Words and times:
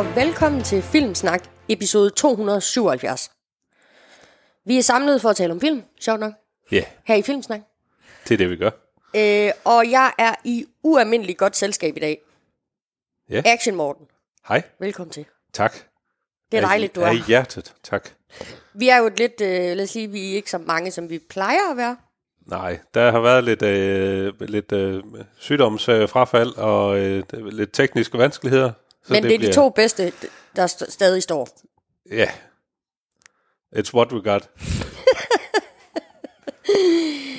og 0.00 0.16
velkommen 0.16 0.62
til 0.62 0.82
Filmsnak, 0.82 1.42
episode 1.68 2.10
277. 2.10 3.30
Vi 4.66 4.78
er 4.78 4.82
samlet 4.82 5.22
for 5.22 5.28
at 5.28 5.36
tale 5.36 5.52
om 5.52 5.60
film, 5.60 5.82
sjovt 6.00 6.20
nok, 6.20 6.32
Ja, 6.72 6.84
her 7.04 7.14
i 7.14 7.22
Filmsnak. 7.22 7.60
det 8.28 8.34
er 8.34 8.38
det, 8.38 8.50
vi 8.50 8.56
gør. 8.56 8.70
Øh, 9.16 9.52
og 9.64 9.90
jeg 9.90 10.12
er 10.18 10.34
i 10.44 10.66
ualmindeligt 10.82 11.38
godt 11.38 11.56
selskab 11.56 11.96
i 11.96 12.00
dag. 12.00 12.18
Ja. 13.30 13.42
Action 13.46 13.74
Morten, 13.76 14.06
Hej, 14.48 14.62
velkommen 14.78 15.12
til. 15.12 15.24
tak. 15.52 15.74
Det 16.52 16.58
er 16.58 16.60
dejligt, 16.60 16.94
du 16.94 17.00
er. 17.00 17.06
Af 17.06 17.16
hjertet, 17.26 17.74
tak. 17.82 18.08
Vi 18.74 18.88
er 18.88 18.98
jo 18.98 19.06
et 19.06 19.18
lidt, 19.18 19.40
øh, 19.40 19.48
lad 19.76 19.82
os 19.82 19.90
sige, 19.90 20.10
vi 20.10 20.32
er 20.32 20.36
ikke 20.36 20.50
så 20.50 20.58
mange, 20.58 20.90
som 20.90 21.10
vi 21.10 21.18
plejer 21.18 21.70
at 21.70 21.76
være. 21.76 21.96
Nej, 22.46 22.78
der 22.94 23.10
har 23.10 23.20
været 23.20 23.44
lidt, 23.44 23.62
øh, 23.62 24.40
lidt 24.40 24.72
øh, 24.72 25.02
sygdomsfrafald 25.38 26.56
og 26.56 26.98
øh, 26.98 27.22
lidt 27.32 27.72
tekniske 27.72 28.18
vanskeligheder. 28.18 28.72
Så 29.10 29.14
Men 29.14 29.22
det, 29.22 29.30
det 29.40 29.42
er 29.46 29.48
de 29.50 29.54
to 29.54 29.68
bedste, 29.68 30.12
der 30.56 30.66
st- 30.66 30.90
stadig 30.90 31.22
står. 31.22 31.48
Ja, 32.10 32.30
it's 33.76 33.94
what 33.94 34.12
we 34.12 34.22
got. 34.22 34.50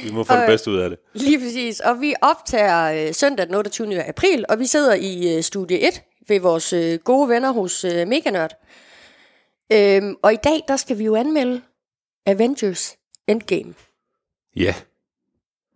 vi 0.04 0.12
må 0.12 0.24
få 0.24 0.34
det 0.34 0.48
bedste 0.48 0.72
ud 0.72 0.78
af 0.78 0.90
det. 0.90 1.00
Lige 1.14 1.40
præcis. 1.40 1.80
Og 1.80 2.02
vi 2.02 2.16
optager 2.22 3.08
øh, 3.08 3.14
søndag 3.14 3.46
den 3.48 3.56
28. 3.56 4.04
april, 4.04 4.46
og 4.50 4.60
vi 4.60 4.66
sidder 4.66 4.94
i 4.94 5.38
øh, 5.38 5.44
studie 5.44 5.88
1 5.88 6.02
ved 6.28 6.40
vores 6.40 6.74
øh, 6.74 7.00
gode 7.00 7.30
venner 7.30 7.52
hos 7.52 7.84
øh, 7.84 8.08
Meganørd. 8.08 8.52
Øhm, 9.72 10.16
og 10.22 10.34
i 10.34 10.38
dag, 10.44 10.60
der 10.68 10.78
skal 10.78 10.98
vi 10.98 11.04
jo 11.04 11.16
anmelde 11.16 11.62
Avengers 12.26 12.96
Endgame. 13.28 13.74
Ja, 14.56 14.76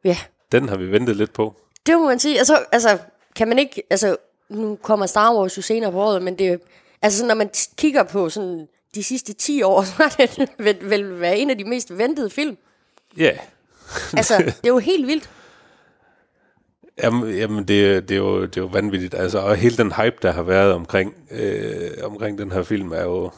Ja, 0.04 0.18
den 0.52 0.70
har 0.70 0.76
vi 0.78 0.92
ventet 0.92 1.16
lidt 1.16 1.34
på. 1.34 1.56
det 1.86 1.98
må 1.98 2.06
man 2.06 2.20
sige. 2.20 2.38
Altså, 2.38 2.66
altså 2.72 2.98
kan 3.36 3.48
man 3.48 3.60
ikke... 3.60 3.84
Altså, 3.90 4.18
nu 4.50 4.76
kommer 4.82 5.06
Star 5.06 5.36
Wars 5.36 5.58
jo 5.58 5.62
senere 5.62 5.92
på 5.92 6.02
året, 6.02 6.22
men 6.22 6.40
det... 6.40 6.62
Altså, 7.02 7.26
når 7.26 7.36
man 7.36 7.50
kigger 7.78 8.04
på 8.04 8.30
sådan 8.30 8.68
de 8.96 9.04
sidste 9.04 9.34
10 9.34 9.62
år, 9.62 9.84
så 9.88 9.94
har 9.98 10.10
det 10.10 10.50
vel, 10.58 10.78
vel 10.82 11.22
været 11.22 11.42
en 11.42 11.50
af 11.50 11.58
de 11.58 11.64
mest 11.64 11.98
ventede 11.98 12.30
film. 12.30 12.58
Ja, 13.18 13.32
Altså, 14.18 14.38
det 14.38 14.64
er 14.64 14.68
jo 14.68 14.78
helt 14.78 15.08
vildt. 15.08 15.30
Jamen, 17.04 17.36
jamen 17.36 17.60
det, 17.60 18.10
det, 18.10 18.16
er 18.16 18.20
jo, 18.20 18.42
det 18.42 18.58
er 18.58 18.62
jo 18.62 18.68
vanvittigt. 18.68 19.14
Altså, 19.14 19.40
og 19.40 19.56
hele 19.56 19.78
den 19.78 19.92
hype, 19.92 20.16
der 20.22 20.32
har 20.32 20.44
været 20.44 20.74
omkring, 20.74 21.16
øh, 21.32 21.92
omkring 22.04 22.38
den 22.38 22.52
her 22.52 22.64
film, 22.64 22.92
er 22.92 23.04
jo, 23.04 23.32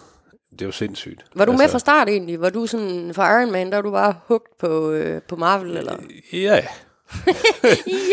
det 0.52 0.61
er 0.61 0.66
jo 0.66 0.71
sindssygt. 0.71 1.25
Var 1.36 1.45
du 1.45 1.52
altså, 1.52 1.64
med 1.64 1.71
fra 1.71 1.80
start 1.80 2.09
egentlig? 2.09 2.42
Var 2.42 2.49
du 2.49 2.67
sådan 2.67 3.14
fra 3.14 3.39
Iron 3.39 3.52
Man, 3.52 3.69
der 3.69 3.75
var 3.75 3.81
du 3.81 3.92
bare 3.92 4.16
hugt 4.27 4.58
på, 4.58 4.92
øh, 4.92 5.21
på 5.21 5.36
Marvel? 5.36 5.77
Eller? 5.77 5.95
Ja, 6.33 6.66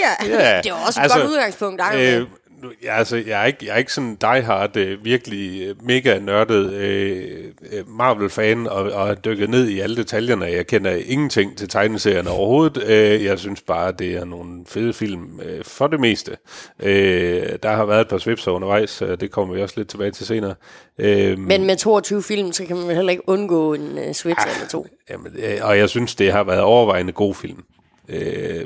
Ja, 0.03 0.27
ja. 0.27 0.61
det 0.65 0.73
var 0.73 0.87
også 0.87 1.01
et 1.01 1.03
altså, 1.03 1.19
godt 1.19 1.31
udgangspunkt. 1.31 1.81
Iron 1.81 1.97
Man. 1.97 2.21
Øh, 2.21 2.27
nu- 2.65 2.73
ja, 2.83 2.99
altså, 2.99 3.17
jeg 3.17 3.43
er 3.43 3.45
ikke, 3.47 3.59
jeg 3.67 3.73
er 3.75 3.77
ikke 3.79 3.93
sådan 3.93 4.15
diehard, 4.15 4.77
øh, 4.77 5.05
virkelig 5.05 5.63
øh, 5.69 5.87
mega 5.87 6.19
nørdet 6.19 6.73
øh, 6.73 7.45
øh, 7.73 7.89
Marvel-fan 7.89 8.67
og, 8.67 8.83
og 8.93 9.25
dykket 9.25 9.51
ned 9.51 9.69
i 9.69 9.81
alle 9.81 9.97
detaljerne. 9.97 10.45
Jeg 10.45 10.67
kender 10.67 10.91
ingenting 11.07 11.57
til 11.59 11.69
tegneserierne 11.69 12.31
overhovedet. 12.31 12.83
Øh, 12.87 13.25
jeg 13.25 13.39
synes 13.39 13.63
bare, 13.63 13.93
det 13.93 14.15
er 14.17 14.25
nogle 14.25 14.65
fede 14.67 14.93
film 14.93 15.41
øh, 15.45 15.65
for 15.65 15.87
det 15.87 16.01
meste. 16.01 16.37
Øh, 16.83 17.43
der 17.63 17.71
har 17.73 17.85
været 17.85 18.01
et 18.01 18.09
par 18.09 18.19
svipser 18.19 18.51
undervejs, 18.51 19.03
øh, 19.03 19.21
det 19.21 19.31
kommer 19.31 19.55
vi 19.55 19.63
også 19.63 19.75
lidt 19.77 19.89
tilbage 19.89 20.11
til 20.11 20.27
senere. 20.27 20.55
Øh, 20.99 21.39
Men 21.39 21.65
med 21.65 21.77
22 21.77 22.23
film, 22.23 22.53
så 22.53 22.65
kan 22.67 22.77
man 22.77 22.97
heller 22.97 23.11
ikke 23.11 23.29
undgå 23.29 23.75
en 23.75 23.99
uh, 23.99 24.13
switch 24.13 24.47
eller 24.55 24.69
to. 24.71 24.87
Jamen, 25.11 25.33
øh, 25.39 25.59
og 25.63 25.79
jeg 25.79 25.89
synes, 25.89 26.15
det 26.15 26.33
har 26.33 26.45
været 26.45 26.61
overvejende 26.61 27.13
god 27.13 27.35
film. 27.35 27.65
Øh, 28.09 28.65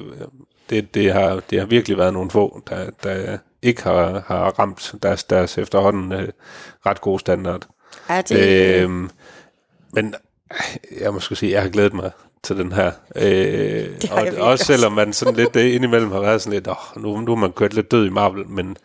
det, 0.71 0.95
det, 0.95 1.13
har, 1.13 1.41
det 1.51 1.59
har 1.59 1.67
virkelig 1.67 1.99
været 1.99 2.13
nogle 2.13 2.31
få, 2.31 2.63
der, 2.71 2.91
der 3.03 3.39
ikke 3.63 3.83
har, 3.83 4.25
har 4.27 4.51
ramt 4.59 4.95
deres, 5.03 5.25
deres 5.25 5.59
efterhånden 5.59 6.13
øh, 6.13 6.29
ret 6.87 7.01
gode 7.01 7.21
standard. 7.21 7.67
Ja, 8.11 8.23
det, 8.23 8.83
Øh, 8.83 8.91
men 9.93 10.15
jeg 11.01 11.13
må 11.13 11.21
sige, 11.21 11.53
jeg 11.53 11.63
har 11.63 11.69
glædet 11.69 11.95
mig 11.95 12.11
til 12.43 12.57
den 12.57 12.73
her. 12.73 12.93
Øh, 13.17 13.89
og 14.11 14.27
også 14.47 14.65
selvom 14.65 14.93
man 14.93 15.13
sådan 15.13 15.35
lidt 15.35 15.57
øh, 15.57 15.75
indimellem 15.75 16.13
har 16.13 16.21
været 16.21 16.43
sådan 16.43 16.53
lidt, 16.53 16.69
åh, 16.69 17.03
nu, 17.03 17.21
nu 17.21 17.33
er 17.33 17.37
man 17.37 17.53
kørt 17.53 17.75
lidt 17.75 17.91
død 17.91 18.07
i 18.07 18.11
Marvel, 18.11 18.47
men 18.47 18.77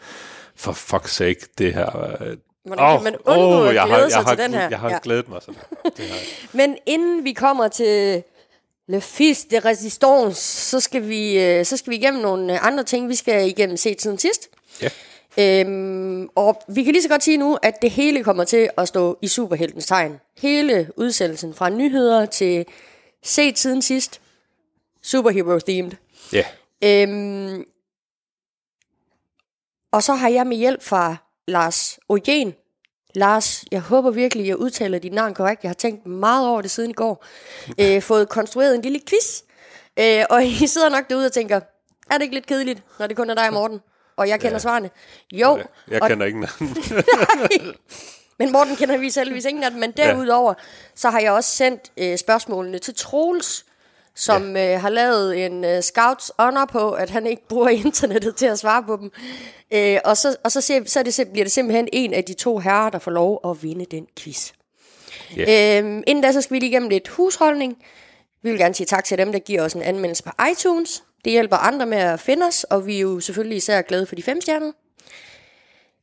for 0.55 0.71
fuck's 0.71 1.07
sake, 1.07 1.39
det 1.57 1.73
her... 1.73 1.97
Øh, 2.21 2.37
Hvordan 2.65 2.97
kan 2.97 3.03
man 3.03 3.15
undgå 3.25 3.63
at 3.63 3.75
jeg 3.75 3.85
glæde 3.85 4.01
har, 4.01 4.09
sig 4.09 4.17
jeg 4.17 4.25
har, 4.25 4.35
til 4.35 4.43
den 4.43 4.53
her? 4.53 4.69
Jeg 4.69 4.79
har 4.79 4.89
Ja. 4.89 4.97
glædet 5.03 5.29
mig 5.29 5.41
sådan. 5.41 5.61
Det 5.97 5.99
jeg. 5.99 6.15
Men 6.59 6.77
inden 6.85 7.23
vi 7.23 7.33
kommer 7.33 7.67
til 7.67 8.23
Le 8.87 9.01
Fils 9.01 9.43
de 9.45 9.59
Resistance, 9.59 10.41
så 10.69 10.79
skal 10.79 11.07
vi, 11.07 11.43
øh, 11.43 11.65
så 11.65 11.77
skal 11.77 11.91
vi 11.91 11.95
igennem 11.95 12.21
nogle 12.21 12.59
andre 12.59 12.83
ting, 12.83 13.09
vi 13.09 13.15
skal 13.15 13.47
igennem 13.47 13.77
set 13.77 14.01
siden 14.01 14.17
sidst. 14.17 14.49
Ja. 14.81 14.89
Øhm, 15.37 16.29
og 16.35 16.61
vi 16.67 16.83
kan 16.83 16.93
lige 16.93 17.03
så 17.03 17.09
godt 17.09 17.23
sige 17.23 17.37
nu, 17.37 17.57
at 17.61 17.81
det 17.81 17.91
hele 17.91 18.23
kommer 18.23 18.43
til 18.43 18.69
at 18.77 18.87
stå 18.87 19.17
i 19.21 19.27
superheltens 19.27 19.85
tegn. 19.85 20.19
Hele 20.41 20.89
udsendelsen 20.95 21.53
fra 21.53 21.69
nyheder 21.69 22.25
til 22.25 22.65
set 23.23 23.59
siden 23.59 23.81
sidst, 23.81 24.21
superhero-themed. 25.01 25.91
Ja. 26.33 26.45
Øhm, 26.83 27.65
og 29.91 30.03
så 30.03 30.13
har 30.13 30.29
jeg 30.29 30.47
med 30.47 30.57
hjælp 30.57 30.83
fra 30.83 31.15
Lars 31.47 31.99
Ojen. 32.09 32.53
Lars, 33.15 33.65
jeg 33.71 33.81
håber 33.81 34.11
virkelig, 34.11 34.47
jeg 34.47 34.57
udtaler 34.57 34.99
dit 34.99 35.13
navn 35.13 35.33
korrekt. 35.33 35.63
Jeg 35.63 35.69
har 35.69 35.73
tænkt 35.73 36.05
meget 36.05 36.47
over 36.47 36.61
det 36.61 36.71
siden 36.71 36.89
i 36.89 36.93
går. 36.93 37.25
Øh, 37.81 38.01
fået 38.01 38.29
konstrueret 38.29 38.75
en 38.75 38.81
lille 38.81 38.99
quiz. 39.09 39.41
Øh, 39.99 40.25
og 40.29 40.45
I 40.45 40.67
sidder 40.67 40.89
nok 40.89 41.09
derude 41.09 41.25
og 41.25 41.31
tænker, 41.31 41.59
er 42.11 42.13
det 42.13 42.21
ikke 42.21 42.35
lidt 42.35 42.45
kedeligt, 42.45 42.83
når 42.99 43.07
det 43.07 43.17
kun 43.17 43.29
er 43.29 43.35
dig 43.35 43.53
Morten? 43.53 43.79
Og 44.15 44.27
jeg 44.27 44.39
kender 44.39 44.55
ja. 44.55 44.59
svarene. 44.59 44.89
Jo, 45.31 45.59
Jeg 45.91 46.01
og 46.01 46.09
kender 46.09 46.25
ingen 46.25 46.43
af 46.43 46.49
dem. 46.59 46.67
men 48.39 48.51
Morten 48.51 48.75
kender 48.75 48.97
vi 48.97 49.09
selvvis 49.09 49.45
ingen 49.45 49.63
af 49.63 49.71
dem, 49.71 49.79
men 49.79 49.91
derudover, 49.91 50.53
så 50.95 51.09
har 51.09 51.19
jeg 51.19 51.31
også 51.31 51.49
sendt 51.49 51.91
øh, 51.97 52.17
spørgsmålene 52.17 52.79
til 52.79 52.95
Troels, 52.95 53.65
som 54.15 54.55
ja. 54.55 54.73
øh, 54.75 54.81
har 54.81 54.89
lavet 54.89 55.45
en 55.45 55.65
øh, 55.65 55.81
scouts 55.81 56.31
honor 56.39 56.65
på, 56.65 56.91
at 56.91 57.09
han 57.09 57.27
ikke 57.27 57.47
bruger 57.47 57.69
internettet 57.85 58.35
til 58.35 58.45
at 58.45 58.59
svare 58.59 58.83
på 58.83 58.97
dem. 58.97 59.11
Øh, 59.71 59.99
og 60.05 60.17
så, 60.17 60.35
og 60.43 60.51
så, 60.51 60.61
ser, 60.61 60.81
så 60.85 60.99
er 60.99 61.03
det, 61.03 61.29
bliver 61.31 61.45
det 61.45 61.51
simpelthen 61.51 61.89
en 61.93 62.13
af 62.13 62.23
de 62.23 62.33
to 62.33 62.57
herrer, 62.57 62.89
der 62.89 62.99
får 62.99 63.11
lov 63.11 63.39
at 63.49 63.63
vinde 63.63 63.85
den 63.85 64.07
quiz. 64.19 64.51
Ja. 65.37 65.79
Øhm, 65.79 66.03
inden 66.07 66.23
da, 66.23 66.31
så 66.31 66.41
skal 66.41 66.53
vi 66.53 66.59
lige 66.59 66.69
igennem 66.69 66.89
lidt 66.89 67.07
husholdning. 67.07 67.77
Vi 68.41 68.49
vil 68.49 68.59
gerne 68.59 68.75
sige 68.75 68.87
tak 68.87 69.03
til 69.03 69.17
dem, 69.17 69.31
der 69.31 69.39
giver 69.39 69.61
os 69.61 69.73
en 69.73 69.81
anmeldelse 69.81 70.23
på 70.23 70.29
iTunes. 70.51 71.03
Det 71.25 71.31
hjælper 71.31 71.57
andre 71.57 71.85
med 71.85 71.97
at 71.97 72.19
finde 72.19 72.45
os, 72.45 72.63
og 72.63 72.87
vi 72.87 72.95
er 72.95 73.01
jo 73.01 73.19
selvfølgelig 73.19 73.57
især 73.57 73.81
glade 73.81 74.05
for 74.05 74.15
de 74.15 74.23
fem 74.23 74.41
stjerner. 74.41 74.71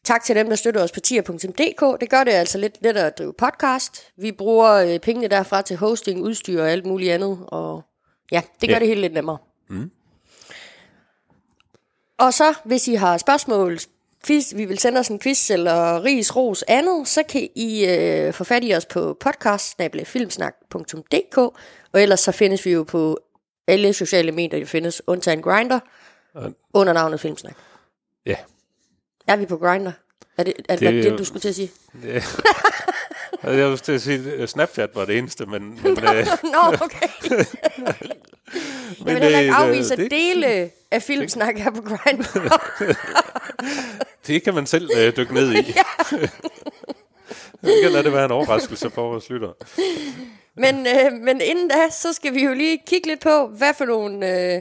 Tak 0.04 0.25
til 0.25 0.36
dem, 0.36 0.48
der 0.48 0.56
støtter 0.56 0.82
os 0.82 0.92
på 0.92 1.00
tier.dk. 1.00 2.00
Det 2.00 2.10
gør 2.10 2.25
det 2.25 2.31
altså 2.32 2.58
lidt 2.58 2.78
lettere 2.82 3.06
at 3.06 3.19
drive 3.19 3.32
podcast. 3.32 4.08
Vi 4.16 4.32
bruger 4.32 4.70
øh, 4.72 4.98
pengene 4.98 5.28
derfra 5.28 5.62
til 5.62 5.76
hosting, 5.76 6.22
udstyr 6.22 6.62
og 6.62 6.70
alt 6.70 6.86
muligt 6.86 7.12
andet. 7.12 7.38
Og 7.48 7.82
ja, 8.32 8.42
det 8.60 8.69
gør 8.69 8.75
Ja. 8.75 8.78
det 8.81 8.88
hele 8.88 9.00
lidt 9.00 9.12
nemmere. 9.12 9.38
Mm. 9.69 9.91
Og 12.19 12.34
så, 12.34 12.54
hvis 12.64 12.88
I 12.88 12.94
har 12.94 13.19
spørgsmål, 13.19 13.78
quiz, 14.26 14.52
vi 14.56 14.64
vil 14.64 14.78
sende 14.78 15.00
os 15.00 15.08
en 15.08 15.19
quiz 15.20 15.50
eller 15.50 16.04
ris, 16.04 16.37
ros, 16.37 16.64
andet, 16.69 17.08
så 17.08 17.22
kan 17.22 17.48
I 17.54 17.87
øh, 17.87 18.32
få 18.32 18.44
fat 18.44 18.64
i 18.64 18.75
os 18.75 18.87
på 18.87 19.16
podcast 19.20 19.81
og 21.92 22.02
ellers 22.02 22.20
så 22.20 22.32
findes 22.32 22.64
vi 22.66 22.70
jo 22.70 22.82
på 22.82 23.19
alle 23.70 23.92
sociale 23.92 24.32
medier, 24.32 24.58
der 24.58 24.66
findes, 24.66 25.03
undtagen 25.06 25.42
Grinder, 25.42 25.81
under 26.75 26.92
navnet 26.92 27.20
Filmsnak. 27.20 27.54
Ja. 28.26 28.36
Er 29.26 29.36
vi 29.36 29.47
på 29.47 29.56
Grinder? 29.56 29.92
Er 30.38 30.43
det, 30.44 30.55
er 30.69 30.76
det, 30.76 31.05
Det 31.05 31.11
jo- 31.11 31.17
du 31.17 31.25
skulle 31.25 31.40
til 31.40 31.49
at 31.49 31.55
sige? 31.55 31.70
Ja. 32.05 32.22
Jeg 33.43 33.70
vil 33.70 33.78
til 33.78 33.93
at 33.93 34.02
sige, 34.02 34.32
at 34.32 34.49
Snapchat 34.49 34.90
var 34.94 35.05
det 35.05 35.19
eneste, 35.19 35.46
men, 35.46 35.62
men, 35.82 35.90
øh, 35.93 36.26
Nå, 36.55 36.58
okay. 36.81 37.08
jeg 39.06 39.14
vil 39.14 39.19
heller 39.22 39.38
ikke 39.38 39.52
øh, 39.52 39.61
afvise, 39.61 39.94
at 39.94 40.11
dele 40.11 40.70
af 40.90 41.02
Filmsnak 41.02 41.58
er 41.61 41.70
på 41.70 41.82
Grindr. 41.82 42.62
det 44.26 44.43
kan 44.43 44.55
man 44.55 44.67
selv 44.67 44.90
øh, 44.96 45.17
dykke 45.17 45.34
ned 45.34 45.52
i. 45.52 45.56
Det 47.62 47.72
kan 47.82 47.93
lade 47.93 48.02
det 48.05 48.12
være 48.12 48.25
en 48.25 48.31
overraskelse 48.31 48.90
for 48.90 49.02
vores 49.11 49.31
lyttere. 49.31 49.55
Men, 50.60 50.86
øh, 50.86 51.12
men 51.12 51.40
inden 51.40 51.68
da, 51.68 51.90
så 51.90 52.12
skal 52.12 52.34
vi 52.34 52.44
jo 52.44 52.54
lige 52.54 52.82
kigge 52.86 53.08
lidt 53.08 53.20
på, 53.20 53.46
hvad 53.46 53.74
for 53.74 53.84
nogle, 53.84 54.14
øh, 54.54 54.60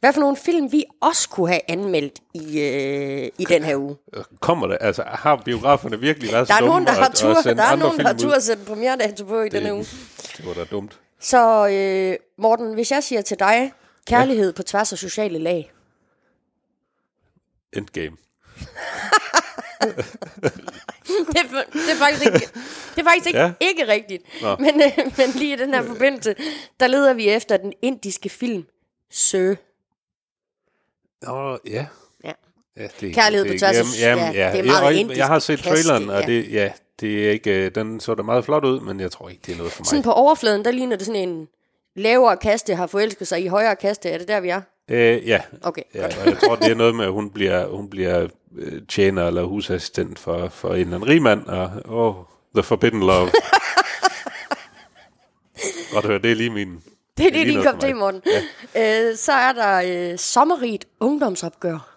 hvad 0.00 0.12
for 0.12 0.20
nogle 0.20 0.36
film, 0.36 0.72
vi 0.72 0.84
også 1.00 1.28
kunne 1.28 1.48
have 1.48 1.60
anmeldt 1.68 2.18
i, 2.34 2.60
øh, 2.60 3.28
i 3.38 3.44
den 3.44 3.64
her 3.64 3.76
uge. 3.76 3.96
Kommer 4.40 4.66
det? 4.66 4.78
Altså, 4.80 5.02
har 5.06 5.36
biograferne 5.44 6.00
virkelig 6.00 6.32
været 6.32 6.48
så 6.48 6.54
Der 6.54 6.62
er 6.62 6.66
nogen, 6.66 6.86
der 6.86 6.92
har 6.92 7.00
at- 7.04 7.08
at 7.10 7.14
tur, 7.14 7.42
sende 7.42 7.56
der 7.56 7.68
er 7.68 7.76
nogen, 7.76 7.98
der 7.98 8.06
har 8.06 8.14
tur 8.14 8.32
at 8.32 8.42
sætte 8.42 8.64
premierdato 8.64 9.24
på 9.24 9.40
i 9.40 9.48
denne 9.48 9.74
uge. 9.74 9.84
Det 10.36 10.46
var 10.46 10.54
da 10.54 10.64
dumt. 10.64 10.98
Så 11.20 11.68
øh, 11.68 12.16
Morten, 12.38 12.74
hvis 12.74 12.90
jeg 12.90 13.04
siger 13.04 13.22
til 13.22 13.38
dig, 13.38 13.72
kærlighed 14.06 14.46
ja. 14.52 14.56
på 14.56 14.62
tværs 14.62 14.92
af 14.92 14.98
sociale 14.98 15.38
lag. 15.38 15.72
Endgame. 17.72 18.16
det, 19.80 21.36
er, 21.36 21.62
det 21.72 21.90
er 21.92 21.96
faktisk 21.98 22.26
ikke, 22.26 22.38
det 22.94 23.00
er 23.00 23.04
faktisk 23.04 23.26
ikke, 23.26 23.38
ja. 23.40 23.52
Ikke 23.60 23.88
rigtigt. 23.88 24.22
Nå. 24.42 24.56
Men, 24.56 24.68
øh, 24.82 24.98
men 25.18 25.28
lige 25.34 25.52
i 25.52 25.56
den 25.56 25.74
her 25.74 25.82
forbindelse, 25.82 26.34
der 26.80 26.86
leder 26.86 27.14
vi 27.14 27.28
efter 27.28 27.56
den 27.56 27.72
indiske 27.82 28.28
film 28.28 28.64
Sø. 29.10 29.54
Nå, 31.22 31.58
ja. 31.66 31.86
Ja. 32.24 32.32
Ja, 32.76 32.86
det, 33.00 33.14
Kærlighed 33.14 33.46
på 33.46 33.52
det, 33.52 33.60
tværs 33.60 33.76
af- 33.76 34.00
jamen, 34.00 34.20
jamen, 34.24 34.34
ja, 34.34 34.46
ja, 34.46 34.52
det 34.52 34.60
er 34.60 34.64
meget 34.64 34.84
jeg, 34.84 34.94
indisk 35.00 35.18
jeg 35.18 35.26
har 35.26 35.38
set 35.38 35.58
traileren, 35.60 36.10
og 36.10 36.20
ja. 36.20 36.26
det, 36.26 36.52
ja, 36.52 36.72
det 37.00 37.26
er 37.26 37.30
ikke, 37.30 37.50
øh, 37.66 37.74
den 37.74 38.00
så 38.00 38.14
da 38.14 38.22
meget 38.22 38.44
flot 38.44 38.64
ud, 38.64 38.80
men 38.80 39.00
jeg 39.00 39.10
tror 39.10 39.28
ikke, 39.28 39.42
det 39.46 39.52
er 39.52 39.56
noget 39.56 39.72
for 39.72 39.80
mig. 39.80 39.86
Sådan 39.86 40.02
på 40.02 40.12
overfladen, 40.12 40.64
der 40.64 40.70
ligner 40.70 40.96
det 40.96 41.06
sådan 41.06 41.28
en 41.28 41.48
lavere 41.96 42.36
kaste 42.36 42.74
har 42.74 42.86
forelsket 42.86 43.28
sig 43.28 43.42
i 43.42 43.46
højere 43.46 43.76
kaste. 43.76 44.10
Er 44.10 44.18
det 44.18 44.28
der, 44.28 44.40
vi 44.40 44.48
er? 44.48 44.60
Øh, 44.88 45.28
ja, 45.28 45.40
Okay, 45.62 45.82
ja, 45.94 46.04
og 46.06 46.26
jeg 46.26 46.38
tror, 46.38 46.56
det 46.56 46.70
er 46.70 46.74
noget 46.74 46.94
med, 46.94 47.04
at 47.04 47.12
hun 47.12 47.30
bliver, 47.30 47.66
hun 47.66 47.90
bliver 47.90 48.28
øh, 48.56 48.82
tjener 48.88 49.26
eller 49.26 49.42
husassistent 49.42 50.18
for, 50.18 50.48
for 50.48 50.68
en 50.74 50.80
eller 50.80 50.94
anden 50.96 51.08
rigmand, 51.08 51.46
og 51.46 51.70
oh, 51.84 52.14
the 52.54 52.62
forbidden 52.62 53.00
love. 53.00 53.30
Godt 55.92 56.06
høre, 56.06 56.18
det 56.18 56.30
er 56.30 56.34
lige 56.34 56.50
min... 56.50 56.82
Det 57.16 57.26
er 57.26 57.30
det, 57.30 57.46
lige 57.46 57.56
din 57.58 57.64
kop 57.64 57.80
te. 57.80 57.94
Morten. 57.94 58.22
Ja. 58.74 59.08
Øh, 59.10 59.16
så 59.16 59.32
er 59.32 59.52
der 59.52 59.82
øh, 60.12 60.18
sommerigt 60.18 60.84
ungdomsopgør. 61.00 61.94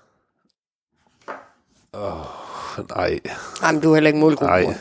Nej, 2.95 3.19
Jamen, 3.63 3.81
du 3.81 3.89
er 3.91 3.95
heller 3.95 4.07
ikke 4.07 4.19
målgruppen. 4.19 4.63
nej. 4.63 4.77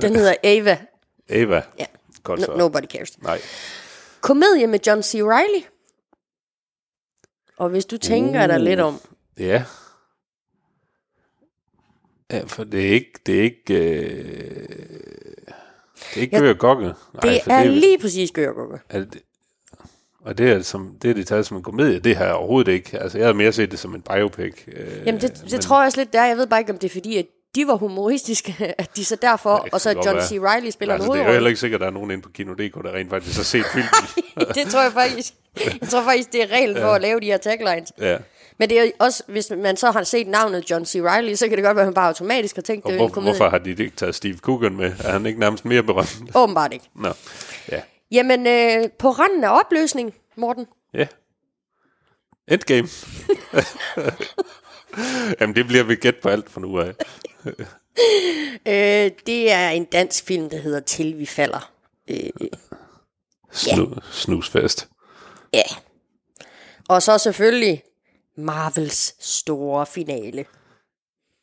Den 0.00 0.16
hedder 0.16 0.34
Ava. 0.44 0.78
Eva. 1.28 1.62
Ja. 1.78 1.84
Godt 2.22 2.40
så. 2.40 2.50
No, 2.50 2.56
nobody 2.56 2.84
cares. 2.86 3.22
Nej. 3.22 3.40
Komedie 4.20 4.66
med 4.66 4.78
John 4.86 5.02
C. 5.02 5.14
Reilly. 5.14 5.64
Og 7.56 7.68
hvis 7.68 7.86
du 7.86 7.98
tænker 7.98 8.42
uh. 8.42 8.48
dig 8.48 8.60
lidt 8.60 8.80
om, 8.80 9.00
Ja. 9.38 9.64
Ja, 12.30 12.40
for 12.46 12.64
det 12.64 12.88
er 12.88 12.92
ikke... 12.92 13.12
Det 13.26 13.38
er 13.38 13.42
ikke... 13.42 13.74
Øh, 13.74 14.68
det 16.14 16.16
er 16.16 16.20
ikke 16.20 16.36
Ja, 16.36 16.40
Gøger 16.42 16.54
Gokke. 16.54 16.84
Nej, 16.84 16.94
det 17.22 17.40
er 17.46 17.62
det, 17.62 17.72
lige 17.72 17.98
præcis 17.98 18.30
Gørgukke. 18.30 18.78
det, 18.92 19.22
og 20.24 20.38
det 20.38 20.50
er, 20.50 20.62
som, 20.62 20.94
det 21.02 21.10
er 21.10 21.14
de 21.14 21.24
taget 21.24 21.46
som 21.46 21.56
en 21.56 21.62
komedie. 21.62 21.98
Det 21.98 22.16
har 22.16 22.24
jeg 22.24 22.34
overhovedet 22.34 22.72
ikke. 22.72 22.98
Altså, 22.98 23.18
jeg 23.18 23.26
havde 23.26 23.36
mere 23.36 23.52
set 23.52 23.70
det 23.70 23.78
som 23.78 23.94
en 23.94 24.02
biopic. 24.02 24.54
Øh, 24.68 25.06
Jamen, 25.06 25.20
det, 25.20 25.44
det 25.50 25.60
tror 25.60 25.80
jeg 25.80 25.86
også 25.86 26.00
lidt, 26.00 26.12
det 26.12 26.20
er. 26.20 26.24
Jeg 26.24 26.36
ved 26.36 26.46
bare 26.46 26.60
ikke, 26.60 26.72
om 26.72 26.78
det 26.78 26.88
er 26.88 26.92
fordi, 26.92 27.16
at 27.16 27.26
de 27.54 27.66
var 27.66 27.74
humoristiske, 27.74 28.54
at 28.78 28.96
de 28.96 29.04
så 29.04 29.16
derfor, 29.16 29.58
det 29.58 29.74
og 29.74 29.80
så 29.80 29.90
John. 29.90 30.22
C. 30.22 30.32
Reilly 30.32 30.70
spiller 30.70 30.94
en 30.94 31.00
altså, 31.00 31.12
det 31.12 31.20
er 31.20 31.26
jo 31.26 31.32
heller 31.32 31.48
ikke 31.48 31.60
sikkert, 31.60 31.78
at 31.78 31.80
der 31.80 31.86
er 31.86 31.94
nogen 31.94 32.10
inde 32.10 32.22
på 32.22 32.28
Kino.dk, 32.28 32.74
der 32.74 32.94
rent 32.94 33.10
faktisk 33.10 33.36
har 33.36 33.44
set 33.44 33.64
filmen. 33.74 34.54
det 34.54 34.66
tror 34.72 34.82
jeg 34.82 34.92
faktisk. 34.92 35.32
Jeg 35.80 35.88
tror 35.88 36.02
faktisk, 36.02 36.32
det 36.32 36.42
er 36.42 36.46
reglen 36.46 36.76
for 36.76 36.88
at 36.92 37.02
lave 37.02 37.20
de 37.20 37.26
her 37.26 37.36
taglines. 37.38 37.92
ja. 38.00 38.18
Men 38.60 38.70
det 38.70 38.80
er 38.80 38.90
også, 38.98 39.22
hvis 39.28 39.52
man 39.58 39.76
så 39.76 39.90
har 39.90 40.02
set 40.02 40.26
navnet 40.28 40.70
John 40.70 40.86
C. 40.86 40.94
Reilly, 40.94 41.34
så 41.34 41.48
kan 41.48 41.56
det 41.56 41.64
godt 41.64 41.76
være, 41.76 41.82
at 41.82 41.86
han 41.86 41.94
bare 41.94 42.06
automatisk 42.08 42.54
har 42.56 42.62
tænkt, 42.62 42.84
Og 42.84 42.90
det 42.92 42.98
er 42.98 43.02
en 43.02 43.06
hvor, 43.08 43.14
komedie. 43.14 43.32
hvorfor 43.32 43.50
har 43.50 43.58
de 43.58 43.70
ikke 43.70 43.96
taget 43.96 44.14
Steve 44.14 44.38
Coogan 44.38 44.76
med? 44.76 44.92
Er 45.04 45.12
han 45.12 45.26
ikke 45.26 45.40
nærmest 45.40 45.64
mere 45.64 45.82
berømt? 45.82 46.22
Åbenbart 46.34 46.72
ikke. 46.72 46.88
Nå, 46.94 47.12
ja. 47.72 47.80
Jamen, 48.10 48.46
øh, 48.46 48.90
på 48.98 49.10
randen 49.10 49.44
af 49.44 49.58
opløsning, 49.60 50.14
Morten. 50.36 50.66
Ja. 50.94 51.06
Endgame. 52.48 52.88
Jamen, 55.40 55.56
det 55.56 55.66
bliver 55.66 55.84
vi 55.84 55.94
gæt 55.94 56.16
på 56.16 56.28
alt 56.28 56.50
for 56.50 56.60
nu 56.60 56.80
af. 56.80 56.92
Øh, 58.66 59.10
det 59.26 59.52
er 59.52 59.68
en 59.70 59.84
dansk 59.84 60.24
film, 60.24 60.50
der 60.50 60.56
hedder 60.58 60.80
Til 60.80 61.18
vi 61.18 61.26
falder. 61.26 61.72
Øh, 62.10 62.16
Snu, 63.52 63.94
Snusfest. 64.12 64.88
ja. 65.52 65.62
Og 66.88 67.02
så 67.02 67.18
selvfølgelig 67.18 67.82
Marvels 68.40 69.14
store 69.20 69.86
finale. 69.86 70.44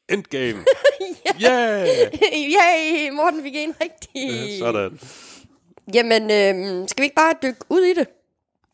Endgame. 0.09 0.59
yeah! 1.43 1.87
Yay, 2.55 3.09
Morten 3.13 3.43
fik 3.43 3.55
en 3.55 3.73
rigtig. 3.81 4.59
Sådan. 4.59 4.99
Jamen, 5.93 6.23
øh, 6.23 6.87
skal 6.89 7.01
vi 7.01 7.05
ikke 7.05 7.15
bare 7.15 7.33
dykke 7.43 7.59
ud 7.69 7.81
i 7.81 7.93
det? 7.93 8.07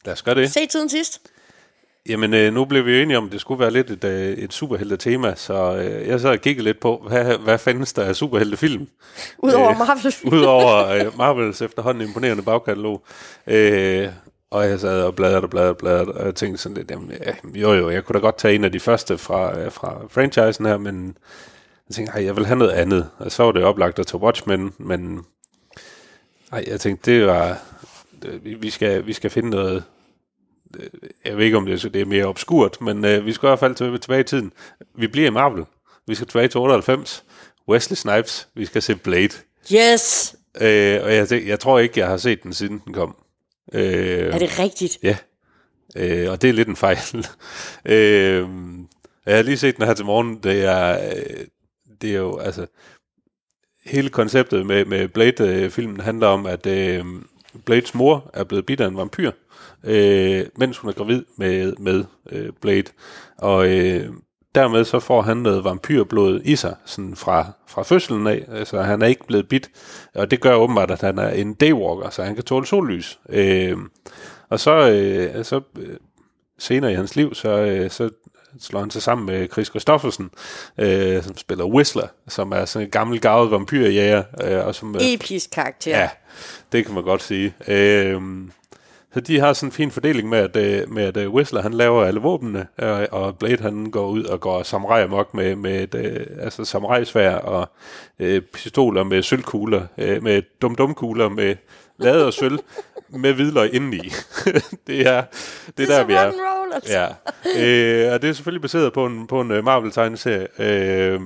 Lad 0.06 0.14
os 0.14 0.22
gøre 0.22 0.36
det. 0.36 0.52
Se 0.54 0.66
tiden 0.66 0.90
sidst. 0.90 1.22
Jamen, 2.10 2.34
øh, 2.34 2.54
nu 2.54 2.66
blev 2.66 2.86
vi 2.86 2.92
jo 2.96 3.02
enige 3.04 3.18
om, 3.18 3.26
at 3.26 3.32
det 3.32 3.42
skulle 3.42 3.60
være 3.60 3.72
lidt 3.72 3.90
et, 3.92 4.04
øh, 4.04 4.38
et 4.38 4.54
superhelte-tema, 4.54 5.36
så 5.36 5.76
øh, 5.76 6.08
jeg 6.08 6.20
så 6.20 6.30
og 6.30 6.40
kiggede 6.40 6.64
lidt 6.64 6.80
på, 6.80 7.04
hvad, 7.08 7.38
hvad 7.38 7.58
findes 7.58 7.94
der 7.94 8.04
af 8.04 8.16
superheltefilm? 8.16 8.88
Udover 9.38 9.70
Øh, 9.72 9.78
Marvel. 9.78 10.16
Udover 10.40 10.88
øh, 10.88 11.18
Marvels 11.18 11.62
efterhånden 11.62 12.08
imponerende 12.08 12.44
bagkatalog. 12.44 13.04
Øh, 13.48 14.08
og 14.54 14.68
jeg 14.70 14.80
sad 14.80 15.04
og 15.04 15.16
bladrede 15.16 15.42
og 15.44 15.50
bladrede 15.50 15.70
og 15.70 15.78
bladrede, 15.78 16.12
og 16.12 16.26
jeg 16.26 16.36
tænkte 16.36 16.62
sådan 16.62 16.78
lidt, 16.78 16.92
jamen, 16.92 17.12
ja, 17.12 17.34
jo 17.56 17.74
jo, 17.74 17.90
jeg 17.90 18.04
kunne 18.06 18.14
da 18.14 18.20
godt 18.20 18.38
tage 18.38 18.56
en 18.56 18.64
af 18.64 18.72
de 18.72 18.80
første 18.80 19.18
fra, 19.18 19.60
øh, 19.60 19.72
fra 19.72 20.02
franchisen 20.10 20.66
her, 20.66 20.78
men 20.78 21.18
jeg 21.90 21.96
tænkte, 21.96 22.14
ej, 22.14 22.26
jeg 22.26 22.36
vil 22.36 22.46
have 22.46 22.58
noget 22.60 22.72
andet. 22.72 23.10
Og 23.18 23.32
så 23.32 23.44
var 23.44 23.52
det 23.52 23.64
oplagt 23.64 24.00
at 24.00 24.08
tage 24.08 24.22
Watchmen, 24.22 24.74
men 24.78 25.26
ej, 26.52 26.64
jeg 26.68 26.80
tænkte, 26.80 27.12
det 27.12 27.28
var, 27.28 27.58
det, 28.22 28.62
vi- 28.62 28.70
skal, 28.70 29.06
vi 29.08 29.14
skal 29.14 29.30
finde 29.30 29.50
noget, 29.50 29.84
øh, 30.80 30.88
jeg 31.26 31.38
ved 31.38 31.46
ikke, 31.46 31.58
om 31.58 31.66
det, 31.66 31.86
er- 31.86 31.90
det 31.90 32.02
er 32.02 32.06
mere 32.06 32.26
obskurt, 32.26 32.82
men 32.82 33.06
øh, 33.06 33.26
vi 33.26 33.34
skal 33.34 33.48
i 33.48 33.50
hvert 33.50 33.60
fald 33.60 33.76
tilbage, 33.76 33.98
tilbage 33.98 34.20
i 34.22 34.24
tiden. 34.24 34.52
Vi 34.96 35.08
bliver 35.08 35.28
i 35.28 35.32
Marvel. 35.32 35.66
Vi 36.08 36.16
skal 36.16 36.28
tilbage 36.28 36.48
til 36.48 36.60
98. 36.60 37.24
Wesley 37.70 37.96
Snipes. 37.96 38.48
Vi 38.56 38.66
skal 38.66 38.82
se 38.82 38.96
Blade. 38.96 39.34
Yes. 39.74 40.36
Øh, 40.62 41.00
og 41.04 41.14
jeg, 41.16 41.28
jeg 41.48 41.60
tror 41.60 41.80
ikke, 41.80 42.00
jeg 42.00 42.08
har 42.08 42.18
set 42.18 42.44
den, 42.44 42.54
siden 42.54 42.82
den 42.86 42.94
kom. 42.94 43.16
Øh, 43.74 44.34
Er 44.34 44.40
det 44.40 44.60
rigtigt? 44.60 45.00
Ja, 45.04 45.18
øh, 45.96 46.32
og 46.32 46.42
det 46.42 46.50
er 46.50 46.54
lidt 46.54 46.68
en 46.68 46.76
fejl. 46.76 46.98
øh, 47.86 48.50
jeg 49.26 49.36
har 49.36 49.42
lige 49.42 49.58
set 49.58 49.78
den 49.78 49.86
her 49.86 49.94
til 49.94 50.06
morgen. 50.06 50.40
Det 50.44 50.66
er, 50.66 51.10
øh, 51.10 51.46
det 52.02 52.10
er 52.10 52.18
jo, 52.18 52.38
altså, 52.38 52.66
hele 53.86 54.10
konceptet 54.10 54.66
med, 54.66 54.86
med 54.86 55.08
Blade-filmen 55.08 56.00
handler 56.00 56.28
om, 56.28 56.46
at 56.46 56.66
øh, 56.66 57.06
Blades 57.66 57.96
mor 57.96 58.32
er 58.34 58.44
blevet 58.44 58.66
bidt 58.66 58.82
af 58.82 58.88
en 58.88 58.98
vampyr, 58.98 59.32
øh, 59.84 60.46
mens 60.58 60.78
hun 60.78 60.90
er 60.90 60.94
gravid 60.94 61.24
med, 61.38 61.74
med 61.80 62.04
øh, 62.32 62.50
Blade. 62.62 62.92
Og 63.38 63.68
øh, 63.68 64.10
dermed 64.56 64.86
så 64.86 65.00
får 65.00 65.22
han 65.22 65.38
noget 65.38 65.64
vampyrblod 65.64 66.42
i 66.44 66.56
sig, 66.56 66.76
sådan 66.86 67.16
fra, 67.16 67.52
fra 67.68 67.84
fødslen 67.84 68.28
af. 68.28 68.46
Altså 68.52 68.82
han 68.82 69.02
er 69.02 69.08
ikke 69.08 69.28
blevet 69.28 69.48
bidt, 69.48 69.70
og 70.16 70.32
det 70.32 70.42
gør 70.42 70.56
åbenbart, 70.56 70.92
at 70.92 71.02
han 71.02 71.20
er 71.20 71.30
en 71.30 71.54
daywalker, 71.54 72.10
så 72.10 72.24
han 72.24 72.36
kan 72.36 72.44
tåle 72.44 72.68
sollys. 72.68 73.20
Øh, 73.30 73.78
og 74.50 74.60
så, 74.60 74.90
øh, 74.90 75.46
så 75.46 75.62
øh, 75.80 75.96
senere 76.60 76.92
i 76.92 76.96
hans 76.96 77.16
liv, 77.16 77.36
så, 77.36 77.50
øh, 77.50 77.90
så 77.90 78.10
slår 78.60 78.80
han 78.80 78.92
sig 78.92 79.02
sammen 79.02 79.26
med 79.26 79.48
Chris 79.52 79.68
Christoffersen, 79.68 80.30
øh, 80.78 81.24
som 81.24 81.38
spiller 81.38 81.66
Whistler, 81.66 82.08
som 82.28 82.52
er 82.52 82.66
sådan 82.66 82.88
en 82.88 82.92
gammel 82.92 83.20
gavet 83.20 83.52
vampyrjæger, 83.52 84.24
øh, 84.44 84.66
og 84.66 84.76
som, 84.76 84.96
øh, 84.96 85.02
Episk 85.14 85.50
karakter. 85.52 86.00
Ja, 86.00 86.10
det 86.72 86.86
kan 86.86 86.96
man 86.96 87.04
godt 87.04 87.24
sige. 87.24 87.54
Øhm, 87.68 88.52
så 89.14 89.20
de 89.20 89.40
har 89.40 89.54
sådan 89.54 89.68
en 89.68 89.72
fin 89.72 89.92
fordeling 89.92 90.30
med, 90.30 90.40
at, 90.40 90.56
øh, 90.56 90.92
med, 90.92 91.04
at 91.04 91.18
øh, 91.18 91.30
Whistler 91.30 91.62
han 91.62 91.74
laver 91.74 92.06
alle 92.06 92.20
våbnene, 92.20 92.68
øh, 92.82 93.06
og 93.12 93.38
Blade 93.38 93.62
han 93.62 93.92
går 93.92 94.08
ud 94.08 94.24
og 94.24 94.40
går 94.40 94.64
samurai 94.64 95.04
amok 95.04 95.34
med, 95.34 95.56
med 95.56 95.96
et, 95.96 96.28
altså 96.40 96.66
samurai 96.66 97.06
og 97.44 97.70
øh, 98.20 98.42
pistoler 98.42 99.04
med 99.04 99.22
sølvkugler, 99.22 99.82
øh, 99.98 100.24
med 100.24 100.42
dum-dum-kugler 100.62 101.30
med 101.30 101.56
lavet 102.00 102.26
og 102.26 102.34
sølv, 102.34 102.60
med 103.10 103.34
hvidløg 103.34 103.74
indeni. 103.74 104.00
det 104.88 105.08
er, 105.08 105.24
det 105.78 105.84
er 105.84 105.88
der, 105.88 106.02
så 106.02 106.04
vi 106.04 106.14
er. 106.14 106.32
rock'n'roll, 106.32 106.76
altså. 106.76 106.94
Ja, 106.94 107.08
øh, 108.08 108.14
og 108.14 108.22
det 108.22 108.30
er 108.30 108.34
selvfølgelig 108.34 108.62
baseret 108.62 108.94
på 108.94 109.06
en, 109.06 109.28
på 109.28 109.42
en 109.42 109.48
Marvel-tegneserie. 109.48 110.48
Øh, 110.60 111.20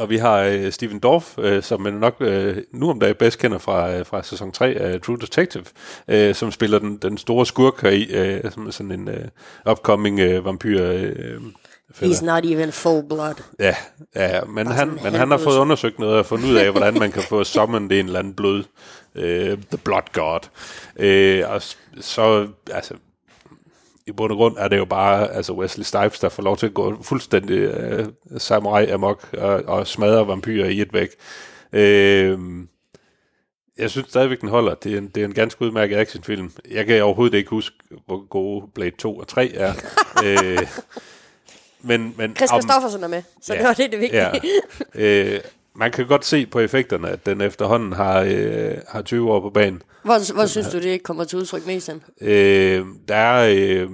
og 0.00 0.10
vi 0.10 0.16
har 0.16 0.38
øh, 0.38 0.72
Steven 0.72 0.98
Dorff, 0.98 1.38
øh, 1.38 1.62
som 1.62 1.80
man 1.80 1.92
nok 1.92 2.16
øh, 2.20 2.56
nu 2.72 2.90
om 2.90 3.00
dagen 3.00 3.16
bedst 3.18 3.38
kender 3.38 3.58
fra, 3.58 3.94
øh, 3.94 4.06
fra 4.06 4.22
sæson 4.22 4.52
3 4.52 4.66
af 4.66 5.00
True 5.00 5.18
Detective, 5.18 5.64
øh, 6.08 6.34
som 6.34 6.52
spiller 6.52 6.78
den, 6.78 6.96
den 6.96 7.18
store 7.18 7.46
skurk 7.46 7.82
her 7.82 7.90
i, 7.90 8.02
øh, 8.04 8.52
som 8.52 8.72
sådan 8.72 8.92
en 8.92 9.08
øh, 9.08 9.28
upcoming 9.70 10.20
øh, 10.20 10.44
vampyr. 10.44 10.84
Øh. 10.84 11.40
He's 12.02 12.24
not 12.24 12.44
even 12.44 12.72
full 12.72 13.08
blood. 13.08 13.34
Ja, 13.58 13.74
ja 14.16 14.44
men, 14.44 14.66
han, 14.66 14.76
sådan 14.76 15.04
men 15.04 15.14
han 15.14 15.30
har 15.30 15.38
fået 15.38 15.58
undersøgt 15.58 15.98
noget 15.98 16.18
og 16.18 16.26
fundet 16.26 16.50
ud 16.50 16.54
af, 16.54 16.70
hvordan 16.70 16.94
man 16.98 17.12
kan 17.12 17.22
få 17.22 17.44
summoned 17.54 17.90
en 17.92 18.06
eller 18.06 18.18
anden 18.18 18.34
blod. 18.34 18.64
Øh, 19.14 19.58
the 19.70 19.78
Blood 19.84 20.12
God. 20.12 20.40
Øh, 20.96 21.44
og 21.48 21.62
så, 22.00 22.48
altså, 22.72 22.94
i 24.06 24.12
bund 24.12 24.32
og 24.32 24.38
grund 24.38 24.56
er 24.58 24.68
det 24.68 24.78
jo 24.78 24.84
bare 24.84 25.32
altså 25.32 25.52
Wesley 25.52 25.84
Snipes, 25.84 26.18
der 26.18 26.28
får 26.28 26.42
lov 26.42 26.56
til 26.56 26.66
at 26.66 26.74
gå 26.74 27.02
fuldstændig 27.02 27.58
øh, 27.58 28.06
samurai 28.38 28.90
amok 28.90 29.28
og, 29.38 29.62
og 29.66 29.86
smadre 29.86 30.26
vampyrer 30.28 30.66
i 30.68 30.80
et 30.80 30.92
væk. 30.92 31.08
Øh, 31.72 32.38
jeg 33.78 33.90
synes 33.90 34.08
stadigvæk, 34.08 34.40
den 34.40 34.48
holder. 34.48 34.74
Det 34.74 34.94
er 34.94 34.98
en, 34.98 35.08
det 35.08 35.20
er 35.20 35.24
en 35.24 35.34
ganske 35.34 35.62
udmærket 35.62 35.96
actionfilm. 35.96 36.52
Jeg 36.70 36.86
kan 36.86 37.02
overhovedet 37.02 37.38
ikke 37.38 37.50
huske, 37.50 37.76
hvor 38.06 38.26
gode 38.28 38.66
Blade 38.74 38.96
2 38.98 39.16
og 39.18 39.28
3 39.28 39.52
er. 39.54 39.72
øh, 40.24 40.66
men, 41.82 42.14
men 42.16 42.36
Chris 42.36 42.50
Christoffersen 42.50 43.04
er 43.04 43.08
med, 43.08 43.22
så 43.42 43.52
Ja. 43.54 43.58
det 43.58 43.66
var 43.68 43.74
det, 43.74 43.92
det 43.92 44.00
vigtige. 44.00 44.22
Ja. 44.94 45.34
Øh, 45.34 45.40
man 45.74 45.90
kan 45.92 46.06
godt 46.06 46.24
se 46.24 46.46
på 46.46 46.58
effekterne, 46.60 47.08
at 47.08 47.26
den 47.26 47.40
efterhånden 47.40 47.92
har, 47.92 48.20
øh, 48.20 48.74
har 48.88 49.02
20 49.02 49.32
år 49.32 49.40
på 49.40 49.50
banen. 49.50 49.82
Hvor, 50.02 50.32
hvor 50.34 50.46
synes 50.46 50.68
du, 50.68 50.76
det 50.76 50.84
ikke 50.84 51.02
kommer 51.02 51.24
til 51.24 51.38
udtryk 51.38 51.66
mest 51.66 51.90
hen? 51.90 52.02
Øh, 52.20 52.84
der 53.08 53.14
er 53.16 53.54
øh, 53.56 53.88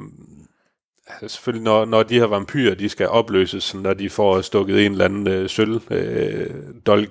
selvfølgelig, 1.27 1.65
når, 1.65 1.85
når 1.85 2.03
de 2.03 2.19
her 2.19 2.27
vampyrer, 2.27 2.75
de 2.75 2.89
skal 2.89 3.09
opløses, 3.09 3.75
når 3.75 3.95
de 3.95 4.11
får 4.11 4.41
stukket 4.41 4.87
en 4.87 4.93
eller 4.93 5.05
anden 5.05 5.29
øh, 5.29 5.49
sølv 5.49 5.81
øh, 5.91 6.51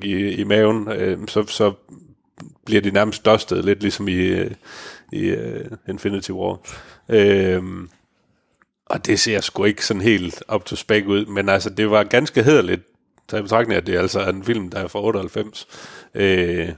i, 0.01 0.29
i 0.29 0.43
maven, 0.43 0.91
øh, 0.91 1.27
så, 1.27 1.45
så 1.47 1.73
bliver 2.65 2.81
de 2.81 2.91
nærmest 2.91 3.25
dustet, 3.25 3.65
lidt 3.65 3.81
ligesom 3.81 4.07
i, 4.07 4.15
øh, 4.15 4.51
i 5.11 5.21
øh, 5.25 5.65
Infinity 5.89 6.31
War. 6.31 6.59
Øh, 7.09 7.63
Og 8.85 9.05
det 9.05 9.19
ser 9.19 9.41
sgu 9.41 9.63
ikke 9.63 9.85
sådan 9.85 10.01
helt 10.01 10.43
op 10.47 10.65
to 10.65 10.75
spec 10.75 11.03
ud, 11.07 11.25
men 11.25 11.49
altså, 11.49 11.69
det 11.69 11.89
var 11.91 12.03
ganske 12.03 12.43
hederligt, 12.43 12.81
så 13.29 13.37
i 13.37 13.41
betragtning 13.41 13.77
at 13.77 13.87
det 13.87 13.97
altså 13.97 14.19
er 14.19 14.23
altså 14.23 14.37
en 14.37 14.43
film, 14.43 14.69
der 14.69 14.79
er 14.79 14.87
fra 14.87 15.03
98. 15.03 15.67
Øh, 16.15 16.69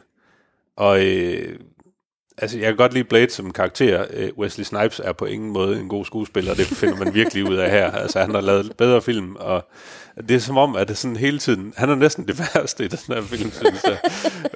og 0.75 1.05
øh, 1.05 1.59
altså, 2.37 2.59
jeg 2.59 2.67
kan 2.67 2.75
godt 2.77 2.93
lide 2.93 3.03
Blade 3.03 3.29
som 3.29 3.51
karakter. 3.51 4.05
Øh, 4.13 4.29
Wesley 4.37 4.63
Snipes 4.63 5.01
er 5.03 5.13
på 5.13 5.25
ingen 5.25 5.51
måde 5.51 5.79
en 5.79 5.89
god 5.89 6.05
skuespiller, 6.05 6.53
det 6.53 6.65
finder 6.65 6.97
man 6.97 7.13
virkelig 7.13 7.49
ud 7.49 7.55
af 7.55 7.71
her. 7.71 7.91
Altså, 7.91 8.19
han 8.19 8.31
har 8.31 8.41
lavet 8.41 8.77
bedre 8.77 9.01
film, 9.01 9.35
og 9.35 9.69
det 10.29 10.35
er 10.35 10.39
som 10.39 10.57
om, 10.57 10.75
at 10.75 10.87
det 10.87 10.97
sådan 10.97 11.15
hele 11.15 11.39
tiden, 11.39 11.73
han 11.77 11.89
er 11.89 11.95
næsten 11.95 12.27
det 12.27 12.39
værste 12.55 12.85
i 12.85 12.87
den 12.87 12.99
her 13.07 13.21
film, 13.21 13.51
synes 13.51 13.83
jeg, 13.83 13.97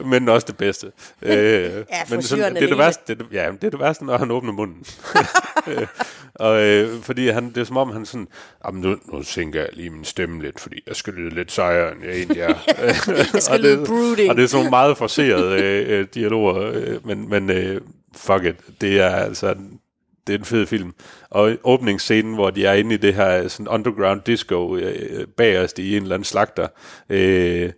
men 0.05 0.29
også 0.29 0.47
det 0.47 0.57
bedste. 0.57 0.91
Øh, 1.21 1.33
ja, 1.33 1.81
men 2.09 2.21
sådan, 2.23 2.55
det 2.55 2.63
er 2.63 2.67
det 2.67 2.77
værste, 2.77 3.15
det, 3.15 3.25
ja, 3.31 3.51
det 3.51 3.63
er 3.63 3.69
det 3.69 3.79
værste, 3.79 4.05
når 4.05 4.17
han 4.17 4.31
åbner 4.31 4.51
munden. 4.51 4.85
og 6.35 6.61
øh, 6.61 7.01
fordi 7.01 7.27
han, 7.27 7.49
det 7.49 7.57
er 7.57 7.63
som 7.63 7.77
om, 7.77 7.91
han 7.91 8.05
sådan, 8.05 8.27
nu, 8.73 8.97
nu 9.13 9.23
sænker 9.23 9.59
jeg 9.59 9.69
lige 9.73 9.89
min 9.89 10.05
stemme 10.05 10.41
lidt, 10.41 10.59
fordi 10.59 10.83
jeg 10.87 10.95
skal 10.95 11.13
lyde 11.13 11.35
lidt 11.35 11.51
sejere, 11.51 11.91
end 11.91 12.03
jeg 12.03 12.15
egentlig 12.15 12.41
er. 12.41 12.55
jeg 13.33 13.41
skal 13.41 13.59
lyde 13.59 13.85
brooding. 13.85 14.29
Og 14.29 14.37
det 14.37 14.43
er 14.43 14.47
sådan 14.47 14.69
meget 14.69 14.97
forserede 14.97 15.61
øh, 15.61 15.99
øh, 15.99 16.07
dialoger, 16.13 16.71
øh, 16.73 17.07
men, 17.07 17.29
men 17.29 17.49
øh, 17.49 17.81
fuck 18.15 18.45
it, 18.45 18.81
det 18.81 19.01
er 19.01 19.09
altså 19.09 19.55
det 20.27 20.35
er 20.35 20.39
en 20.39 20.45
fed 20.45 20.65
film. 20.65 20.93
Og 21.29 21.57
åbningsscenen, 21.63 22.33
hvor 22.33 22.49
de 22.49 22.65
er 22.65 22.73
inde 22.73 22.93
i 22.93 22.97
det 22.97 23.13
her 23.13 23.47
sådan 23.47 23.67
underground 23.67 24.21
disco 24.21 24.75
øh, 24.75 25.27
bagerst 25.27 25.79
i 25.79 25.97
en 25.97 26.03
eller 26.03 26.15
anden 26.15 26.25
slagter, 26.25 26.67
øh, 27.09 27.71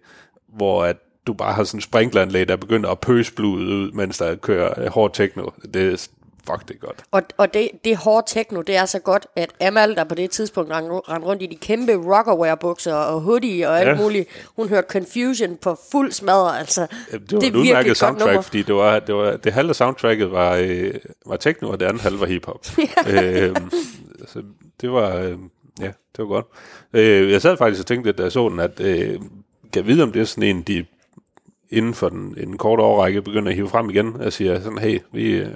hvor 0.47 0.83
at 0.83 0.97
du 1.27 1.33
bare 1.33 1.53
har 1.53 1.63
sådan 1.63 1.77
en 1.77 1.81
sprinkleranlæg, 1.81 2.47
der 2.47 2.55
begynder 2.55 2.89
at 2.89 2.99
pøse 2.99 3.33
blodet 3.33 3.67
ud, 3.67 3.91
mens 3.91 4.17
der 4.17 4.35
kører 4.35 4.89
hård 4.89 5.13
techno. 5.13 5.49
Det 5.73 6.09
fuck, 6.47 6.67
det 6.67 6.75
er 6.75 6.79
godt. 6.79 7.03
Og, 7.11 7.21
og 7.37 7.53
det, 7.53 7.69
det 7.85 7.97
hårde 7.97 8.27
techno, 8.27 8.61
det 8.61 8.75
er 8.75 8.85
så 8.85 8.99
godt, 8.99 9.27
at 9.35 9.49
Amal, 9.61 9.95
der 9.95 10.03
på 10.03 10.15
det 10.15 10.31
tidspunkt 10.31 10.71
rendte 10.71 11.27
rundt 11.27 11.41
i 11.41 11.45
de 11.45 11.55
kæmpe 11.55 11.93
rockerwear-bukser 11.93 12.93
og 12.93 13.21
hoodie 13.21 13.69
og 13.69 13.79
alt 13.79 13.89
ja. 13.89 13.95
muligt, 13.95 14.29
hun 14.55 14.69
hørte 14.69 14.87
Confusion 14.89 15.57
på 15.57 15.77
fuld 15.91 16.11
smadre, 16.11 16.59
altså. 16.59 16.87
Det 17.11 17.33
var 17.33 17.39
det 17.39 17.91
et 17.91 17.97
soundtrack, 17.97 18.27
nummer. 18.27 18.41
fordi 18.41 18.61
det 18.61 18.75
var, 18.75 18.99
det 18.99 19.15
var, 19.15 19.37
det 19.37 19.53
halve 19.53 19.73
soundtracket 19.73 20.31
var, 20.31 20.55
øh, 20.55 20.93
var 21.25 21.37
techno, 21.37 21.69
og 21.69 21.79
det 21.79 21.85
andet 21.85 22.01
halve 22.01 22.19
var 22.19 22.25
hiphop. 22.25 22.65
ja. 23.07 23.47
øh, 23.47 23.55
så 24.27 24.43
det 24.81 24.91
var, 24.91 25.17
øh, 25.17 25.37
ja, 25.79 25.85
det 25.85 26.17
var 26.17 26.25
godt. 26.25 26.45
Øh, 26.93 27.31
jeg 27.31 27.41
sad 27.41 27.57
faktisk 27.57 27.81
og 27.81 27.85
tænkte, 27.85 28.11
da 28.11 28.23
jeg 28.23 28.31
så 28.31 28.49
den, 28.49 28.59
at 28.59 28.79
øh, 28.79 29.19
kan 29.73 29.87
vide, 29.87 30.03
om 30.03 30.11
det 30.11 30.21
er 30.21 30.25
sådan 30.25 30.43
en, 30.43 30.61
de 30.61 30.85
inden 31.73 31.93
for 31.93 32.09
den, 32.09 32.35
en 32.37 32.57
kort 32.57 32.79
årrække 32.79 33.21
begynder 33.21 33.49
at 33.49 33.55
hive 33.55 33.69
frem 33.69 33.89
igen 33.89 34.21
og 34.21 34.33
siger 34.33 34.61
sådan, 34.61 34.77
hey, 34.77 34.99
vi... 35.11 35.31
Øh... 35.31 35.47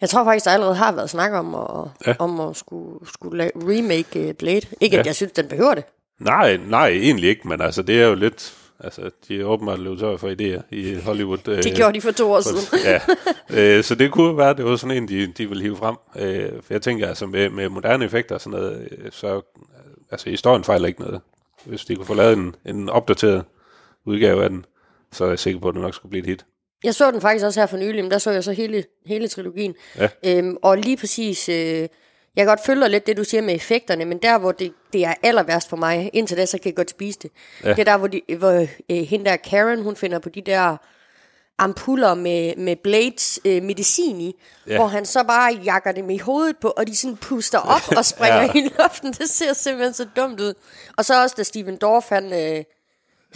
Jeg 0.00 0.08
tror 0.08 0.24
faktisk, 0.24 0.44
der 0.44 0.50
allerede 0.50 0.74
har 0.74 0.92
været 0.92 1.10
snak 1.10 1.32
om 1.32 1.54
at, 1.54 1.90
ja. 2.06 2.14
om 2.18 2.40
at 2.40 2.56
skulle, 2.56 3.06
skulle 3.06 3.38
lave 3.38 3.50
remake 3.54 4.28
uh, 4.28 4.34
Blade. 4.34 4.66
Ikke 4.80 4.96
ja. 4.96 5.00
at 5.00 5.06
jeg 5.06 5.14
synes, 5.14 5.32
den 5.32 5.48
behøver 5.48 5.74
det. 5.74 5.84
Nej, 6.20 6.56
nej, 6.68 6.88
egentlig 6.88 7.28
ikke, 7.28 7.48
men 7.48 7.60
altså, 7.60 7.82
det 7.82 8.02
er 8.02 8.06
jo 8.06 8.14
lidt... 8.14 8.54
Altså, 8.80 9.10
de 9.28 9.40
er 9.40 9.44
åbenbart 9.44 9.78
løbet 9.78 9.98
tør 9.98 10.16
for 10.16 10.28
idéer 10.28 10.62
i 10.70 10.94
Hollywood. 10.94 11.38
det 11.38 11.66
øh, 11.70 11.76
gjorde 11.76 11.94
de 11.94 12.00
for 12.00 12.10
to 12.10 12.32
år 12.32 12.40
siden. 12.40 12.80
ja, 12.84 13.00
øh, 13.76 13.84
så 13.84 13.94
det 13.94 14.10
kunne 14.10 14.36
være, 14.36 14.54
det 14.54 14.64
var 14.64 14.76
sådan 14.76 14.96
en, 14.96 15.08
de, 15.08 15.26
de 15.26 15.48
ville 15.48 15.62
hive 15.62 15.76
frem. 15.76 15.96
Øh, 16.18 16.48
for 16.62 16.74
jeg 16.74 16.82
tænker, 16.82 17.08
altså 17.08 17.26
med, 17.26 17.50
med 17.50 17.68
moderne 17.68 18.04
effekter 18.04 18.34
og 18.34 18.40
sådan 18.40 18.58
noget, 18.58 18.88
øh, 18.90 19.12
så 19.12 19.40
altså, 20.10 20.30
historien 20.30 20.64
fejler 20.64 20.88
ikke 20.88 21.00
noget. 21.00 21.20
Hvis 21.64 21.84
de 21.84 21.96
kunne 21.96 22.06
få 22.06 22.14
lavet 22.14 22.36
en, 22.36 22.54
en 22.64 22.88
opdateret 22.88 23.44
udgave 24.04 24.44
af 24.44 24.50
den, 24.50 24.64
så 25.12 25.24
er 25.24 25.28
jeg 25.28 25.38
sikker 25.38 25.60
på, 25.60 25.68
at 25.68 25.74
det 25.74 25.82
nok 25.82 25.94
skulle 25.94 26.10
blive 26.10 26.22
et 26.22 26.26
hit. 26.26 26.44
Jeg 26.84 26.94
så 26.94 27.10
den 27.10 27.20
faktisk 27.20 27.44
også 27.44 27.60
her 27.60 27.66
for 27.66 27.76
nylig, 27.76 28.04
men 28.04 28.10
der 28.10 28.18
så 28.18 28.30
jeg 28.30 28.44
så 28.44 28.52
hele, 28.52 28.84
hele 29.06 29.28
trilogien. 29.28 29.74
Ja. 29.98 30.08
Øhm, 30.24 30.56
og 30.62 30.78
lige 30.78 30.96
præcis, 30.96 31.48
øh, 31.48 31.54
jeg 31.56 31.88
kan 32.36 32.46
godt 32.46 32.64
følge 32.66 32.88
lidt 32.88 33.06
det, 33.06 33.16
du 33.16 33.24
siger 33.24 33.42
med 33.42 33.54
effekterne, 33.54 34.04
men 34.04 34.18
der, 34.18 34.38
hvor 34.38 34.52
det, 34.52 34.72
det 34.92 35.04
er 35.04 35.14
aller 35.22 35.42
værst 35.42 35.68
for 35.68 35.76
mig, 35.76 36.10
indtil 36.12 36.36
det, 36.36 36.48
så 36.48 36.58
kan 36.58 36.66
jeg 36.66 36.76
godt 36.76 36.90
spise 36.90 37.18
det. 37.22 37.30
Ja. 37.64 37.70
Det 37.70 37.78
er 37.78 37.84
der, 37.84 37.96
hvor, 37.96 38.06
de, 38.06 38.20
hvor 38.38 38.66
øh, 38.90 38.96
hende 38.96 39.24
der 39.24 39.36
Karen, 39.36 39.82
hun 39.82 39.96
finder 39.96 40.18
på 40.18 40.28
de 40.28 40.40
der 40.40 40.76
ampuller 41.58 42.14
med, 42.14 42.56
med 42.56 42.76
Blades 42.76 43.40
øh, 43.44 43.62
medicin 43.62 44.20
i, 44.20 44.34
ja. 44.66 44.76
hvor 44.76 44.86
han 44.86 45.06
så 45.06 45.24
bare 45.24 45.60
jakker 45.64 45.92
dem 45.92 46.10
i 46.10 46.18
hovedet 46.18 46.56
på, 46.56 46.68
og 46.76 46.86
de 46.86 46.96
sådan 46.96 47.16
puster 47.16 47.58
op 47.58 47.82
og 47.98 48.04
springer 48.04 48.42
ja. 48.42 48.52
i 48.58 48.70
luften. 48.78 49.12
Det 49.12 49.30
ser 49.30 49.52
simpelthen 49.52 49.94
så 49.94 50.06
dumt 50.16 50.40
ud. 50.40 50.54
Og 50.96 51.04
så 51.04 51.22
også, 51.22 51.34
da 51.38 51.42
Steven 51.42 51.76
Dorff, 51.76 52.08
han... 52.08 52.32
Øh, 52.32 52.64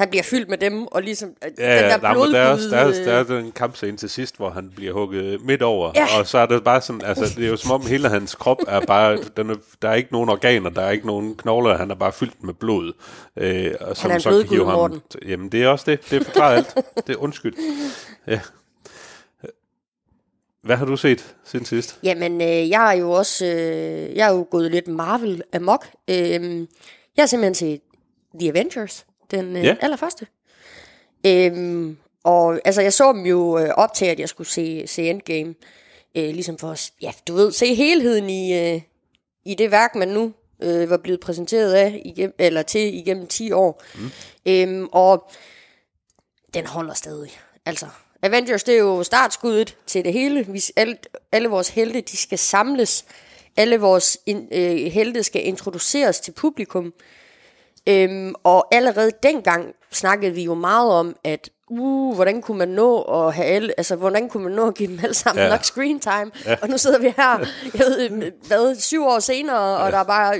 han 0.00 0.10
bliver 0.10 0.22
fyldt 0.22 0.48
med 0.48 0.58
dem, 0.58 0.86
og 0.86 1.02
ligesom 1.02 1.28
øh, 1.44 1.50
ja, 1.58 1.82
den 1.82 2.00
der 2.00 2.12
blodbud... 2.12 2.32
Der 2.32 2.40
er, 2.40 2.56
der, 2.56 2.76
er, 2.76 3.04
der 3.04 3.12
er 3.12 3.40
den 3.40 3.52
kampscene 3.52 3.96
til 3.96 4.10
sidst, 4.10 4.36
hvor 4.36 4.50
han 4.50 4.72
bliver 4.76 4.92
hugget 4.92 5.44
midt 5.44 5.62
over, 5.62 5.92
ja. 5.96 6.06
og 6.18 6.26
så 6.26 6.38
er 6.38 6.46
det 6.46 6.64
bare 6.64 6.80
sådan, 6.80 7.04
altså 7.04 7.34
det 7.36 7.44
er 7.44 7.48
jo 7.48 7.56
som 7.56 7.70
om 7.70 7.86
hele 7.86 8.08
hans 8.08 8.34
krop 8.34 8.58
er 8.68 8.80
bare, 8.80 9.18
den 9.36 9.50
er, 9.50 9.54
der 9.82 9.88
er 9.88 9.94
ikke 9.94 10.12
nogen 10.12 10.28
organer, 10.28 10.70
der 10.70 10.82
er 10.82 10.90
ikke 10.90 11.06
nogen 11.06 11.36
knogler, 11.36 11.76
han 11.76 11.90
er 11.90 11.94
bare 11.94 12.12
fyldt 12.12 12.44
med 12.44 12.54
blod. 12.54 12.92
Øh, 13.36 13.74
og 13.80 13.96
som 13.96 14.02
han 14.02 14.10
er 14.10 14.14
en 14.14 14.20
så 14.20 14.46
kan 14.48 14.58
ham, 14.58 14.66
Morten. 14.66 15.00
Jamen 15.26 15.48
det 15.48 15.62
er 15.62 15.68
også 15.68 15.90
det, 15.90 16.10
det 16.10 16.24
forklarer 16.24 16.56
alt. 16.56 16.74
Det 17.06 17.12
er 17.12 17.16
undskyld. 17.16 17.54
Ja. 18.26 18.40
Hvad 20.62 20.76
har 20.76 20.84
du 20.84 20.96
set 20.96 21.34
siden 21.44 21.66
sidst? 21.66 21.98
Jamen, 22.02 22.40
øh, 22.40 22.70
jeg 22.70 22.94
er 22.94 22.98
jo 22.98 23.10
også, 23.10 23.46
øh, 23.46 24.16
jeg 24.16 24.28
er 24.28 24.32
jo 24.32 24.46
gået 24.50 24.70
lidt 24.70 24.88
Marvel 24.88 25.42
amok. 25.52 25.86
Øh, 26.10 26.16
jeg 27.16 27.22
har 27.22 27.26
simpelthen 27.26 27.54
set 27.54 27.80
The 28.40 28.48
Avengers 28.48 29.06
den 29.30 29.56
øh, 29.56 29.64
ja. 29.64 29.76
allerførste. 29.80 30.26
Øhm, 31.26 31.96
og 32.24 32.60
altså, 32.64 32.80
jeg 32.80 32.92
så 32.92 33.12
dem 33.12 33.26
jo 33.26 33.58
øh, 33.58 33.68
op 33.68 33.94
til, 33.94 34.04
at 34.04 34.20
jeg 34.20 34.28
skulle 34.28 34.48
se, 34.48 34.86
se 34.86 35.10
Endgame. 35.10 35.54
Øh, 36.14 36.24
ligesom 36.34 36.58
for 36.58 36.70
at, 36.70 36.92
ja, 37.02 37.12
du 37.28 37.34
ved, 37.34 37.52
se 37.52 37.74
helheden 37.74 38.30
i, 38.30 38.58
øh, 38.58 38.80
i 39.44 39.54
det 39.54 39.70
værk, 39.70 39.94
man 39.94 40.08
nu 40.08 40.32
øh, 40.62 40.90
var 40.90 40.96
blevet 40.96 41.20
præsenteret 41.20 41.72
af, 41.72 42.02
igennem, 42.04 42.34
eller 42.38 42.62
til 42.62 42.94
igennem 42.94 43.26
10 43.26 43.52
år. 43.52 43.82
Mm. 43.94 44.10
Øhm, 44.46 44.88
og 44.92 45.30
den 46.54 46.66
holder 46.66 46.94
stadig. 46.94 47.30
Altså, 47.66 47.86
Avengers, 48.22 48.64
det 48.64 48.74
er 48.74 48.78
jo 48.78 49.02
startskuddet 49.02 49.76
til 49.86 50.04
det 50.04 50.12
hele. 50.12 50.46
Vi, 50.48 50.62
alle, 50.76 50.96
alle 51.32 51.48
vores 51.48 51.68
helte, 51.68 52.00
de 52.00 52.16
skal 52.16 52.38
samles. 52.38 53.04
Alle 53.56 53.80
vores 53.80 54.18
in, 54.26 54.48
øh, 54.52 54.76
helte 54.76 55.22
skal 55.22 55.46
introduceres 55.46 56.20
til 56.20 56.32
publikum. 56.32 56.92
Øhm, 57.88 58.34
og 58.44 58.74
allerede 58.74 59.10
dengang 59.22 59.74
snakkede 59.92 60.34
vi 60.34 60.42
jo 60.42 60.54
meget 60.54 60.92
om, 60.92 61.16
at 61.24 61.50
uh, 61.68 62.14
hvordan 62.14 62.42
kunne 62.42 62.58
man 62.58 62.68
nå 62.68 63.02
at 63.02 63.34
have 63.34 63.46
alle, 63.46 63.72
altså 63.76 63.96
hvordan 63.96 64.28
kunne 64.28 64.42
man 64.42 64.52
nå 64.52 64.68
at 64.68 64.74
give 64.74 64.88
dem 64.88 64.98
alle 65.02 65.14
sammen 65.14 65.44
ja. 65.44 65.50
nok 65.50 65.64
screen 65.64 66.00
time, 66.00 66.30
ja. 66.46 66.56
og 66.62 66.68
nu 66.68 66.78
sidder 66.78 66.98
vi 66.98 67.14
her, 67.16 67.38
jeg 67.74 67.80
ved, 67.86 68.32
hvad, 68.46 68.74
syv 68.74 69.04
år 69.04 69.18
senere, 69.18 69.76
og 69.76 69.84
ja. 69.84 69.90
der 69.90 69.98
er 69.98 70.04
bare 70.04 70.38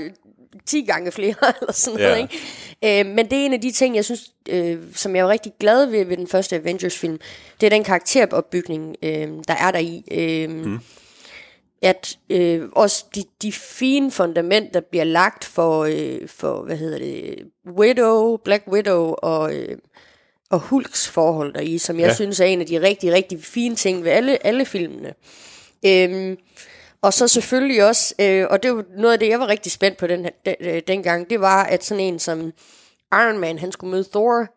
10 0.65 0.81
gange 0.81 1.11
flere, 1.11 1.35
eller 1.61 1.73
sådan 1.73 1.99
noget, 1.99 2.11
ja. 2.11 2.15
ikke? 2.15 2.99
Øh, 3.09 3.15
men 3.15 3.25
det 3.25 3.41
er 3.41 3.45
en 3.45 3.53
af 3.53 3.61
de 3.61 3.71
ting, 3.71 3.95
jeg 3.95 4.05
synes, 4.05 4.31
øh, 4.49 4.77
som 4.95 5.15
jeg 5.15 5.21
er 5.21 5.27
rigtig 5.27 5.53
glad 5.59 5.85
ved 5.85 6.05
ved 6.05 6.17
den 6.17 6.27
første 6.27 6.55
Avengers-film, 6.55 7.19
det 7.61 7.65
er 7.65 7.69
den 7.69 7.83
karakteropbygning, 7.83 8.95
øh, 9.03 9.27
der 9.47 9.53
er 9.53 9.71
der 9.71 9.79
i. 9.79 10.03
Øh, 10.11 10.49
mm 10.49 10.79
at 11.81 12.17
øh, 12.29 12.69
også 12.71 13.05
de, 13.15 13.23
de 13.41 13.51
fine 13.51 14.11
fundamenter 14.11 14.79
bliver 14.79 15.03
lagt 15.03 15.45
for, 15.45 15.83
øh, 15.83 16.27
for 16.27 16.61
hvad 16.61 16.77
hedder 16.77 16.97
det, 16.97 17.35
Widow, 17.77 18.37
Black 18.37 18.63
Widow 18.67 19.13
og, 19.17 19.55
øh, 19.55 19.77
og 20.49 20.59
Hulks 20.59 21.07
forhold 21.07 21.53
deri, 21.53 21.77
som 21.77 21.99
jeg 21.99 22.07
ja. 22.07 22.13
synes 22.13 22.39
er 22.39 22.45
en 22.45 22.61
af 22.61 22.67
de 22.67 22.81
rigtig, 22.81 23.11
rigtig 23.11 23.43
fine 23.43 23.75
ting 23.75 24.03
ved 24.03 24.11
alle, 24.11 24.45
alle 24.45 24.65
filmene. 24.65 25.13
Øhm, 25.85 26.37
og 27.01 27.13
så 27.13 27.27
selvfølgelig 27.27 27.85
også, 27.85 28.15
øh, 28.19 28.47
og 28.49 28.63
det 28.63 28.75
var 28.75 28.83
noget 28.97 29.13
af 29.13 29.19
det, 29.19 29.29
jeg 29.29 29.39
var 29.39 29.47
rigtig 29.47 29.71
spændt 29.71 29.97
på 29.97 30.07
den, 30.07 30.29
den, 30.45 30.55
øh, 30.59 30.81
dengang, 30.87 31.29
det 31.29 31.41
var, 31.41 31.63
at 31.63 31.83
sådan 31.83 32.03
en 32.03 32.19
som 32.19 32.53
Iron 33.13 33.37
Man, 33.37 33.59
han 33.59 33.71
skulle 33.71 33.91
møde 33.91 34.03
Thor. 34.03 34.47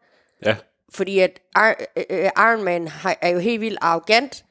Ja. 0.47 0.57
Fordi 0.95 1.19
at 1.19 1.41
øh, 1.59 2.05
øh, 2.11 2.31
Iron 2.37 2.65
Man 2.65 2.91
er 3.21 3.29
jo 3.29 3.39
helt 3.39 3.61
vildt 3.61 3.79
arrogant, 3.81 4.45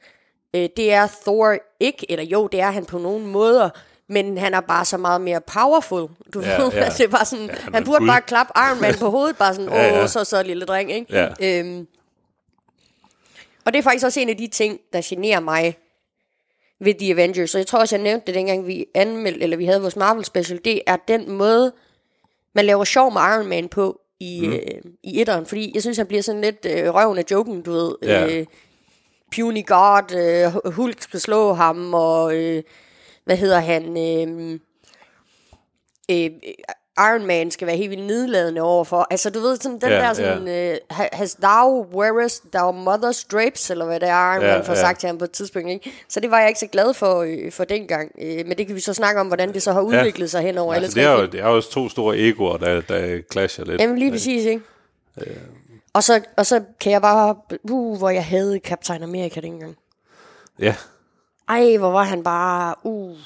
Øh, 0.54 0.68
det 0.76 0.92
er 0.92 1.06
Thor 1.22 1.56
ikke, 1.80 2.10
eller 2.10 2.24
jo, 2.24 2.46
det 2.46 2.60
er 2.60 2.70
han 2.70 2.84
på 2.84 2.98
nogle 2.98 3.26
måder, 3.26 3.70
men 4.08 4.38
han 4.38 4.54
er 4.54 4.60
bare 4.60 4.84
så 4.84 4.96
meget 4.96 5.20
mere 5.20 5.40
powerful. 5.40 6.08
Du 6.34 6.40
ja, 6.40 6.62
ved, 6.62 6.72
ja. 6.72 6.88
det 6.98 7.00
er 7.00 7.08
bare 7.08 7.24
sådan, 7.24 7.46
ja, 7.46 7.54
han, 7.54 7.74
han 7.74 7.84
burde 7.84 7.98
gud. 7.98 8.06
bare 8.06 8.20
klappe 8.20 8.52
Iron 8.56 8.80
Man 8.80 8.94
på 8.98 9.10
hovedet, 9.10 9.36
bare 9.36 9.54
sådan, 9.54 9.68
åh, 9.68 9.74
ja, 9.94 9.98
ja. 9.98 10.06
så 10.06 10.24
så 10.24 10.42
lille 10.42 10.64
dreng, 10.64 10.92
ikke? 10.92 11.14
Ja. 11.14 11.28
Øhm, 11.60 11.86
og 13.64 13.72
det 13.72 13.78
er 13.78 13.82
faktisk 13.82 14.04
også 14.06 14.20
en 14.20 14.28
af 14.28 14.36
de 14.36 14.46
ting, 14.46 14.80
der 14.92 15.00
generer 15.04 15.40
mig 15.40 15.76
ved 16.80 16.94
The 16.94 17.12
Avengers. 17.12 17.50
Så 17.50 17.58
jeg 17.58 17.66
tror 17.66 17.78
også, 17.78 17.96
jeg 17.96 18.02
nævnte 18.02 18.26
det, 18.26 18.34
dengang 18.34 18.66
vi 18.66 18.86
anmeldte, 18.94 19.42
eller 19.42 19.56
vi 19.56 19.64
havde 19.64 19.80
vores 19.80 19.96
Marvel 19.96 20.24
special, 20.24 20.60
det 20.64 20.80
er 20.86 20.96
den 21.08 21.30
måde, 21.30 21.72
man 22.54 22.64
laver 22.64 22.84
sjov 22.84 23.12
med 23.12 23.20
Iron 23.20 23.46
Man 23.46 23.68
på 23.68 24.00
i, 24.20 24.46
mm. 24.46 24.52
øh, 24.52 24.92
i 25.02 25.20
etteren. 25.20 25.46
Fordi 25.46 25.70
jeg 25.74 25.82
synes, 25.82 25.96
han 25.96 26.06
bliver 26.06 26.22
sådan 26.22 26.40
lidt 26.40 26.66
øh, 26.70 26.94
røven 26.94 27.18
af 27.18 27.24
joken, 27.30 27.62
du 27.62 27.72
ved. 27.72 27.94
Ja. 28.02 28.26
Øh, 28.26 28.46
puny 29.36 29.66
god, 29.66 30.14
øh, 30.66 30.72
Hulk 30.72 31.02
skal 31.02 31.20
slå 31.20 31.52
ham, 31.52 31.94
og 31.94 32.36
øh, 32.36 32.62
hvad 33.24 33.36
hedder 33.36 33.60
han, 33.60 33.82
øh, 33.98 34.58
øh, 36.10 36.30
Iron 36.98 37.26
Man 37.26 37.50
skal 37.50 37.66
være 37.66 37.76
helt 37.76 37.90
vildt 37.90 38.06
nedladende 38.06 38.60
overfor. 38.60 39.06
Altså, 39.10 39.30
du 39.30 39.40
ved, 39.40 39.56
sådan 39.56 39.78
den 39.80 39.88
Ja, 39.90 39.96
der 39.98 40.12
sådan, 40.12 40.48
ja. 40.48 40.72
uh, 40.72 40.76
has 41.12 41.34
thou 41.34 41.86
wearest 41.94 42.42
thou 42.52 42.72
mother's 42.72 43.26
drapes, 43.32 43.70
eller 43.70 43.84
hvad 43.84 44.00
det 44.00 44.08
er, 44.08 44.34
Iron 44.34 44.42
Ja, 44.44 44.56
Man 44.56 44.64
får 44.66 44.72
ja. 44.72 44.80
sagt 44.80 45.00
til 45.00 45.06
ham 45.06 45.18
på 45.18 45.24
et 45.24 45.30
tidspunkt, 45.30 45.68
ikke? 45.70 45.92
Så 46.08 46.20
det 46.20 46.30
var 46.30 46.38
jeg 46.38 46.48
ikke 46.48 46.60
så 46.60 46.66
glad 46.66 46.94
for, 46.94 47.22
øh, 47.22 47.52
for 47.52 47.64
dengang. 47.64 48.12
Øh, 48.20 48.46
men 48.46 48.58
det 48.58 48.66
kan 48.66 48.76
vi 48.76 48.80
så 48.80 48.94
snakke 48.94 49.20
om, 49.20 49.26
hvordan 49.26 49.54
det 49.54 49.62
så 49.62 49.72
har 49.72 49.80
udviklet 49.80 50.30
sig 50.30 50.42
hen 50.42 50.58
over 50.58 50.74
alle 50.74 50.84
Altså, 50.84 50.96
tre 50.96 51.02
det, 51.02 51.10
er 51.10 51.20
jo, 51.20 51.26
det 51.26 51.40
er 51.40 51.48
jo 51.48 51.56
også 51.56 51.70
to 51.70 51.88
store 51.88 52.18
egoer, 52.18 52.56
der, 52.56 52.80
der 52.80 53.20
clasher 53.32 53.64
lidt. 53.64 53.80
Jamen 53.80 53.98
lige 53.98 54.10
præcis, 54.10 54.44
ikke? 54.44 54.62
Og 55.94 56.02
så, 56.02 56.20
og 56.36 56.46
så 56.46 56.62
kan 56.80 56.92
jeg 56.92 57.02
bare... 57.02 57.36
Uh, 57.70 57.98
hvor 57.98 58.10
jeg 58.10 58.26
havde 58.26 58.60
Captain 58.64 59.02
America 59.02 59.40
dengang. 59.40 59.76
Ja, 60.58 60.76
Ej, 61.48 61.76
hvor 61.76 61.90
var 61.90 62.02
han 62.02 62.22
bare... 62.22 62.74
Uh, 62.82 63.16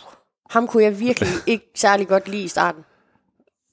ham 0.51 0.67
kunne 0.67 0.83
jeg 0.83 1.01
virkelig 1.01 1.29
ikke 1.47 1.71
særlig 1.75 2.09
godt 2.09 2.29
lide 2.29 2.43
i 2.43 2.49
starten. 2.49 2.85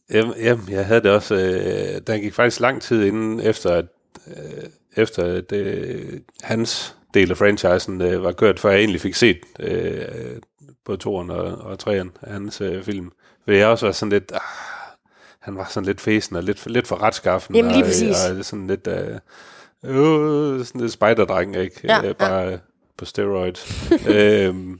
Jamen, 0.10 0.34
jamen, 0.38 0.70
jeg 0.70 0.86
havde 0.86 1.02
det 1.02 1.12
også. 1.12 1.36
Øh, 1.36 2.02
der 2.08 2.18
gik 2.18 2.34
faktisk 2.34 2.60
lang 2.60 2.82
tid 2.82 3.04
inden, 3.04 3.40
efter 3.40 3.70
at, 3.70 3.86
øh, 4.28 4.64
efter 4.96 5.24
at 5.24 5.52
øh, 5.52 6.20
hans 6.44 6.96
del 7.14 7.32
af 7.32 7.38
franchisen 7.38 8.02
øh, 8.02 8.24
var 8.24 8.32
kørt, 8.32 8.60
før 8.60 8.70
jeg 8.70 8.80
egentlig 8.80 9.02
fik 9.02 9.16
set 9.16 9.40
øh, 9.60 10.06
på 10.86 10.96
toren 10.96 11.30
og, 11.30 11.58
og 11.58 11.80
træeren 11.80 12.12
af 12.22 12.34
hans 12.34 12.62
øh, 12.62 12.84
film. 12.84 13.12
For 13.44 13.52
jeg 13.52 13.68
også 13.68 13.86
var 13.86 13.94
sådan 13.94 14.12
lidt... 14.12 14.32
Ah, 14.32 14.75
han 15.46 15.58
var 15.58 15.66
sådan 15.70 15.86
lidt 15.86 16.02
fæsen 16.02 16.36
og 16.36 16.44
lidt, 16.44 16.66
lidt 16.66 16.88
for 16.88 17.02
retskaffen. 17.02 17.56
Jamen, 17.56 17.72
lige 17.72 17.84
og, 17.84 17.88
præcis. 17.88 18.25
Og 18.25 18.46
sådan 18.46 18.68
lidt... 18.68 18.88
Øh, 18.88 19.20
øh, 19.84 20.66
sådan 20.66 20.82
lidt 20.82 20.92
spejderdreng, 20.92 21.56
ikke? 21.56 21.80
Ja, 21.84 22.08
øh, 22.08 22.16
bare 22.16 22.42
ja. 22.42 22.58
på 22.98 23.06
steroids. 23.06 23.92
øhm, 24.08 24.80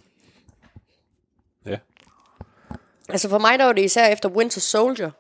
ja. 1.66 1.78
Altså 3.10 3.30
for 3.30 3.38
mig 3.38 3.60
der 3.60 3.66
var 3.66 3.74
det 3.74 3.82
især 3.82 4.08
efter 4.08 4.30
Winter 4.30 4.62
Soldier. 4.62 5.12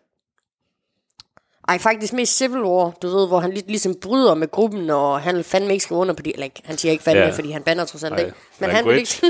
Ej, 1.67 1.77
faktisk 1.77 2.13
mest 2.13 2.37
Civil 2.37 2.61
War, 2.61 2.91
du 3.01 3.07
ved, 3.07 3.27
hvor 3.27 3.39
han 3.39 3.51
lidt 3.51 3.67
ligesom 3.67 3.95
bryder 4.01 4.35
med 4.35 4.51
gruppen, 4.51 4.89
og 4.89 5.21
han 5.21 5.43
fandme 5.43 5.73
ikke 5.73 5.83
skrive 5.83 5.99
under 5.99 6.13
på 6.13 6.21
de... 6.21 6.33
Eller 6.33 6.43
ikke, 6.43 6.61
han 6.65 6.77
siger 6.77 6.91
ikke 6.91 7.03
fandme, 7.03 7.23
Ja. 7.23 7.29
fordi 7.31 7.51
han 7.51 7.63
banner 7.63 7.85
trods 7.85 8.03
alt 8.03 8.19
ikke. 8.19 8.33
Men 8.59 8.69
han 8.69 8.85
vil 8.85 8.97
ikke... 8.97 9.21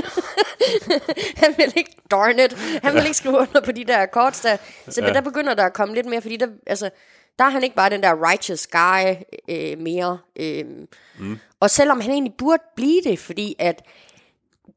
han 1.42 1.54
vil 1.56 1.72
ikke... 1.76 1.96
Darn 2.10 2.38
it! 2.38 2.52
Han 2.82 2.94
vil 2.94 3.02
ikke 3.02 3.16
skrive 3.16 3.34
under 3.34 3.60
på 3.64 3.72
de 3.72 3.84
der 3.84 4.06
korts 4.06 4.40
der. 4.40 4.56
Så. 4.88 5.00
Ja. 5.04 5.12
der 5.12 5.20
begynder 5.20 5.54
der 5.54 5.64
at 5.64 5.72
komme 5.72 5.94
lidt 5.94 6.06
mere, 6.06 6.22
fordi 6.22 6.36
der, 6.36 6.46
altså, 6.66 6.90
der 7.38 7.44
er 7.44 7.48
han 7.50 7.62
ikke 7.62 7.76
bare 7.76 7.90
den 7.90 8.02
der 8.02 8.30
righteous 8.30 8.66
guy 8.66 9.14
øh, 9.48 9.78
mere. 9.78 10.18
Øh, 10.36 10.64
mm. 11.18 11.38
Og 11.60 11.70
selvom 11.70 12.00
han 12.00 12.10
egentlig 12.10 12.34
burde 12.38 12.62
blive 12.76 13.00
det, 13.04 13.18
fordi 13.18 13.56
at 13.58 13.82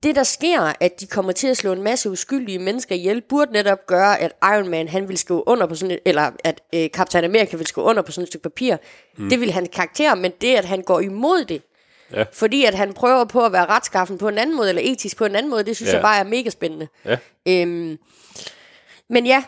det, 0.03 0.15
der 0.15 0.23
sker, 0.23 0.73
at 0.79 0.99
de 0.99 1.07
kommer 1.07 1.31
til 1.31 1.47
at 1.47 1.57
slå 1.57 1.71
en 1.73 1.83
masse 1.83 2.09
uskyldige 2.09 2.59
mennesker 2.59 2.95
ihjel, 2.95 3.21
burde 3.21 3.51
netop 3.51 3.87
gøre, 3.87 4.19
at 4.19 4.31
Iron 4.43 4.67
Man, 4.67 4.87
han 4.87 5.07
vil 5.09 5.17
skrive 5.17 5.47
under 5.47 5.67
på 5.67 5.75
sådan 5.75 5.91
et, 5.91 5.99
eller 6.05 6.31
at 6.43 6.61
øh, 6.75 6.89
Captain 6.89 7.23
America 7.23 7.57
vil 7.57 7.67
skrive 7.67 7.85
under 7.85 8.01
på 8.01 8.11
sådan 8.11 8.23
et 8.23 8.27
stykke 8.27 8.43
papir. 8.43 8.77
Mm. 9.17 9.29
Det 9.29 9.39
vil 9.39 9.51
han 9.51 9.65
karakter, 9.65 10.15
men 10.15 10.31
det, 10.41 10.55
at 10.55 10.65
han 10.65 10.81
går 10.81 10.99
imod 10.99 11.45
det, 11.45 11.61
Ja. 12.13 12.23
fordi 12.33 12.65
at 12.65 12.75
han 12.75 12.93
prøver 12.93 13.25
på 13.25 13.45
at 13.45 13.51
være 13.51 13.65
retskaffen 13.65 14.17
på 14.17 14.27
en 14.27 14.37
anden 14.37 14.55
måde, 14.55 14.69
eller 14.69 14.81
etisk 14.85 15.17
på 15.17 15.25
en 15.25 15.35
anden 15.35 15.49
måde, 15.49 15.63
det 15.63 15.75
synes 15.75 15.89
Ja. 15.89 15.95
jeg 15.95 16.01
bare 16.01 16.19
er 16.19 16.23
mega 16.23 16.49
spændende. 16.49 16.87
Ja. 17.05 17.17
Øhm, 17.47 17.97
men 19.09 19.25
ja, 19.25 19.43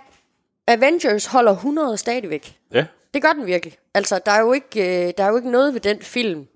Avengers 0.68 1.26
holder 1.26 1.52
100 1.52 1.98
stadigvæk. 1.98 2.56
Ja. 2.74 2.86
Det 3.14 3.22
gør 3.22 3.34
den 3.34 3.46
virkelig. 3.46 3.78
Altså, 3.94 4.20
der 4.26 4.32
er 4.32 4.42
jo 4.42 4.54
ikke, 4.54 5.08
øh, 5.08 5.14
der 5.18 5.24
er 5.24 5.30
jo 5.30 5.36
ikke 5.38 5.52
noget 5.52 5.74
ved 5.74 5.82
den 5.82 6.02
film. 6.02 6.48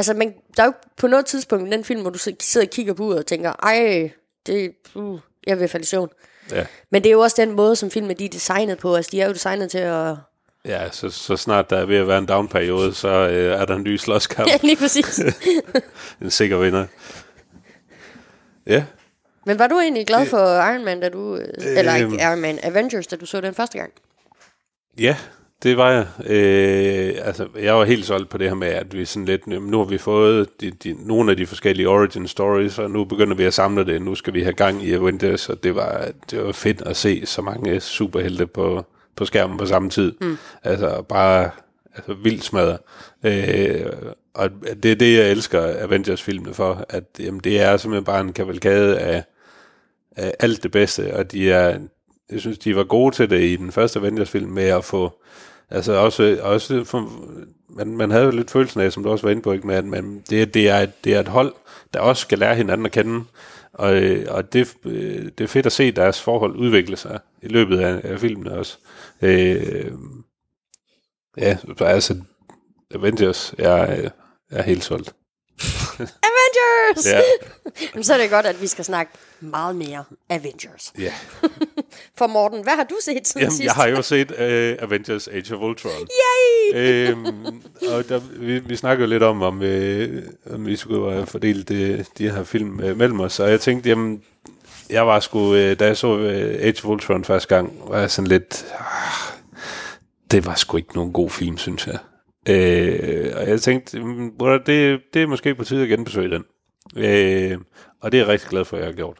Altså, 0.00 0.14
man, 0.14 0.34
der 0.56 0.62
er 0.62 0.66
jo 0.66 0.72
på 0.96 1.06
noget 1.06 1.26
tidspunkt 1.26 1.68
i 1.68 1.70
den 1.70 1.84
film, 1.84 2.00
hvor 2.00 2.10
du 2.10 2.18
sid- 2.18 2.36
sidder 2.40 2.66
og 2.66 2.70
kigger 2.70 2.94
på 2.94 3.02
uret 3.04 3.18
og 3.18 3.26
tænker, 3.26 3.52
ej, 3.52 4.10
det, 4.46 4.72
uh, 4.94 5.20
jeg 5.46 5.60
vil 5.60 5.68
falde 5.68 5.82
i 5.82 5.86
søvn. 5.86 6.08
Ja. 6.50 6.66
Men 6.90 7.02
det 7.02 7.08
er 7.08 7.12
jo 7.12 7.20
også 7.20 7.36
den 7.42 7.50
måde, 7.52 7.76
som 7.76 7.90
filmen 7.90 8.18
de 8.18 8.24
er 8.24 8.28
designet 8.28 8.78
på. 8.78 8.94
Altså, 8.96 9.08
de 9.12 9.20
er 9.20 9.26
jo 9.26 9.32
designet 9.32 9.70
til 9.70 9.78
at... 9.78 10.14
Ja, 10.64 10.90
så, 10.90 11.10
så 11.10 11.36
snart 11.36 11.70
der 11.70 11.76
er 11.76 11.84
ved 11.84 11.96
at 11.96 12.08
være 12.08 12.18
en 12.18 12.26
down-periode, 12.26 12.94
så 12.94 13.08
øh, 13.08 13.60
er 13.60 13.64
der 13.64 13.76
en 13.76 13.82
ny 13.82 13.96
slåskamp. 13.96 14.48
Ja, 14.52 14.58
lige 14.62 14.76
præcis. 14.76 15.20
en 16.22 16.30
sikker 16.30 16.56
vinder. 16.56 16.86
Ja, 18.66 18.84
Men 19.46 19.58
var 19.58 19.66
du 19.66 19.78
egentlig 19.80 20.06
glad 20.06 20.26
for 20.26 20.38
Iron 20.70 20.84
Man, 20.84 21.00
da 21.00 21.08
du... 21.08 21.36
Øh, 21.36 21.48
eller 21.78 21.94
ikke 21.94 22.06
Øhm. 22.06 22.18
Iron 22.18 22.40
Man, 22.40 22.58
Avengers, 22.62 23.06
da 23.06 23.16
du 23.16 23.26
så 23.26 23.40
den 23.40 23.54
første 23.54 23.78
gang? 23.78 23.92
ja 24.98 25.16
det 25.62 25.76
var 25.76 25.90
jeg. 25.90 26.06
Øh, 26.26 27.14
altså, 27.24 27.48
jeg 27.62 27.74
var 27.74 27.84
helt 27.84 28.06
solgt 28.06 28.28
på 28.28 28.38
det 28.38 28.48
her 28.48 28.54
med, 28.54 28.68
at 28.68 28.96
vi 28.96 29.04
sådan 29.04 29.24
lidt, 29.24 29.46
nu 29.46 29.78
har 29.78 29.84
vi 29.84 29.98
fået 29.98 30.60
de, 30.60 30.70
de, 30.70 30.96
nogle 31.06 31.30
af 31.30 31.36
de 31.36 31.46
forskellige 31.46 31.88
origin 31.88 32.28
stories, 32.28 32.78
og 32.78 32.90
nu 32.90 33.04
begynder 33.04 33.36
vi 33.36 33.44
at 33.44 33.54
samle 33.54 33.86
det. 33.86 34.02
Nu 34.02 34.14
skal 34.14 34.34
vi 34.34 34.42
have 34.42 34.52
gang 34.52 34.84
i 34.84 34.92
Avengers, 34.92 35.48
og 35.48 35.62
det 35.62 35.74
var, 35.74 36.08
det 36.30 36.44
var 36.44 36.52
fedt 36.52 36.82
at 36.82 36.96
se 36.96 37.26
så 37.26 37.42
mange 37.42 37.80
superhelte 37.80 38.46
på, 38.46 38.84
på 39.16 39.24
skærmen 39.24 39.58
på 39.58 39.66
samme 39.66 39.90
tid. 39.90 40.12
Mm. 40.20 40.38
Altså 40.64 41.02
bare 41.08 41.50
altså, 41.94 42.14
vildt 42.14 42.44
smadret. 42.44 42.78
Øh, 43.24 43.86
og 44.34 44.50
det 44.82 44.90
er 44.90 44.96
det, 44.96 45.18
jeg 45.18 45.30
elsker 45.30 45.82
Avengers-filmene 45.84 46.54
for, 46.54 46.84
at 46.88 47.04
jamen, 47.18 47.40
det 47.40 47.60
er 47.60 47.76
simpelthen 47.76 48.04
bare 48.04 48.20
en 48.20 48.32
kavalkade 48.32 48.98
af, 48.98 49.24
af 50.16 50.34
alt 50.40 50.62
det 50.62 50.70
bedste, 50.70 51.16
og 51.16 51.32
de 51.32 51.52
er, 51.52 51.78
jeg 52.30 52.40
synes, 52.40 52.58
de 52.58 52.76
var 52.76 52.84
gode 52.84 53.14
til 53.14 53.30
det 53.30 53.42
i 53.42 53.56
den 53.56 53.72
første 53.72 53.98
Avengers-film 53.98 54.50
med 54.50 54.68
at 54.68 54.84
få, 54.84 55.20
altså 55.70 55.92
også, 55.92 56.38
også 56.42 56.84
for, 56.84 57.10
man, 57.68 57.96
man 57.96 58.10
havde 58.10 58.24
jo 58.24 58.30
lidt 58.30 58.50
følelsen 58.50 58.80
af, 58.80 58.92
som 58.92 59.02
du 59.02 59.10
også 59.10 59.26
var 59.26 59.30
inde 59.30 59.42
på, 59.42 59.52
ikke, 59.52 59.66
med, 59.66 59.74
at 59.76 59.84
man, 59.84 60.22
det, 60.30 60.54
det, 60.54 60.68
er, 60.68 60.78
et- 60.78 61.04
det 61.04 61.14
er 61.14 61.20
et 61.20 61.28
hold, 61.28 61.54
der 61.94 62.00
også 62.00 62.20
skal 62.20 62.38
lære 62.38 62.54
hinanden 62.54 62.86
at 62.86 62.92
kende, 62.92 63.24
og, 63.72 64.02
og 64.28 64.52
det, 64.52 64.74
øh, 64.84 65.24
det 65.38 65.40
er 65.44 65.48
fedt 65.48 65.66
at 65.66 65.72
se 65.72 65.90
deres 65.92 66.20
forhold 66.22 66.56
udvikle 66.56 66.96
sig 66.96 67.20
i 67.42 67.48
løbet 67.48 67.80
af, 67.80 68.00
af 68.04 68.20
filmen 68.20 68.46
også. 68.48 68.78
Øh, 69.22 69.92
ja, 71.36 71.56
altså, 71.80 72.14
Avengers 72.94 73.54
er, 73.58 74.08
er 74.50 74.62
helt 74.62 74.84
solgt. 74.84 75.14
Avengers! 76.28 77.06
Ja, 77.06 77.20
Jamen, 77.94 78.04
så 78.04 78.14
er 78.14 78.18
det 78.18 78.30
godt, 78.30 78.46
at 78.46 78.62
vi 78.62 78.66
skal 78.66 78.84
snakke 78.84 79.12
meget 79.40 79.76
mere 79.76 80.04
Avengers. 80.30 80.92
ja. 80.98 81.12
For 82.18 82.26
Morten, 82.26 82.62
hvad 82.62 82.72
har 82.76 82.84
du 82.84 82.96
set 83.00 83.28
siden 83.28 83.40
Jamen, 83.40 83.50
sidst? 83.50 83.64
jeg 83.64 83.72
har 83.72 83.86
jo 83.86 84.02
set 84.02 84.30
uh, 84.30 84.84
Avengers 84.84 85.28
Age 85.28 85.54
of 85.54 85.60
Ultron. 85.62 85.92
Yay! 85.92 86.76
øhm, 87.08 87.62
og 87.88 88.08
der, 88.08 88.18
vi, 88.18 88.58
vi 88.58 88.76
snakkede 88.76 89.08
lidt 89.08 89.22
om, 89.22 89.42
om, 89.42 89.62
øh, 89.62 90.22
om 90.50 90.66
vi 90.66 90.76
skulle 90.76 91.12
have 91.12 91.26
fordelt 91.26 91.68
det, 91.68 92.06
de 92.18 92.30
her 92.30 92.44
film 92.44 92.80
øh, 92.80 92.96
mellem 92.98 93.20
os, 93.20 93.40
og 93.40 93.50
jeg 93.50 93.60
tænkte, 93.60 93.88
jamen, 93.88 94.22
jeg 94.90 95.06
var 95.06 95.20
sgu, 95.20 95.54
øh, 95.54 95.78
da 95.78 95.86
jeg 95.86 95.96
så 95.96 96.18
øh, 96.18 96.54
Age 96.60 96.74
of 96.78 96.84
Ultron 96.84 97.24
første 97.24 97.48
gang, 97.56 97.80
var 97.86 97.98
jeg 97.98 98.10
sådan 98.10 98.28
lidt, 98.28 98.66
ah, 98.78 99.34
det 100.30 100.46
var 100.46 100.54
sgu 100.54 100.76
ikke 100.76 100.94
nogen 100.94 101.12
god 101.12 101.30
film, 101.30 101.58
synes 101.58 101.86
jeg. 101.86 101.98
Øh, 102.48 103.32
og 103.36 103.48
jeg 103.48 103.60
tænkte, 103.60 104.00
mm, 104.00 104.32
det, 104.66 105.00
det 105.14 105.22
er 105.22 105.26
måske 105.26 105.54
på 105.54 105.64
tide 105.64 105.82
at 105.82 105.88
genbesøge 105.88 106.30
den. 106.30 106.44
Øh, 106.96 107.58
og 108.00 108.12
det 108.12 108.18
er 108.18 108.22
jeg 108.22 108.28
rigtig 108.32 108.48
glad 108.48 108.64
for, 108.64 108.76
at 108.76 108.80
jeg 108.80 108.88
har 108.88 108.96
gjort. 108.96 109.18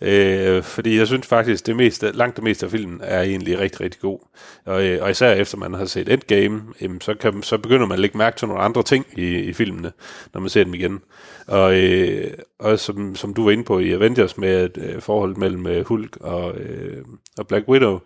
Øh, 0.00 0.62
fordi 0.62 0.98
jeg 0.98 1.06
synes 1.06 1.26
faktisk, 1.26 1.66
det 1.66 1.76
meste, 1.76 2.12
langt 2.12 2.36
det 2.36 2.44
meste 2.44 2.66
af 2.66 2.72
filmen 2.72 3.00
er 3.02 3.22
egentlig 3.22 3.58
rigtig, 3.58 3.80
rigtig 3.80 4.00
god. 4.00 4.18
Og, 4.64 4.86
øh, 4.86 5.02
og 5.02 5.10
især 5.10 5.32
efter 5.32 5.58
man 5.58 5.74
har 5.74 5.84
set 5.84 6.12
Endgame, 6.12 6.62
jamen, 6.80 7.00
så, 7.00 7.14
kan, 7.14 7.42
så 7.42 7.58
begynder 7.58 7.86
man 7.86 7.94
at 7.94 8.00
lægge 8.00 8.18
mærke 8.18 8.36
til 8.36 8.48
nogle 8.48 8.62
andre 8.62 8.82
ting 8.82 9.06
i, 9.16 9.36
i 9.36 9.52
filmene, 9.52 9.92
når 10.34 10.40
man 10.40 10.50
ser 10.50 10.64
dem 10.64 10.74
igen. 10.74 11.00
Og, 11.46 11.74
øh, 11.76 12.30
og 12.58 12.78
som, 12.78 13.16
som 13.16 13.34
du 13.34 13.44
var 13.44 13.50
inde 13.50 13.64
på 13.64 13.78
i 13.78 13.92
Avengers 13.92 14.38
med 14.38 14.78
øh, 14.78 15.00
forholdet 15.00 15.38
mellem 15.38 15.66
øh, 15.66 15.86
Hulk 15.86 16.16
og, 16.20 16.58
øh, 16.58 17.04
og 17.38 17.46
Black 17.46 17.68
Widow, 17.68 17.98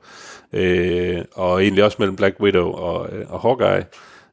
øh, 0.53 1.25
og 1.33 1.63
egentlig 1.63 1.85
også 1.85 1.97
mellem 1.99 2.17
Black 2.17 2.41
Widow 2.41 2.71
og, 2.71 3.17
øh, 3.17 3.25
og 3.29 3.41
Hawkeye, 3.41 3.85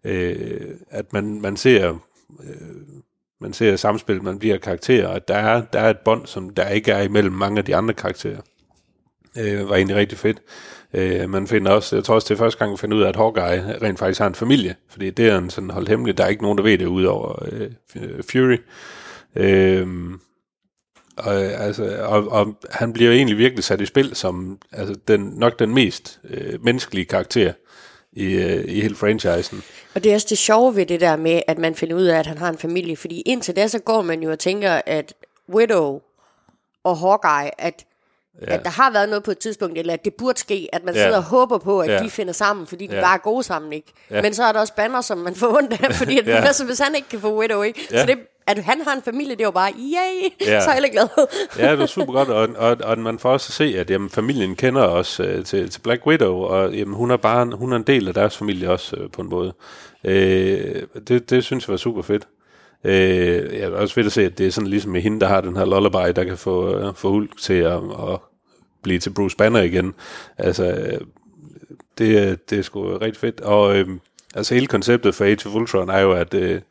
øh, 0.03 0.75
at 0.89 1.13
man, 1.13 1.41
man 1.41 1.57
ser 1.57 1.89
øh, 2.43 2.99
man 3.41 3.53
ser 3.53 3.75
samspil, 3.75 4.23
man 4.23 4.39
bliver 4.39 4.57
karakterer, 4.57 5.07
og 5.07 5.27
der 5.27 5.35
er, 5.35 5.61
der 5.73 5.79
er 5.79 5.89
et 5.89 5.99
bånd, 6.05 6.25
som 6.25 6.49
der 6.49 6.69
ikke 6.69 6.91
er 6.91 7.01
imellem 7.01 7.33
mange 7.33 7.57
af 7.57 7.65
de 7.65 7.75
andre 7.75 7.93
karakterer. 7.93 8.41
Øh, 9.37 9.69
var 9.69 9.75
egentlig 9.75 9.95
rigtig 9.95 10.17
fedt. 10.17 10.41
Øh, 10.93 11.29
man 11.29 11.47
finder 11.47 11.71
også, 11.71 11.95
jeg 11.95 12.03
tror 12.03 12.15
også, 12.15 12.25
det 12.25 12.39
er 12.39 12.43
første 12.43 12.59
gang, 12.59 12.71
man 12.71 12.77
finder 12.77 12.97
ud 12.97 13.01
af, 13.01 13.09
at 13.09 13.15
Hawkeye 13.15 13.81
rent 13.81 13.99
faktisk 13.99 14.19
har 14.19 14.27
en 14.27 14.35
familie, 14.35 14.75
fordi 14.89 15.09
det 15.09 15.27
er 15.27 15.37
en 15.37 15.49
sådan 15.49 15.69
holdt 15.69 15.89
hemmelig, 15.89 16.17
der 16.17 16.23
er 16.23 16.27
ikke 16.27 16.43
nogen, 16.43 16.57
der 16.57 16.63
ved 16.63 16.77
det, 16.77 16.85
udover 16.85 17.45
øh, 17.51 18.23
Fury. 18.31 18.57
Øh, 19.35 19.87
og, 21.17 21.33
altså, 21.35 22.05
og, 22.05 22.27
og 22.27 22.59
han 22.71 22.93
bliver 22.93 23.11
egentlig 23.11 23.37
virkelig 23.37 23.63
sat 23.63 23.81
i 23.81 23.85
spil 23.85 24.15
som 24.15 24.57
altså, 24.71 24.95
den, 25.07 25.21
nok 25.21 25.59
den 25.59 25.73
mest 25.73 26.19
øh, 26.29 26.63
menneskelige 26.63 27.05
karakter 27.05 27.53
i, 28.13 28.23
øh, 28.33 28.65
i 28.67 28.81
hele 28.81 28.95
franchisen. 28.95 29.63
Og 29.95 30.03
det 30.03 30.09
er 30.09 30.15
også 30.15 30.27
det 30.29 30.37
sjove 30.37 30.75
ved 30.75 30.85
det 30.85 31.01
der 31.01 31.15
med, 31.15 31.41
at 31.47 31.57
man 31.57 31.75
finder 31.75 31.95
ud 31.95 32.03
af, 32.03 32.19
at 32.19 32.25
han 32.27 32.37
har 32.37 32.49
en 32.49 32.57
familie. 32.57 32.97
Fordi 32.97 33.21
indtil 33.21 33.55
da, 33.55 33.67
så 33.67 33.79
går 33.79 34.01
man 34.01 34.23
jo 34.23 34.31
og 34.31 34.39
tænker, 34.39 34.81
at 34.85 35.13
Widow 35.53 36.01
og 36.83 36.97
Hawkeye, 36.97 37.51
at, 37.61 37.85
ja. 38.47 38.53
at 38.53 38.63
der 38.63 38.69
har 38.69 38.91
været 38.91 39.09
noget 39.09 39.23
på 39.23 39.31
et 39.31 39.37
tidspunkt, 39.37 39.77
eller 39.77 39.93
at 39.93 40.05
det 40.05 40.13
burde 40.13 40.39
ske, 40.39 40.69
at 40.73 40.83
man 40.83 40.95
Ja. 40.95 41.03
sidder 41.03 41.17
og 41.17 41.23
håber 41.23 41.57
på, 41.57 41.79
at 41.79 41.89
Ja. 41.91 41.99
de 42.03 42.09
finder 42.09 42.33
sammen, 42.33 42.67
fordi 42.67 42.87
de 42.87 42.95
Ja. 42.95 43.01
bare 43.01 43.13
er 43.13 43.19
gode 43.19 43.43
sammen, 43.43 43.73
ikke? 43.73 43.87
Ja. 44.11 44.21
Men 44.21 44.33
så 44.33 44.43
er 44.43 44.51
der 44.51 44.59
også 44.59 44.73
banner, 44.75 45.01
som 45.01 45.17
man 45.17 45.35
får 45.41 45.57
ondt 45.57 45.73
af, 45.83 45.95
fordi 45.95 46.19
at, 46.19 46.27
Ja. 46.27 46.41
altså, 46.45 46.65
hvis 46.65 46.79
han 46.79 46.95
ikke 46.95 47.09
kan 47.09 47.19
få 47.19 47.39
Widow, 47.39 47.61
ikke? 47.61 47.87
Ja. 47.91 47.99
Så 48.01 48.05
det 48.05 48.17
at 48.49 48.63
han 48.63 48.81
har 48.81 48.93
en 48.93 49.01
familie, 49.01 49.35
det 49.35 49.45
var 49.45 49.51
bare, 49.51 49.71
yay, 49.71 50.31
Ja. 50.41 50.61
så 50.65 50.69
er 50.69 50.73
jeg 50.73 50.89
glad. 50.91 51.27
ja, 51.57 51.71
det 51.71 51.79
var 51.79 51.85
super 51.85 52.13
godt, 52.13 52.29
og, 52.29 52.49
og, 52.57 52.77
og 52.83 52.99
man 52.99 53.19
får 53.19 53.31
også 53.31 53.51
se, 53.51 53.63
at 53.77 53.89
jamen, 53.89 54.09
familien 54.09 54.55
kender 54.55 54.81
os 54.81 55.19
øh, 55.19 55.45
til, 55.45 55.69
til 55.69 55.81
Black 55.81 56.07
Widow, 56.07 56.35
og 56.35 56.73
jamen, 56.73 56.93
hun, 56.93 57.11
er 57.11 57.17
bare 57.17 57.41
en, 57.41 57.51
hun 57.51 57.71
er 57.71 57.75
en 57.75 57.83
del 57.83 58.07
af 58.07 58.13
deres 58.13 58.37
familie 58.37 58.71
også 58.71 58.95
øh, 58.95 59.11
på 59.11 59.21
en 59.21 59.29
måde. 59.29 59.53
Øh, 60.03 60.83
det, 61.07 61.29
det 61.29 61.43
synes 61.43 61.67
jeg 61.67 61.71
var 61.71 61.77
super 61.77 62.01
fedt. 62.01 62.27
Øh, 62.83 63.53
jeg 63.53 63.61
er 63.61 63.69
også 63.69 63.93
fedt 63.93 64.05
at 64.05 64.11
se, 64.11 64.25
at 64.25 64.37
det 64.37 64.47
er 64.47 64.51
sådan 64.51 64.69
ligesom 64.69 64.91
med 64.91 65.01
hende, 65.01 65.19
der 65.19 65.27
har 65.27 65.41
den 65.41 65.57
her 65.57 65.65
lullaby, 65.65 66.15
der 66.15 66.23
kan 66.23 66.37
få, 66.37 66.77
øh, 66.77 66.95
få 66.95 67.09
Hulk 67.09 67.41
til 67.41 67.53
at, 67.53 67.73
at 67.73 68.19
blive 68.83 68.99
til 68.99 69.09
Bruce 69.09 69.37
Banner 69.37 69.61
igen. 69.61 69.93
Altså, 70.37 70.65
øh, 70.65 70.99
det, 71.97 72.49
det 72.49 72.59
er 72.59 72.63
sgu 72.63 72.97
rigtig 72.97 73.19
fedt. 73.19 73.41
Og 73.41 73.77
øh, 73.77 73.87
altså 74.35 74.53
hele 74.53 74.67
konceptet 74.67 75.15
for 75.15 75.25
Age 75.25 75.49
of 75.49 75.55
Ultron 75.55 75.89
er 75.89 75.99
jo, 75.99 76.11
at, 76.11 76.33
øh, 76.33 76.61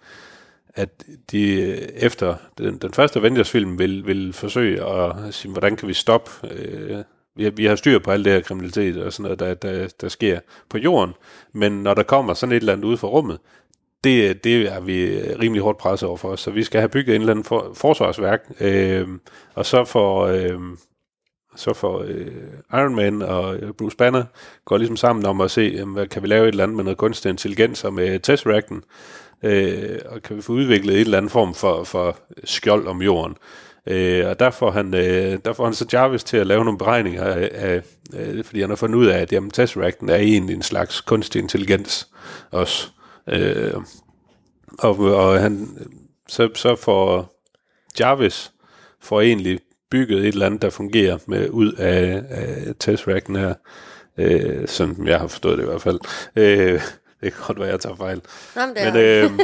at 0.74 1.04
de 1.30 1.74
efter 1.94 2.34
den, 2.58 2.78
den 2.78 2.92
første 2.92 3.18
Avengers-film 3.18 3.78
vil, 3.78 4.06
vil 4.06 4.32
forsøge 4.32 4.84
at 4.84 5.34
sige, 5.34 5.52
hvordan 5.52 5.76
kan 5.76 5.88
vi 5.88 5.94
stoppe... 5.94 6.30
Øh, 6.50 6.96
vi 7.36 7.50
vi 7.50 7.64
har 7.64 7.76
styr 7.76 7.98
på 7.98 8.10
alt 8.10 8.24
det 8.24 8.32
her 8.32 8.40
kriminalitet 8.40 8.96
og 8.96 9.12
sådan 9.12 9.22
noget, 9.22 9.38
der, 9.38 9.54
der, 9.54 9.88
der 10.00 10.08
sker 10.08 10.40
på 10.70 10.78
jorden. 10.78 11.14
Men 11.52 11.82
når 11.82 11.94
der 11.94 12.02
kommer 12.02 12.34
sådan 12.34 12.52
et 12.52 12.56
eller 12.56 12.72
andet 12.72 12.84
ude 12.84 12.96
fra 12.96 13.08
rummet, 13.08 13.38
det, 14.04 14.44
det 14.44 14.72
er 14.72 14.80
vi 14.80 15.20
rimelig 15.40 15.62
hårdt 15.62 15.78
presset 15.78 16.08
over 16.08 16.16
for 16.16 16.28
os. 16.28 16.40
Så 16.40 16.50
vi 16.50 16.62
skal 16.62 16.80
have 16.80 16.88
bygget 16.88 17.14
en 17.14 17.20
eller 17.20 17.32
anden 17.32 17.44
for, 17.44 17.72
forsvarsværk, 17.74 18.40
øh, 18.60 19.08
og 19.54 19.66
så 19.66 19.84
får, 19.84 20.26
øh, 20.26 20.60
så 21.56 21.74
får 21.74 22.02
øh, 22.02 22.26
Iron 22.72 22.94
Man 22.94 23.22
og 23.22 23.58
Bruce 23.78 23.96
Banner 23.96 24.24
går 24.64 24.76
ligesom 24.76 24.96
sammen 24.96 25.26
om 25.26 25.40
at 25.40 25.50
se, 25.50 25.72
jamen, 25.76 25.94
hvad 25.94 26.06
kan 26.06 26.22
vi 26.22 26.26
lave 26.26 26.42
et 26.42 26.48
eller 26.48 26.64
andet 26.64 26.76
med 26.76 26.84
noget 26.84 26.98
kunstig 26.98 27.30
intelligens 27.30 27.84
og 27.84 27.94
med 27.94 28.20
Tesseracten, 28.20 28.82
øh, 29.42 29.98
og 30.06 30.22
kan 30.22 30.36
vi 30.36 30.42
få 30.42 30.52
udviklet 30.52 30.94
et 30.94 31.00
eller 31.00 31.18
andet 31.18 31.32
form 31.32 31.54
for, 31.54 31.84
for 31.84 32.18
skjold 32.44 32.86
om 32.86 33.02
jorden. 33.02 33.36
Øh, 33.86 34.26
og 34.26 34.38
der 34.38 34.50
får, 34.50 34.70
han, 34.70 34.94
øh, 34.94 35.38
der 35.44 35.52
får 35.52 35.64
han 35.64 35.74
så 35.74 35.86
Jarvis 35.92 36.24
til 36.24 36.36
at 36.36 36.46
lave 36.46 36.64
nogle 36.64 36.78
beregninger 36.78 37.24
af, 37.24 37.50
af 37.52 37.82
øh, 38.14 38.44
fordi 38.44 38.60
han 38.60 38.70
har 38.70 38.76
fundet 38.76 38.98
ud 38.98 39.06
af, 39.06 39.18
at 39.18 39.32
jamen, 39.32 39.50
Tesseracten 39.50 40.08
er 40.08 40.16
egentlig 40.16 40.54
en 40.54 40.62
slags 40.62 41.00
kunstig 41.00 41.42
intelligens 41.42 42.08
også. 42.50 42.88
Øh, 43.28 43.74
og, 44.78 44.98
og 44.98 45.40
han, 45.40 45.68
så, 46.28 46.48
så 46.54 46.76
får 46.76 47.34
Jarvis 48.00 48.52
får 49.00 49.20
egentlig 49.20 49.58
bygget 49.90 50.18
et 50.18 50.26
eller 50.26 50.46
andet, 50.46 50.62
der 50.62 50.70
fungerer 50.70 51.18
med 51.26 51.50
ud 51.50 51.72
af, 51.72 52.22
af 52.30 52.74
Tesseracten 52.78 53.36
her. 53.36 53.54
Øh, 54.18 54.68
som 54.68 55.06
jeg 55.06 55.18
har 55.18 55.26
forstået 55.26 55.58
det 55.58 55.64
i 55.64 55.66
hvert 55.66 55.82
fald. 55.82 55.98
Øh, 56.36 56.80
det 57.22 57.32
kan 57.32 57.42
godt 57.46 57.60
være, 57.60 57.68
jeg 57.68 57.80
tager 57.80 57.96
fejl. 57.96 58.20
Jamen, 58.56 58.74
det 58.76 58.84
er, 58.84 59.28
Men, 59.28 59.40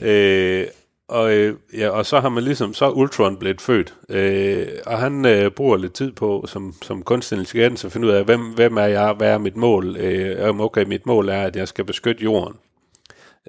øh, 0.00 0.60
øh, 0.62 0.66
og, 1.08 1.32
øh, 1.32 1.56
ja, 1.78 1.88
og 1.88 2.06
så 2.06 2.20
har 2.20 2.28
man 2.28 2.44
ligesom, 2.44 2.74
så 2.74 2.84
er 2.84 2.90
Ultron 2.90 3.36
blevet 3.36 3.60
født, 3.60 3.94
øh, 4.08 4.66
og 4.86 4.98
han 4.98 5.26
øh, 5.26 5.50
bruger 5.50 5.76
lidt 5.76 5.92
tid 5.92 6.12
på, 6.12 6.44
som, 6.48 6.74
som 6.82 7.02
kunstig 7.02 7.38
intelligens, 7.38 7.84
at 7.84 7.92
finde 7.92 8.06
ud 8.06 8.12
af, 8.12 8.24
hvem, 8.24 8.40
hvem 8.40 8.76
er 8.76 8.86
jeg, 8.86 9.12
hvad 9.12 9.28
er 9.28 9.38
mit 9.38 9.56
mål? 9.56 9.96
Øh, 9.96 10.60
okay, 10.60 10.84
mit 10.84 11.06
mål 11.06 11.28
er, 11.28 11.42
at 11.42 11.56
jeg 11.56 11.68
skal 11.68 11.84
beskytte 11.84 12.22
jorden. 12.22 12.56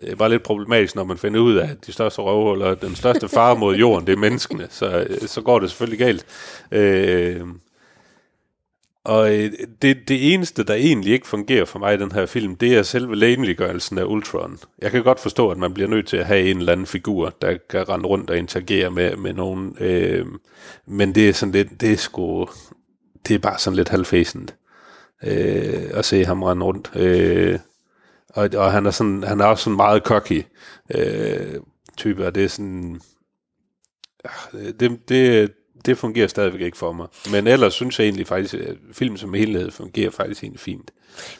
Det 0.01 0.11
er 0.11 0.15
bare 0.15 0.29
lidt 0.29 0.43
problematisk, 0.43 0.95
når 0.95 1.03
man 1.03 1.17
finder 1.17 1.39
ud 1.39 1.55
af, 1.55 1.69
at 1.69 1.85
de 1.87 1.91
største 1.91 2.21
røvhuller, 2.21 2.75
den 2.75 2.95
største 2.95 3.29
fare 3.29 3.55
mod 3.55 3.75
jorden, 3.75 4.07
det 4.07 4.13
er 4.13 4.17
menneskene, 4.17 4.67
så, 4.69 5.05
øh, 5.09 5.27
så 5.27 5.41
går 5.41 5.59
det 5.59 5.69
selvfølgelig 5.69 5.99
galt. 5.99 6.25
Øh, 6.71 7.41
og 9.05 9.33
øh, 9.33 9.51
det, 9.81 10.07
det 10.07 10.33
eneste, 10.33 10.63
der 10.63 10.73
egentlig 10.73 11.13
ikke 11.13 11.27
fungerer 11.27 11.65
for 11.65 11.79
mig 11.79 11.93
i 11.93 11.97
den 11.97 12.11
her 12.11 12.25
film, 12.25 12.55
det 12.55 12.77
er 12.77 12.83
selve 12.83 13.15
lægemliggørelsen 13.15 13.97
af 13.97 14.03
Ultron. 14.03 14.59
Jeg 14.81 14.91
kan 14.91 15.03
godt 15.03 15.19
forstå, 15.19 15.49
at 15.49 15.57
man 15.57 15.73
bliver 15.73 15.89
nødt 15.89 16.07
til 16.07 16.17
at 16.17 16.25
have 16.25 16.49
en 16.51 16.57
eller 16.57 16.71
anden 16.71 16.85
figur, 16.85 17.33
der 17.41 17.57
kan 17.69 17.89
rende 17.89 18.05
rundt 18.05 18.29
og 18.29 18.37
interagere 18.37 18.91
med, 18.91 19.15
med 19.15 19.33
nogen. 19.33 19.77
Øh, 19.79 20.25
men 20.87 21.15
det 21.15 21.29
er 21.29 21.33
sådan 21.33 21.53
lidt, 21.53 21.81
det 21.81 21.91
er 21.91 21.97
sgu, 21.97 22.47
det 23.27 23.35
er 23.35 23.39
bare 23.39 23.59
sådan 23.59 23.77
lidt 23.77 23.89
halvfæsent 23.89 24.55
øh, 25.23 25.89
at 25.93 26.05
se 26.05 26.25
ham 26.25 26.43
rende 26.43 26.65
rundt. 26.65 26.91
Øh, 26.95 27.59
og, 28.29 28.49
og 28.55 28.71
han 28.71 28.85
er 28.85 28.91
sådan, 28.91 29.23
han 29.23 29.39
er 29.39 29.45
også 29.45 29.63
sådan 29.63 29.77
meget 29.77 30.03
cocky 30.03 30.43
øh, 30.95 31.55
type, 31.97 32.25
og 32.25 32.35
det 32.35 32.43
er 32.43 32.47
sådan, 32.47 33.01
det, 34.79 35.09
det, 35.09 35.51
det 35.85 35.97
fungerer 35.97 36.27
stadigvæk 36.27 36.61
ikke 36.61 36.77
for 36.77 36.91
mig. 36.91 37.07
Men 37.31 37.47
ellers 37.47 37.73
synes 37.73 37.99
jeg 37.99 38.05
egentlig 38.05 38.27
faktisk, 38.27 38.53
at 38.53 38.75
filmen 38.93 39.17
som 39.17 39.33
helhed 39.33 39.71
fungerer 39.71 40.11
faktisk 40.11 40.43
egentlig 40.43 40.59
fint. 40.59 40.91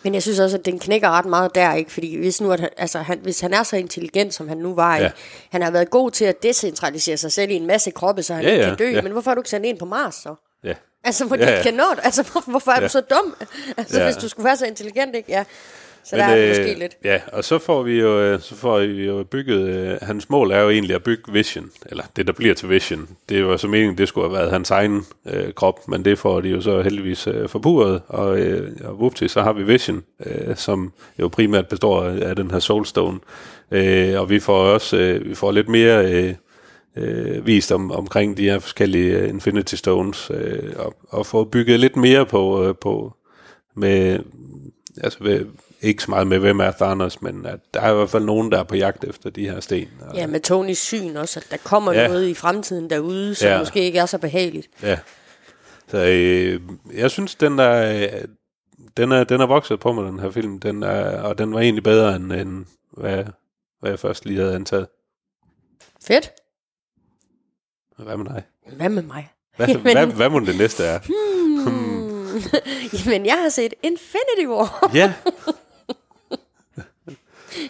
Men 0.03 0.13
jeg 0.13 0.21
synes 0.21 0.39
også, 0.39 0.57
at 0.57 0.65
den 0.65 0.79
knækker 0.79 1.09
ret 1.09 1.25
meget 1.25 1.55
der, 1.55 1.73
ikke? 1.73 1.91
Fordi 1.91 2.17
hvis, 2.17 2.41
nu, 2.41 2.51
at 2.51 2.59
han, 2.59 2.69
altså, 2.77 2.99
han, 2.99 3.19
hvis 3.23 3.39
han 3.39 3.53
er 3.53 3.63
så 3.63 3.75
intelligent, 3.75 4.33
som 4.33 4.47
han 4.47 4.57
nu 4.57 4.75
var, 4.75 4.97
Ja. 4.97 5.11
han 5.51 5.61
har 5.61 5.71
været 5.71 5.89
god 5.89 6.11
til 6.11 6.25
at 6.25 6.43
decentralisere 6.43 7.17
sig 7.17 7.31
selv 7.31 7.51
i 7.51 7.53
en 7.53 7.67
masse 7.67 7.91
kroppe, 7.91 8.23
så 8.23 8.33
han 8.33 8.43
Ja, 8.43 8.49
ikke 8.51 8.63
ja, 8.63 8.69
kan 8.69 8.77
dø. 8.77 8.89
ja. 8.91 9.01
Men 9.01 9.11
hvorfor 9.11 9.31
har 9.31 9.35
du 9.35 9.41
ikke 9.41 9.49
sendt 9.49 9.65
en 9.65 9.77
på 9.77 9.85
Mars 9.85 10.15
så? 10.15 10.35
Ja. 10.63 10.73
Altså, 11.03 11.25
hvor 11.25 11.35
Ja, 11.35 11.51
ja, 11.57 11.63
kan 11.63 11.73
nå 11.73 11.83
det. 11.95 11.99
Altså, 12.03 12.23
hvor, 12.31 12.41
hvorfor 12.51 12.71
er 12.71 12.75
ja. 12.81 12.83
Du 12.87 12.91
så 12.91 13.01
dum? 13.01 13.35
Altså, 13.77 13.99
ja. 13.99 14.05
hvis 14.05 14.15
du 14.15 14.27
skulle 14.27 14.45
være 14.45 14.57
så 14.57 14.65
intelligent, 14.65 15.15
ikke? 15.15 15.31
Ja. 15.31 15.43
Så 16.05 16.15
der 16.15 16.23
er 16.23 16.35
det 16.35 16.49
måske 16.49 16.79
lidt. 16.79 16.97
Ja, 17.03 17.21
og 17.31 17.43
så 17.43 17.59
får 17.59 17.83
vi 17.83 17.99
jo, 17.99 18.21
øh, 18.21 18.39
så 18.39 18.55
får 18.55 18.79
vi 18.79 19.05
jo 19.05 19.23
bygget, 19.23 19.67
øh, 19.69 19.97
hans 20.01 20.29
mål 20.29 20.51
er 20.51 20.59
jo 20.59 20.69
egentlig 20.69 20.95
at 20.95 21.03
bygge 21.03 21.33
Vision, 21.33 21.69
eller 21.85 22.03
det 22.15 22.27
der 22.27 22.33
bliver 22.33 22.53
til 22.53 22.69
Vision. 22.69 23.07
Det 23.29 23.45
var 23.45 23.57
så 23.57 23.67
meningen, 23.67 23.97
det 23.97 24.07
skulle 24.07 24.29
have 24.29 24.37
været 24.37 24.51
hans 24.51 24.71
egen 24.71 25.05
øh, 25.25 25.53
krop, 25.53 25.87
men 25.87 26.05
det 26.05 26.19
får 26.19 26.41
de 26.41 26.49
jo 26.49 26.61
så 26.61 26.81
heldigvis 26.81 27.27
øh, 27.27 27.49
forburet, 27.49 28.01
og, 28.07 28.39
øh, 28.39 28.71
og 28.83 28.95
whoopty, 28.95 29.27
så 29.27 29.41
har 29.41 29.53
vi 29.53 29.63
Vision, 29.63 30.03
øh, 30.25 30.55
som 30.55 30.93
jo 31.19 31.27
primært 31.27 31.67
består 31.67 32.03
af, 32.03 32.29
af 32.29 32.35
den 32.35 32.51
her 32.51 32.59
Soulstone. 32.59 33.19
Øh, 33.71 34.19
og 34.21 34.29
vi 34.29 34.39
får 34.39 34.57
også 34.57 34.97
øh, 34.97 35.29
vi 35.29 35.35
får 35.35 35.51
lidt 35.51 35.69
mere 35.69 36.11
øh, 36.11 36.33
øh, 36.97 37.47
vist 37.47 37.71
om, 37.71 37.91
omkring 37.91 38.37
de 38.37 38.43
her 38.43 38.59
forskellige 38.59 39.17
øh, 39.17 39.29
Infinity 39.29 39.75
Stones, 39.75 40.31
øh, 40.33 40.73
og, 40.75 40.95
og 41.09 41.25
få 41.25 41.43
bygget 41.43 41.79
lidt 41.79 41.95
mere 41.95 42.25
på, 42.25 42.65
øh, 42.65 42.75
på 42.81 43.13
med, 43.75 44.19
altså 45.03 45.17
ved, 45.21 45.45
ikke 45.83 46.03
så 46.03 46.11
meget 46.11 46.27
med, 46.27 46.39
hvem 46.39 46.59
er 46.59 46.71
Thanos, 46.71 47.21
men 47.21 47.45
at 47.45 47.59
der 47.73 47.81
er 47.81 47.91
i 47.91 47.95
hvert 47.95 48.09
fald 48.09 48.23
nogen, 48.25 48.51
der 48.51 48.59
er 48.59 48.63
på 48.63 48.75
jagt 48.75 49.03
efter 49.03 49.29
de 49.29 49.49
her 49.49 49.59
sten. 49.59 49.87
Og, 50.01 50.15
Ja, 50.15 50.27
med 50.27 50.39
Tonys 50.39 50.77
syn 50.77 51.15
også, 51.15 51.39
at 51.39 51.47
der 51.51 51.57
kommer 51.57 51.93
Ja. 51.93 52.07
noget 52.07 52.27
i 52.27 52.33
fremtiden 52.33 52.89
derude, 52.89 53.35
som 53.35 53.47
Ja. 53.47 53.59
måske 53.59 53.79
ikke 53.83 53.99
er 53.99 54.05
så 54.05 54.17
behageligt. 54.17 54.67
ja. 54.81 54.99
Så 55.87 55.97
øh, 55.97 56.61
jeg 56.93 57.11
synes, 57.11 57.35
den 57.35 57.59
er, 57.59 58.03
øh, 58.03 58.21
den 58.97 59.11
er, 59.11 59.23
den 59.23 59.41
er 59.41 59.45
vokset 59.45 59.79
på 59.79 59.91
mig, 59.93 60.05
den 60.05 60.19
her 60.19 60.31
film, 60.31 60.59
den 60.59 60.83
er, 60.83 61.21
og 61.21 61.37
den 61.37 61.53
var 61.53 61.59
egentlig 61.59 61.83
bedre, 61.83 62.15
end, 62.15 62.33
end 62.33 62.65
hvad, 62.91 63.23
hvad 63.79 63.91
jeg 63.91 63.99
først 63.99 64.25
lige 64.25 64.39
havde 64.39 64.55
antaget. 64.55 64.87
Fedt. 66.05 66.31
Hvad 67.97 68.17
med 68.17 68.25
dig? 68.25 68.43
Hvad 68.77 68.89
med 68.89 69.03
mig? 69.03 69.29
Hvad, 69.55 69.67
Jamen- 69.69 69.81
hvad, 69.91 70.07
hvad 70.07 70.29
må 70.29 70.39
det 70.39 70.57
næste 70.57 70.83
er? 70.83 70.99
Hmm. 70.99 72.03
Jamen, 73.05 73.25
jeg 73.25 73.33
har 73.41 73.49
set 73.49 73.73
Infinity 73.83 74.47
War. 74.47 74.91
Ja, 74.93 75.13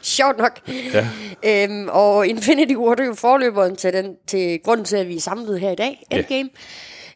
Sjovt 0.04 0.38
nok. 0.38 0.60
ja, 0.68 1.10
Øhm, 1.46 1.90
og 1.92 2.28
Infinity 2.28 2.74
War, 2.74 2.96
det 2.96 3.04
er 3.04 3.08
jo 3.08 3.14
forløberen 3.14 3.76
til, 3.76 3.94
den, 3.94 4.18
til 4.28 4.60
grunden 4.64 4.86
til, 4.86 4.98
at 4.98 5.08
vi 5.08 5.16
er 5.16 5.22
samlet 5.22 5.60
her 5.60 5.72
i 5.72 5.76
dag, 5.76 6.06
Ja. 6.12 6.18
Endgame. 6.18 6.50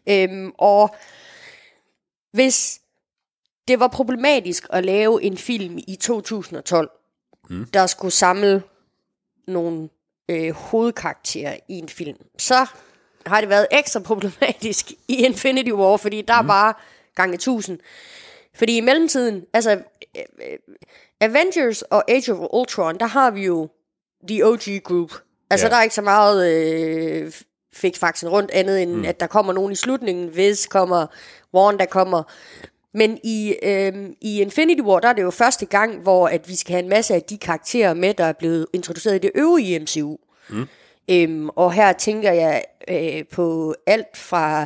Øhm, 0.10 0.52
og 0.58 0.95
hvis 2.32 2.82
det 3.67 3.80
var 3.80 3.88
problematisk 3.88 4.67
at 4.69 4.86
lave 4.86 5.23
en 5.23 5.38
film 5.38 5.78
i 5.88 5.95
2012, 5.95 6.89
mm. 7.50 7.65
der 7.65 7.88
skulle 7.88 8.13
samle 8.13 8.63
nogle 9.47 9.89
øh, 10.30 10.52
hovedkarakterer 10.52 11.58
i 11.67 11.73
en 11.73 11.89
film, 11.89 12.17
så 12.38 12.65
har 13.26 13.41
det 13.41 13.50
været 13.50 13.67
ekstra 13.71 14.00
problematisk 14.00 14.91
i 15.08 15.15
Infinity 15.26 15.71
War, 15.71 15.97
fordi 15.97 16.21
der 16.21 16.41
mm. 16.41 16.47
bare 16.47 16.73
gange 17.15 17.36
1000. 17.36 17.80
Fordi 18.56 18.78
i 18.78 18.82
mellemtiden, 18.82 19.45
altså 19.54 19.71
øh, 19.71 20.23
øh, 20.52 20.58
Avengers 21.21 21.82
og 21.82 22.03
Age 22.12 22.34
of 22.34 22.47
Ultron, 22.53 22.97
der 22.97 23.06
har 23.06 23.32
vi 23.32 23.45
jo 23.45 23.69
The 24.27 24.45
OG 24.45 24.84
Group. 24.84 25.12
Altså 25.49 25.65
Ja. 25.65 25.69
der 25.69 25.77
er 25.77 25.84
ikke 25.84 25.95
så 25.95 26.01
meget 26.01 26.51
øh, 26.53 27.32
fik 27.73 27.97
faktisk 27.97 28.25
rundt 28.32 28.51
andet 28.51 28.82
end, 28.82 28.91
mm. 28.91 29.06
at 29.06 29.19
der 29.19 29.27
kommer 29.27 29.53
nogen 29.53 29.71
i 29.71 29.75
slutningen. 29.75 30.36
Viz 30.36 30.67
kommer, 30.67 31.08
Wanda 31.53 31.86
kommer. 31.86 32.23
Men 32.93 33.19
i, 33.23 33.56
øh, 33.63 33.93
i 34.21 34.41
Infinity 34.41 34.82
War, 34.82 34.99
der 34.99 35.08
er 35.10 35.13
det 35.13 35.21
jo 35.21 35.32
første 35.32 35.65
gang, 35.65 36.01
hvor 36.01 36.27
at 36.27 36.49
vi 36.49 36.56
skal 36.56 36.71
have 36.73 36.84
en 36.84 36.89
masse 36.89 37.13
af 37.15 37.21
de 37.21 37.38
karakterer 37.38 37.93
med, 37.93 38.13
der 38.13 38.23
er 38.23 38.34
blevet 38.34 38.67
introduceret 38.73 39.15
i 39.15 39.19
det 39.19 39.32
øvrige 39.36 39.80
MCU. 39.80 40.17
Mm. 40.49 40.67
Øhm, 41.10 41.49
og 41.49 41.73
her 41.73 41.93
tænker 41.93 42.32
jeg 42.32 42.63
øh, 42.88 43.23
på 43.32 43.75
alt 43.86 44.17
fra 44.17 44.65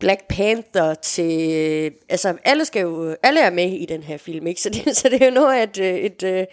Black 0.00 0.20
Panther 0.28 0.94
til... 0.94 1.50
Øh, 1.52 1.90
altså, 2.08 2.34
alle, 2.44 2.64
skal 2.64 2.82
jo, 2.82 3.16
alle 3.22 3.40
er 3.40 3.50
med 3.50 3.72
i 3.72 3.86
den 3.86 4.02
her 4.02 4.16
film, 4.16 4.46
ikke? 4.46 4.60
Så 4.60 4.70
det, 4.70 4.96
så 4.96 5.08
det 5.08 5.22
er 5.22 5.26
jo 5.26 5.32
noget 5.32 5.58
af 5.58 5.62
et, 5.62 5.78
øh, 5.80 5.94
et, 5.94 6.22
øh, 6.22 6.44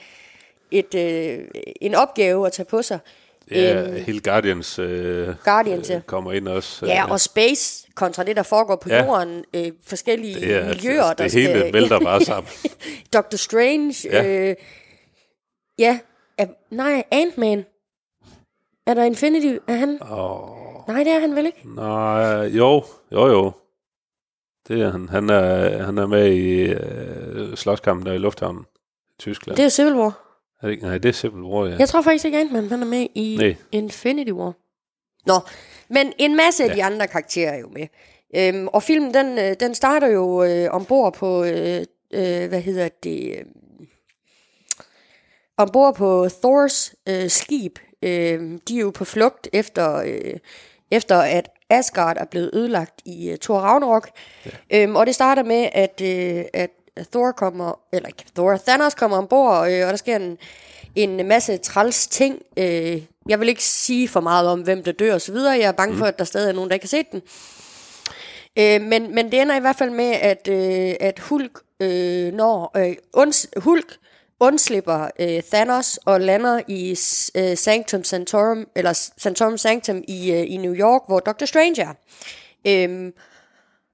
et, 0.71 0.95
øh, 0.95 1.47
en 1.81 1.95
opgave 1.95 2.45
at 2.47 2.51
tage 2.53 2.65
på 2.65 2.81
sig. 2.81 2.99
ja 3.51 3.91
hele 3.91 4.19
Guardians, 4.19 4.79
øh, 4.79 5.35
Guardians, 5.43 5.89
ja. 5.89 5.95
øh, 5.95 6.01
kommer 6.01 6.31
ind 6.31 6.47
også. 6.47 6.85
Ja, 6.85 7.03
øh, 7.03 7.11
og 7.11 7.19
space 7.21 7.87
kontra 7.95 8.23
det, 8.23 8.35
der 8.35 8.43
foregår 8.43 8.75
på 8.75 8.89
Ja. 8.89 8.95
ja. 8.95 9.05
jorden. 9.05 9.43
Øh, 9.53 9.71
forskellige 9.87 10.35
det, 10.35 10.55
er, 10.55 10.67
miljøer, 10.67 11.03
altså, 11.03 11.13
der 11.17 11.23
det 11.23 11.31
skal... 11.31 11.57
hele 11.57 11.73
vælter 11.73 11.99
bare 11.99 12.21
sammen. 12.31 12.49
Doctor 13.13 13.37
Strange. 13.37 13.95
Ja. 14.11 14.23
Ja, 14.23 14.49
øh, 14.49 14.55
ja. 15.79 15.99
Uh, 16.41 16.47
nej, 16.71 17.03
Ant-Man. 17.11 17.65
Er 18.87 18.93
der 18.93 19.03
Infinity? 19.03 19.57
Er 19.67 19.73
han? 19.73 19.99
Åh, 20.01 20.64
Nej, 20.87 21.03
det 21.03 21.13
er 21.13 21.19
han 21.19 21.35
vel 21.35 21.45
ikke? 21.45 21.61
nej, 21.75 22.45
jo, 22.45 22.83
jo, 23.11 23.27
jo. 23.27 23.51
Det 24.67 24.81
er 24.81 24.91
han. 24.91 25.09
Han 25.09 25.29
er, 25.29 25.83
han 25.83 25.97
er 25.97 26.07
med 26.07 26.33
i 26.33 26.59
øh, 26.61 27.55
slåskampen 27.57 28.05
der 28.05 28.13
i 28.13 28.17
lufthavnen 28.17 28.65
i 29.09 29.11
Tyskland. 29.19 29.57
Det 29.57 29.65
er 29.65 29.69
Civil 29.69 29.93
War. 29.95 30.21
Er 30.61 30.67
det 30.67 30.71
ikke? 30.71 30.83
Nej, 30.85 30.97
det 30.97 31.09
er 31.09 31.13
Civil 31.13 31.41
War, 31.41 31.65
ja. 31.67 31.75
Jeg 31.79 31.89
tror 31.89 32.01
faktisk 32.01 32.25
ikke, 32.25 32.39
Ant-Man 32.39 32.69
han 32.69 32.81
er 32.81 32.85
med 32.85 33.07
i 33.15 33.35
Nej. 33.39 33.55
Infinity 33.71 34.31
War. 34.31 34.53
Nå, 35.25 35.33
men 35.89 36.13
en 36.17 36.35
masse 36.35 36.63
af 36.63 36.67
Ja. 36.69 36.73
de 36.75 36.83
andre 36.83 37.07
karakterer 37.07 37.51
er 37.53 37.57
jo 37.57 37.69
med. 37.69 37.87
Øhm, 38.35 38.67
og 38.67 38.83
filmen, 38.83 39.13
den, 39.13 39.39
øh, 39.39 39.55
den 39.59 39.75
starter 39.75 40.07
jo 40.07 40.43
øh, 40.43 40.67
ombord 40.71 41.13
på, 41.13 41.43
øh, 41.43 41.81
øh, 42.13 42.47
hvad 42.49 42.61
hedder 42.61 42.89
det, 43.03 43.35
øh, 43.39 43.45
ombord 45.57 45.95
på 45.95 46.27
Thors 46.43 46.95
øh, 47.09 47.29
skib. 47.29 47.79
Øh, 48.01 48.59
de 48.67 48.77
er 48.77 48.81
jo 48.81 48.89
på 48.91 49.05
flugt 49.05 49.47
efter, 49.53 49.95
øh, 49.95 50.33
efter 50.91 51.17
at 51.17 51.49
Asgard 51.69 52.17
er 52.19 52.25
blevet 52.25 52.49
ødelagt 52.53 53.01
i 53.05 53.31
uh, 53.31 53.37
Thor 53.37 53.59
Ragnarok. 53.59 54.09
Ja. 54.45 54.51
Øhm, 54.83 54.95
og 54.95 55.05
det 55.05 55.15
starter 55.15 55.43
med, 55.43 55.69
at, 55.71 56.01
øh, 56.01 56.45
at 56.53 56.69
Thor 57.11 57.31
kommer, 57.31 57.79
eller 57.93 58.07
ikke 58.07 58.23
Thor, 58.35 58.57
Thanos 58.57 58.93
kommer 58.93 59.17
ombord, 59.17 59.71
øh, 59.71 59.85
og 59.85 59.91
der 59.91 59.95
sker 59.95 60.15
en, 60.15 60.37
en 60.95 61.27
masse 61.27 61.57
træls 61.57 62.07
ting. 62.07 62.41
Øh, 62.57 63.01
jeg 63.29 63.39
vil 63.39 63.49
ikke 63.49 63.63
sige 63.63 64.07
for 64.07 64.19
meget 64.19 64.47
om, 64.47 64.61
hvem 64.61 64.83
der 64.83 64.91
dør 64.91 65.13
og 65.13 65.21
så 65.21 65.31
videre. 65.31 65.53
Jeg 65.53 65.67
er 65.67 65.71
bange 65.71 65.93
mm. 65.93 65.99
for, 65.99 66.05
at 66.05 66.19
der 66.19 66.25
stadig 66.25 66.49
er 66.49 66.53
nogen, 66.53 66.69
der 66.69 66.73
ikke 66.73 66.83
har 66.83 66.87
set 66.87 67.11
den. 67.11 67.21
Øh, 68.59 68.81
men, 68.81 69.15
men 69.15 69.31
det 69.31 69.41
ender 69.41 69.57
i 69.57 69.59
hvert 69.59 69.75
fald 69.75 69.89
med, 69.89 70.11
at, 70.11 70.47
øh, 70.47 70.95
at 70.99 71.19
Hulk, 71.19 71.59
øh, 71.79 72.33
når, 72.33 72.71
øh, 72.77 72.95
unds, 73.13 73.47
Hulk 73.57 73.97
undslipper 74.47 75.07
øh, 75.19 75.43
Thanos 75.43 75.99
og 76.05 76.21
lander 76.21 76.61
i 76.67 76.89
øh, 77.35 77.57
Sanctum 77.57 78.03
Sanctorum, 78.03 78.67
eller 78.75 78.93
Sanctorum 79.17 79.57
Sanctum 79.57 80.03
i, 80.07 80.31
øh, 80.31 80.51
i 80.51 80.57
New 80.57 80.73
York, 80.73 81.01
hvor 81.07 81.19
Doctor 81.19 81.45
Strange 81.45 81.81
er. 81.81 81.93
Øhm, 82.67 83.13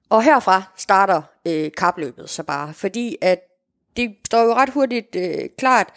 og 0.08 0.22
herfra 0.22 0.62
starter 0.76 1.22
øh, 1.46 1.70
kapløbet 1.76 2.30
så 2.30 2.42
bare, 2.42 2.74
fordi 2.74 3.16
at 3.20 3.38
det 3.96 4.14
står 4.26 4.42
jo 4.42 4.54
ret 4.54 4.70
hurtigt 4.70 5.16
øh, 5.16 5.48
klart, 5.58 5.88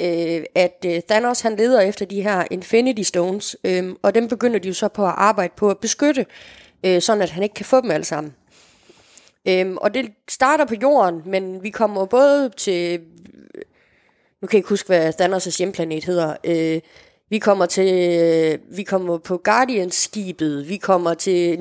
øh, 0.00 0.44
at 0.54 0.84
øh, 0.86 1.00
Thanos 1.08 1.40
han 1.40 1.56
leder 1.56 1.80
efter 1.80 2.06
de 2.06 2.22
her 2.22 2.44
Infinity 2.50 3.02
Stones, 3.02 3.56
øh, 3.64 3.94
og 4.02 4.14
dem 4.14 4.28
begynder 4.28 4.58
de 4.58 4.68
jo 4.68 4.74
så 4.74 4.88
på 4.88 5.06
at 5.06 5.14
arbejde 5.16 5.52
på 5.56 5.70
at 5.70 5.78
beskytte, 5.78 6.26
øh, 6.84 7.02
sådan 7.02 7.22
at 7.22 7.30
han 7.30 7.42
ikke 7.42 7.54
kan 7.54 7.66
få 7.66 7.80
dem 7.80 7.90
alle 7.90 8.04
sammen. 8.04 8.34
Øhm, 9.48 9.76
og 9.76 9.94
det 9.94 10.12
starter 10.28 10.64
på 10.64 10.74
jorden, 10.82 11.22
men 11.26 11.62
vi 11.62 11.70
kommer 11.70 12.06
både 12.06 12.50
til... 12.56 13.00
Nu 14.42 14.46
kan 14.48 14.56
jeg 14.56 14.58
ikke 14.58 14.68
huske, 14.68 14.86
hvad 14.86 15.20
Thanos' 15.20 15.58
hjemplanet 15.58 16.04
hedder. 16.04 16.36
Øh, 16.44 16.80
vi 17.30 17.38
kommer 17.38 17.66
til... 17.66 18.60
Vi 18.70 18.82
kommer 18.82 19.18
på 19.18 19.40
Guardians-skibet. 19.44 20.68
Vi 20.68 20.76
kommer 20.76 21.14
til 21.14 21.60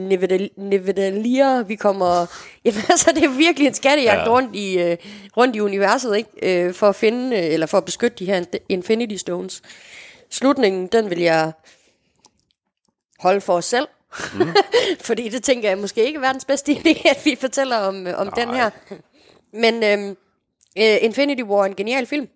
Nivedalia. 0.57 1.61
Vi 1.61 1.75
kommer... 1.75 2.25
Jamen 2.65 2.81
altså, 2.89 3.11
det 3.15 3.23
er 3.23 3.37
virkelig 3.37 3.67
en 3.67 3.73
skattejagt 3.73 4.27
ja. 4.27 4.31
Rundt, 4.31 4.55
i, 4.55 4.79
øh, 4.79 4.97
rundt 5.37 5.55
i 5.55 5.59
universet, 5.59 6.17
ikke? 6.17 6.65
Øh, 6.65 6.73
for 6.73 6.89
at 6.89 6.95
finde, 6.95 7.37
øh, 7.37 7.53
eller 7.53 7.65
for 7.65 7.77
at 7.77 7.85
beskytte 7.85 8.17
de 8.17 8.25
her 8.25 8.43
Infinity 8.69 9.15
Stones. 9.15 9.61
Slutningen, 10.29 10.87
den 10.87 11.09
vil 11.09 11.19
jeg 11.19 11.51
holde 13.19 13.41
for 13.41 13.53
os 13.53 13.65
selv. 13.65 13.87
Mm. 14.33 14.47
Fordi 15.07 15.29
det 15.29 15.43
tænker 15.43 15.69
jeg 15.69 15.77
måske 15.77 16.05
ikke 16.05 16.17
er 16.17 16.21
verdens 16.21 16.45
bedste 16.45 16.71
idé, 16.77 17.09
at 17.09 17.21
vi 17.25 17.35
fortæller 17.39 17.77
om, 17.77 18.07
øh, 18.07 18.19
om 18.19 18.31
den 18.35 18.49
her. 18.49 18.69
Men 19.53 19.83
øhm, 19.83 20.17
øh, 20.77 20.97
Infinity 21.01 21.41
War 21.41 21.61
er 21.61 21.65
en 21.65 21.75
genial 21.75 22.05
film. 22.05 22.27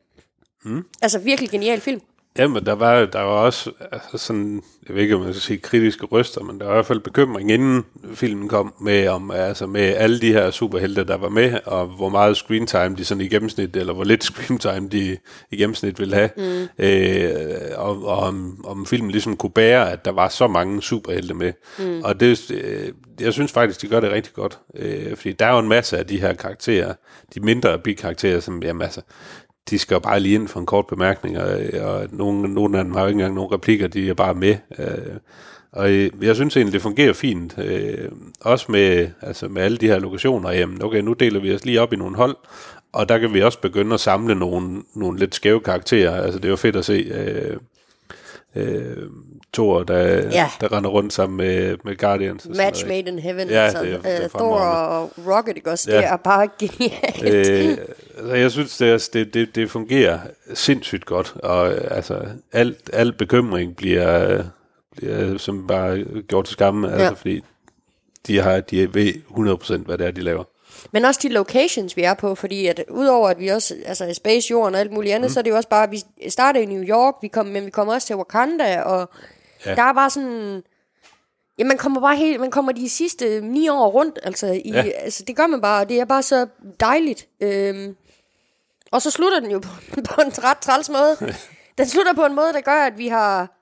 Mm. 0.63 0.85
Altså 1.01 1.19
virkelig 1.19 1.49
genial 1.49 1.81
film. 1.81 2.01
Jamen, 2.37 2.65
der 2.65 2.73
var, 2.73 3.05
der 3.05 3.19
var 3.19 3.31
også 3.31 3.71
altså 3.91 4.17
sådan, 4.17 4.63
jeg 4.87 4.95
ved 4.95 5.03
ikke, 5.03 5.15
om 5.15 5.21
man 5.21 5.33
skal 5.33 5.41
sige 5.41 5.57
kritiske 5.57 6.05
røster, 6.05 6.43
men 6.43 6.59
der 6.59 6.65
var 6.65 6.73
i 6.73 6.75
hvert 6.75 6.85
fald 6.85 6.99
bekymring, 6.99 7.51
inden 7.51 7.85
filmen 8.13 8.47
kom, 8.47 8.73
med, 8.81 9.07
om, 9.07 9.31
altså 9.31 9.67
med 9.67 9.81
alle 9.81 10.21
de 10.21 10.33
her 10.33 10.51
superhelte, 10.51 11.03
der 11.03 11.17
var 11.17 11.29
med, 11.29 11.59
og 11.65 11.85
hvor 11.85 12.09
meget 12.09 12.37
screen 12.37 12.67
time 12.67 12.95
de 12.95 13.05
sådan 13.05 13.21
i 13.21 13.27
gennemsnit, 13.27 13.75
eller 13.75 13.93
hvor 13.93 14.03
lidt 14.03 14.23
screen 14.29 14.59
time 14.59 14.89
de 14.89 15.17
i 15.51 15.57
gennemsnit 15.57 15.99
ville 15.99 16.15
have, 16.15 16.29
mm. 16.37 16.83
øh, 16.85 17.59
og, 17.75 18.05
og 18.05 18.17
om, 18.17 18.65
om 18.65 18.85
filmen 18.85 19.11
ligesom 19.11 19.37
kunne 19.37 19.51
bære, 19.51 19.91
at 19.91 20.05
der 20.05 20.11
var 20.11 20.27
så 20.27 20.47
mange 20.47 20.81
superhelte 20.81 21.33
med. 21.33 21.53
Mm. 21.79 22.01
Og 22.03 22.19
det, 22.19 22.51
øh, 22.51 22.93
jeg 23.19 23.33
synes 23.33 23.51
faktisk, 23.51 23.81
de 23.81 23.87
gør 23.87 23.99
det 23.99 24.11
rigtig 24.11 24.33
godt, 24.33 24.59
øh, 24.75 25.15
fordi 25.15 25.31
der 25.31 25.45
er 25.45 25.53
jo 25.53 25.59
en 25.59 25.67
masse 25.67 25.97
af 25.97 26.07
de 26.07 26.21
her 26.21 26.33
karakterer, 26.33 26.93
de 27.35 27.39
mindre 27.39 27.79
bikarakterer, 27.79 28.39
som, 28.39 28.63
jamen 28.63 28.81
altså, 28.81 29.01
de 29.69 29.79
skal 29.79 29.95
jo 29.95 29.99
bare 29.99 30.19
lige 30.19 30.35
ind 30.35 30.47
for 30.47 30.59
en 30.59 30.65
kort 30.65 30.87
bemærkning, 30.87 31.37
og, 31.37 31.59
og 31.81 32.07
nogle, 32.11 32.53
nogle 32.53 32.77
af 32.77 32.83
dem 32.83 32.93
har 32.93 33.01
jo 33.01 33.07
ikke 33.07 33.17
engang 33.17 33.35
nogle 33.35 33.55
replikker, 33.55 33.87
de 33.87 34.09
er 34.09 34.13
bare 34.13 34.33
med. 34.33 34.55
Øh, 34.79 35.15
og 35.71 35.91
øh, 35.91 36.11
jeg 36.21 36.35
synes 36.35 36.57
egentlig, 36.57 36.73
det 36.73 36.81
fungerer 36.81 37.13
fint. 37.13 37.57
Øh, 37.57 38.11
også 38.41 38.65
med, 38.71 39.09
altså 39.21 39.47
med 39.47 39.61
alle 39.61 39.77
de 39.77 39.87
her 39.87 39.99
lokationer. 39.99 40.51
Jamen, 40.51 40.83
okay, 40.83 41.01
nu 41.01 41.13
deler 41.13 41.39
vi 41.39 41.53
os 41.53 41.65
lige 41.65 41.81
op 41.81 41.93
i 41.93 41.95
nogle 41.95 42.15
hold, 42.15 42.35
og 42.93 43.09
der 43.09 43.17
kan 43.17 43.33
vi 43.33 43.41
også 43.41 43.61
begynde 43.61 43.93
at 43.93 43.99
samle 43.99 44.35
nogle, 44.35 44.83
nogle 44.95 45.19
lidt 45.19 45.35
skæve 45.35 45.59
karakterer. 45.59 46.21
Altså, 46.21 46.39
det 46.39 46.45
er 46.45 46.49
jo 46.49 46.55
fedt 46.55 46.75
at 46.75 46.85
se 46.85 46.93
øh, 46.93 47.57
øh, 48.55 49.09
Thor, 49.53 49.83
der, 49.83 49.97
Ja. 50.31 50.49
der 50.61 50.71
render 50.77 50.89
rundt 50.89 51.13
sammen 51.13 51.37
med, 51.37 51.77
med 51.85 51.97
Guardians. 51.97 52.45
og 52.45 52.55
Match 52.57 52.87
made 52.87 52.99
in 52.99 53.19
heaven. 53.19 53.49
Ja, 53.49 53.55
altså, 53.63 53.83
det 53.83 53.93
er- 53.93 54.01
det 54.01 54.15
er 54.17 54.23
øh, 54.23 54.29
Thor 54.29 54.59
og 54.59 55.11
Rocket, 55.27 55.57
ikke 55.57 55.71
også? 55.71 55.91
Ja. 55.91 55.97
Det 55.97 56.05
er 56.05 56.15
bare 56.17 56.47
genialt. 56.59 57.23
øh, 57.23 57.77
altså, 58.17 58.33
jeg 58.35 58.51
synes, 58.51 58.77
det, 58.77 58.89
er, 58.91 59.09
det, 59.13 59.33
det, 59.33 59.55
det 59.55 59.71
fungerer 59.71 60.19
sindssygt 60.53 61.05
godt, 61.05 61.33
og 61.43 61.67
altså, 61.91 62.19
alt, 62.53 62.89
al 62.93 63.13
bekymring 63.13 63.75
bliver, 63.75 64.43
bliver 64.97 65.37
som 65.37 65.67
bare 65.67 66.03
gjort 66.27 66.45
til 66.45 66.53
skamme, 66.53 66.87
ja. 66.89 66.93
altså, 66.97 67.15
fordi 67.15 67.43
de, 68.27 68.37
har, 68.41 68.59
de 68.59 68.93
ved 68.93 69.13
100% 69.81 69.85
hvad 69.85 69.97
det 69.97 70.07
er, 70.07 70.11
de 70.11 70.21
laver. 70.21 70.43
Men 70.91 71.05
også 71.05 71.19
de 71.23 71.29
locations, 71.29 71.97
vi 71.97 72.01
er 72.03 72.13
på, 72.13 72.35
fordi 72.35 72.65
at 72.67 72.83
udover 72.89 73.29
at 73.29 73.39
vi 73.39 73.47
også, 73.47 73.75
altså 73.85 74.05
i 74.05 74.13
Space, 74.13 74.51
Jorden 74.51 74.75
og 74.75 74.81
alt 74.81 74.91
muligt 74.91 75.15
andet, 75.15 75.29
mm. 75.29 75.33
så 75.33 75.39
er 75.39 75.41
det 75.43 75.51
jo 75.51 75.55
også 75.55 75.69
bare, 75.69 75.83
at 75.83 75.91
vi 75.91 76.29
starter 76.29 76.59
i 76.61 76.65
New 76.65 76.83
York, 76.83 77.13
vi 77.21 77.27
kom, 77.27 77.45
men 77.45 77.65
vi 77.65 77.69
kommer 77.69 77.93
også 77.93 78.07
til 78.07 78.15
Wakanda, 78.15 78.81
og 78.81 79.09
ja. 79.65 79.75
Der 79.75 79.83
er 79.83 79.93
bare 79.93 80.09
sådan, 80.09 80.63
ja, 81.57 81.63
man 81.63 81.77
kommer 81.77 82.01
bare 82.01 82.15
helt, 82.15 82.39
man 82.39 82.51
kommer 82.51 82.71
de 82.71 82.89
sidste 82.89 83.41
ni 83.41 83.69
år 83.69 83.87
rundt, 83.89 84.19
altså, 84.23 84.47
i, 84.47 84.71
ja. 84.71 84.81
Altså 84.81 85.23
det 85.23 85.35
gør 85.35 85.47
man 85.47 85.61
bare, 85.61 85.81
og 85.81 85.89
det 85.89 85.99
er 85.99 86.05
bare 86.05 86.23
så 86.23 86.47
dejligt. 86.79 87.27
Øhm, 87.41 87.95
og 88.91 89.01
så 89.01 89.11
slutter 89.11 89.39
den 89.39 89.51
jo 89.51 89.59
på, 89.59 89.69
på 90.15 90.21
en 90.21 90.43
ret 90.43 90.57
træls 90.57 90.89
måde. 90.89 91.17
Den 91.77 91.87
slutter 91.87 92.13
på 92.13 92.25
en 92.25 92.35
måde, 92.35 92.53
der 92.53 92.61
gør, 92.61 92.85
at 92.85 92.97
vi 92.97 93.07
har 93.07 93.59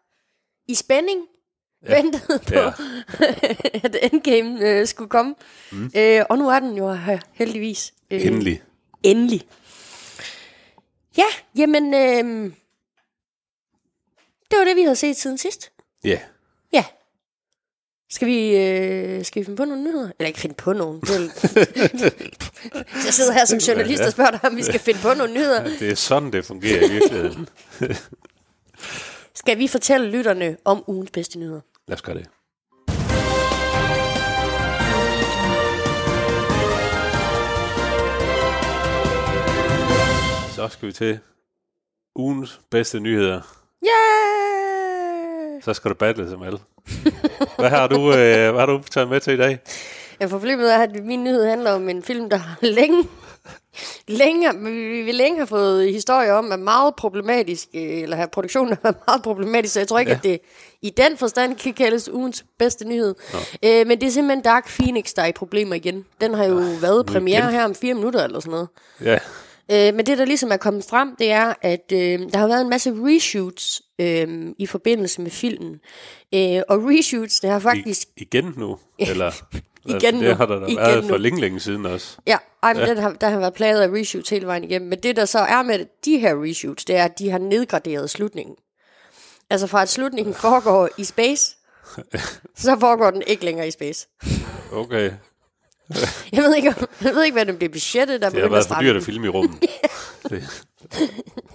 i 0.68 0.76
spænding 0.76 1.22
ja. 1.88 1.96
ventet 1.96 2.42
på. 2.48 2.54
Ja. 2.54 2.72
at 3.84 3.96
Endgame 4.02 4.70
øh, 4.70 4.88
skulle 4.88 5.10
komme. 5.10 5.36
Mm. 5.72 5.92
Øh, 5.96 6.26
og 6.30 6.38
nu 6.38 6.50
er 6.50 6.60
den 6.60 6.78
jo 6.78 6.94
her, 6.94 7.20
heldigvis. 7.34 7.94
Øh, 8.12 8.26
Endelig. 8.26 8.62
Endelig. 9.04 9.48
Ja, 11.18 11.26
jamen, 11.56 11.94
øh, 11.94 12.54
det 14.52 14.60
var 14.60 14.66
det, 14.66 14.76
vi 14.76 14.82
havde 14.82 14.96
set 14.96 15.18
siden 15.18 15.38
sidst. 15.38 15.72
Ja. 16.04 16.20
Ja. 16.74 16.86
Skal 18.10 18.28
vi, 18.28 18.56
øh, 18.58 19.26
skal 19.26 19.40
vi 19.40 19.46
finde 19.46 19.58
på 19.58 19.66
nogle 19.66 19.84
nyheder? 19.84 20.12
Eller 20.20 20.28
ikke 20.28 20.40
finde 20.40 20.56
på 20.56 20.74
nogen. 20.74 21.02
Det 21.02 21.16
er 21.16 21.20
jeg 23.06 23.14
sidder 23.14 23.34
her 23.34 23.46
som 23.46 23.58
journalist 23.58 24.02
og 24.04 24.12
spørger 24.12 24.32
dig, 24.32 24.40
om 24.46 24.56
vi 24.56 24.64
skal 24.64 24.80
finde 24.80 25.00
på 25.02 25.14
nogle 25.14 25.34
nyheder. 25.34 25.64
Det 25.64 25.90
er 25.92 25.96
sådan, 25.96 26.32
det 26.32 26.46
fungerer 26.46 26.86
i 26.86 26.92
virkeligheden. 26.92 27.50
Skal 29.36 29.58
vi 29.58 29.68
fortælle 29.68 30.10
lytterne 30.12 30.58
om 30.66 30.84
ugens 30.88 31.12
bedste 31.12 31.40
nyheder? 31.40 31.62
Lad 31.88 31.96
os 31.96 32.02
gøre 32.02 32.18
det. 32.18 32.28
Så 40.56 40.68
skal 40.68 40.88
vi 40.88 40.94
til 40.94 41.20
ugens 42.16 42.62
bedste 42.70 43.00
nyheder. 43.00 43.42
Yeah! 43.88 44.47
Så 45.62 45.74
skal 45.74 45.90
du 45.90 45.96
battle 45.96 46.30
som 46.30 46.44
alle. 46.44 46.60
Hvad 47.60 47.70
har 47.70 47.88
du, 47.88 48.08
øh, 48.08 48.52
hvad 48.52 48.60
har 48.60 48.66
du 48.66 48.82
taget 48.92 49.10
med 49.10 49.20
til 49.20 49.34
i 49.34 49.38
dag? 49.38 49.60
Ja, 50.22 50.28
problemet 50.28 50.74
er, 50.74 50.78
at 50.78 51.06
min 51.06 51.24
nyhed 51.24 51.46
handler 51.46 51.72
om 51.72 51.90
en 51.90 52.04
film, 52.04 52.30
der 52.30 52.38
har 52.38 52.58
længe, 52.62 53.08
længe, 54.08 54.50
vi, 54.60 55.02
vi 55.02 55.12
længe 55.12 55.40
har 55.40 55.46
fået 55.46 55.94
historier 55.94 56.34
om, 56.34 56.52
er 56.52 56.56
meget 56.56 56.96
problematisk, 56.96 57.68
øh, 57.74 57.82
eller 57.82 58.16
har 58.16 58.28
produktionen 58.28 58.74
er 58.84 58.92
meget 59.08 59.24
problematisk, 59.24 59.74
så 59.74 59.80
jeg 59.80 59.88
tror 59.88 60.00
ikke, 60.00 60.12
ja. 60.12 60.18
At 60.18 60.24
det 60.24 60.40
i 60.82 60.90
den 60.90 61.18
forstand 61.18 61.56
kan 61.56 61.74
kaldes 61.74 62.10
ugens 62.10 62.46
bedste 62.60 62.88
nyhed. 62.88 63.16
Øh, 63.64 63.88
men 63.88 64.02
det 64.02 64.08
er 64.08 64.12
simpelthen 64.12 64.44
Dark 64.44 64.68
Phoenix, 64.68 65.14
der 65.14 65.22
er 65.22 65.28
i 65.28 65.32
problemer 65.32 65.76
igen. 65.76 66.06
Den 66.22 66.34
har 66.34 66.46
jo 66.46 66.56
været 66.82 67.06
premiere 67.06 67.40
igen. 67.40 67.52
her 67.52 67.66
om 67.66 67.76
fire 67.76 67.94
minutter 67.94 68.24
eller 68.24 68.40
sådan 68.40 68.52
noget. 68.52 68.68
Ja, 69.04 69.20
Øh, 69.72 69.94
men 69.96 70.06
det, 70.06 70.18
der 70.18 70.26
ligesom 70.26 70.52
er 70.52 70.58
kommet 70.58 70.86
frem, 70.90 71.16
det 71.16 71.32
er, 71.32 71.54
at 71.62 71.92
øh, 71.94 72.20
der 72.34 72.38
har 72.38 72.48
været 72.48 72.62
en 72.62 72.70
masse 72.70 72.94
reshoots 72.96 73.82
øh, 74.00 74.54
i 74.58 74.66
forbindelse 74.66 75.22
med 75.22 75.32
filmen. 75.32 75.80
Øh, 76.34 76.62
og 76.70 76.84
reshoots, 76.84 77.40
det 77.40 77.50
har 77.50 77.60
faktisk... 77.60 78.08
I, 78.18 78.22
igen 78.22 78.54
nu? 78.58 78.80
Eller, 79.00 79.32
Igen 79.96 80.14
nu. 80.16 80.22
Det 80.22 80.38
har 80.38 80.46
der 80.46 80.60
da 80.60 80.66
Igen 80.66 80.78
været 80.78 81.04
nu. 81.04 81.10
for 81.10 81.18
længe, 81.18 81.42
længe 81.42 81.60
siden 81.60 81.86
også. 81.86 82.18
Ja, 82.28 82.38
ej, 82.64 82.74
men 82.74 82.84
ja. 82.84 82.90
Den 82.90 82.98
har, 82.98 83.14
der 83.14 83.30
har 83.30 83.40
været 83.40 83.54
plaget 83.54 83.82
af 83.82 83.88
reshoots 83.90 84.30
hele 84.30 84.46
vejen 84.48 84.64
igennem. 84.64 84.90
Men 84.90 85.00
det, 85.04 85.16
der 85.16 85.26
så 85.26 85.40
er 85.40 85.64
med 85.64 85.86
de 86.06 86.18
her 86.18 86.44
reshoots, 86.44 86.86
det 86.86 86.96
er, 86.96 87.04
at 87.06 87.20
de 87.20 87.30
har 87.30 87.38
nedgraderet 87.40 88.10
slutningen. 88.10 88.56
Altså 89.50 89.68
fra 89.68 89.82
at 89.82 89.90
slutningen 89.90 90.34
foregår 90.34 90.90
i 90.98 91.04
space, 91.04 91.56
så 92.58 92.78
foregår 92.80 93.12
den 93.12 93.24
ikke 93.28 93.46
længere 93.46 93.68
i 93.68 93.72
space. 93.72 94.08
Okay. 94.74 95.12
Jeg 96.32 96.44
ved 96.44 96.56
ikke, 96.56 96.74
jeg 97.02 97.16
ved 97.16 97.24
ikke 97.24 97.34
hvad 97.36 97.46
det 97.46 97.58
bliver 97.58 97.72
budgettet, 97.72 98.22
der 98.22 98.30
Det 98.30 98.42
har 98.42 98.50
været 98.50 98.66
for 98.68 98.82
dyrt 98.82 98.96
at 98.96 99.04
filme 99.04 99.26
i 99.26 99.30
rummet. 99.30 99.62
Det- 100.30 100.64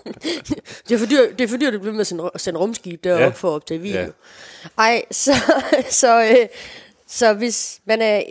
Det 0.88 0.94
er 0.94 0.98
for 0.98 1.06
dyrt, 1.06 1.38
det 1.38 1.44
er 1.44 1.48
for 1.48 1.56
dyrt 1.56 1.74
at 1.74 1.80
blive 1.80 1.92
med 1.92 2.00
at 2.00 2.06
sende, 2.06 2.30
sende 2.36 2.60
rumskib 2.60 3.04
deroppe 3.04 3.24
Ja. 3.24 3.28
for 3.30 3.48
at 3.48 3.52
optage 3.54 3.80
video. 3.80 4.00
Ja. 4.00 4.06
Ej, 4.78 5.02
så, 5.10 5.32
så, 5.90 6.22
øh, 6.22 6.48
så 7.06 7.32
hvis 7.32 7.80
man 7.84 8.02
er 8.02 8.22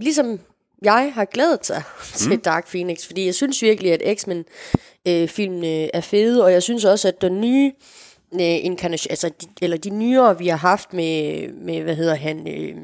ligesom 0.00 0.40
jeg 0.82 1.12
har 1.14 1.24
glædet 1.24 1.66
sig 1.66 1.82
til 2.14 2.30
Mm. 2.32 2.40
Dark 2.40 2.68
Phoenix, 2.68 3.06
fordi 3.06 3.26
jeg 3.26 3.34
synes 3.34 3.62
virkelig, 3.62 3.92
at 3.92 4.18
X-Men 4.18 4.38
øh, 5.08 5.28
er 5.94 6.00
fede, 6.00 6.44
og 6.44 6.52
jeg 6.52 6.62
synes 6.62 6.84
også, 6.84 7.08
at 7.08 7.20
den 7.20 7.40
nye 7.40 7.72
øh, 8.34 8.40
inkarnation, 8.40 9.10
altså 9.10 9.28
de, 9.28 9.46
eller 9.62 9.76
de 9.76 9.90
nyere, 9.90 10.38
vi 10.38 10.48
har 10.48 10.56
haft 10.56 10.92
med, 10.92 11.48
med 11.48 11.82
hvad 11.82 11.94
hedder 11.96 12.14
han, 12.14 12.48
øh, 12.48 12.76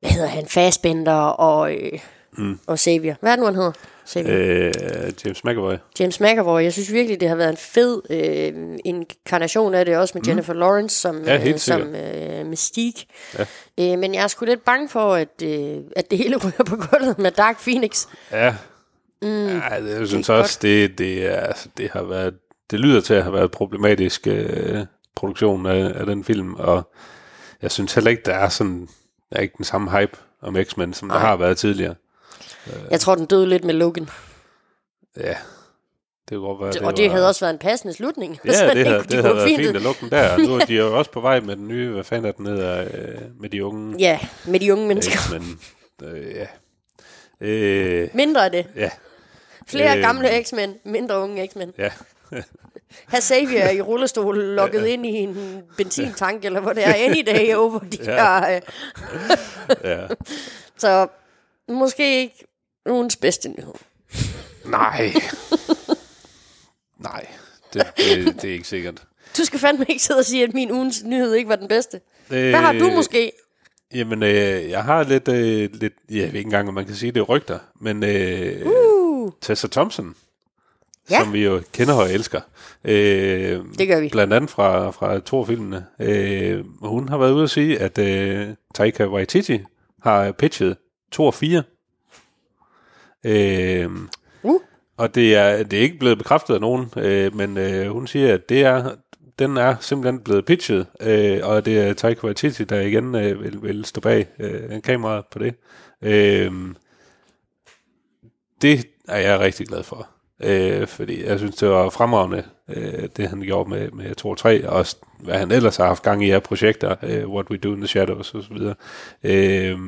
hvad 0.00 0.10
hedder 0.10 0.28
han, 0.28 0.46
Fassbender 0.46 1.12
og, 1.22 1.74
øh, 1.74 1.98
mm. 2.38 2.58
og 2.66 2.78
Xavier. 2.78 3.14
Hvad 3.20 3.32
er 3.32 3.36
det 3.36 3.40
nu, 3.40 3.46
han 3.46 3.54
hedder? 3.54 3.72
Xavier. 4.08 4.66
Øh, 5.06 5.12
James 5.24 5.44
McAvoy. 5.44 5.74
James 6.00 6.20
McAvoy. 6.20 6.62
Jeg 6.62 6.72
synes 6.72 6.92
virkelig, 6.92 7.20
det 7.20 7.28
har 7.28 7.36
været 7.36 7.50
en 7.50 7.56
fed 7.56 8.02
øh, 8.10 8.78
inkarnation 8.84 9.74
af 9.74 9.84
det, 9.84 9.96
også 9.96 10.12
med 10.18 10.26
Jennifer 10.26 10.52
Lawrence 10.52 10.96
som, 10.96 11.14
Mm. 11.14 11.24
Ja, 11.24 11.48
øh, 11.48 11.58
som 11.58 11.94
øh, 11.94 12.46
Mystique. 12.46 13.06
Ja. 13.38 13.44
Øh, 13.80 13.98
men 13.98 14.14
jeg 14.14 14.22
er 14.22 14.26
sgu 14.26 14.44
lidt 14.44 14.64
bange 14.64 14.88
for, 14.88 15.14
at, 15.14 15.42
øh, 15.42 15.76
at 15.96 16.10
det 16.10 16.18
hele 16.18 16.36
ryger 16.44 16.64
på 16.64 16.76
gulvet 16.76 17.18
med 17.18 17.30
Dark 17.30 17.60
Phoenix. 17.62 18.06
Ja. 18.32 18.54
Mm, 19.22 19.46
ja, 19.46 19.80
det, 19.80 19.98
jeg 19.98 20.08
synes 20.08 20.26
det 20.26 20.34
er 20.34 20.38
også, 20.38 20.58
det, 20.62 20.98
det, 20.98 21.26
er, 21.26 21.40
altså, 21.40 21.68
det 21.76 21.90
har 21.90 22.02
været, 22.02 22.34
det 22.70 22.80
lyder 22.80 23.00
til 23.00 23.14
at 23.14 23.22
have 23.22 23.34
været 23.34 23.50
problematisk 23.50 24.26
øh, 24.26 24.80
produktion 25.14 25.66
af, 25.66 25.92
af 26.00 26.06
den 26.06 26.24
film, 26.24 26.54
og 26.54 26.92
jeg 27.62 27.70
synes 27.70 27.94
heller 27.94 28.10
ikke, 28.10 28.22
der 28.26 28.34
er 28.34 28.48
sådan, 28.48 28.88
der 29.30 29.36
er 29.36 29.40
ikke 29.40 29.54
den 29.56 29.64
samme 29.64 29.98
hype 29.98 30.16
om 30.42 30.56
X-Men, 30.64 30.94
som 30.94 31.08
der 31.08 31.16
Nej. 31.16 31.26
har 31.26 31.36
været 31.36 31.58
tidligere. 31.58 31.94
Jeg 32.90 33.00
tror, 33.00 33.14
den 33.14 33.26
døde 33.26 33.46
lidt 33.48 33.64
med 33.64 33.74
Logan. 33.74 34.08
Ja, 35.16 35.36
det 36.28 36.38
kunne 36.38 36.40
godt 36.40 36.60
være. 36.60 36.72
Det 36.72 36.82
og 36.82 36.96
det 36.96 37.04
var, 37.04 37.10
havde 37.10 37.28
også 37.28 37.40
været 37.40 37.52
en 37.52 37.58
passende 37.58 37.94
slutning. 37.94 38.38
Ja, 38.44 38.52
Så 38.58 38.64
det 38.74 38.86
havde, 38.86 39.02
det 39.02 39.10
gå 39.10 39.16
havde 39.22 39.36
været 39.36 39.48
fint 39.56 39.76
at 39.76 39.82
lukke 39.82 40.00
den 40.00 40.10
der. 40.10 40.36
Nu 40.38 40.54
er 40.54 40.64
de 40.64 40.74
jo 40.74 40.98
også 40.98 41.10
på 41.10 41.20
vej 41.20 41.40
med 41.40 41.56
den 41.56 41.68
nye, 41.68 41.90
hvad 41.92 42.04
fanden 42.04 42.26
er 42.28 42.32
den 42.32 42.46
hedder, 42.46 42.80
øh, 42.84 43.18
med 43.40 43.48
de 43.50 43.64
unge 43.64 43.96
Ja, 43.98 44.18
med 44.46 44.60
de 44.60 44.72
unge 44.72 44.86
mennesker. 44.88 45.18
X-Men. 45.18 45.60
Øh, 46.04 46.34
ja. 46.36 46.46
Øh, 47.40 48.08
Mindre 48.14 48.44
af 48.44 48.50
det. 48.50 48.66
ja, 48.76 48.90
Flere 49.68 49.96
Øh. 49.96 50.02
gamle 50.02 50.44
X-Men, 50.44 50.74
mindre 50.84 51.18
unge 51.18 51.46
X-Men. 51.46 51.72
ja. 51.78 51.90
Har 53.06 53.20
Xavier 53.20 53.70
i 53.70 53.80
rullestol 53.80 54.38
lukket 54.58 54.86
ind 54.86 55.06
i 55.06 55.10
en 55.10 55.62
benzintank, 55.76 56.44
eller 56.44 56.60
hvor 56.60 56.72
det 56.72 56.86
er, 56.86 56.94
any 56.94 57.22
day 57.26 57.54
over 57.54 57.78
de 57.78 57.98
Ja. 58.04 58.40
her... 58.40 58.56
Øh, 58.56 59.76
ja. 59.84 60.06
så 60.78 61.06
måske 61.68 62.20
ikke 62.20 62.44
ugens 62.90 63.16
bedste 63.16 63.48
nyhed. 63.48 63.74
Nej. 64.64 65.12
Nej, 66.98 67.26
det, 67.74 67.82
det, 67.96 68.42
det 68.42 68.44
er 68.50 68.52
ikke 68.54 68.68
sikkert. 68.68 69.02
Du 69.38 69.44
skal 69.44 69.58
fandme 69.58 69.84
ikke 69.88 70.02
sidde 70.02 70.18
og 70.18 70.24
sige, 70.24 70.42
at 70.44 70.54
min 70.54 70.70
ugens 70.72 71.04
nyhed 71.04 71.34
ikke 71.34 71.48
var 71.48 71.56
den 71.56 71.68
bedste. 71.68 72.00
Øh, 72.30 72.50
Hvad 72.50 72.60
har 72.60 72.72
du 72.72 72.90
måske? 72.90 73.32
Jamen, 73.94 74.22
øh, 74.22 74.70
jeg 74.70 74.84
har 74.84 75.02
lidt, 75.02 75.28
øh, 75.28 75.70
lidt, 75.72 75.92
jeg 76.10 76.18
ved 76.18 76.26
ikke 76.26 76.38
engang, 76.40 76.68
om 76.68 76.74
man 76.74 76.86
kan 76.86 76.94
sige, 76.94 77.12
det 77.12 77.20
er 77.20 77.24
rygter, 77.24 77.58
men 77.80 78.02
øh, 78.04 78.66
Uh, 78.66 79.32
Tessa 79.40 79.68
Thompson, 79.68 80.14
Ja. 81.10 81.18
som 81.20 81.32
vi 81.32 81.44
jo 81.44 81.62
kender 81.72 81.94
og 81.94 82.12
elsker, 82.12 82.40
øh, 82.84 83.60
det 83.78 83.88
gør 83.88 84.00
vi. 84.00 84.08
blandt 84.08 84.32
andet 84.32 84.50
fra, 84.50 84.90
fra 84.90 85.18
to 85.20 85.44
filmene, 85.44 85.86
øh, 86.00 86.64
hun 86.82 87.08
har 87.08 87.18
været 87.18 87.32
ude 87.32 87.42
at 87.42 87.50
sige, 87.50 87.78
at 87.80 87.98
øh, 87.98 88.48
Taika 88.74 89.06
Waititi 89.06 89.60
har 90.02 90.32
pitchet 90.32 90.76
2 91.12 91.24
og 91.26 91.34
4. 91.34 91.62
Øh, 93.24 93.90
Uh. 94.42 94.60
og 94.96 95.14
det 95.14 95.34
er, 95.36 95.62
det 95.62 95.78
er 95.78 95.82
ikke 95.82 95.98
blevet 95.98 96.18
bekræftet 96.18 96.54
af 96.54 96.60
nogen, 96.60 96.90
øh, 96.96 97.36
men 97.36 97.58
øh, 97.58 97.90
hun 97.90 98.06
siger, 98.06 98.34
at 98.34 98.48
det 98.48 98.64
er, 98.64 98.90
den 99.38 99.56
er 99.56 99.76
simpelthen 99.80 100.20
blevet 100.20 100.44
pitchet, 100.44 100.86
øh, 101.00 101.40
og 101.42 101.64
det 101.64 101.78
er 101.78 101.92
Taika 101.92 102.24
Waititi, 102.24 102.64
der 102.64 102.80
igen 102.80 103.14
øh, 103.14 103.42
vil, 103.42 103.62
vil 103.62 103.84
stå 103.84 104.00
bag 104.00 104.26
øh, 104.38 104.82
kameraet 104.82 105.24
på 105.32 105.38
det. 105.38 105.54
Øh, 106.02 106.52
det 108.62 108.86
er 109.08 109.18
jeg 109.18 109.40
rigtig 109.40 109.66
glad 109.66 109.82
for, 109.82 110.08
øh, 110.42 110.86
fordi 110.86 111.24
jeg 111.24 111.38
synes, 111.38 111.56
det 111.56 111.68
var 111.68 111.90
fremragende, 111.90 112.44
øh, 112.68 113.08
det 113.16 113.28
han 113.28 113.40
gjorde 113.40 113.70
med, 113.70 113.90
med 113.90 114.14
2 114.14 114.28
og 114.28 114.38
3, 114.38 114.68
og 114.68 114.76
også 114.76 114.96
hvad 115.20 115.38
han 115.38 115.50
ellers 115.50 115.76
har 115.76 115.86
haft 115.86 116.02
gang 116.02 116.24
i 116.24 116.30
af 116.30 116.42
projekter, 116.42 116.96
øh, 117.02 117.28
What 117.28 117.50
We 117.50 117.56
Do 117.56 117.72
in 117.72 117.80
the 117.80 117.88
Shadows 117.88 118.34
osv. 118.34 118.56
Øh, 119.22 119.78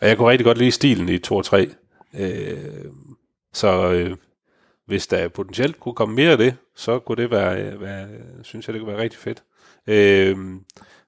og 0.00 0.08
jeg 0.08 0.16
kunne 0.16 0.30
rigtig 0.30 0.44
godt 0.44 0.58
lide 0.58 0.70
stilen 0.70 1.08
i 1.08 1.18
2 1.18 1.36
og 1.36 1.44
3. 1.44 1.70
Øh, 2.18 2.84
så 3.52 3.92
øh, 3.92 4.16
hvis 4.86 5.06
der 5.06 5.28
potentielt 5.28 5.80
kunne 5.80 5.94
komme 5.94 6.14
mere 6.14 6.30
af 6.30 6.38
det, 6.38 6.56
så 6.74 6.98
kunne 6.98 7.22
det 7.22 7.30
være, 7.30 7.80
være 7.80 8.08
synes 8.42 8.68
jeg, 8.68 8.74
det 8.74 8.80
kunne 8.80 8.92
være 8.92 9.02
rigtig 9.02 9.20
fedt. 9.20 9.42
Øh, 9.86 10.36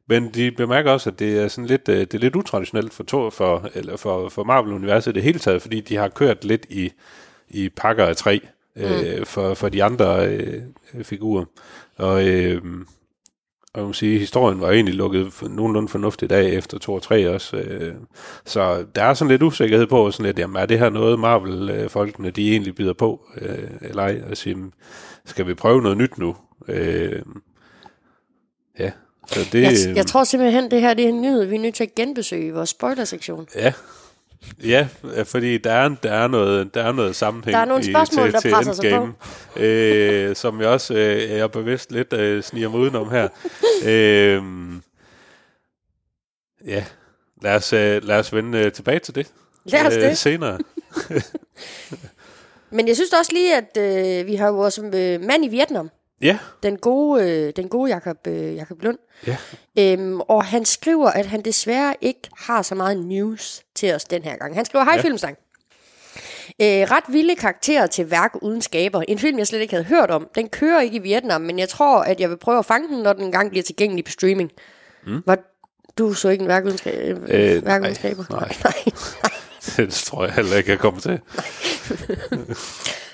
men 0.07 0.31
de 0.35 0.51
bemærker 0.51 0.93
også, 0.93 1.11
at 1.11 1.19
det 1.19 1.39
er 1.39 1.49
sådan 1.49 1.67
lidt, 1.67 1.89
øh, 1.89 2.01
det 2.01 2.15
er 2.15 2.19
lidt 2.19 2.37
utraditionelt 2.37 2.93
for, 2.93 3.05
to, 3.05 3.31
for, 3.31 3.71
eller 3.75 3.97
for, 3.97 4.29
for 4.29 4.45
Marvel-universet 4.45 5.11
i 5.11 5.15
det 5.15 5.23
hele 5.23 5.39
taget, 5.39 5.63
fordi 5.63 5.81
de 5.81 5.97
har 5.97 6.09
kørt 6.09 6.45
lidt 6.45 6.67
i, 6.69 6.93
i 7.49 7.69
pakker 7.69 8.07
af 8.07 8.17
tre 8.17 8.41
øh, 8.77 9.27
for, 9.27 9.55
for 9.55 9.69
de 9.69 9.85
andre 9.85 10.27
øh, 10.27 10.63
figurer. 11.03 11.45
Og, 11.97 12.29
øh, 12.29 12.63
og 13.75 13.87
må 13.87 13.93
sige, 13.93 14.19
historien 14.19 14.61
var 14.61 14.71
egentlig 14.71 14.95
lukket 14.95 15.33
for, 15.33 15.49
nogenlunde 15.49 15.89
fornuftigt 15.89 16.33
af 16.33 16.43
efter 16.43 16.79
2 16.79 16.95
og 16.95 17.03
3 17.03 17.35
også. 17.35 17.57
Øh, 17.57 17.95
så 18.45 18.85
der 18.95 19.03
er 19.03 19.15
sådan 19.15 19.31
lidt 19.31 19.43
usikkerhed 19.43 19.87
på, 19.87 20.11
sådan 20.11 20.27
lidt, 20.27 20.39
jamen, 20.39 20.57
er 20.57 20.67
det 20.67 20.79
her 20.79 20.91
noget 20.91 21.19
Marvel-folkene, 21.19 22.31
de 22.31 22.51
egentlig 22.51 22.75
byder 22.75 22.93
på, 22.93 23.21
øh, 23.41 23.71
eller 23.83 24.03
ej? 24.03 24.23
Og 24.31 24.37
sige, 24.37 24.57
skal 25.25 25.47
vi 25.47 25.55
prøve 25.55 25.83
noget 25.83 25.99
nyt 25.99 26.19
nu? 26.19 26.37
Øh, 26.69 27.23
ja, 28.79 28.91
så 29.27 29.41
det... 29.53 29.63
Jeg, 29.63 29.97
jeg 29.97 30.07
tror 30.07 30.25
simpelthen, 30.25 30.71
det 30.71 30.81
her 30.81 30.95
det 30.95 31.05
er 31.05 31.09
en 31.09 31.23
nyhed, 31.23 31.45
vi 31.45 31.57
er 31.57 31.61
nødt 31.61 31.75
til 31.75 31.85
at 31.85 31.95
genbesøge 31.95 32.47
i 32.47 32.51
vores 32.51 32.69
spoiler-sektion. 32.69 33.47
Ja, 33.55 33.73
ja, 34.65 34.89
fordi 35.25 35.59
der 35.59 35.73
er, 35.73 35.89
der 35.89 36.13
er, 36.13 36.29
noget, 36.29 36.75
der 36.75 36.83
er 36.83 36.93
noget 36.93 37.17
sammenhæng 37.17 37.55
Der 37.55 37.61
er 37.61 37.65
nogle 37.65 37.85
i- 37.89 37.93
spørgsmål, 37.93 38.27
til, 38.27 38.33
der 38.33 38.41
til 38.41 38.51
presser 38.51 38.73
sig 38.73 38.91
på. 38.91 38.97
Endgame, 38.97 39.15
øh, 39.57 40.37
som 40.37 40.61
jeg 40.61 40.69
også 40.69 40.95
øh, 40.95 41.23
er 41.23 41.47
bevidst 41.47 41.93
lidt 41.93 42.13
øh, 42.13 42.43
sniger 42.43 42.69
mig 42.69 42.81
udenom 42.81 43.11
her. 43.11 43.29
øh, 43.85 44.43
ja, 46.67 46.85
lad 47.43 47.55
os, 47.57 47.73
øh, 47.73 48.05
lad 48.05 48.19
os 48.19 48.33
vende 48.35 48.59
øh, 48.59 48.73
tilbage 48.73 48.99
til 48.99 49.15
det, 49.15 49.33
Lad 49.65 49.87
os 49.87 49.95
det. 49.95 50.19
senere. 50.19 50.59
Men 52.71 52.89
jeg 52.89 52.97
synes 52.97 53.13
også 53.13 53.33
lige, 53.33 53.57
at 53.57 53.77
øh, 54.21 54.27
vi 54.27 54.35
har 54.35 54.51
vores 54.51 54.79
øh, 54.79 55.21
mand 55.21 55.45
i 55.45 55.49
Vietnam, 55.49 55.91
Ja, 56.23 56.39
den 56.63 56.77
gode, 56.77 57.31
øh, 57.31 57.53
den 57.57 57.69
gode 57.69 57.91
Jakob, 57.91 58.17
øh, 58.27 58.55
Jakob 58.57 58.83
Lund. 58.83 58.99
ja. 59.27 59.37
Øhm, 59.79 60.21
og 60.21 60.45
han 60.45 60.65
skriver, 60.65 61.11
at 61.11 61.27
han 61.27 61.43
desværre 61.43 61.95
ikke 62.01 62.21
har 62.39 62.63
så 62.63 62.75
meget 62.75 62.99
news 63.07 63.63
til 63.75 63.95
os 63.95 64.05
den 64.05 64.23
her 64.23 64.37
gang. 64.37 64.55
Han 64.55 64.65
skriver, 64.65 64.85
hej 64.85 64.95
Ja. 64.97 65.01
filmstang. 65.03 65.37
Øh, 66.61 66.67
ret 66.91 67.05
vilde 67.09 67.37
karakterer 67.37 67.87
til 67.87 68.11
værk 68.11 68.33
uden 68.43 68.63
skaber. 68.63 69.03
En 69.09 69.19
film, 69.19 69.39
jeg 69.39 69.47
slet 69.47 69.61
ikke 69.61 69.75
havde 69.75 69.85
hørt 69.85 70.11
om. 70.11 70.29
Den 70.35 70.49
kører 70.49 70.81
ikke 70.81 70.97
i 70.97 71.01
Vietnam, 71.03 71.41
men 71.41 71.59
jeg 71.59 71.69
tror, 71.69 71.99
at 72.03 72.21
jeg 72.21 72.31
vil 72.31 72.37
prøve 72.37 72.59
at 72.59 72.67
fange 72.67 72.89
den, 72.89 73.03
når 73.03 73.13
den 73.13 73.25
engang 73.25 73.51
bliver 73.51 73.63
tilgængelig 73.63 74.05
på 74.05 74.11
streaming. 74.11 74.51
Mm. 75.07 75.23
Var, 75.27 75.39
du 75.99 76.13
så 76.15 76.29
ikke 76.29 76.43
en 76.43 76.49
værk 76.49 76.65
uden, 76.65 76.79
ska- 76.79 77.01
øh, 77.01 77.27
værk 77.29 77.65
nej, 77.65 77.79
uden 77.81 77.95
skaber? 77.95 78.25
nej. 78.31 78.53
nej. 78.65 78.95
det 79.87 79.93
tror 79.93 80.25
jeg 80.25 80.35
heller 80.35 80.57
ikke, 80.57 80.71
jeg 80.71 80.79
kommer 80.79 81.01
til. 81.01 81.21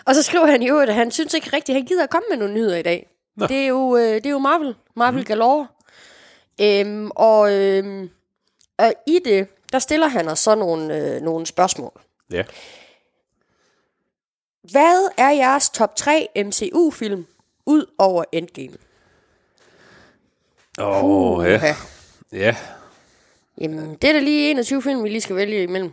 Og 0.06 0.14
så 0.14 0.22
skriver 0.22 0.46
han 0.46 0.62
jo, 0.62 0.78
at 0.78 0.94
han 0.94 1.10
synes 1.10 1.34
ikke 1.34 1.50
rigtigt, 1.52 1.76
at 1.76 1.82
han 1.82 1.86
gider 1.86 2.02
at 2.02 2.10
komme 2.10 2.26
med 2.30 2.36
nogle 2.36 2.54
nyheder 2.54 2.76
i 2.76 2.82
dag. 2.82 3.08
Nå. 3.36 3.46
Det 3.46 3.56
er, 3.56 3.66
jo, 3.66 3.96
øh, 3.96 4.14
det 4.14 4.26
er 4.26 4.30
jo 4.30 4.38
Marvel. 4.38 4.74
Marvel 4.96 5.20
mm. 5.20 5.24
galore. 5.24 5.66
Øhm, 6.60 7.10
og, 7.10 7.52
øhm, 7.52 8.10
og 8.78 8.94
i 9.06 9.20
det, 9.24 9.48
der 9.72 9.78
stiller 9.78 10.08
han 10.08 10.28
os 10.28 10.38
så 10.38 10.54
nogle, 10.54 10.96
øh, 10.96 11.20
nogle 11.20 11.46
spørgsmål. 11.46 12.00
Ja. 12.30 12.44
Hvad 14.70 15.08
er 15.16 15.30
jeres 15.30 15.70
top 15.70 15.96
3 15.96 16.28
MCU-film 16.36 17.26
ud 17.66 17.86
over 17.98 18.24
Endgame? 18.32 18.76
Åh, 20.80 21.04
oh, 21.04 21.46
ja. 21.46 21.76
Ja, 22.32 22.56
Jamen, 23.60 23.94
det 23.94 24.10
er 24.10 24.12
da 24.12 24.18
lige 24.18 24.50
21 24.50 24.82
film, 24.82 25.04
vi 25.04 25.08
lige 25.08 25.20
skal 25.20 25.36
vælge 25.36 25.62
imellem. 25.62 25.92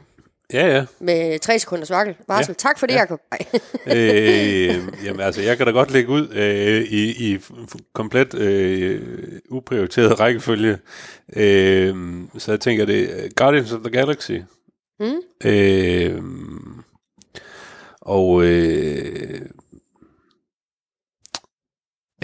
Ja, 0.54 0.68
ja. 0.76 0.86
Med 1.00 1.40
3 1.40 1.60
sekunders 1.60 1.90
varsel. 1.90 2.16
varsel. 2.28 2.52
Ja. 2.52 2.54
Tak 2.54 2.80
for 2.80 2.88
det, 2.88 2.94
Ja. 2.94 3.00
Jacob. 3.00 3.20
Øh, 3.88 5.06
jamen 5.06 5.20
altså, 5.22 5.42
jeg 5.42 5.58
kan 5.58 5.66
da 5.66 5.72
godt 5.72 5.92
lægge 5.92 6.10
ud 6.10 6.28
øh, 6.34 6.82
i, 6.84 7.34
i 7.34 7.40
komplet 7.94 8.34
øh, 8.34 9.02
uprioriteret 9.50 10.20
rækkefølge. 10.20 10.78
Øh, 11.36 11.96
så 12.38 12.52
jeg 12.52 12.60
tænker, 12.60 12.86
det 12.86 13.26
er 13.26 13.30
Guardians 13.36 13.72
of 13.72 13.80
the 13.82 13.90
Galaxy. 13.92 14.32
Mm. 15.00 15.22
Øh, 15.50 16.22
og 18.02 18.44
øh, 18.46 19.42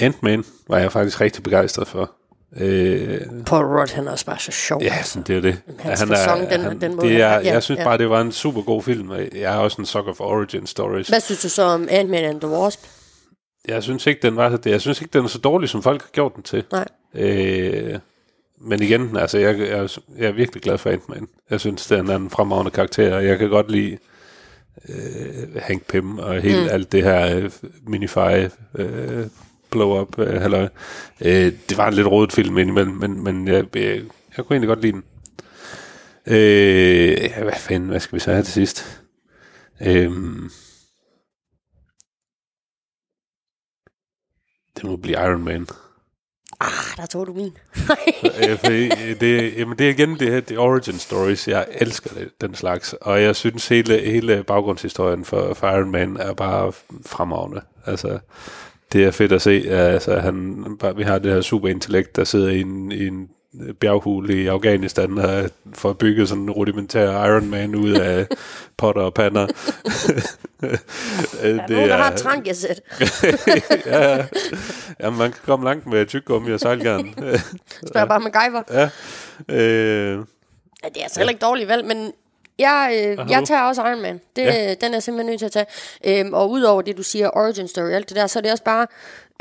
Ant-Man 0.01 0.43
var 0.67 0.78
jeg 0.80 0.91
faktisk 0.91 1.22
rigtig 1.22 1.43
begejstret 1.43 1.88
for. 1.88 2.15
Øh, 2.57 3.21
Paul 3.45 3.65
Rudd, 3.65 3.93
han 3.93 4.07
er 4.07 4.11
også 4.11 4.25
bare 4.25 4.39
så 4.39 4.51
sjov. 4.51 4.81
ja, 4.83 5.03
sådan, 5.03 5.23
det 5.23 5.37
er 5.37 5.41
det. 5.41 5.61
Hans 5.79 6.03
facon, 6.03 6.49
den- 6.49 6.81
den 6.81 6.95
måde, 6.95 7.07
det 7.07 7.15
han 7.15 7.21
er, 7.21 7.27
har- 7.29 7.39
ja, 7.41 7.53
jeg 7.53 7.63
synes 7.63 7.79
ja. 7.79 7.83
bare, 7.83 7.97
det 7.97 8.09
var 8.09 8.21
en 8.21 8.31
super 8.31 8.61
god 8.61 8.83
film. 8.83 9.11
Jeg 9.11 9.29
er 9.53 9.57
også 9.57 9.81
en 9.81 9.85
sucker 9.85 10.13
for 10.13 10.23
origin 10.23 10.67
stories. 10.67 11.07
Hvad 11.07 11.19
synes 11.19 11.41
du 11.41 11.49
så 11.49 11.63
om 11.63 11.87
Ant-Man 11.91 12.23
and 12.23 12.41
the 12.41 12.49
Wasp? 12.49 12.79
Jeg 13.67 13.83
synes 13.83 14.07
ikke, 14.07 14.21
den 14.21 14.35
var 14.35 14.49
det. 14.49 14.65
Jeg 14.65 14.81
synes 14.81 15.01
ikke, 15.01 15.13
den 15.13 15.23
er 15.23 15.29
så 15.29 15.37
dårlig, 15.37 15.69
som 15.69 15.83
folk 15.83 16.01
har 16.01 16.09
gjort 16.13 16.35
den 16.35 16.43
til. 16.43 16.63
Nej. 16.71 16.85
Øh, 17.15 17.99
men 18.61 18.81
igen, 18.83 19.17
altså, 19.17 19.37
jeg, 19.37 19.59
jeg, 19.59 19.89
jeg 20.17 20.27
er 20.27 20.31
virkelig 20.31 20.61
glad 20.63 20.77
for 20.77 20.89
Ant-Man. 20.89 21.27
Jeg 21.49 21.59
synes, 21.59 21.85
det 21.87 21.97
er 21.99 22.15
en 22.15 22.29
fremragende 22.29 22.71
karakter, 22.71 23.15
og 23.15 23.25
jeg 23.25 23.37
kan 23.37 23.49
godt 23.49 23.71
lide 23.71 23.97
øh, 24.89 25.55
Hank 25.61 25.85
Pym 25.87 26.17
og 26.19 26.41
helt 26.41 26.61
mm. 26.63 26.67
alt 26.71 26.91
det 26.91 27.03
her 27.03 27.35
øh, 27.37 27.51
minify 27.87 28.47
øh, 28.75 29.25
blow-up. 29.72 30.20
Øh, 30.20 30.41
halløj. 30.41 30.67
øh, 31.22 31.53
det 31.70 31.78
var 31.78 31.88
en 31.88 31.93
lidt 31.93 32.07
rodet 32.07 32.34
film 32.34 32.57
indimellem, 32.57 32.95
men, 32.95 33.24
men 33.24 33.47
jeg, 33.47 33.76
jeg, 33.76 34.01
jeg 34.38 34.45
kunne 34.45 34.55
egentlig 34.55 34.67
godt 34.67 34.82
lide 34.82 34.93
den. 34.93 35.03
Øh, 36.28 37.11
ja, 37.11 37.43
hvad 37.43 37.53
fanden, 37.53 37.89
hvad 37.89 37.99
skal 37.99 38.15
vi 38.15 38.20
så 38.20 38.32
have 38.32 38.43
til 38.43 38.53
sidst? 38.53 39.01
Øh, 39.82 40.11
det 44.76 44.84
må 44.84 44.95
blive 44.95 45.26
Iron 45.26 45.43
Man. 45.43 45.67
Ah, 46.61 46.97
der 46.97 47.05
tog 47.05 47.28
du 47.28 47.34
min. 47.34 47.57
øh, 48.49 48.57
fordi 48.57 48.86
øh, 48.86 49.20
det, 49.20 49.57
jamen 49.57 49.78
det 49.78 49.86
er 49.86 49.89
igen 49.89 50.20
det 50.20 50.32
her, 50.32 50.39
det 50.39 50.57
origin 50.57 50.99
stories. 50.99 51.47
Jeg 51.47 51.67
elsker 51.72 52.09
det, 52.13 52.41
den 52.41 52.55
slags. 52.55 52.93
Og 52.93 53.22
jeg 53.22 53.36
synes, 53.36 53.67
hele, 53.67 53.99
hele 53.99 54.43
baggrundshistorien 54.43 55.26
for, 55.26 55.53
for 55.53 55.70
Iron 55.70 55.91
Man 55.91 56.17
er 56.17 56.34
bare 56.34 56.72
fremragende. 57.05 57.61
Altså, 57.86 58.20
det 58.91 59.03
er 59.05 59.11
fedt 59.11 59.31
at 59.31 59.41
se. 59.41 59.63
Altså, 59.69 60.19
han, 60.19 60.65
bare, 60.79 60.95
vi 60.95 61.03
har 61.03 61.19
det 61.19 61.33
her 61.33 61.41
superintellekt, 61.41 62.15
der 62.15 62.23
sidder 62.23 62.49
i 62.49 62.59
en, 62.61 62.91
i 62.91 63.07
en 63.07 63.29
bjerghule 63.79 64.43
i 64.43 64.47
Afghanistan 64.47 65.17
og 65.17 65.49
får 65.75 65.93
bygget 65.93 66.29
sådan 66.29 66.43
en 66.43 66.49
rudimentær 66.51 67.25
Iron 67.25 67.49
Man 67.49 67.75
ud 67.75 67.91
af 67.91 68.27
potter 68.77 69.01
og 69.01 69.13
pander. 69.13 69.47
Der 70.61 70.67
er 71.41 71.67
nogen, 71.69 71.89
der 71.89 71.97
har 71.97 72.11
et 72.11 72.17
trankesæt. 72.17 72.81
ja, 73.85 74.25
ja, 74.99 75.09
man 75.09 75.31
kan 75.31 75.41
komme 75.45 75.65
langt 75.65 75.87
med 75.87 76.05
tyggegummi 76.05 76.51
og 76.51 76.59
sejlgarn. 76.59 77.13
Spørger 77.87 78.05
bare 78.07 78.19
MacGyver. 78.19 78.63
ja. 78.71 78.89
Øh, 79.55 80.19
Ja, 80.83 80.89
det 80.89 80.97
er 80.97 81.03
altså 81.03 81.19
heller 81.19 81.31
ikke 81.31 81.45
dårligt 81.45 81.69
valg, 81.69 81.85
men 81.85 82.11
jeg, 82.60 82.91
øh, 83.20 83.32
jeg 83.32 83.43
tager 83.45 83.62
også 83.62 83.82
Iron 83.88 84.01
Man. 84.01 84.22
Det, 84.36 84.41
Ja. 84.41 84.64
ja. 84.68 84.74
Den 84.74 84.93
er 84.93 84.99
simpelthen 84.99 85.30
nødt 85.30 85.39
til 85.39 85.45
at 85.45 85.51
tage. 85.51 85.66
Øhm, 86.20 86.34
og 86.34 86.49
udover 86.51 86.82
det, 86.82 86.97
du 86.97 87.03
siger, 87.03 87.30
origin 87.34 87.68
story 87.68 87.86
og 87.89 87.93
alt 87.93 88.10
det 88.10 88.16
der, 88.16 88.28
så 88.28 88.39
er 88.39 88.41
det 88.43 88.51
også 88.51 88.64
bare, 88.64 88.88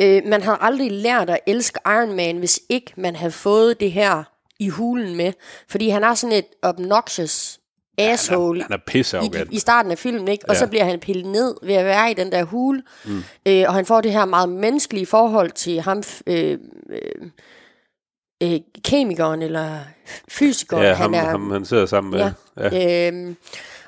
øh, 0.01 0.23
man 0.27 0.43
har 0.43 0.57
aldrig 0.57 0.93
lært 0.93 1.31
at 1.31 1.39
elske 1.47 1.81
Iron 1.87 2.12
Man, 2.16 2.37
hvis 2.39 2.61
ikke 2.69 2.93
man 2.97 3.16
havde 3.16 3.33
fået 3.33 3.81
det 3.81 3.93
her 3.93 4.23
i 4.59 4.69
hulen 4.69 5.16
med. 5.16 5.33
Fordi 5.69 5.89
han 5.89 6.05
er 6.05 6.14
sådan 6.14 6.37
et 6.37 6.47
obnoxious 6.62 7.59
asshole 7.99 8.62
han 8.62 8.73
er 8.73 8.79
pisse 8.87 9.16
i, 9.16 9.21
arrogant. 9.21 9.53
i 9.53 9.59
starten 9.59 9.93
af 9.93 9.99
filmen, 9.99 10.29
ikke? 10.29 10.45
Og 10.49 10.55
Ja. 10.55 10.59
så 10.59 10.66
bliver 10.66 10.85
han 10.85 11.01
pillet 11.01 11.27
ned 11.27 11.55
ved 11.62 11.75
at 11.75 11.85
være 11.85 12.11
i 12.11 12.14
den 12.14 12.33
der 12.33 12.45
hule. 12.45 12.83
Mm. 13.05 13.23
Øh, 13.47 13.64
og 13.69 13.75
han 13.75 13.87
får 13.87 14.01
det 14.01 14.12
her 14.12 14.25
meget 14.25 14.49
menneskelige 14.49 15.07
forhold 15.07 15.51
til 15.51 15.81
ham, 15.81 16.03
øh, 16.27 16.59
øh, 16.91 17.01
øh, 18.43 18.61
kemikeren 18.84 19.43
eller 19.43 19.78
fysikeren. 20.28 20.82
Ja, 20.82 20.89
han 20.95 20.97
ham, 21.03 21.14
er, 21.14 21.18
ham, 21.30 21.51
han 21.51 21.64
sidder 21.64 21.86
sammen 21.86 22.11
med. 22.11 22.20
Ja. 22.20 22.30
Ja. 22.72 23.09
Øhm, 23.09 23.36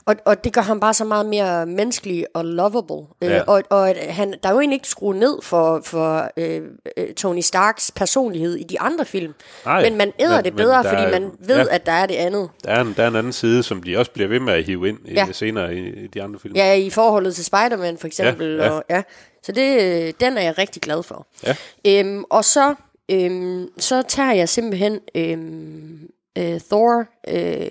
og, 0.06 0.16
og 0.24 0.44
det 0.44 0.52
gør 0.52 0.60
ham 0.60 0.80
bare 0.80 0.94
så 0.94 1.04
meget 1.04 1.26
mere 1.26 1.66
menneskelig 1.66 2.26
og 2.34 2.44
lovable. 2.44 3.06
Øh, 3.22 3.30
Ja. 3.30 3.42
og 3.46 3.62
og 3.70 3.90
at 3.90 4.14
han, 4.14 4.34
der 4.42 4.48
er 4.48 4.52
jo 4.52 4.60
egentlig 4.60 4.76
ikke 4.76 4.88
skruet 4.88 5.16
ned 5.16 5.38
for, 5.42 5.80
for 5.84 6.30
øh, 6.36 6.60
øh, 6.96 7.14
Tony 7.14 7.40
Starks 7.40 7.90
personlighed 7.96 8.56
i 8.56 8.62
de 8.62 8.80
andre 8.80 9.04
film. 9.04 9.34
Nej, 9.64 9.82
men 9.82 9.96
man 9.96 10.12
æder 10.18 10.36
men- 10.36 10.44
det 10.44 10.56
bedre, 10.56 10.84
fordi 10.84 11.02
er- 11.02 11.10
man 11.10 11.30
ved, 11.38 11.56
ja. 11.56 11.64
at 11.74 11.86
der 11.86 11.92
er 11.92 12.06
det 12.06 12.14
andet. 12.14 12.50
Der, 12.64 12.70
er 12.70 12.80
en, 12.80 12.94
der 12.96 13.02
er 13.02 13.08
en 13.08 13.16
anden 13.16 13.32
side, 13.32 13.62
som 13.62 13.82
de 13.82 13.96
også 13.98 14.10
bliver 14.10 14.28
ved 14.28 14.40
med 14.40 14.52
at 14.52 14.64
hive 14.64 14.88
ind 14.88 14.98
i, 15.04 15.12
Ja. 15.12 15.26
senere 15.32 15.74
i, 15.74 15.88
i 16.04 16.06
de 16.06 16.22
andre 16.22 16.38
film. 16.40 16.56
Ja, 16.56 16.74
i 16.74 16.90
forholdet 16.90 17.34
til 17.34 17.44
Spider-Man 17.44 17.98
for 17.98 18.06
eksempel. 18.06 18.56
Ja, 18.56 18.64
ja. 18.64 18.70
Og, 18.70 18.84
ja. 18.90 19.02
Så 19.42 19.52
det, 19.52 19.82
øh, 19.82 20.12
den 20.20 20.38
er 20.38 20.42
jeg 20.42 20.58
rigtig 20.58 20.82
glad 20.82 21.02
for. 21.02 21.26
Ja. 21.46 21.56
Øhm, 21.86 22.24
og 22.30 22.44
så, 22.44 22.74
øhm, 23.10 23.68
så 23.78 24.02
tager 24.02 24.32
jeg 24.32 24.48
simpelthen 24.48 25.00
øhm, 25.14 26.10
øh, 26.38 26.60
Thor 26.60 26.98
øh, 27.28 27.68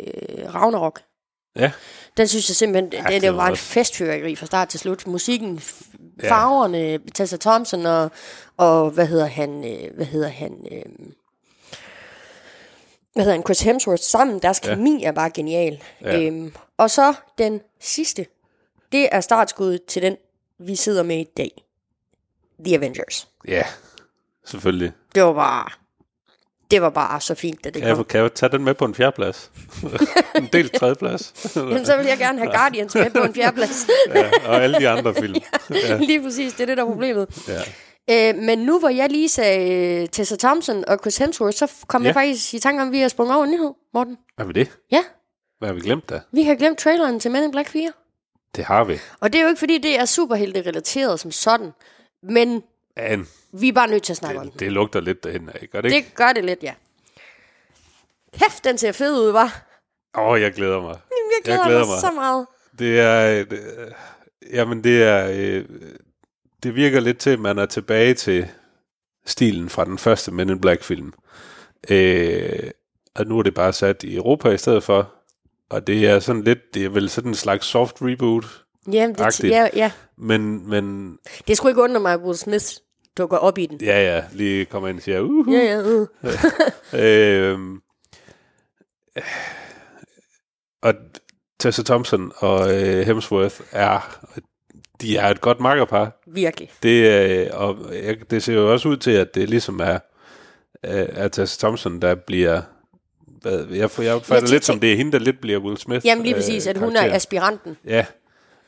Ragnarok. 0.56 1.02
ja. 1.56 1.72
Den 2.18 2.28
synes 2.28 2.50
jeg 2.50 2.56
simpelthen, 2.56 2.94
ja, 2.94 3.14
det, 3.14 3.22
det 3.22 3.36
var 3.36 3.48
en 3.48 3.58
festfyrværkeri 3.58 4.36
fra 4.36 4.46
start 4.46 4.70
til 4.70 4.80
slut. 4.80 5.08
Musikken, 5.08 5.62
Ja. 6.24 6.30
farverne, 6.32 6.98
Tessa 7.16 7.38
Thompson 7.38 7.86
og, 7.86 8.12
og 8.58 8.90
hvad 8.92 9.06
hedder 9.08 9.26
han, 9.26 9.66
øh, 9.74 9.96
hvad 9.96 10.06
hedder 10.06 10.28
han, 10.28 10.68
øh, 10.72 10.82
hvad 13.14 13.24
hedder 13.24 13.32
han, 13.32 13.44
Chris 13.44 13.62
Hemsworth 13.62 14.02
sammen, 14.04 14.40
deres 14.42 14.62
Ja. 14.66 14.76
kemi 14.76 15.04
er 15.04 15.12
bare 15.12 15.30
genial. 15.30 15.84
Ja. 16.02 16.22
Øhm, 16.22 16.54
og 16.78 16.90
så 16.92 17.14
den 17.38 17.62
sidste, 17.80 18.26
det 18.92 19.10
er 19.12 19.22
startskuddet 19.22 19.86
til 19.86 20.02
den, 20.02 20.18
vi 20.60 20.76
sidder 20.76 21.04
med 21.04 21.18
i 21.20 21.24
dag. 21.38 21.64
The 22.66 22.76
Avengers. 22.76 23.28
ja, 23.48 23.64
selvfølgelig. 24.50 24.92
Det 25.16 25.24
var 25.24 25.34
bare, 25.34 25.70
det 26.72 26.82
var 26.82 26.90
bare 26.90 27.22
så 27.22 27.36
fint, 27.36 27.66
at 27.66 27.74
det 27.74 27.82
Kan 27.82 27.92
kom. 27.92 27.98
jeg, 27.98 28.08
kan 28.08 28.22
jeg 28.22 28.34
tage 28.34 28.52
den 28.52 28.64
med 28.64 28.74
på 28.74 28.86
en 28.86 28.96
fjerdeplads? 28.96 29.52
en 30.36 30.50
del 30.54 30.70
tredjeplads? 30.70 31.34
Jamen, 31.56 31.86
så 31.86 31.98
vil 31.98 32.06
jeg 32.06 32.18
gerne 32.18 32.40
have 32.40 32.52
Guardians 32.52 32.96
med 32.96 33.12
på 33.12 33.20
en 33.20 33.34
fjerdeplads. 33.34 33.88
ja, 34.16 34.30
og 34.48 34.64
alle 34.64 34.80
de 34.80 34.90
andre 34.90 35.14
film. 35.16 35.36
ja. 35.70 35.98
Lige 35.98 36.22
præcis, 36.24 36.54
det 36.54 36.62
er 36.62 36.66
det, 36.66 36.78
der 36.78 36.84
er 36.84 36.88
problemet. 36.88 37.48
Ja. 37.48 37.62
Øh, 38.12 38.36
men 38.36 38.60
nu 38.60 38.80
hvor 38.80 38.90
jeg 38.90 39.10
lige 39.10 39.30
sagde 39.30 40.02
øh, 40.04 40.10
Tessa 40.10 40.36
Thompson 40.36 40.84
og 40.88 40.98
Chris 41.02 41.18
Hemsworth, 41.18 41.58
så 41.58 41.72
kom 41.88 42.02
ja. 42.02 42.08
jeg 42.08 42.16
faktisk 42.16 42.54
i 42.54 42.60
tanke 42.60 42.82
om, 42.82 42.88
at 42.88 42.92
vi 42.92 43.00
har 43.00 43.08
sprunget 43.08 43.36
over 43.36 43.46
en 43.46 43.52
nyhed, 43.52 43.72
Morten. 43.94 44.18
Er 44.38 44.44
vi 44.44 44.54
det? 44.54 44.72
Ja, 44.92 45.04
Hvad 45.60 45.70
har 45.70 45.74
vi 45.76 45.82
glemt 45.82 46.10
da? 46.10 46.22
vi 46.32 46.44
har 46.44 46.56
glemt 46.56 46.78
traileren 46.80 47.20
til 47.20 47.32
Men 47.32 47.44
in 47.44 47.52
Black 47.52 47.70
4. 47.70 47.92
Det 48.56 48.64
har 48.66 48.84
vi. 48.84 49.00
Og 49.20 49.34
det 49.34 49.40
er 49.40 49.44
jo 49.44 49.50
ikke, 49.50 49.60
fordi 49.60 49.78
det 49.78 50.00
er 50.00 50.06
superhelte-relateret 50.06 51.20
som 51.20 51.32
sådan, 51.32 51.72
men 52.24 52.64
Men 53.02 53.28
vi 53.52 53.68
er 53.68 53.74
bare 53.74 53.88
nødt 53.88 54.04
til 54.04 54.14
at 54.14 54.18
snakke 54.18 54.40
om 54.40 54.46
det, 54.46 54.54
den. 54.54 54.60
det 54.60 54.72
lugter 54.72 55.00
lidt 55.00 55.24
derhen 55.24 55.50
af, 55.50 55.68
gør 55.72 55.82
det 55.82 55.92
ikke? 55.94 56.06
Det 56.06 56.16
gør 56.16 56.34
det 56.34 56.46
lidt, 56.46 56.64
ja. 56.64 56.74
Kæft, 58.34 58.64
den 58.64 58.78
ser 58.78 58.92
fed 58.92 59.22
ud, 59.22 59.32
var. 59.32 59.66
Åh, 60.18 60.28
oh, 60.28 60.42
jeg 60.42 60.54
glæder 60.54 60.82
mig. 60.82 60.96
Jeg 61.10 61.44
glæder, 61.44 61.60
Jeg 61.60 61.68
glæder 61.68 61.80
mig, 61.80 61.88
mig. 61.88 62.00
så 62.00 62.12
meget. 62.12 62.48
Det 62.80 63.00
er... 63.00 63.46
Øh, 63.52 63.92
jamen, 64.54 64.84
det 64.84 65.04
er... 65.04 65.30
Øh, 65.34 65.66
det 66.64 66.76
virker 66.76 67.00
lidt 67.00 67.18
til, 67.18 67.30
at 67.30 67.40
man 67.40 67.58
er 67.58 67.66
tilbage 67.66 68.14
til 68.14 68.48
stilen 69.26 69.70
fra 69.70 69.86
den 69.86 69.98
første 69.98 70.32
Men 70.32 70.50
in 70.50 70.62
Black-film. 70.62 71.14
Øh, 71.90 72.72
og 73.16 73.26
nu 73.26 73.40
er 73.40 73.44
det 73.44 73.54
bare 73.54 73.74
sat 73.74 74.04
i 74.04 74.16
Europa 74.16 74.50
i 74.50 74.58
stedet 74.58 74.84
for. 74.84 75.14
Og 75.70 75.88
det 75.88 76.08
er 76.08 76.20
sådan 76.20 76.44
lidt... 76.44 76.74
Det 76.74 76.86
er 76.86 76.90
vel 76.90 77.10
sådan 77.10 77.32
en 77.32 77.36
slags 77.36 77.66
soft 77.66 77.96
reboot. 78.02 78.46
Jamen, 78.92 79.16
det, 79.16 79.44
ja, 79.44 79.68
ja. 79.76 79.92
Men, 80.18 80.70
men 80.70 81.18
det 81.48 81.58
skulle 81.58 81.72
ikke 81.72 81.82
undre 81.82 82.00
mig, 82.00 82.14
at 82.14 82.20
Will 82.20 82.38
Smith 82.38 82.66
dukker 83.20 83.38
op 83.38 83.58
i 83.58 83.66
den. 83.66 83.80
ja, 83.82 84.16
ja, 84.16 84.24
lige 84.32 84.66
kommer 84.66 84.90
ind 84.90 84.98
og 84.98 85.04
siger... 85.04 85.20
Uhu. 85.20 85.52
Ja, 85.52 85.60
ja, 85.60 85.82
uh. 85.82 86.08
Øhm, 87.04 87.82
og 90.82 90.94
Tessa 91.60 91.84
Thompson 91.84 92.32
og 92.38 92.76
øh, 92.84 93.06
Hemsworth 93.06 93.62
er 93.72 94.20
de 95.02 95.18
er 95.18 95.28
et 95.28 95.42
godt 95.42 95.60
makkerpar. 95.60 96.22
virkelig. 96.28 96.72
Det, 96.84 97.30
øh, 97.30 97.48
og 97.54 97.78
jeg, 98.04 98.32
det 98.32 98.44
ser 98.44 98.54
jo 98.54 98.72
også 98.72 98.90
ud 98.90 98.98
til, 98.98 99.12
at 99.12 99.36
det 99.36 99.50
ligesom 99.50 99.80
er, 99.80 100.00
øh, 100.86 101.06
er 101.10 101.28
Tessa 101.28 101.60
Thompson, 101.60 102.02
der 102.02 102.16
bliver... 102.16 102.62
Hvad, 103.42 103.66
jeg, 103.72 103.90
jeg 104.00 104.14
opfatter 104.16 104.40
tænk- 104.48 104.52
lidt 104.52 104.66
som, 104.66 104.80
det 104.80 104.94
er 104.94 104.98
hende, 104.98 105.12
der 105.12 105.20
lidt 105.20 105.42
bliver 105.42 105.60
Will 105.60 105.78
Smith. 105.78 106.06
Jamen 106.06 106.24
lige 106.24 106.36
præcis, 106.36 106.68
at 106.68 106.78
hun 106.78 106.96
er 106.96 107.14
aspiranten. 107.14 107.78
Ja, 107.86 108.06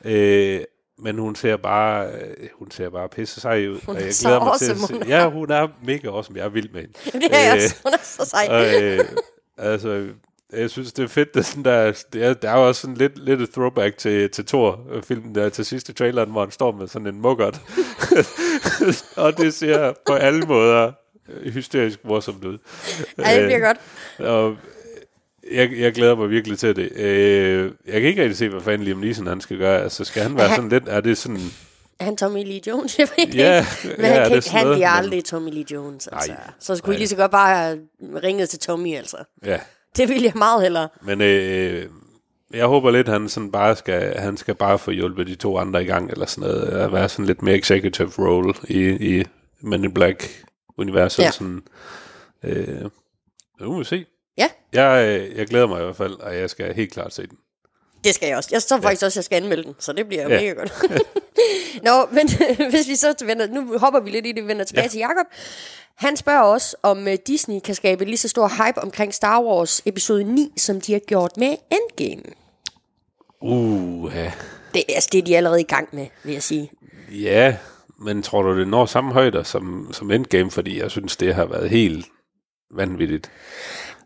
øh, 0.04 0.60
men 1.02 1.18
hun 1.18 1.34
ser 1.36 1.56
bare, 1.56 2.06
øh, 2.12 2.48
hun 2.58 2.70
ser 2.70 2.88
bare 2.90 3.08
pisse 3.08 3.40
sej 3.40 3.66
ud. 3.68 3.80
Hun 3.86 3.96
og 3.96 4.00
er 4.02 4.04
jeg 4.04 4.14
så 4.14 4.22
glæder 4.28 4.38
mig 4.40 4.48
awesome, 4.48 4.74
til 4.78 4.84
at 4.84 4.90
hun 4.98 5.02
se. 5.02 5.08
Ja, 5.08 5.30
hun 5.30 5.50
er 5.50 5.68
mega 5.86 6.08
awesome. 6.08 6.38
Jeg 6.38 6.44
er 6.44 6.48
vild 6.48 6.68
med 6.72 6.80
hende. 6.80 6.94
Det 7.26 7.36
er 7.36 7.54
Øh, 7.54 7.62
også. 7.62 7.76
Hun 7.84 7.92
er 7.92 7.98
så 8.02 8.24
sej. 8.24 8.46
og, 8.50 8.82
øh, 8.82 9.04
altså, 9.58 10.06
jeg 10.52 10.70
synes, 10.70 10.92
det 10.92 11.02
er 11.04 11.08
fedt, 11.08 11.34
det 11.34 11.40
er 11.40 11.44
sådan 11.44 11.64
der, 11.64 12.02
det 12.12 12.24
er, 12.24 12.34
der 12.34 12.50
er 12.50 12.58
jo 12.58 12.68
også 12.68 12.80
sådan 12.80 12.96
lidt, 12.96 13.18
lidt 13.24 13.40
et 13.40 13.50
throwback 13.50 13.98
til, 13.98 14.30
til 14.30 14.46
Thor-filmen 14.46 15.34
der 15.34 15.48
til 15.48 15.64
sidste 15.64 15.92
traileren, 15.92 16.30
hvor 16.30 16.40
han 16.40 16.50
står 16.50 16.72
med 16.72 16.88
sådan 16.88 17.06
en 17.08 17.20
muggert. 17.22 17.60
og 19.16 19.36
det 19.38 19.54
ser 19.54 19.92
på 20.06 20.12
alle 20.12 20.46
måder 20.46 20.92
hysterisk 21.44 22.04
morsomt 22.04 22.44
ud. 22.44 22.58
Ja, 23.18 23.40
det 23.40 23.46
bliver 23.46 23.56
Øh, 23.56 23.62
godt. 23.62 23.78
Og 24.28 24.56
jeg, 25.52 25.72
jeg 25.78 25.92
glæder 25.92 26.14
mig 26.16 26.30
virkelig 26.30 26.58
til 26.58 26.76
det. 26.76 26.92
Øh, 26.96 27.72
jeg 27.86 28.00
kan 28.00 28.02
ikke 28.10 28.22
rigtig 28.22 28.36
se, 28.36 28.48
hvad 28.48 28.60
fanden 28.60 28.84
Liam 28.84 28.98
Neeson 28.98 29.26
han 29.26 29.40
skal 29.40 29.58
gøre. 29.58 29.82
Altså, 29.82 30.04
skal 30.04 30.22
han 30.22 30.36
være 30.36 30.48
sådan 30.54 30.68
lidt... 30.68 30.84
Er 30.86 31.00
det 31.00 31.18
sådan... 31.18 31.38
Er 31.98 32.04
han 32.04 32.16
Tommy 32.16 32.44
Lee 32.44 32.60
Jones? 32.66 32.98
Jeg 32.98 33.08
ved 33.16 33.26
det 33.26 33.34
Ja, 33.34 33.58
ikke. 33.84 33.96
Men 34.02 34.06
ja, 34.06 34.12
han, 34.12 34.28
kan, 34.28 34.36
ikke- 34.36 34.50
han 34.50 34.64
noget, 34.64 34.76
bliver 34.76 34.90
men- 34.90 35.04
aldrig 35.04 35.24
Tommy 35.24 35.50
Lee 35.52 35.64
Jones. 35.72 36.06
Altså. 36.06 36.32
Nej, 36.32 36.40
så 36.58 36.76
skulle 36.76 36.90
nej. 36.92 36.96
I 36.96 36.98
lige 36.98 37.08
så 37.08 37.16
godt 37.16 37.30
bare 37.30 37.56
have 37.56 37.78
ringet 38.22 38.48
til 38.48 38.58
Tommy, 38.58 38.96
altså. 38.96 39.16
Ja, 39.46 39.58
Det 39.96 40.08
vil 40.08 40.22
jeg 40.22 40.32
meget 40.34 40.62
hellere. 40.62 40.88
Men 41.02 41.20
øh, 41.20 41.86
jeg 42.54 42.66
håber 42.66 42.90
lidt, 42.90 43.08
han 43.08 43.28
sådan 43.28 43.50
bare 43.52 43.76
skal, 43.76 44.16
han 44.18 44.36
skal 44.36 44.54
bare 44.54 44.78
få 44.78 44.90
hjulpet 44.90 45.26
de 45.26 45.34
to 45.34 45.58
andre 45.58 45.82
i 45.82 45.86
gang, 45.86 46.10
eller 46.10 46.26
sådan 46.26 46.48
noget, 46.50 46.62
at 46.62 46.92
være 46.92 47.08
sådan 47.08 47.26
lidt 47.26 47.42
mere 47.42 47.56
executive 47.56 48.10
role 48.18 48.54
i, 48.68 49.18
i 49.18 49.24
Men 49.60 49.84
in 49.84 49.94
Black-universet. 49.94 51.22
Ja. 51.22 51.30
Sådan, 51.30 51.60
øh, 52.44 52.80
nu 53.60 53.72
må 53.72 53.78
vi 53.78 53.84
se. 53.84 54.04
Ja, 54.38 54.48
Jeg, 54.72 55.06
øh, 55.20 55.36
jeg 55.38 55.46
glæder 55.46 55.66
mig 55.66 55.80
i 55.80 55.84
hvert 55.84 55.96
fald, 55.96 56.14
og 56.14 56.36
jeg 56.36 56.50
skal 56.50 56.74
helt 56.74 56.92
klart 56.92 57.14
se 57.14 57.22
den. 57.26 57.36
det 58.04 58.14
skal 58.14 58.26
jeg 58.28 58.36
også. 58.36 58.48
Jeg 58.52 58.62
tror 58.62 58.80
faktisk 58.80 59.02
også, 59.04 59.18
jeg 59.18 59.24
skal 59.24 59.42
anmelde 59.42 59.62
den, 59.64 59.74
så 59.78 59.92
det 59.92 60.06
bliver 60.08 60.22
ja. 60.22 60.28
Mega 60.40 60.52
godt. 60.52 60.72
Nå, 61.86 62.06
men 62.12 62.28
hvis 62.70 62.88
vi 62.88 62.96
så 62.96 63.14
vender, 63.26 63.46
nu 63.46 63.78
hopper 63.78 64.00
vi 64.00 64.10
lidt 64.10 64.26
i 64.26 64.32
det, 64.32 64.46
vender 64.46 64.64
tilbage 64.64 64.82
ja. 64.82 64.86
Ja. 64.86 64.90
til 64.90 64.98
Jakob. 64.98 65.26
Han 65.96 66.16
spørger 66.16 66.40
også, 66.42 66.76
om 66.82 67.08
øh, 67.08 67.16
Disney 67.26 67.60
kan 67.60 67.74
skabe 67.74 68.04
lige 68.04 68.16
så 68.16 68.28
stor 68.28 68.48
hype 68.48 68.82
omkring 68.82 69.14
Star 69.14 69.42
Wars 69.42 69.82
episode 69.84 70.24
9, 70.24 70.52
som 70.56 70.80
de 70.80 70.92
har 70.92 71.00
gjort 71.00 71.36
med 71.36 71.56
Endgame. 71.70 72.22
Uh, 73.40 74.12
ja. 74.14 74.32
Det, 74.74 74.84
altså, 74.88 75.08
det 75.12 75.18
er 75.18 75.22
de 75.22 75.36
allerede 75.36 75.60
i 75.60 75.64
gang 75.64 75.88
med, 75.92 76.06
vil 76.24 76.32
jeg 76.32 76.42
sige. 76.42 76.70
ja, 77.12 77.56
men 77.98 78.22
tror 78.22 78.42
du, 78.42 78.58
det 78.58 78.68
når 78.68 78.86
samme 78.86 79.12
højder 79.12 79.42
som, 79.42 79.88
som 79.92 80.10
Endgame? 80.10 80.50
Fordi 80.50 80.80
jeg 80.80 80.90
synes, 80.90 81.16
det 81.16 81.34
har 81.34 81.44
været 81.44 81.70
helt 81.70 82.06
vanvittigt. 82.74 83.30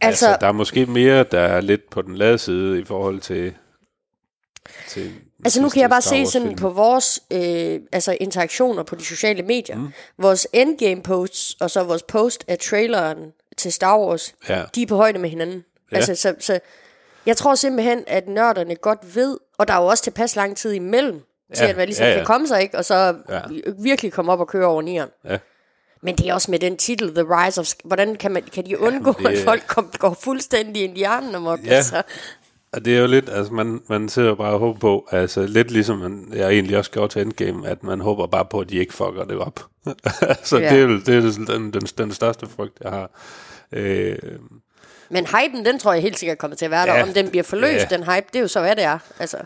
Altså, 0.00 0.26
altså, 0.26 0.38
der 0.40 0.46
er 0.46 0.52
måske 0.52 0.86
mere, 0.86 1.24
der 1.24 1.40
er 1.40 1.60
lidt 1.60 1.90
på 1.90 2.02
den 2.02 2.16
lade 2.16 2.38
side 2.38 2.80
i 2.80 2.84
forhold 2.84 3.20
til... 3.20 3.54
til 4.88 5.12
Altså 5.44 5.62
nu 5.62 5.68
kan 5.68 5.82
jeg 5.82 5.90
bare 5.90 6.02
se 6.02 6.26
sådan 6.26 6.56
på 6.56 6.68
vores 6.70 7.20
øh, 7.32 7.80
altså 7.92 8.16
interaktioner 8.20 8.82
på 8.82 8.94
de 8.94 9.04
sociale 9.04 9.42
medier. 9.42 9.76
Mm. 9.76 9.88
Vores 10.18 10.48
endgame 10.52 11.02
posts 11.02 11.56
og 11.60 11.70
så 11.70 11.82
vores 11.84 12.02
post 12.02 12.44
af 12.48 12.58
traileren 12.58 13.18
til 13.56 13.72
Star 13.72 13.98
Wars, 13.98 14.34
Ja. 14.48 14.62
de 14.74 14.82
er 14.82 14.86
på 14.86 14.96
højde 14.96 15.18
med 15.18 15.30
hinanden. 15.30 15.64
Ja. 15.92 15.96
Altså, 15.96 16.14
så, 16.14 16.34
så 16.40 16.60
jeg 17.26 17.36
tror 17.36 17.54
simpelthen, 17.54 18.04
at 18.06 18.28
nørderne 18.28 18.74
godt 18.76 19.14
ved, 19.16 19.38
og 19.58 19.68
der 19.68 19.74
er 19.74 19.80
jo 19.82 19.86
også 19.86 20.04
tilpas 20.04 20.36
lang 20.36 20.56
tid 20.56 20.72
imellem, 20.72 21.20
til 21.54 21.64
Ja, 21.64 21.70
at 21.70 21.76
man 21.76 21.86
ligesom 21.86 22.04
ja, 22.04 22.10
ja. 22.10 22.16
kan 22.16 22.26
komme 22.26 22.46
sig, 22.46 22.62
ikke? 22.62 22.78
Og 22.78 22.84
så 22.84 23.14
Ja. 23.28 23.40
virkelig 23.78 24.12
komme 24.12 24.32
op 24.32 24.40
og 24.40 24.48
køre 24.48 24.66
over 24.66 24.82
nieren. 24.82 25.10
Ja. 25.24 25.38
Men 26.02 26.16
det 26.16 26.28
er 26.28 26.34
også 26.34 26.50
med 26.50 26.58
den 26.58 26.76
titel, 26.76 27.14
The 27.14 27.22
Rise 27.28 27.60
of... 27.60 27.66
Hvordan 27.84 28.14
kan, 28.16 28.32
man, 28.32 28.42
kan 28.42 28.66
de 28.66 28.80
undgå, 28.80 29.12
det- 29.18 29.26
at 29.26 29.44
folk 29.44 29.62
kom, 29.66 29.90
går 29.98 30.16
fuldstændig 30.20 30.84
ind 30.84 30.94
i 30.96 30.98
hjernen 30.98 31.34
amok? 31.34 31.58
Ja. 31.64 31.70
Altså. 31.74 32.02
Og 32.72 32.84
det 32.84 32.96
er 32.96 33.00
jo 33.00 33.06
lidt, 33.06 33.28
altså 33.28 33.52
man, 33.52 33.80
man 33.88 34.08
sidder 34.08 34.34
bare 34.34 34.52
og 34.52 34.58
håber 34.58 34.78
på, 34.78 35.08
altså 35.10 35.46
lidt 35.46 35.70
ligesom 35.70 35.98
man, 35.98 36.28
jeg 36.34 36.48
egentlig 36.50 36.78
også 36.78 36.90
gjorde 36.90 37.12
til 37.12 37.22
Endgame, 37.22 37.68
at 37.68 37.82
man 37.84 38.00
håber 38.00 38.26
bare 38.26 38.44
på, 38.44 38.60
at 38.60 38.70
de 38.70 38.76
ikke 38.76 38.94
fucker 38.94 39.24
det 39.24 39.38
op. 39.38 39.60
så 40.44 40.58
Ja. 40.58 40.74
ja. 40.74 40.74
det 40.74 40.82
er 40.82 40.86
det 40.86 41.08
er 41.24 41.44
den, 41.56 41.72
den, 41.72 41.80
den 41.98 42.12
største 42.12 42.46
frygt, 42.56 42.78
jeg 42.84 42.90
har. 42.90 43.10
Øh, 43.72 44.16
Men 45.10 45.26
hypen, 45.26 45.64
den 45.64 45.78
tror 45.78 45.92
jeg 45.92 46.02
helt 46.02 46.18
sikkert 46.18 46.38
kommer 46.38 46.56
til 46.56 46.64
at 46.64 46.70
være 46.70 46.86
der. 46.86 46.94
Ja. 46.94 47.02
Om 47.02 47.08
den 47.08 47.30
bliver 47.30 47.42
forløst, 47.42 47.90
Ja. 47.90 47.96
den 47.96 48.04
hype, 48.04 48.26
det 48.32 48.36
er 48.36 48.40
jo 48.40 48.48
så, 48.48 48.60
hvad 48.60 48.76
det 48.76 48.84
er. 48.84 48.98
Altså, 49.18 49.36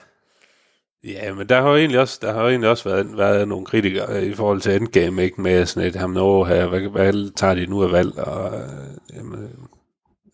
ja, 1.04 1.34
men 1.34 1.48
der 1.48 1.60
har 1.60 1.70
jo 1.70 1.76
egentlig 1.76 2.00
også, 2.00 2.18
der 2.22 2.32
har 2.32 2.42
jo 2.42 2.48
egentlig 2.48 2.70
også 2.70 2.88
været, 2.88 3.18
været 3.18 3.48
nogle 3.48 3.66
kritikere 3.66 4.16
øh, 4.16 4.22
i 4.22 4.34
forhold 4.34 4.60
til 4.60 4.76
Endgame, 4.76 5.24
ikke 5.24 5.40
med 5.40 5.66
sådan 5.66 5.88
et, 5.88 5.96
ham 5.96 6.10
nå 6.10 6.44
her, 6.44 6.66
hvad, 6.66 6.80
hvad 6.80 7.34
tager 7.34 7.54
de 7.54 7.66
nu 7.66 7.82
af 7.82 7.92
valg, 7.92 8.18
og, 8.18 8.54
øh, 8.54 9.16
jamen, 9.16 9.50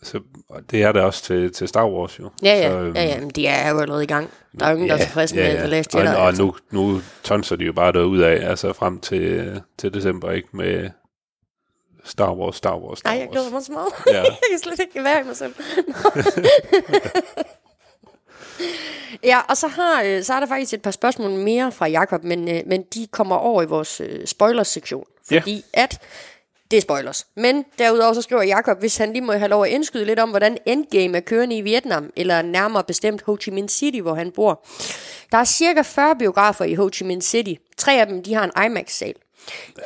så, 0.03 0.21
og 0.49 0.61
det 0.71 0.83
er 0.83 0.93
der 0.93 1.03
også 1.03 1.23
til, 1.23 1.53
til 1.53 1.69
Star 1.69 1.89
Wars 1.89 2.19
jo. 2.19 2.31
ja, 2.43 2.55
ja, 2.55 2.71
så, 2.71 2.79
øhm, 2.79 2.97
ja, 2.97 3.05
ja, 3.05 3.21
men 3.21 3.31
de 3.31 3.47
er 3.47 3.71
jo 3.71 3.79
allerede 3.79 4.05
i 4.05 4.07
gang. 4.07 4.31
Der 4.61 4.67
er 4.67 4.71
jo 4.71 4.77
ingen, 4.77 4.89
der 4.89 4.95
er 4.97 5.01
tilfreds 5.01 5.35
med 5.35 5.57
The 5.57 5.67
Last 5.67 5.95
Jedi. 5.95 6.07
Og, 6.07 6.17
og 6.17 6.27
altså. 6.27 6.43
nu, 6.43 6.55
nu 6.71 7.01
tonser 7.23 7.57
de 7.57 7.65
jo 7.65 7.73
bare 7.73 7.93
derud 7.93 8.21
af, 8.21 8.51
altså 8.51 8.73
frem 8.73 9.01
til, 9.01 9.61
til 9.79 9.95
december, 9.95 10.31
ikke 10.31 10.49
med 10.53 10.91
Star 12.05 12.35
Wars, 12.35 12.57
Star 12.57 12.79
Wars, 12.79 12.99
Star 12.99 13.11
Nej, 13.11 13.19
jeg 13.19 13.29
Wars. 13.29 13.33
glæder 13.33 13.51
mig 13.51 13.63
så 13.63 13.73
meget. 13.73 13.89
Ja. 14.07 14.23
jeg 14.23 14.37
kan 14.51 14.59
slet 14.59 14.79
ikke 14.79 15.05
være 15.05 15.21
i 15.21 15.25
mig 15.25 15.37
selv. 15.37 15.55
ja, 19.31 19.41
og 19.49 19.57
så, 19.57 19.69
har, 19.69 20.03
øh, 20.03 20.23
så 20.23 20.35
er 20.35 20.41
der 20.41 20.47
faktisk 20.47 20.75
et 20.75 20.83
par 20.83 20.91
spørgsmål 20.91 21.31
mere 21.31 21.73
fra 21.73 21.87
Jakob, 21.87 22.25
men, 22.25 22.49
øh, 22.49 22.63
men 22.67 22.83
de 22.83 23.07
kommer 23.11 23.37
over 23.37 23.63
i 23.63 23.67
vores 23.67 24.01
øh, 24.01 24.27
spoilers-sektion. 24.27 25.05
Ja. 25.31 25.41
Fordi 25.41 25.65
at 25.73 26.01
det 26.71 26.77
er 26.77 26.81
spoilers. 26.81 27.27
Men 27.37 27.65
derudover 27.79 28.13
så 28.13 28.23
skriver 28.23 28.43
Jakob, 28.43 28.79
hvis 28.79 28.97
han 28.97 29.13
lige 29.13 29.23
må 29.23 29.33
have 29.33 29.49
lov 29.49 29.65
at 29.65 29.71
indskyde 29.71 30.05
lidt 30.05 30.19
om, 30.19 30.31
hvordan 30.31 30.59
Endgame 30.67 31.17
er 31.17 31.21
kørende 31.21 31.57
i 31.57 31.61
Vietnam, 31.61 32.11
eller 32.17 32.43
nærmere 32.43 32.85
bestemt 32.85 33.23
Ho 33.23 33.37
Chi 33.41 33.51
Minh 33.51 33.69
City, 33.69 34.01
hvor 34.01 34.15
han 34.15 34.31
bor. 34.31 34.67
Der 35.33 35.39
er 35.39 35.45
cirka 35.45 35.83
40 35.83 36.17
biografer 36.17 36.65
i 36.65 36.75
Ho 36.75 36.91
Chi 36.93 37.05
Minh 37.05 37.23
City. 37.23 37.55
Tre 37.77 38.01
af 38.01 38.07
dem 38.07 38.23
de 38.23 38.35
har 38.35 38.45
en 38.45 38.67
IMAX-sal. 38.67 39.15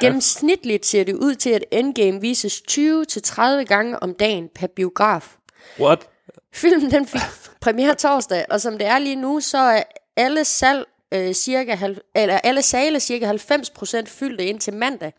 Gennemsnitligt 0.00 0.86
ser 0.86 1.04
det 1.04 1.14
ud 1.14 1.34
til, 1.34 1.50
at 1.50 1.64
Endgame 1.70 2.20
vises 2.20 2.62
20-30 2.70 3.42
gange 3.42 4.02
om 4.02 4.14
dagen 4.14 4.48
per 4.54 4.66
biograf. 4.66 5.36
What? 5.80 6.08
Filmen 6.54 6.90
den 6.90 7.06
fik 7.06 7.20
premiere 7.60 7.94
torsdag, 7.94 8.44
og 8.50 8.60
som 8.60 8.78
det 8.78 8.86
er 8.86 8.98
lige 8.98 9.16
nu, 9.16 9.40
så 9.40 9.58
er 9.58 9.82
alle 10.16 10.44
salg 10.44 10.86
øh, 11.14 11.32
cirka 11.32 11.74
halv, 11.74 11.96
eller 12.14 12.38
alle 12.38 12.62
sale 12.62 13.00
cirka 13.00 13.32
90% 13.32 14.04
fyldte 14.06 14.44
ind 14.44 14.60
til 14.60 14.74
mandag, 14.74 15.12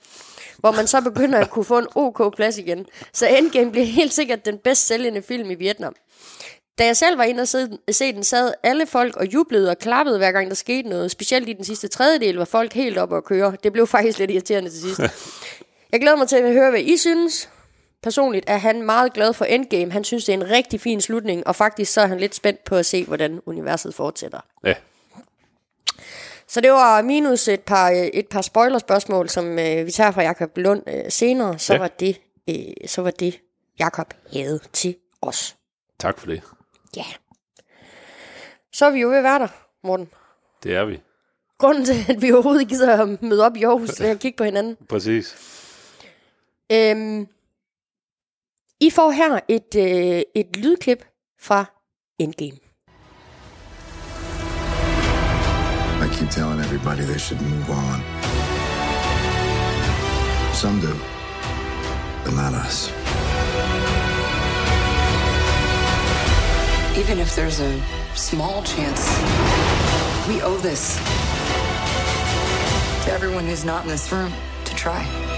hvor 0.58 0.72
man 0.72 0.88
så 0.88 1.02
begynder 1.02 1.40
at 1.40 1.50
kunne 1.50 1.66
få 1.66 1.78
en 1.78 1.88
OK 1.96 2.36
plads 2.36 2.58
igen. 2.58 2.86
Så 3.14 3.28
Endgame 3.28 3.72
bliver 3.72 3.86
helt 3.86 4.14
sikkert 4.14 4.46
den 4.46 4.58
bedst 4.58 4.88
sælgende 4.88 5.22
film 5.22 5.52
i 5.52 5.56
Vietnam. 5.56 5.96
Da 6.80 6.86
jeg 6.86 6.98
selv 6.98 7.18
var 7.18 7.24
inde 7.24 7.42
og 7.42 7.48
se, 7.48 7.70
se 7.92 8.14
den, 8.14 8.24
sad 8.24 8.54
alle 8.64 8.86
folk 8.86 9.16
og 9.16 9.26
jublede 9.34 9.70
og 9.70 9.78
klappede, 9.78 10.18
hver 10.18 10.32
gang 10.32 10.50
der 10.50 10.56
skete 10.56 10.90
noget. 10.90 11.12
Specielt 11.12 11.50
i 11.50 11.54
den 11.54 11.64
sidste 11.66 11.88
tredjedel 11.88 12.36
var 12.36 12.46
folk 12.46 12.74
helt 12.74 12.98
oppe 12.98 13.18
at 13.18 13.24
køre. 13.24 13.56
Det 13.64 13.74
blev 13.74 13.88
faktisk 13.88 14.20
lidt 14.20 14.32
irriterende 14.32 14.70
til 14.70 14.82
sidst. 14.82 15.00
Jeg 15.92 16.02
glæder 16.02 16.18
mig 16.18 16.28
til 16.28 16.36
at 16.36 16.54
høre, 16.54 16.70
hvad 16.70 16.80
I 16.80 16.98
synes. 16.98 17.50
Personligt 18.04 18.46
er 18.48 18.58
han 18.58 18.82
meget 18.82 19.14
glad 19.14 19.34
for 19.34 19.46
Endgame. 19.46 19.92
Han 19.92 20.04
synes, 20.04 20.26
det 20.26 20.34
er 20.34 20.38
en 20.38 20.50
rigtig 20.50 20.82
fin 20.82 21.02
slutning, 21.02 21.48
og 21.48 21.56
faktisk 21.56 21.94
så 21.94 22.02
er 22.02 22.06
han 22.08 22.20
lidt 22.20 22.36
spændt 22.36 22.64
på 22.64 22.76
at 22.76 22.86
se, 22.86 23.06
hvordan 23.06 23.42
universet 23.46 23.96
fortsætter. 23.96 24.40
Ja. 24.64 24.74
Så 26.48 26.62
det 26.62 26.72
var 26.72 27.02
minus 27.02 27.48
et 27.48 27.62
par, 27.62 28.10
et 28.14 28.28
par 28.28 28.42
spoilerspørgsmål, 28.42 29.30
som 29.30 29.60
øh, 29.60 29.86
vi 29.86 29.92
tager 29.92 30.12
fra 30.12 30.22
Jakob 30.22 30.58
Lund 30.58 30.84
øh, 30.88 31.04
senere. 31.12 31.60
Så, 31.60 31.74
ja. 31.74 31.78
Ja. 31.78 31.82
var 31.82 31.88
det, 31.88 32.22
øh, 32.50 32.56
så 32.88 33.02
var 33.02 33.12
det, 33.12 33.40
Jakob 33.80 34.14
havde 34.34 34.60
til 34.74 34.96
os. 35.22 35.56
Tak 36.00 36.20
for 36.20 36.28
det. 36.28 36.42
Ja. 36.96 37.06
Så 38.74 38.86
er 38.86 38.90
vi 38.90 39.00
jo 39.00 39.10
ved 39.10 39.18
at 39.18 39.24
være 39.24 39.40
der, 39.40 39.48
Morten. 39.84 40.10
Det 40.64 40.76
er 40.76 40.86
vi. 40.86 41.02
Grunden 41.58 41.86
til, 41.86 42.06
at 42.10 42.22
vi 42.22 42.32
overhovedet 42.32 42.68
gider 42.68 43.02
at 43.02 43.22
møde 43.22 43.46
op 43.46 43.56
i 43.56 43.64
Aarhus, 43.64 44.00
er 44.00 44.12
at 44.12 44.20
kigge 44.20 44.38
på 44.38 44.44
hinanden. 44.44 44.78
Præcis. 44.90 45.36
Øhm, 46.72 47.28
I 48.84 48.90
får 48.90 49.12
her 49.12 49.40
et, 49.48 49.76
øh, 49.76 50.22
et 50.36 50.58
lydklip 50.58 51.06
fra 51.40 51.66
Endgame. 52.20 52.58
I 56.02 56.08
keep 56.16 56.30
telling 56.30 56.60
everybody 56.60 57.02
they 57.02 57.20
should 57.20 57.42
move 57.42 57.70
on. 57.70 57.98
Some 60.54 60.80
do, 60.80 60.94
but 62.26 62.34
not 62.34 62.54
us. 62.66 62.90
Even 67.02 67.20
if 67.20 67.36
there's 67.36 67.60
a 67.60 67.74
small 68.16 68.64
chance, 68.64 69.02
we 70.28 70.42
owe 70.42 70.60
this 70.70 70.84
to 73.06 73.12
everyone 73.12 73.46
who's 73.46 73.66
not 73.66 73.84
in 73.84 73.90
this 73.90 74.12
room 74.12 74.32
to 74.66 74.76
try. 74.76 75.31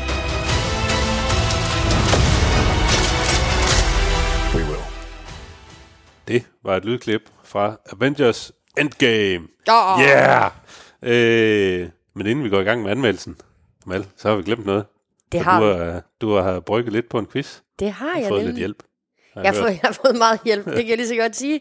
Var 6.64 6.78
et 6.78 6.86
lydklip 6.86 7.22
fra 7.43 7.76
Avengers 7.91 8.51
Endgame. 8.78 9.47
Åh. 9.70 9.99
Yeah! 10.01 10.51
Øh, 11.01 11.89
men 12.16 12.28
inden 12.28 12.43
vi 12.45 12.49
går 12.49 12.59
i 12.59 12.64
gang 12.64 12.84
med 12.84 12.91
anmeldelsen, 12.91 13.36
Mal, 13.86 14.05
så 14.18 14.30
har 14.30 14.36
vi 14.36 14.43
glemt 14.43 14.66
noget. 14.66 14.86
Det 15.32 15.41
har 15.41 15.59
du 15.59 15.66
har, 15.66 16.01
du 16.22 16.36
har 16.36 16.59
brygget 16.59 16.93
lidt 16.93 17.09
på 17.09 17.20
en 17.20 17.26
quiz. 17.28 17.57
Det 17.80 17.91
har 17.91 18.05
Jeg 18.07 18.16
jeg 18.16 18.24
har 18.24 18.30
fået 18.30 18.39
nemlig. 18.39 18.53
lidt 18.53 18.57
hjælp. 18.57 18.84
Jeg 19.36 19.43
har, 19.51 19.53
fået, 19.53 19.70
jeg 19.70 19.80
har 19.84 19.91
fået 20.05 20.16
meget 20.18 20.39
hjælp, 20.45 20.66
det 20.66 20.76
kan 20.76 20.88
jeg 20.89 20.97
lige 20.97 21.07
så 21.07 21.16
godt 21.16 21.36
sige. 21.36 21.59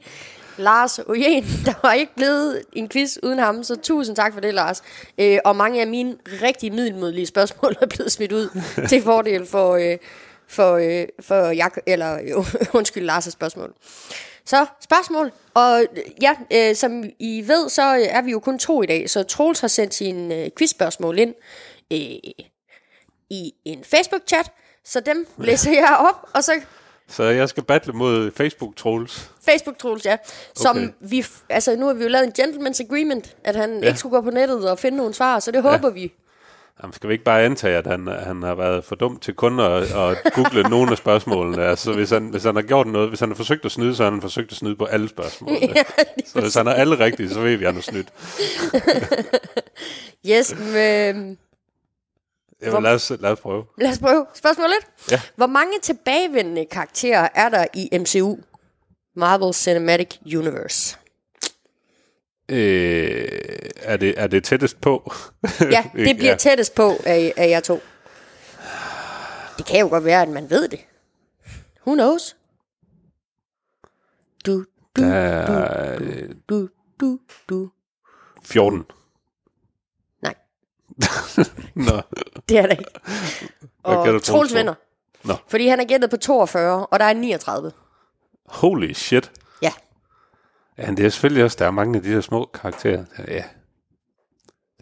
Lars 0.57 0.99
Ojen, 0.99 1.45
der 1.67 1.75
var 1.83 1.93
ikke 1.93 2.15
blevet 2.17 2.63
en 2.73 2.89
quiz 2.89 3.17
uden 3.23 3.39
ham, 3.39 3.63
så 3.63 3.77
tusind 3.83 4.17
tak 4.17 4.33
for 4.35 4.41
det, 4.41 4.55
Lars. 4.55 4.83
Øh, 5.19 5.39
og 5.45 5.57
mange 5.57 5.81
af 5.81 5.87
mine 5.87 6.17
rigtig 6.43 6.73
middelmodelige 6.73 7.27
spørgsmål 7.27 7.77
er 7.81 7.87
blevet 7.87 8.13
smidt 8.13 8.33
ud 8.33 8.61
til 8.89 9.03
fordel 9.03 9.47
for, 9.47 9.75
øh, 9.75 9.99
for, 10.49 10.75
øh, 10.75 11.07
for 11.21 11.51
Jak 11.51 11.77
eller 11.87 12.19
jo, 12.31 12.45
undskyld, 12.79 13.11
Lars' 13.11 13.31
spørgsmål. 13.31 13.73
Så 14.47 14.66
spørgsmål, 14.80 15.32
og 15.55 15.84
ja, 16.22 16.34
øh, 16.53 16.76
som 16.76 17.05
I 17.18 17.45
ved, 17.47 17.68
så 17.68 17.82
er 18.11 18.22
vi 18.22 18.30
jo 18.30 18.38
kun 18.40 18.59
to 18.59 18.82
i 18.82 18.86
dag, 18.86 19.11
så 19.11 19.22
Troels 19.22 19.61
har 19.61 19.68
sendt 19.68 19.95
sin 19.95 20.32
øh, 20.32 20.49
quizspørgsmål 20.59 21.18
ind 21.18 21.34
øh, 21.93 21.99
i 23.30 23.53
en 23.64 23.84
Facebook-chat, 23.84 24.51
så 24.84 25.01
dem 25.01 25.26
læser 25.38 25.70
jeg 25.72 25.97
op, 26.09 26.28
og 26.34 26.45
så 26.45 26.53
Så 27.09 27.22
jeg 27.24 27.49
skal 27.49 27.62
battle 27.64 27.93
mod 27.93 28.30
Facebook 28.36 28.76
Trolls. 28.76 29.30
Facebook 29.45 29.78
Troels, 29.78 30.05
ja. 30.05 30.16
Som 30.57 30.76
Okay. 30.76 30.88
vi, 31.01 31.24
altså 31.49 31.76
nu 31.76 31.86
har 31.86 31.93
vi 31.95 32.03
jo 32.03 32.09
lavet 32.09 32.26
en 32.26 32.32
gentleman's 32.45 32.80
agreement, 32.84 33.36
at 33.45 33.57
han 33.57 33.70
ja. 33.74 33.78
Ja. 33.80 33.86
ikke 33.86 33.99
skulle 33.99 34.16
gå 34.16 34.20
på 34.20 34.30
nettet 34.30 34.70
og 34.70 34.78
finde 34.78 34.99
nogle 34.99 35.14
svar, 35.14 35.40
så 35.40 35.51
det 35.51 35.62
håber 35.62 35.90
vi. 35.90 36.12
Jamen, 36.83 36.93
skal 36.93 37.09
vi 37.09 37.12
ikke 37.14 37.25
bare 37.25 37.43
antage, 37.43 37.77
at 37.77 37.87
han, 37.87 38.07
han 38.07 38.43
har 38.43 38.55
været 38.55 38.85
for 38.85 38.95
dum 38.95 39.18
til 39.18 39.35
kun 39.35 39.61
at, 39.61 39.83
at 39.83 40.33
google 40.35 40.62
nogle 40.70 40.91
af 40.91 40.99
spørgsmålene? 40.99 41.64
Altså, 41.64 41.93
hvis 41.93 42.11
han, 42.11 42.29
hvis 42.29 42.45
han 42.45 42.55
har 42.55 42.62
gjort 42.62 42.87
noget, 42.87 43.09
hvis 43.09 43.20
han 43.20 43.29
har 43.29 43.37
forsøgt 43.37 43.64
at 43.64 43.73
snyde, 43.73 43.95
så 43.97 44.03
har 44.05 44.11
han 44.11 44.20
forsøgt 44.20 44.51
at 44.53 44.57
snyde 44.57 44.77
på 44.77 44.85
alle 44.85 45.09
spørgsmålene. 45.09 45.61
Ja, 45.77 45.83
så 46.27 46.41
hvis 46.41 46.55
han 46.55 46.66
har 46.66 46.75
alle 46.75 46.99
rigtige, 46.99 47.29
så 47.31 47.41
ved 47.41 47.57
vi, 47.57 47.64
at 47.64 47.68
han 47.68 47.75
har 47.75 47.83
snydt. 47.83 48.09
Yes, 50.27 50.55
men, 50.59 51.39
Jamen, 52.62 52.83
lad, 52.83 52.95
os, 52.95 53.12
lad 53.20 53.31
os 53.31 53.41
prøve. 53.41 53.64
Lad 53.79 53.91
os 53.91 53.99
prøve. 53.99 54.27
Spørgsmål 54.35 54.66
1. 54.66 55.11
Ja. 55.11 55.20
Hvor 55.37 55.47
mange 55.47 55.73
tilbagevendende 55.83 56.64
karakterer 56.64 57.29
er 57.35 57.49
der 57.49 57.66
i 57.75 57.99
MCU? 57.99 58.37
Marvel 59.16 59.55
Cinematic 59.55 60.09
Universe. 60.27 60.97
Øh, 62.49 63.28
er, 63.76 63.97
det, 63.97 64.14
er 64.16 64.26
det 64.26 64.45
tættest 64.45 64.80
på? 64.80 65.12
Ja, 65.61 65.84
det 66.07 66.16
bliver 66.16 66.30
Ja. 66.30 66.36
tættest 66.36 66.74
på 66.74 66.97
af, 67.07 67.32
af 67.36 67.49
jer 67.49 67.61
to. 67.61 67.80
Det 69.59 69.66
kan 69.66 69.80
jo 69.80 69.88
godt 69.88 70.05
være, 70.05 70.22
at 70.22 70.28
man 70.28 70.51
ved 70.51 70.68
det. 70.68 70.80
Who 71.86 71.95
knows? 71.95 72.36
Du, 74.47 74.64
du, 74.97 75.03
Der 75.03 75.97
øh, 76.01 76.30
du, 76.49 76.68
du, 77.01 77.18
du. 77.49 77.70
14. 78.45 78.84
Nej, 80.22 80.34
Nå, 81.74 82.01
det 82.49 82.59
er 82.59 82.62
det 82.62 82.70
ikke. 82.78 82.84
Og 83.82 84.22
Troels 84.22 84.55
vinder. 84.55 84.74
Nå. 85.24 85.34
Fordi 85.49 85.66
han 85.68 85.80
er 85.80 85.84
gættet 85.84 86.11
på 86.11 86.16
42, 86.16 86.86
og 86.86 86.99
der 86.99 87.05
er 87.05 87.12
39. 87.12 87.72
holy 88.47 88.93
shit. 88.93 89.32
Ja. 90.83 90.87
Ja, 90.87 90.95
det 90.95 91.07
er 91.07 91.09
selvfølgelig 91.09 91.45
også, 91.45 91.57
der 91.61 91.66
er 91.66 91.70
mange 91.70 91.97
af 91.97 92.03
de 92.03 92.09
her 92.09 92.20
små 92.20 92.45
karakterer. 92.55 93.05
Ja, 93.18 93.45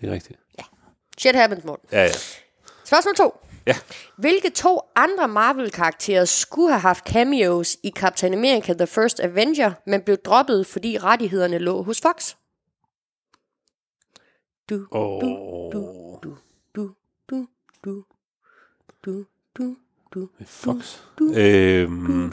det 0.01 0.09
er 0.09 0.13
rigtigt. 0.13 0.39
Shit 1.19 1.35
happens, 1.35 1.65
Morten. 1.65 1.89
Ja, 1.93 2.03
ja. 2.03 2.13
Spørgsmål 2.85 3.15
2. 3.15 3.47
Ja. 3.67 3.77
Hvilke 4.17 4.51
to 4.51 4.81
andre 4.97 5.29
Marvel-karakterer 5.29 6.25
skulle 6.25 6.71
have 6.71 6.81
haft 6.81 7.05
cameos 7.09 7.77
i 7.83 7.91
Captain 7.91 8.35
America 8.35 8.73
The 8.73 8.87
First 8.87 9.21
Avenger, 9.21 9.73
men 9.87 10.03
blev 10.03 10.17
droppet, 10.17 10.67
fordi 10.67 10.99
rettighederne 10.99 11.59
lå 11.59 11.83
hos 11.83 12.01
Fox? 12.01 12.35
Du, 14.71 14.87
Åh. 14.93 15.21
du, 15.21 15.29
du, 15.73 16.19
du, 16.23 16.39
du, 16.75 16.95
du, 17.31 17.47
du, 17.85 18.05
du, 19.05 19.25
du, 19.57 19.77
du, 20.15 20.29
Fox. 20.47 21.01
Øhm, 21.21 22.31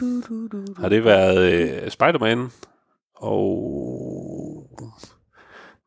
har 0.76 0.88
det 0.88 1.04
været 1.04 1.52
øh, 1.52 1.90
Spider-Man? 1.90 2.50
Og... 3.18 4.70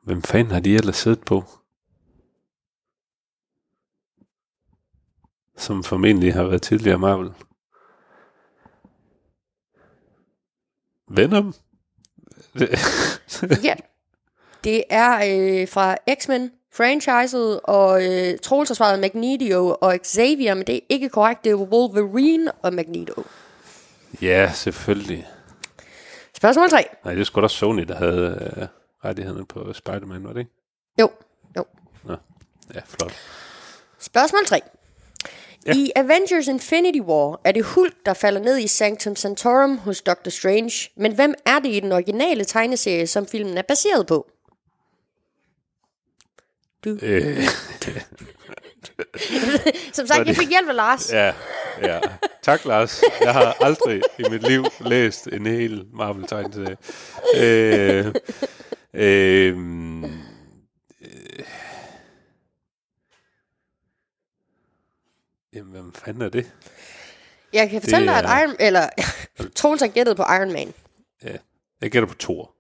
Hvem 0.04 0.22
fanden 0.22 0.54
har 0.54 0.60
de 0.60 0.76
ellers 0.76 0.98
siddet 0.98 1.22
på? 1.26 1.44
Som 5.58 5.84
formentlig 5.84 6.34
har 6.34 6.44
været 6.44 6.62
tidligere 6.62 7.00
Marvel. 7.00 7.32
Venom? 11.08 11.54
Ja. 13.64 13.76
Det 14.64 14.84
er 14.90 15.14
øh, 15.16 15.68
fra 15.68 15.96
X-Men 16.20 16.52
franchiset, 16.74 17.60
og 17.64 18.06
øh, 18.06 18.40
Troels 18.40 18.70
har 18.70 18.74
svaret 18.74 19.00
Magneto 19.00 19.76
og 19.82 19.98
Xavier, 20.06 20.54
men 20.54 20.68
det 20.68 20.76
er 20.76 20.80
ikke 20.90 21.10
korrekt. 21.10 21.44
Det 21.44 21.52
er 21.52 21.56
Wolverine 21.56 22.52
og 22.52 22.74
Magneto. 22.74 23.24
ja, 24.22 24.52
selvfølgelig. 24.54 25.28
Spørgsmål 26.42 26.70
3. 26.70 26.86
Nej, 27.06 27.16
det 27.16 27.28
skulle 27.28 27.44
da 27.44 27.48
Sony, 27.48 27.84
der 27.84 27.96
havde 27.96 28.54
øh, 28.58 28.68
rettighederne 29.06 29.46
på 29.46 29.74
Spider-Man, 29.74 30.24
var 30.24 30.34
det 30.34 30.40
ikke? 30.40 30.52
Jo, 31.00 31.10
jo. 31.58 31.66
Nå, 32.04 32.16
ja, 32.74 32.80
flot. 32.88 33.14
Spørgsmål 34.00 34.46
3. 34.46 34.56
Ja. 34.56 35.74
Ja. 35.74 35.74
I 35.80 35.92
Avengers 35.96 36.48
Infinity 36.48 37.00
War 37.00 37.42
er 37.44 37.52
det 37.52 37.66
Hulk, 37.66 37.94
der 38.06 38.14
falder 38.14 38.42
ned 38.42 38.58
i 38.58 38.68
Sanctum 38.68 39.16
Sanctorum 39.16 39.78
hos 39.78 40.02
Doctor 40.02 40.32
Strange. 40.32 40.90
Men 40.96 41.16
hvem 41.16 41.34
er 41.46 41.60
det 41.60 41.70
i 41.70 41.80
den 41.80 41.92
originale 41.92 42.46
tegneserie, 42.46 43.08
som 43.08 43.28
filmen 43.28 43.58
er 43.58 43.62
baseret 43.62 44.08
på? 44.08 44.32
Du. 46.86 46.98
Øh, 47.02 47.44
Som 49.94 50.08
sagt, 50.08 50.28
jeg 50.28 50.36
fik 50.36 50.50
hjælp 50.50 50.70
af 50.70 50.76
Lars. 50.76 51.14
Ja, 51.14 51.34
ja. 51.82 52.00
Tak, 52.42 52.66
Lars. 52.66 53.02
Jeg 53.22 53.34
har 53.34 53.56
aldrig 53.60 54.02
i 54.20 54.24
mit 54.30 54.48
liv 54.48 54.66
læst 54.80 55.28
en 55.28 55.46
hel 55.46 55.86
marvel 55.94 56.28
tegneserie 56.28 56.78
øh, 57.36 58.14
øh, 58.94 59.58
øh, 61.02 61.46
Jamen, 65.54 65.72
hvem 65.72 65.94
fanden 65.94 66.22
er 66.22 66.30
det? 66.30 66.52
Jeg 67.54 67.70
kan 67.70 67.82
fortælle 67.82 68.08
dig, 68.08 68.24
Det 68.24 68.30
er- 68.30 68.34
at 68.36 68.44
Iron... 68.44 68.56
Eller, 68.60 68.90
Troels 69.56 69.82
har 69.82 69.88
gættet 69.88 70.18
på 70.18 70.24
Iron 70.24 70.54
Man. 70.54 70.74
Ja, 71.24 71.36
jeg 71.82 71.92
gætter 71.92 72.08
på 72.10 72.16
Thor. 72.20 72.54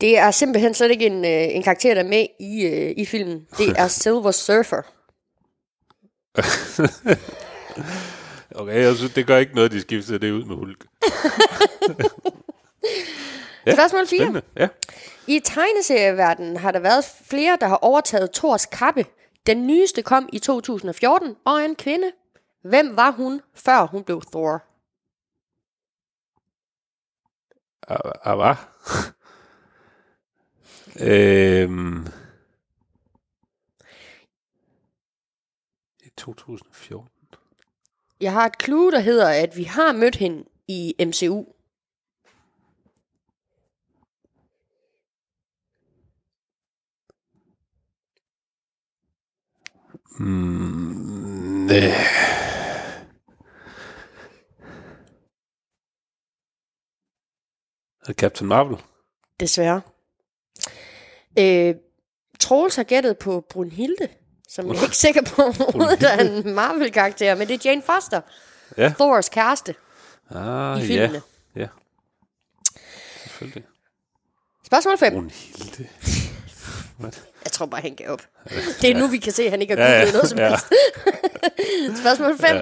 Det 0.00 0.18
er 0.18 0.30
simpelthen 0.30 0.74
slet 0.74 0.90
ikke 0.90 1.06
en, 1.06 1.24
øh, 1.24 1.54
en 1.56 1.62
karakter, 1.62 1.94
der 1.94 2.02
er 2.02 2.08
med 2.08 2.26
i, 2.40 2.62
øh, 2.66 2.94
i 2.96 3.04
filmen. 3.04 3.46
Det 3.58 3.68
er 3.82 3.88
Silver 3.88 4.30
Surfer. 4.30 4.82
Okay, 8.54 8.82
jeg 8.82 8.96
synes, 8.96 9.12
det 9.12 9.26
gør 9.26 9.36
ikke 9.36 9.54
noget, 9.54 9.72
de 9.72 9.80
skifter 9.80 10.18
det 10.18 10.32
ud 10.32 10.44
med 10.44 10.56
Hulk. 10.56 10.86
Ja, 13.66 13.74
Spørgsmål 13.74 14.06
4. 14.06 14.18
Spændende, 14.18 14.42
ja. 14.56 14.68
I 15.26 15.40
tegneserieverdenen 15.44 16.56
har 16.56 16.70
der 16.70 16.78
været 16.78 17.04
flere, 17.24 17.58
der 17.60 17.66
har 17.66 17.76
overtaget 17.76 18.32
Thors 18.32 18.66
kappe. 18.66 19.04
Den 19.46 19.66
nyeste 19.66 20.02
kom 20.02 20.28
i 20.32 20.38
2014 20.38 21.36
og 21.44 21.52
er 21.52 21.64
en 21.64 21.76
kvinde. 21.76 22.12
Hvem 22.62 22.96
var 22.96 23.10
hun, 23.10 23.40
før 23.54 23.86
hun 23.86 24.04
blev 24.04 24.22
Thor? 24.32 24.62
Ah, 27.88 28.12
ah, 28.24 28.36
hvad? 28.38 28.54
øhm, 31.08 32.06
I 36.04 36.08
2014. 36.16 37.11
Jeg 38.22 38.32
har 38.32 38.46
et 38.46 38.62
clue, 38.62 38.92
der 38.92 39.00
hedder, 39.00 39.28
at 39.28 39.56
vi 39.56 39.62
har 39.62 39.92
mødt 39.92 40.16
hende 40.16 40.44
i 40.68 40.94
MCU. 41.00 41.44
Mm, 50.18 51.64
øh. 51.64 51.72
Er 58.06 58.12
Captain 58.12 58.48
Marvel? 58.48 58.76
Desværre. 59.40 59.80
Øh, 61.38 61.74
Troels 62.40 62.76
har 62.76 62.82
gættet 62.82 63.18
på 63.18 63.40
Brunhilde, 63.40 64.08
som 64.54 64.68
jeg 64.68 64.78
er 64.78 64.82
ikke 64.82 64.96
sikker 64.96 65.22
på, 65.22 65.42
overhovedet 65.42 66.02
er 66.12 66.18
en 66.18 66.54
Marvel-karakter, 66.54 67.34
men 67.34 67.48
det 67.48 67.54
er 67.54 67.70
Jane 67.70 67.82
Foster, 67.82 68.20
Ja. 68.76 68.92
Thors 68.98 69.28
kæreste. 69.28 69.74
Ah, 70.30 70.36
I 70.36 70.40
ja. 70.80 70.86
filmene. 70.86 71.22
Ja. 71.56 71.66
Selvfølgelig. 73.22 73.64
Spørgsmål 74.66 74.98
5. 74.98 75.12
Brunhilde. 75.12 75.88
Jeg 77.44 77.52
tror 77.52 77.66
bare, 77.66 77.80
han 77.80 77.94
gav 77.94 78.10
op. 78.10 78.22
Det 78.82 78.90
er 78.90 78.98
nu, 78.98 79.06
vi 79.06 79.18
kan 79.18 79.32
se, 79.32 79.44
at 79.44 79.50
han 79.50 79.62
ikke 79.62 79.76
har 79.76 79.82
Ja, 79.82 79.90
ja, 79.90 79.96
googlet 79.98 80.12
noget 80.14 80.28
som 80.28 80.38
ja. 80.38 80.48
helst. 80.48 80.66
Spørgsmål 82.02 82.38
5. 82.38 82.56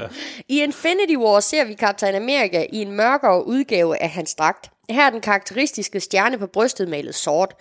I 0.48 0.62
Infinity 0.62 1.16
War 1.16 1.40
ser 1.40 1.64
vi 1.64 1.74
Captain 1.74 2.14
America 2.14 2.66
i 2.72 2.76
en 2.82 2.92
mørkere 2.92 3.46
udgave 3.46 4.02
af 4.02 4.10
hans 4.10 4.34
dragt. 4.34 4.70
Her 4.90 5.06
er 5.06 5.10
den 5.10 5.20
karakteristiske 5.20 6.00
stjerne 6.00 6.38
på 6.38 6.46
brystet 6.46 6.88
malet 6.88 7.14
sort. 7.14 7.54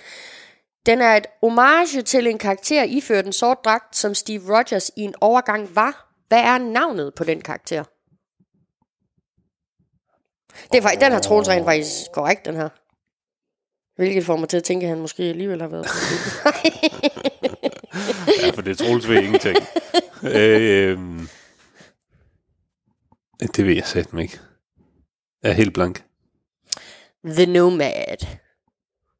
Den 0.85 1.01
er 1.01 1.15
et 1.17 1.25
homage 1.43 2.01
til 2.01 2.27
en 2.27 2.37
karakter 2.37 2.83
iført 2.83 3.25
en 3.25 3.33
sort 3.33 3.57
dragt, 3.65 3.95
som 3.95 4.13
Steve 4.15 4.57
Rogers 4.57 4.91
i 4.97 5.01
en 5.01 5.13
overgang 5.21 5.75
var. 5.75 6.13
Hvad 6.27 6.39
er 6.39 6.57
navnet 6.57 7.13
på 7.15 7.23
den 7.23 7.41
karakter? 7.41 7.83
Det 10.71 10.77
er 10.77 10.81
faktisk, 10.81 11.01
den 11.01 11.11
her 11.11 11.19
Troels 11.19 11.49
rent 11.49 11.65
faktisk 11.65 12.11
korrekt, 12.13 12.45
den 12.45 12.55
her. 12.55 12.69
Hvilket 13.95 14.25
får 14.25 14.35
mig 14.37 14.49
til 14.49 14.57
at 14.57 14.63
tænke, 14.63 14.83
at 14.85 14.89
han 14.89 14.99
måske 14.99 15.23
alligevel 15.23 15.61
har 15.61 15.67
været. 15.67 15.87
Ja, 18.43 18.49
for 18.49 18.61
det 18.61 18.71
er 18.81 18.85
Troels 18.85 19.09
ved 19.09 19.21
ingenting. 19.23 19.57
øhm, 20.23 21.27
det 23.39 23.65
ved 23.65 23.75
jeg 23.75 23.85
satme 23.87 24.21
ikke. 24.21 24.39
Jeg 25.43 25.49
er 25.49 25.53
helt 25.53 25.73
blank. 25.73 26.03
The 27.25 27.45
Nomad. 27.45 28.25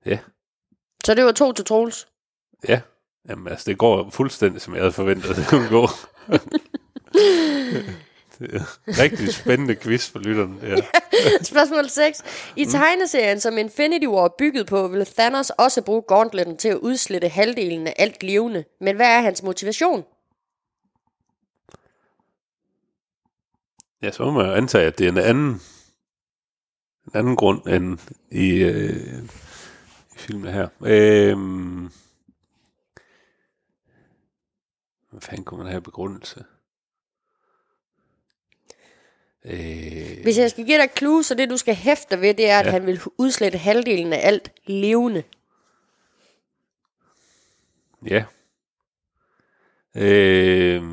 Ja. 0.06 0.20
Så 1.06 1.14
det 1.14 1.26
var 1.26 1.32
to 1.32 1.52
til 1.52 1.66
Troels. 1.66 2.08
Ja. 2.68 2.82
Jamen 3.30 3.48
altså, 3.48 3.64
det 3.70 3.78
går 3.78 4.10
fuldstændig, 4.10 4.62
som 4.62 4.74
jeg 4.74 4.82
havde 4.82 4.92
forventet, 4.92 5.36
det 5.36 5.48
kunne 5.48 5.70
gå. 5.70 5.82
det 8.40 8.54
er 8.54 8.64
rigtig 8.88 9.34
spændende 9.34 9.76
quiz 9.76 10.10
for 10.10 10.20
lytterne. 10.20 10.56
Ja. 10.64 10.76
Spørgsmål 11.52 11.90
6. 11.90 12.24
I 12.56 12.66
tegneserien, 12.66 13.40
som 13.40 13.58
Infinity 13.58 14.06
War 14.06 14.24
er 14.24 14.36
bygget 14.38 14.68
på, 14.68 14.88
vil 14.88 15.06
Thanos 15.06 15.50
også 15.50 15.82
bruge 15.82 16.04
Gauntletten 16.08 16.58
til 16.58 16.70
at 16.70 16.78
udslette 16.78 17.30
halvdelen 17.30 17.88
af 17.88 17.94
alt 17.98 18.24
levende. 18.24 18.64
Men 18.82 18.96
hvad 18.96 19.08
er 19.08 19.22
hans 19.22 19.44
motivation? 19.44 20.06
ja, 24.02 24.12
så 24.12 24.24
må 24.24 24.32
man 24.32 24.46
jo 24.46 24.54
antage, 24.54 24.88
at 24.88 24.98
det 24.98 25.06
er 25.08 25.12
en 25.12 25.18
anden, 25.18 25.62
en 27.06 27.12
anden 27.14 27.36
grund 27.36 27.68
end 27.68 27.98
i, 28.32 28.50
øh, 28.50 29.24
i 30.20 30.22
filmen 30.22 30.54
her. 30.54 30.68
Øhm, 30.86 31.92
Hvad 35.12 35.22
fanden 35.22 35.46
kunne 35.46 35.58
man 35.64 35.72
have 35.72 35.82
begrundelse? 35.82 36.46
Øh, 39.46 40.24
Hvis 40.24 40.38
jeg 40.38 40.50
skal 40.50 40.66
give 40.66 40.78
dig 40.78 40.84
et 40.84 40.98
clue, 40.98 41.24
så 41.24 41.36
det 41.36 41.50
du 41.50 41.58
skal 41.58 41.76
hæfte 41.76 42.22
ved, 42.22 42.34
det 42.34 42.50
er, 42.50 42.60
at 42.60 42.66
Ja. 42.66 42.72
han 42.72 42.86
vil 42.86 43.02
udslette 43.18 43.58
halvdelen 43.58 44.14
af 44.14 44.20
alt 44.28 44.52
levende. 44.66 45.24
ja. 48.08 48.26
Øh, 49.96 50.84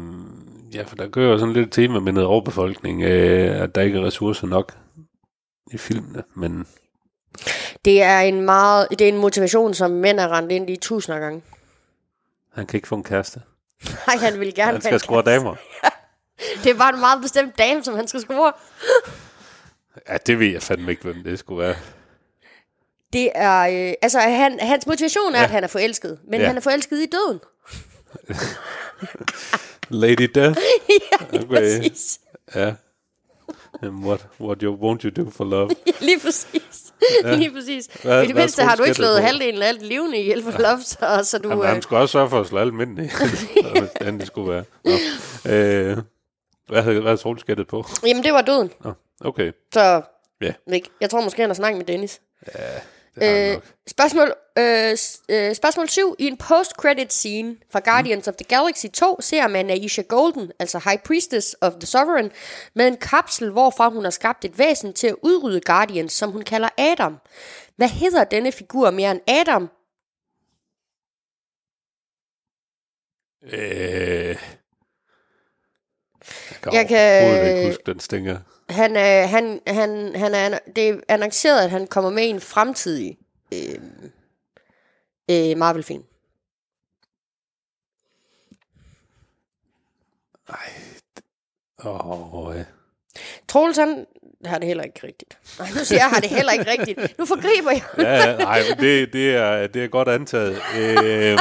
ja, 0.74 0.83
for 0.83 0.97
der 0.97 1.09
kører 1.11 1.31
jo 1.33 1.39
sådan 1.39 1.55
lidt 1.55 1.72
tema 1.72 2.01
med 2.01 2.12
noget 2.12 2.29
overbefolkning, 2.29 3.03
øh, 3.03 3.61
at 3.62 3.74
der 3.74 3.81
ikke 3.83 3.99
er 3.99 4.05
ressourcer 4.07 4.47
nok 4.47 4.79
i 5.72 5.77
filmene, 5.79 6.22
men 6.35 6.66
Det 7.87 8.03
er 8.03 8.20
en 8.20 8.41
meget, 8.41 8.87
det 8.91 9.01
er 9.01 9.09
en 9.09 9.16
motivation, 9.16 9.74
som 9.74 9.91
mænd 9.91 10.20
er 10.20 10.28
rendt 10.28 10.53
ind 10.53 10.70
i 10.70 10.76
tusinder 10.76 11.18
gange. 11.20 11.43
han 12.55 12.66
kan 12.66 12.78
ikke 12.78 12.89
få 12.89 12.95
en 12.95 13.05
kæreste. 13.05 13.41
Nej, 14.07 14.16
han 14.16 14.41
vil 14.41 14.55
gerne 14.55 14.72
Han 14.72 14.80
skal 14.82 15.01
score 15.01 15.22
damer. 15.22 15.55
Det 16.64 16.70
er 16.70 16.74
bare 16.78 16.95
en 16.95 17.01
meget 17.01 17.22
bestemt 17.22 17.59
dame, 17.59 17.84
som 17.84 17.95
han 17.97 18.09
skal 18.09 18.20
score. 18.20 18.53
Ja, 20.09 20.16
det 20.26 20.39
ved 20.39 20.47
jeg 20.47 20.62
fandme 20.62 20.91
ikke, 20.91 21.03
hvem 21.03 21.22
det 21.24 21.39
skulle 21.39 21.62
være. 21.66 21.76
Det 23.12 23.30
er, 23.34 23.61
øh, 23.89 23.95
altså 24.03 24.20
han, 24.20 24.61
hans 24.61 24.87
motivation 24.87 25.32
er, 25.34 25.37
ja. 25.37 25.39
Ja. 25.39 25.45
at 25.45 25.51
han 25.51 25.64
er 25.64 25.68
forelsket, 25.68 26.18
men 26.28 26.41
Ja. 26.41 26.47
han 26.47 26.57
er 26.57 26.61
forelsket 26.61 26.97
i 26.99 27.07
døden. 27.07 27.41
Lady 30.03 30.28
Death. 30.34 30.59
ja, 30.89 31.26
lige 31.32 31.45
Okay. 31.45 31.47
præcis. 31.47 32.20
Ja. 32.55 32.74
And 33.82 34.05
what, 34.05 34.26
what 34.41 34.61
you, 34.62 34.76
won't 34.76 35.05
you 35.05 35.24
do 35.24 35.30
for 35.30 35.45
love? 35.45 35.70
Lige 36.01 36.20
præcis. 36.20 36.86
Ja. 37.24 37.34
Lige 37.36 37.51
præcis. 37.53 37.86
Hvad- 38.03 38.22
I 38.22 38.26
det 38.26 38.34
mindste 38.36 38.62
har 38.62 38.76
du 38.76 38.82
ikke 38.82 38.94
slået 38.94 39.22
halvdelen 39.22 39.62
af 39.62 39.68
alt 39.68 39.82
levende 39.82 40.18
ihjel 40.18 40.42
for 40.42 40.51
love, 40.62 40.80
så, 40.82 41.20
så 41.30 41.38
du... 41.38 41.49
Jamen, 41.49 41.64
øh, 41.64 41.70
han 41.70 41.82
skulle 41.82 42.01
også 42.01 42.12
sørge 42.12 42.30
for 42.30 42.40
at 42.40 42.47
slå 42.47 42.59
alle 42.59 42.72
mænd 42.74 42.99
i. 42.99 43.09
Hvordan 43.97 44.18
det 44.18 44.26
skulle 44.26 44.51
være. 44.53 44.64
Nå. 44.84 44.90
Øh, 45.53 45.97
hvad 46.68 46.82
havde 46.82 47.01
hvad 47.01 47.16
havde 47.16 47.64
på? 47.68 47.84
Jamen, 48.07 48.22
det 48.24 48.32
var 48.32 48.42
døden. 48.42 48.70
Nå, 48.84 48.92
okay. 49.20 49.53
Så 49.74 50.03
Ja, 50.40 50.53
væk. 50.70 50.88
Jeg 51.01 51.11
tror 51.11 51.20
måske, 51.20 51.40
han 51.42 51.51
har 51.51 51.55
snakket 51.55 51.78
med 51.78 51.86
Dennis. 51.86 52.20
han 52.55 52.61
Øh, 53.23 53.53
nok. 53.53 53.64
spørgsmål, 53.87 54.35
øh, 54.59 54.97
øh, 55.29 55.55
spørgsmål 55.55 55.89
7. 55.89 56.14
I 56.19 56.27
en 56.27 56.37
post-credit 56.37 57.12
scene 57.12 57.57
fra 57.71 57.81
Guardians 57.85 58.29
of 58.29 58.35
the 58.35 58.45
Galaxy 58.45 58.87
2 58.87 59.21
ser 59.21 59.49
man 59.49 59.71
Aisha 59.71 60.03
Golden, 60.03 60.53
altså 60.59 60.79
High 60.85 60.99
Priestess 61.03 61.57
of 61.61 61.73
the 61.73 61.87
Sovereign, 61.87 62.31
med 62.75 62.87
en 62.89 62.97
kapsel, 62.97 63.51
hvorfra 63.51 63.89
hun 63.91 64.05
har 64.05 64.11
skabt 64.11 64.45
et 64.45 64.59
væsen 64.59 64.93
til 64.93 65.07
at 65.07 65.17
udrydde 65.23 65.61
Guardians, 65.61 66.12
som 66.12 66.31
hun 66.31 66.43
kalder 66.43 66.69
Adam. 66.79 67.17
Hvad 67.77 67.89
hedder 67.89 68.25
denne 68.25 68.53
figur 68.53 68.91
mere 68.91 69.11
end 69.11 69.21
Adam? 69.29 69.69
Øh, 73.43 74.29
jeg 74.33 74.37
kan, 76.62 76.73
Jeg 76.73 76.89
kan- 76.89 77.57
ikke 77.57 77.67
huske, 77.69 77.83
den 77.87 78.01
stinger. 78.01 78.39
Han, 78.69 78.97
er, 78.97 79.27
han, 79.27 79.61
han, 79.67 80.17
han 80.17 80.35
er, 80.35 80.59
det 80.77 80.89
er 80.89 81.01
annonceret, 81.09 81.64
at 81.64 81.71
han 81.71 81.87
kommer 81.87 82.11
med 82.11 82.23
i 82.23 82.29
en 82.29 82.41
fremtidig 82.41 83.19
øh, 83.53 83.81
øh, 85.31 85.57
Marvel-film. 85.57 86.05
Åh, 91.85 92.35
oh, 92.35 92.57
ja. 92.57 92.64
Troels, 93.49 93.77
han 93.79 94.07
har 94.45 94.59
det 94.59 94.67
heller 94.67 94.85
ikke 94.85 95.07
rigtigt. 95.07 95.39
Nej, 95.59 95.69
nu 95.69 95.85
siger 95.85 96.01
jeg, 96.01 96.11
har 96.11 96.21
det 96.21 96.31
heller 96.31 96.53
ikke 96.53 96.71
rigtigt. 96.71 97.19
Nu 97.19 97.27
forgriber 97.27 97.71
jeg. 97.71 97.85
ja, 97.99 98.31
ja, 98.31 98.37
nej, 98.37 98.62
det, 98.81 99.12
det, 99.12 99.35
er, 99.35 99.67
det 99.67 99.85
er 99.85 99.89
godt 99.89 100.09
antaget. 100.09 100.62
Øh, 100.77 101.39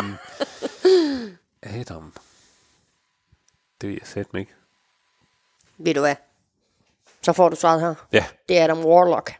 Adam. 1.61 2.13
Det 3.81 3.89
ved 3.89 3.97
jeg 3.99 4.07
satme 4.07 4.39
ikke. 4.39 4.53
Ved 5.77 5.93
du 5.93 5.99
hvad? 5.99 6.15
Så 7.25 7.33
får 7.33 7.49
du 7.49 7.55
svaret 7.55 7.81
her. 7.81 7.95
Ja. 8.13 8.25
Det 8.49 8.57
er 8.57 8.63
Adam 8.63 8.85
Warlock. 8.85 9.33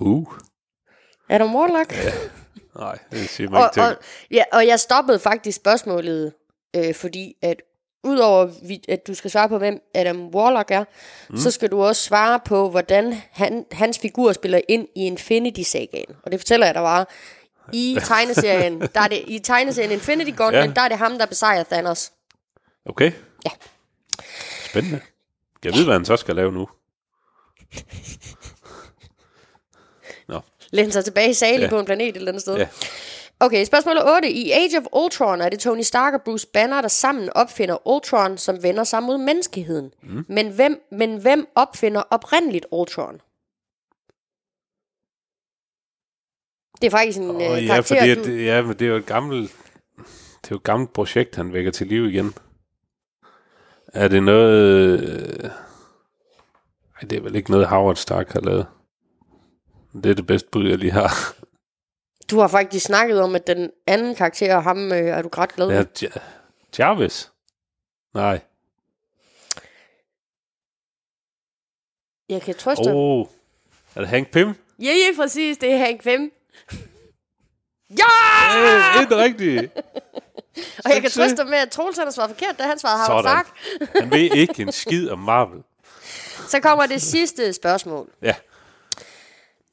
Who? 0.00 0.24
Adam 1.28 1.54
Warlock. 1.56 1.94
Nej, 2.76 2.98
det 3.10 3.28
siger 3.28 3.50
mig 3.50 3.60
og, 3.62 3.70
ikke 3.76 3.88
og, 3.88 3.96
ja, 4.30 4.44
og 4.52 4.66
jeg 4.66 4.80
stoppede 4.80 5.18
faktisk 5.18 5.56
spørgsmålet, 5.56 6.32
øh, 6.76 6.94
fordi 6.94 7.34
at 7.42 7.56
udover 8.04 8.48
at 8.88 9.06
du 9.06 9.14
skal 9.14 9.30
svare 9.30 9.48
på, 9.48 9.58
hvem 9.58 9.80
Adam 9.94 10.28
Warlock 10.28 10.70
er, 10.70 10.84
mm. 11.30 11.36
så 11.36 11.50
skal 11.50 11.70
du 11.70 11.82
også 11.82 12.02
svare 12.02 12.40
på, 12.44 12.70
hvordan 12.70 13.14
han, 13.30 13.66
hans 13.72 13.98
figur 13.98 14.32
spiller 14.32 14.60
ind 14.68 14.88
i 14.96 15.06
Infinity-sagaen. 15.06 16.16
Og 16.22 16.32
det 16.32 16.40
fortæller 16.40 16.66
jeg 16.66 16.74
dig 16.74 16.82
bare. 16.82 17.06
I 17.72 17.98
tegneserien, 18.04 18.80
der 18.80 19.00
er 19.00 19.08
det, 19.08 19.24
i 19.26 19.38
tegneserien 19.38 19.90
Infinity 19.92 20.30
Gauntlet, 20.36 20.60
Ja. 20.60 20.72
der 20.74 20.80
er 20.80 20.88
det 20.88 20.98
ham, 20.98 21.18
der 21.18 21.26
besejrer 21.26 21.62
Thanos. 21.64 22.12
Okay. 22.86 23.12
Ja. 23.44 23.50
Spændende. 24.64 25.00
Jeg 25.64 25.72
ved, 25.74 25.84
hvad 25.84 25.94
han 25.94 26.04
så 26.04 26.16
skal 26.16 26.36
lave 26.36 26.52
nu. 26.52 26.68
Nå, 30.28 30.40
Læn 30.70 30.92
sig 30.92 31.04
tilbage 31.04 31.30
i 31.30 31.34
salen 31.34 31.60
ja. 31.60 31.64
Ja. 31.64 31.70
på 31.70 31.78
en 31.78 31.84
planet 31.86 32.08
et 32.08 32.16
eller 32.16 32.28
andet 32.28 32.42
sted. 32.42 32.56
ja. 32.56 32.68
Okay, 33.42 33.64
spørgsmål 33.64 33.96
8. 34.16 34.30
I 34.30 34.50
Age 34.50 34.78
of 34.78 34.84
Ultron 34.92 35.40
er 35.40 35.48
det 35.48 35.58
Tony 35.60 35.80
Stark 35.82 36.14
og 36.14 36.22
Bruce 36.22 36.46
Banner, 36.52 36.80
der 36.80 36.88
sammen 36.88 37.30
opfinder 37.34 37.88
Ultron, 37.88 38.38
som 38.38 38.62
vender 38.62 38.84
sig 38.84 39.02
mod 39.02 39.18
menneskeheden. 39.18 39.92
Mm. 40.02 40.24
Men, 40.28 40.48
hvem, 40.52 40.82
men 40.92 41.16
hvem 41.20 41.46
opfinder 41.54 42.00
oprindeligt 42.10 42.66
Ultron? 42.72 43.14
Det 46.80 46.86
er 46.86 46.90
faktisk 46.90 47.18
en 47.18 47.30
Og 47.30 47.42
øh, 47.42 47.62
ja, 47.66 47.72
karakter, 47.74 47.96
fordi, 47.98 48.14
du... 48.14 48.24
det- 48.24 48.44
ja, 48.44 48.62
men 48.62 48.72
det 48.78 48.82
er 48.82 48.88
jo 48.90 48.96
et 48.96 49.06
gammelt, 49.06 49.50
det 50.42 50.44
er 50.44 50.48
jo 50.50 50.56
et 50.56 50.62
gammelt 50.62 50.92
projekt, 50.92 51.36
han 51.36 51.52
vækker 51.52 51.70
til 51.70 51.86
liv 51.86 52.04
igen. 52.06 52.34
Er 53.94 54.08
det 54.08 54.22
noget... 54.22 55.00
Øh... 55.00 55.50
Ej, 56.96 57.08
det 57.10 57.18
er 57.18 57.20
vel 57.20 57.34
ikke 57.34 57.50
noget, 57.50 57.66
Howard 57.66 57.96
Stark 57.96 58.32
har 58.32 58.40
lavet. 58.40 58.66
Det 59.94 60.06
er 60.06 60.14
det 60.14 60.26
bedste 60.26 60.48
bud, 60.52 60.68
jeg 60.68 60.78
lige 60.78 60.92
har. 60.92 61.34
Du 62.30 62.38
har 62.38 62.48
faktisk 62.48 62.86
snakket 62.86 63.20
om, 63.20 63.34
at 63.34 63.46
den 63.46 63.70
anden 63.86 64.14
karakter, 64.14 64.60
ham 64.60 64.92
øh, 64.92 64.98
er 64.98 65.22
du 65.22 65.28
ret 65.28 65.54
glad 65.54 65.68
Ja. 65.68 65.84
Ja, 66.02 66.08
Jarvis? 66.78 67.32
Nej. 68.14 68.40
Jeg 72.28 72.42
kan 72.42 72.54
trøste 72.54 72.84
dig. 72.84 72.92
Oh, 72.94 73.26
er 73.94 74.00
det 74.00 74.08
Hank 74.08 74.30
Pym? 74.30 74.52
Ja, 74.78 74.92
ja, 74.92 75.16
præcis. 75.16 75.58
Det 75.58 75.72
er 75.72 75.78
Hank 75.78 76.02
5. 76.02 76.32
Ja! 77.90 78.04
Øh, 78.58 79.08
det 79.08 79.12
er 79.12 79.22
rigtigt. 79.22 79.72
Og 80.84 80.90
jeg 80.90 81.02
kan 81.02 81.10
trøste 81.10 81.36
dig 81.36 81.46
med, 81.46 81.58
at 81.58 81.70
Troels 81.70 81.96
han 81.96 82.06
har 82.06 82.12
svaret 82.12 82.30
forkert, 82.30 82.58
da 82.58 82.62
han 82.62 82.78
svarede 82.78 83.06
Howard 83.06 83.24
Sådan. 83.24 83.44
Stark. 83.44 84.00
Han 84.02 84.10
ved 84.10 84.36
ikke 84.36 84.62
en 84.62 84.72
skid 84.72 85.10
om 85.10 85.18
Marvel. 85.18 85.62
Så 86.48 86.60
kommer 86.60 86.86
det 86.86 87.02
sidste 87.02 87.52
spørgsmål. 87.52 88.10
Ja. 88.22 88.34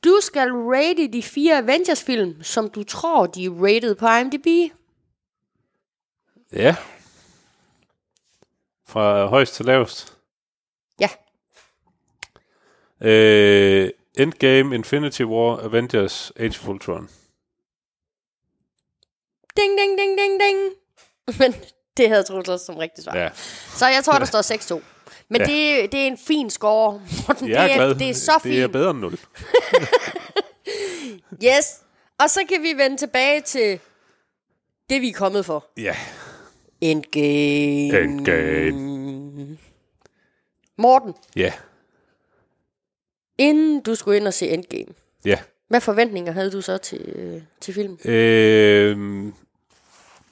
Du 0.04 0.20
skal 0.22 0.52
rate 0.52 1.08
de 1.14 1.24
fire 1.24 1.58
Avengers-film, 1.58 2.44
som 2.44 2.70
du 2.70 2.84
tror, 2.84 3.26
de 3.26 3.46
er 3.46 3.50
rated 3.50 3.96
på 3.96 4.08
IMDb. 4.08 4.74
Ja. 6.54 6.76
Fra 8.88 9.26
højst 9.26 9.54
til 9.54 9.66
lavest. 9.66 10.14
Ja. 11.00 11.10
Øh, 13.02 13.90
Endgame, 14.18 14.76
Infinity 14.76 15.22
War, 15.22 15.64
Avengers, 15.64 16.32
Age 16.36 16.60
of 16.62 16.68
Ultron. 16.68 17.10
Ding, 19.58 19.78
ding, 19.80 19.98
ding, 20.00 20.18
ding, 20.18 20.40
ding. 20.42 20.60
Men 21.40 21.56
det 21.98 22.10
havde 22.10 22.24
også 22.48 22.66
som 22.66 22.78
rigtigt 22.78 23.04
svar. 23.06 23.18
Ja. 23.18 23.30
Så 23.76 23.88
jeg 23.88 24.04
tror, 24.04 24.18
der 24.20 24.26
står 24.26 24.78
6-2. 24.78 24.84
Men 25.30 25.42
Ja. 25.42 25.46
det, 25.48 25.92
det 25.92 26.00
er 26.00 26.08
en 26.08 26.18
fin 26.18 26.50
score, 26.50 27.02
Morten. 27.28 27.50
Jeg 27.50 27.64
er 27.64 27.68
det, 27.68 27.76
glad. 27.76 27.90
er, 27.90 27.94
det 27.98 28.10
er 28.10 28.14
så 28.14 28.40
fint. 28.44 28.56
Det 28.56 28.64
er 28.64 28.68
bedre 28.68 28.90
end 28.92 29.00
0. 29.00 29.20
Yes. 31.44 31.82
Og 32.20 32.30
så 32.30 32.40
kan 32.50 32.62
vi 32.64 32.74
vende 32.84 32.98
tilbage 32.98 33.42
til 33.42 33.80
det, 34.90 35.02
vi 35.02 35.10
er 35.10 35.14
kommet 35.14 35.46
for. 35.46 35.66
Ja. 35.78 35.96
Endgame. 36.82 38.04
Endgame. 38.04 39.58
Morten, 40.78 41.14
Ja. 41.36 41.54
inden 43.38 43.82
du 43.82 43.96
skulle 43.96 44.18
ind 44.18 44.28
og 44.28 44.34
se 44.34 44.48
Endgame, 44.50 44.94
Ja. 45.26 45.40
hvad 45.68 45.82
forventninger 45.82 46.32
havde 46.32 46.52
du 46.52 46.62
så 46.62 46.78
til, 46.78 47.00
øh, 47.16 47.42
til 47.62 47.74
filmen? 47.74 48.00
Øh, 48.06 48.98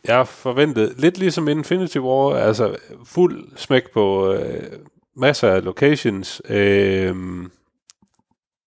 jeg 0.07 0.27
forventede 0.27 0.93
lidt 0.97 1.17
ligesom 1.17 1.47
Infinity 1.47 1.97
War, 1.97 2.35
altså 2.35 2.75
fuld 3.05 3.57
smæk 3.57 3.91
på 3.93 4.33
øh, 4.33 4.79
masser 5.15 5.51
af 5.51 5.63
locations, 5.63 6.41
øh, 6.49 7.15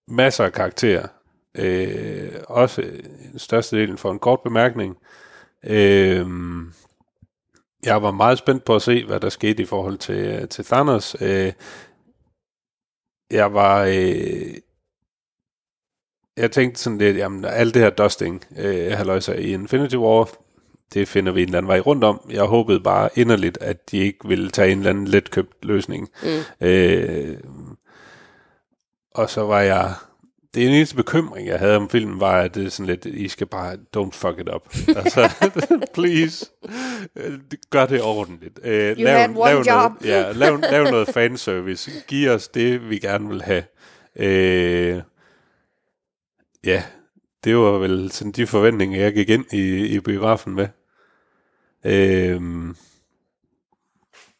masser 0.08 0.44
af 0.44 0.52
karakterer. 0.52 1.08
Øh, 1.54 2.32
også 2.48 2.82
størstedelen 2.82 3.38
største 3.38 3.76
delen 3.76 3.98
for 3.98 4.12
en 4.12 4.18
kort 4.18 4.40
bemærkning. 4.44 4.96
Øh, 5.64 6.26
jeg 7.84 8.02
var 8.02 8.10
meget 8.10 8.38
spændt 8.38 8.64
på 8.64 8.74
at 8.74 8.82
se, 8.82 9.04
hvad 9.04 9.20
der 9.20 9.28
skete 9.28 9.62
i 9.62 9.66
forhold 9.66 9.98
til, 9.98 10.14
øh, 10.14 10.48
til 10.48 10.64
Thanos. 10.64 11.16
Øh, 11.20 11.52
jeg 13.30 13.54
var... 13.54 13.84
Øh, 13.84 14.54
jeg 16.36 16.50
tænkte 16.50 16.80
sådan 16.80 16.98
lidt, 16.98 17.16
jamen 17.16 17.44
alt 17.44 17.74
det 17.74 17.82
her 17.82 17.90
dusting, 17.90 18.44
øh, 18.58 18.92
halløjsa 18.92 19.32
i 19.32 19.52
Infinity 19.52 19.96
War, 19.96 20.28
det 20.94 21.08
finder 21.08 21.32
vi 21.32 21.42
en 21.42 21.48
eller 21.48 21.58
anden 21.58 21.68
vej 21.68 21.80
rundt 21.80 22.04
om. 22.04 22.30
Jeg 22.30 22.42
håbede 22.42 22.80
bare 22.80 23.08
inderligt, 23.14 23.58
at 23.60 23.90
de 23.90 23.98
ikke 23.98 24.28
ville 24.28 24.50
tage 24.50 24.72
en 24.72 24.78
eller 24.78 24.90
anden 24.90 25.08
letkøbt 25.08 25.64
løsning. 25.64 26.08
Mm. 26.22 26.66
Øh, 26.66 27.36
og 29.14 29.30
så 29.30 29.40
var 29.40 29.60
jeg... 29.60 29.92
Det 30.54 30.66
eneste 30.66 30.96
bekymring, 30.96 31.48
jeg 31.48 31.58
havde 31.58 31.76
om 31.76 31.88
filmen, 31.88 32.20
var, 32.20 32.40
at 32.40 32.54
det 32.54 32.66
er 32.66 32.70
sådan 32.70 32.86
lidt, 32.86 33.04
I 33.04 33.28
skal 33.28 33.46
bare, 33.46 33.76
don't 33.96 34.10
fuck 34.12 34.38
it 34.38 34.48
up. 34.54 34.76
altså, 34.96 35.30
please, 35.94 36.46
gør 37.70 37.86
det 37.86 38.02
ordentligt. 38.02 38.60
Øh, 38.62 38.98
You 38.98 39.08
had 39.08 39.28
one 39.28 39.34
lav 39.36 39.56
job. 39.56 39.66
Noget, 39.66 40.04
ja, 40.04 40.32
lav, 40.32 40.58
lav 40.70 40.84
noget 40.84 41.08
fanservice. 41.08 41.90
Giv 42.06 42.30
os 42.30 42.48
det, 42.48 42.90
vi 42.90 42.98
gerne 42.98 43.28
vil 43.28 43.42
have. 43.42 43.62
Øh, 44.16 45.02
ja, 46.64 46.82
det 47.44 47.56
var 47.56 47.78
vel 47.78 48.10
sådan 48.12 48.32
de 48.32 48.46
forventninger, 48.46 49.00
jeg 49.00 49.12
gik 49.12 49.28
ind 49.28 49.44
i, 49.52 49.86
i 49.86 50.00
biografen 50.00 50.54
med. 50.54 50.68
Øh, 51.84 52.40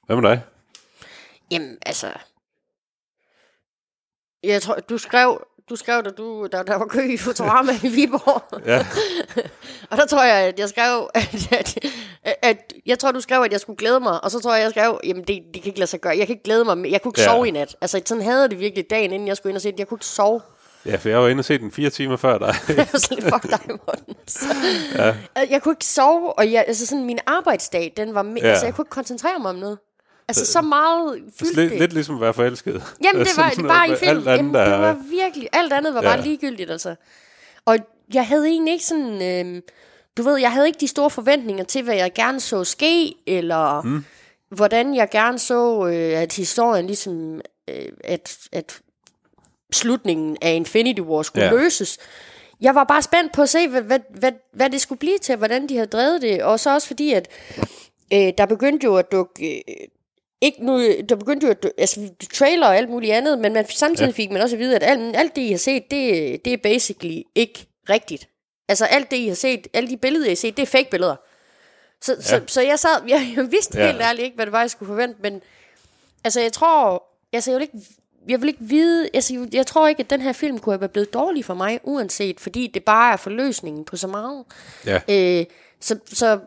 hvad 0.07 0.17
med 0.17 0.31
dig? 0.31 0.43
Jamen, 1.51 1.79
altså... 1.87 2.13
Jeg 4.43 4.63
tror, 4.63 4.75
du 4.75 4.99
skrev, 4.99 5.47
du 5.69 5.77
skrev, 5.77 6.03
da 6.03 6.11
du, 6.11 6.49
der, 6.53 6.63
der 6.63 6.75
var 6.77 6.87
kø 6.87 7.01
i 7.13 7.17
Futurama 7.17 7.73
i 7.85 7.89
Viborg. 7.89 8.67
Ja, 8.67 8.87
Og 9.91 9.97
der 9.97 10.07
tror 10.07 10.23
jeg, 10.25 10.37
at 10.37 10.59
jeg 10.59 10.69
skrev, 10.69 11.11
at, 11.15 11.53
at, 11.53 11.79
at, 12.43 12.73
jeg 12.87 12.99
tror, 12.99 13.13
du 13.13 13.21
skrev, 13.21 13.43
at 13.43 13.53
jeg 13.53 13.61
skulle 13.61 13.77
glæde 13.77 14.01
mig. 14.01 14.25
Og 14.25 14.31
så 14.31 14.41
tror 14.41 14.55
jeg, 14.55 14.63
jeg 14.63 14.71
skrev, 14.71 15.01
jamen 15.05 15.23
det, 15.25 15.43
det 15.55 15.63
kan 15.63 15.71
ikke 15.71 15.79
lade 15.79 15.91
sig 15.91 16.01
gøre. 16.01 16.17
Jeg 16.19 16.27
kan 16.27 16.35
ikke 16.35 16.45
glæde 16.45 16.65
mig. 16.65 16.91
Jeg 16.91 17.03
kunne 17.03 17.11
ikke 17.11 17.21
Ja. 17.21 17.27
sove 17.27 17.49
i 17.49 17.51
nat. 17.51 17.77
Altså 17.81 18.03
sådan 18.07 18.23
havde 18.25 18.49
det 18.49 18.61
virkelig 18.61 18.91
dagen, 18.91 19.13
inden 19.13 19.29
jeg 19.29 19.37
skulle 19.37 19.51
ind 19.51 19.57
og 19.57 19.63
se 19.63 19.73
det. 19.73 19.79
Jeg 19.79 19.89
kunne 19.89 19.97
ikke 19.97 20.07
sove. 20.07 20.41
Ja, 20.89 20.97
for 20.97 21.09
jeg 21.09 21.19
var 21.19 21.29
inde 21.29 21.41
og 21.41 21.45
se 21.45 21.59
den 21.59 21.73
fire 21.73 21.91
timer 21.91 22.17
før 22.17 22.39
dig. 22.39 22.55
Jeg 22.77 22.89
var 22.93 22.99
sådan 22.99 23.19
lidt, 23.23 23.35
fuck 23.35 23.43
dig, 23.51 23.61
Morten. 23.87 24.15
Så, 24.27 24.47
ja. 24.95 25.15
Jeg 25.51 25.63
kunne 25.63 25.73
ikke 25.73 25.85
sove, 25.85 26.39
og 26.39 26.53
jeg, 26.53 26.65
altså 26.67 26.87
sådan, 26.87 27.05
min 27.05 27.19
arbejdsdag, 27.27 27.93
den 27.97 28.15
var, 28.15 28.23
me- 28.23 28.41
Ja. 28.43 28.49
altså 28.49 28.67
jeg 28.67 28.75
kunne 28.75 28.83
ikke 28.83 28.91
koncentrere 28.91 29.39
mig 29.39 29.51
om 29.51 29.57
noget. 29.57 29.79
Altså 30.29 30.47
så 30.53 30.61
meget 30.63 31.23
fyldte 31.39 31.57
lidt, 31.61 31.71
det. 31.73 31.81
lidt 31.81 31.93
ligesom 31.93 32.15
at 32.15 32.21
være 32.21 32.35
forelsket. 32.35 32.83
Jamen, 33.05 33.27
det 33.27 33.37
var 33.37 33.51
Sådan 33.51 33.65
det 33.65 33.71
bare 33.71 33.91
i 33.91 33.97
film. 33.97 34.11
Alt 34.11 34.29
andet 34.29 34.37
Jamen, 34.39 34.55
det 34.55 34.81
var 34.81 34.97
virkelig, 35.11 35.49
alt 35.53 35.73
andet 35.73 35.95
var 35.95 36.03
Ja. 36.03 36.09
bare 36.09 36.23
ligegyldigt, 36.23 36.71
altså. 36.71 36.95
Og 37.65 37.77
jeg 38.15 38.27
havde 38.27 38.47
egentlig 38.49 38.73
ikke 38.73 38.85
sådan, 38.85 39.23
øh, 39.57 39.63
du 40.17 40.23
ved, 40.23 40.37
jeg 40.37 40.53
havde 40.53 40.67
ikke 40.67 40.81
de 40.81 40.89
store 40.89 41.11
forventninger 41.11 41.65
til, 41.65 41.83
hvad 41.83 41.95
jeg 41.95 42.13
gerne 42.15 42.41
så 42.41 42.65
ske, 42.65 43.15
eller 43.27 43.83
mm. 43.83 44.05
hvordan 44.51 44.95
jeg 44.95 45.09
gerne 45.11 45.39
så, 45.39 45.87
øh, 45.87 46.21
at 46.23 46.33
historien 46.33 46.87
ligesom, 46.87 47.41
øh, 47.71 47.87
at, 48.05 48.37
at 48.53 48.79
slutningen 49.73 50.37
af 50.43 50.55
Infinity 50.55 51.01
War 51.01 51.23
skulle 51.23 51.45
Ja. 51.45 51.51
løses. 51.53 51.99
Jeg 52.61 52.75
var 52.75 52.85
bare 52.85 53.03
spændt 53.03 53.33
på 53.33 53.43
at 53.43 53.49
se, 53.49 53.69
hvad, 53.69 53.83
hvad, 53.83 53.99
hvad, 54.11 54.33
hvad 54.53 54.71
det 54.71 54.81
skulle 54.81 54.99
blive 54.99 55.19
til, 55.19 55.37
hvordan 55.37 55.69
de 55.69 55.75
havde 55.75 55.87
drevet 55.87 56.23
det, 56.23 56.43
og 56.43 56.61
så 56.61 56.75
også 56.75 56.87
fordi, 56.87 57.13
at 57.13 57.29
øh, 58.13 58.33
der 58.39 58.47
begyndte 58.47 58.85
jo 58.85 58.97
at 58.97 59.13
dukke... 59.13 59.57
Øh, 59.57 59.63
ikke 60.41 60.65
nu, 60.67 60.79
der 61.09 61.17
begyndte 61.17 61.47
jo 61.47 61.51
at, 61.51 61.63
du- 61.63 61.71
altså 61.79 62.01
trailer 62.35 62.67
og 62.67 62.77
alt 62.77 62.91
muligt 62.91 63.13
andet, 63.13 63.39
men 63.39 63.53
man, 63.53 63.67
samtidig 63.69 64.09
Ja. 64.09 64.13
fik 64.13 64.31
man 64.31 64.43
også 64.43 64.57
at 64.57 64.61
vide, 64.61 64.77
at 64.77 64.83
alt, 64.83 65.17
alt 65.17 65.37
det, 65.37 65.43
I 65.43 65.51
har 65.51 65.59
set, 65.59 65.91
det, 65.91 66.45
det 66.45 66.53
er 66.53 66.57
basically 66.63 67.23
ikke 67.35 67.67
rigtigt. 67.91 68.29
Altså 68.69 68.85
alt 68.85 69.11
det, 69.11 69.17
I 69.17 69.29
har 69.29 69.35
set, 69.35 69.67
alle 69.75 69.91
de 69.91 69.97
billeder, 69.97 70.27
I 70.27 70.29
har 70.29 70.37
set, 70.37 70.57
det 70.57 70.63
er 70.63 70.67
fake 70.67 70.91
billeder. 70.91 71.17
Så, 72.03 72.13
ja. 72.15 72.21
så, 72.21 72.41
så 72.47 72.61
jeg 72.63 72.79
sad, 72.79 72.91
jeg, 73.09 73.29
jeg 73.37 73.51
vidste 73.51 73.79
ja. 73.79 73.87
helt 73.87 74.01
ærligt 74.03 74.25
ikke, 74.25 74.35
hvad 74.35 74.47
det 74.47 74.53
var, 74.53 74.61
jeg 74.61 74.71
skulle 74.71 74.87
forvente, 74.89 75.17
men 75.23 75.41
altså 76.25 76.41
jeg 76.41 76.53
tror, 76.53 77.03
altså 77.33 77.51
jeg 77.51 77.59
vil 77.59 77.63
ikke, 77.63 77.87
jeg 78.29 78.41
vil 78.41 78.49
ikke 78.49 78.65
vide, 78.65 79.09
altså 79.15 79.35
jeg, 79.35 79.55
jeg 79.55 79.67
tror 79.67 79.89
ikke, 79.89 80.01
at 80.01 80.11
den 80.11 80.21
her 80.21 80.33
film 80.33 80.59
kunne 80.59 80.73
have 80.73 80.81
været 80.81 80.91
blevet 80.91 81.15
dårlig 81.15 81.45
for 81.45 81.55
mig, 81.55 81.81
uanset, 81.83 82.41
fordi 82.41 82.67
det 82.67 82.85
bare 82.85 83.13
er 83.13 83.17
forløsningen 83.17 83.85
på 83.85 83.97
så 83.97 84.07
meget. 84.07 84.45
ja. 84.87 85.01
Øh, 85.41 85.47
så, 85.81 85.99
så, 86.07 86.41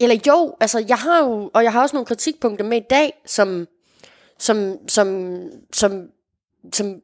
eller 0.00 0.16
jo, 0.26 0.56
altså 0.60 0.84
jeg 0.88 0.96
har 0.98 1.24
jo, 1.24 1.50
og 1.54 1.64
jeg 1.64 1.72
har 1.72 1.82
også 1.82 1.96
nogle 1.96 2.06
kritikpunkter 2.06 2.64
med 2.64 2.76
i 2.78 2.86
dag, 2.90 3.12
som, 3.26 3.68
som, 4.38 4.88
som, 4.88 5.38
som, 5.72 6.08
som 6.72 7.02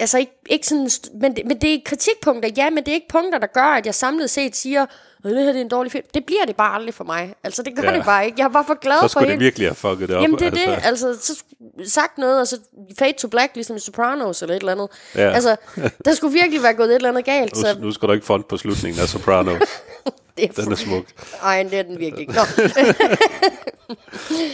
altså 0.00 0.18
ikke, 0.18 0.32
ikke 0.50 0.66
sådan, 0.66 0.90
men, 1.20 1.36
det- 1.36 1.46
men 1.46 1.60
det 1.60 1.74
er 1.74 1.78
kritikpunkter, 1.84 2.50
ja, 2.56 2.70
men 2.70 2.78
det 2.84 2.88
er 2.88 2.94
ikke 2.94 3.08
punkter, 3.08 3.38
der 3.38 3.46
gør, 3.46 3.62
at 3.62 3.86
jeg 3.86 3.94
samlet 3.94 4.30
set 4.30 4.56
siger, 4.56 4.86
det 5.22 5.34
her 5.38 5.46
det 5.46 5.56
er 5.56 5.60
en 5.60 5.68
dårlig 5.68 5.92
film. 5.92 6.04
Det 6.14 6.24
bliver 6.26 6.44
det 6.46 6.56
bare 6.56 6.74
aldrig 6.74 6.94
for 6.94 7.04
mig. 7.04 7.34
Altså 7.44 7.62
det 7.62 7.76
gør 7.76 7.82
Ja. 7.90 7.96
det 7.96 8.04
bare 8.04 8.26
ikke. 8.26 8.40
Jeg 8.42 8.50
bare 8.52 8.64
for 8.66 8.74
glad 8.80 8.96
Så 8.96 9.00
for 9.00 9.08
skulle 9.08 9.24
det 9.26 9.32
hende. 9.32 9.42
virkelig 9.44 9.68
have 9.68 9.74
fucket 9.74 10.08
det 10.08 10.16
op. 10.16 10.22
Jamen 10.22 10.38
det 10.38 10.46
er 10.46 10.72
altså. 10.86 11.08
det, 11.08 11.12
altså 11.14 11.34
så 11.34 11.42
sagt 11.92 12.18
noget, 12.18 12.40
og 12.40 12.46
så 12.46 12.58
fade 12.98 13.12
to 13.12 13.28
black, 13.28 13.54
ligesom 13.54 13.76
i 13.76 13.80
Sopranos 13.80 14.42
eller 14.42 14.54
et 14.54 14.60
eller 14.60 14.72
andet. 14.72 14.88
Ja. 15.14 15.30
Altså, 15.30 15.56
der 16.04 16.12
skulle 16.14 16.32
virkelig 16.32 16.62
være 16.62 16.74
gået 16.74 16.88
et 16.88 16.94
eller 16.94 17.08
andet 17.08 17.24
galt, 17.24 17.56
så 17.56 17.74
Nu, 17.78 17.84
nu 17.84 17.92
skal 17.92 18.08
du 18.08 18.12
ikke 18.12 18.26
front 18.26 18.48
på 18.48 18.56
slutningen 18.56 19.02
af 19.02 19.08
Soprano. 19.08 19.50
det 20.36 20.44
er 20.44 20.62
Den 20.62 20.72
er 20.72 20.76
smuk. 20.76 21.04
Ej, 21.42 21.62
det 21.62 21.78
er 21.78 21.82
den 21.82 21.98
virkelig 21.98 22.20
ikke. 22.20 22.32
Nå, 22.32 22.40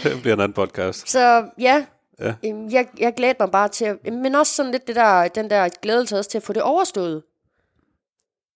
Det 0.02 0.18
bliver 0.22 0.34
en 0.34 0.40
anden 0.40 0.52
podcast. 0.52 1.10
så 1.10 1.44
ja, 1.58 1.84
Ja. 2.20 2.34
Jeg, 2.70 2.88
jeg 2.98 3.14
glæder 3.14 3.34
mig 3.40 3.50
bare 3.50 3.68
til, 3.68 3.84
at, 3.84 4.12
men 4.12 4.34
også 4.34 4.54
sådan 4.54 4.72
lidt 4.72 4.86
det 4.86 4.96
der, 4.96 5.28
den 5.28 5.50
der 5.50 5.68
glædelse 5.68 6.18
også 6.18 6.30
til 6.30 6.38
at 6.38 6.42
få 6.42 6.52
det 6.52 6.62
overstået. 6.62 7.22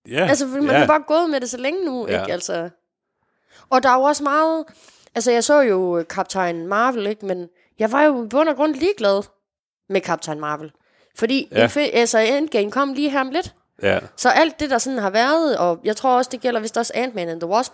Ja, 0.09 0.27
Altså, 0.29 0.49
fordi 0.49 0.61
man 0.61 0.75
ja. 0.75 0.79
har 0.79 0.87
bare 0.87 1.03
gået 1.07 1.31
med 1.31 1.41
det 1.41 1.51
så 1.51 1.57
længe 1.57 1.85
nu, 1.85 2.07
ja. 2.09 2.21
ikke? 2.21 2.33
Altså. 2.33 2.71
Og 3.71 3.83
der 3.83 3.89
er 3.89 3.95
jo 3.95 4.03
også 4.03 4.23
meget, 4.23 4.65
altså 5.15 5.31
jeg 5.31 5.45
så 5.45 5.61
jo 5.61 6.05
Kaptajn 6.11 6.67
Marvel, 6.67 7.07
ikke? 7.07 7.27
Men 7.27 7.49
jeg 7.79 7.93
var 7.93 8.03
jo 8.03 8.25
i 8.25 8.29
bund 8.29 8.49
og 8.49 8.57
grund 8.57 8.75
ligeglad 8.75 9.23
med 9.89 10.01
Kaptajn 10.01 10.41
Marvel. 10.41 10.73
Fordi 11.17 11.49
Ja. 11.53 11.69
ja. 11.77 11.81
altså 11.83 12.19
Endgame 12.19 12.71
kom 12.71 12.93
lige 12.93 13.11
her 13.11 13.21
om 13.21 13.31
lidt. 13.31 13.55
Ja, 13.83 13.99
Så 14.17 14.29
alt 14.29 14.61
det, 14.61 14.71
der 14.71 14.79
sådan 14.79 14.99
har 14.99 15.11
været, 15.11 15.59
og 15.59 15.81
jeg 15.85 15.97
tror 15.97 16.17
også, 16.17 16.29
det 16.33 16.41
gælder 16.41 16.61
vist 16.61 16.77
også 16.77 16.93
Ant-Man 16.97 17.29
and 17.29 17.41
the 17.41 17.49
Wasp. 17.51 17.73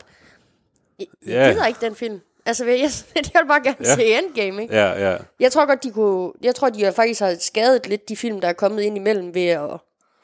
Jeg, 0.99 1.07
jeg 1.27 1.53
gider 1.55 1.67
ikke 1.67 1.81
den 1.81 1.95
film. 1.95 2.21
Altså, 2.47 2.65
jeg, 2.65 2.79
jeg, 2.79 2.91
jeg 3.35 3.41
vil 3.43 3.49
bare 3.49 3.63
gerne 3.65 3.77
Ja. 3.85 3.95
se 3.95 4.05
Endgame, 4.19 4.63
ikke? 4.63 4.75
ja, 4.75 5.11
ja. 5.11 5.17
Jeg 5.41 5.53
tror 5.53 5.67
godt, 5.67 5.85
de 5.85 5.91
kunne... 5.91 6.33
Jeg 6.43 6.55
tror, 6.55 6.69
de 6.69 6.85
har 6.85 6.93
faktisk 6.93 7.21
har 7.21 7.37
skadet 7.41 7.89
lidt 7.89 8.09
de 8.09 8.17
film, 8.17 8.41
der 8.41 8.49
er 8.49 8.53
kommet 8.53 8.83
ind 8.83 8.97
imellem 8.97 9.35
ved 9.35 9.47
at... 9.47 9.71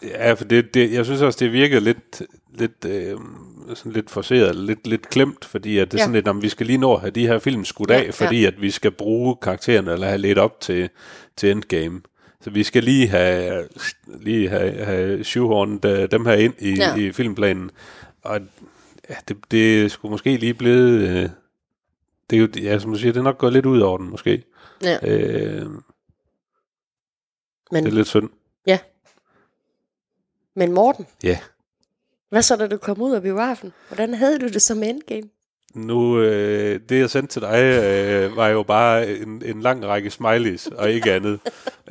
Ja, 0.02 0.32
for 0.32 0.44
det, 0.44 0.74
det, 0.74 0.92
jeg 0.92 1.04
synes 1.04 1.22
også, 1.22 1.36
det 1.44 1.52
virker 1.52 1.80
lidt, 1.80 2.22
lidt, 2.54 2.84
øh, 2.86 3.16
sådan 3.74 3.92
lidt 3.92 4.10
forceret, 4.10 4.56
lidt, 4.56 4.86
lidt 4.86 5.08
klemt, 5.08 5.44
fordi 5.44 5.78
at 5.78 5.92
det 5.92 5.98
er 5.98 6.02
Ja. 6.02 6.04
sådan 6.04 6.14
lidt, 6.14 6.28
om 6.28 6.42
vi 6.42 6.48
skal 6.48 6.66
lige 6.66 6.78
nå 6.78 6.94
at 6.94 7.00
have 7.00 7.10
de 7.10 7.26
her 7.26 7.38
film 7.38 7.64
skudt 7.64 7.90
Ja, 7.90 8.02
af, 8.02 8.14
fordi 8.14 8.44
at 8.44 8.62
vi 8.62 8.70
skal 8.70 8.90
bruge 8.90 9.36
karaktererne, 9.42 9.92
eller 9.92 10.06
have 10.06 10.18
lidt 10.18 10.38
op 10.38 10.60
til, 10.60 10.88
til 11.36 11.50
Endgame. 11.50 12.00
Så 12.40 12.50
vi 12.50 12.62
skal 12.62 12.84
lige 12.84 13.08
have, 13.08 13.64
lige 14.20 14.48
have, 14.48 14.84
have 14.84 15.24
shoehornet 15.24 15.84
øh, 15.84 16.10
dem 16.10 16.26
her 16.26 16.32
ind 16.34 16.54
i, 16.58 16.74
ja. 16.74 16.94
I 16.96 17.12
filmplanen. 17.12 17.70
Og 18.22 18.40
ja, 19.10 19.14
det, 19.28 19.36
det 19.50 19.90
skulle 19.90 20.10
måske 20.10 20.36
lige 20.36 20.54
blevet... 20.54 21.08
Øh, 21.08 21.28
det 22.30 22.36
er 22.36 22.40
jo, 22.40 22.48
ja, 22.62 22.78
som 22.78 22.92
du 22.92 22.98
siger, 22.98 23.12
det 23.12 23.20
er 23.20 23.24
nok 23.24 23.38
gået 23.38 23.52
lidt 23.52 23.66
ud 23.66 23.80
over 23.80 23.98
den, 23.98 24.10
måske. 24.10 24.42
Ja, 24.82 24.98
Øh, 25.02 25.66
men, 27.72 27.84
det 27.84 27.90
er 27.90 27.94
lidt 27.94 28.08
synd. 28.08 28.30
ja. 28.66 28.78
Men 30.56 30.72
Morten, 30.72 31.06
Ja. 31.24 31.38
hvad 32.28 32.42
så, 32.42 32.56
da 32.56 32.66
du 32.66 32.76
kom 32.76 33.02
ud 33.02 33.12
af 33.14 33.22
biografen? 33.22 33.72
Hvordan 33.88 34.14
havde 34.14 34.38
du 34.38 34.46
det 34.48 34.62
som 34.62 34.82
Endgame? 34.82 35.28
Nu, 35.74 36.20
øh, 36.20 36.80
det 36.88 36.98
jeg 36.98 37.10
sendte 37.10 37.32
til 37.32 37.42
dig, 37.42 37.58
øh, 37.62 38.36
var 38.36 38.48
jo 38.48 38.62
bare 38.62 39.16
en, 39.16 39.42
en 39.44 39.60
lang 39.60 39.86
række 39.86 40.10
smileys, 40.10 40.66
og 40.66 40.90
ikke 40.90 41.12
andet. 41.12 41.40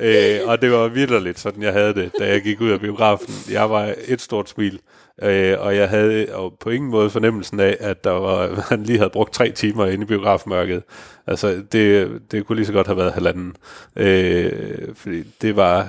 øh, 0.00 0.40
og 0.44 0.62
det 0.62 0.70
var 0.72 0.88
vidderligt, 0.88 1.38
sådan 1.38 1.62
jeg 1.62 1.72
havde 1.72 1.94
det, 1.94 2.12
da 2.18 2.26
jeg 2.28 2.42
gik 2.42 2.60
ud 2.60 2.70
af 2.70 2.80
biografen. 2.80 3.34
Jeg 3.52 3.70
var 3.70 3.94
et 4.06 4.20
stort 4.20 4.48
smil, 4.48 4.80
øh, 5.22 5.56
og 5.60 5.76
jeg 5.76 5.88
havde 5.88 6.26
og 6.34 6.58
på 6.60 6.70
ingen 6.70 6.90
måde 6.90 7.10
fornemmelsen 7.10 7.60
af, 7.60 7.76
at 7.80 8.04
der 8.04 8.10
var, 8.10 8.48
han 8.70 8.82
lige 8.82 8.98
havde 8.98 9.10
brugt 9.10 9.32
tre 9.32 9.50
timer 9.50 9.86
inde 9.86 10.04
i 10.04 10.06
biografmørket. 10.06 10.82
Altså, 11.26 11.62
det, 11.72 12.10
det 12.30 12.46
kunne 12.46 12.56
lige 12.56 12.66
så 12.66 12.72
godt 12.72 12.86
have 12.86 12.96
været 12.96 13.12
halvanden. 13.12 13.56
Øh, 13.96 14.94
fordi 14.94 15.22
det 15.42 15.56
var... 15.56 15.88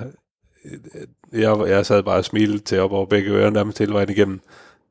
Øh, 0.66 1.42
jeg, 1.42 1.58
jeg 1.68 1.86
sad 1.86 2.04
bare 2.04 2.18
og 2.18 2.26
smilte 2.26 2.60
til 2.60 2.80
op 2.80 2.92
over 2.92 3.06
begge 3.06 3.32
ører 3.32 3.50
nærmest 3.50 3.80
hele 3.80 3.94
vejen 3.94 4.10
igennem. 4.10 4.42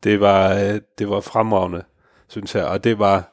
Det 0.04 0.20
var, 0.20 0.54
øh, 0.54 0.80
det 0.98 1.08
var 1.10 1.20
fremragende 1.20 1.82
synes 2.28 2.54
jeg. 2.54 2.64
Og 2.64 2.84
det 2.84 2.98
var... 2.98 3.32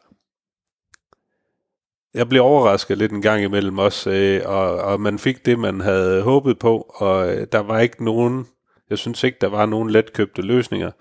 Jeg 2.13 2.29
blev 2.29 2.43
overrasket 2.43 2.97
lidt 2.97 3.11
en 3.11 3.21
gang 3.21 3.43
imellem 3.43 3.77
også, 3.77 4.09
øh, 4.11 4.41
og, 4.45 4.77
og 4.77 5.01
man 5.01 5.19
fik 5.19 5.45
det, 5.45 5.59
man 5.59 5.81
havde 5.81 6.21
håbet 6.21 6.59
på, 6.59 6.93
og 6.95 7.35
øh, 7.35 7.47
der 7.51 7.59
var 7.59 7.79
ikke 7.79 8.03
nogen... 8.03 8.47
Jeg 8.89 8.97
synes 8.97 9.23
ikke, 9.23 9.37
der 9.41 9.47
var 9.47 9.65
nogen 9.65 9.89
letkøbte 9.89 10.41
løsninger. 10.41 10.91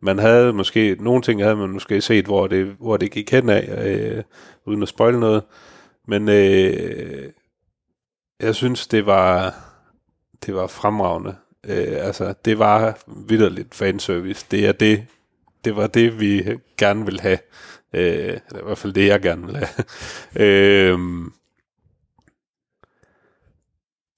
Man 0.00 0.18
havde 0.18 0.52
måske... 0.52 0.96
Nogle 1.00 1.22
ting 1.22 1.42
havde 1.42 1.56
man 1.56 1.70
måske 1.70 2.00
set, 2.00 2.24
hvor 2.24 2.46
det, 2.46 2.76
hvor 2.78 2.96
det 2.96 3.10
gik 3.10 3.30
hen 3.30 3.48
af, 3.48 3.86
øh, 3.86 4.22
uden 4.66 4.82
at 4.82 4.88
spoil 4.88 5.18
noget. 5.18 5.42
Men 6.08 6.28
øh, 6.28 7.32
jeg 8.40 8.54
synes, 8.54 8.86
det 8.86 9.06
var, 9.06 9.54
det 10.46 10.54
var 10.54 10.66
fremragende. 10.66 11.36
Øh, 11.66 12.06
altså, 12.06 12.34
det 12.44 12.58
var 12.58 12.98
vidderligt 13.28 13.74
fanservice. 13.74 14.46
Det 14.50 14.66
er 14.66 14.72
det, 14.72 15.06
det 15.64 15.76
var 15.76 15.86
det, 15.86 16.20
vi 16.20 16.58
gerne 16.78 17.04
vil 17.04 17.20
have. 17.20 17.38
Øh, 17.92 18.38
eller 18.48 18.60
i 18.60 18.64
hvert 18.64 18.78
fald 18.78 18.92
det, 18.92 19.06
jeg 19.06 19.20
gerne 19.20 19.46
ville 19.46 19.66
have. 19.66 19.84
øh, 20.92 20.98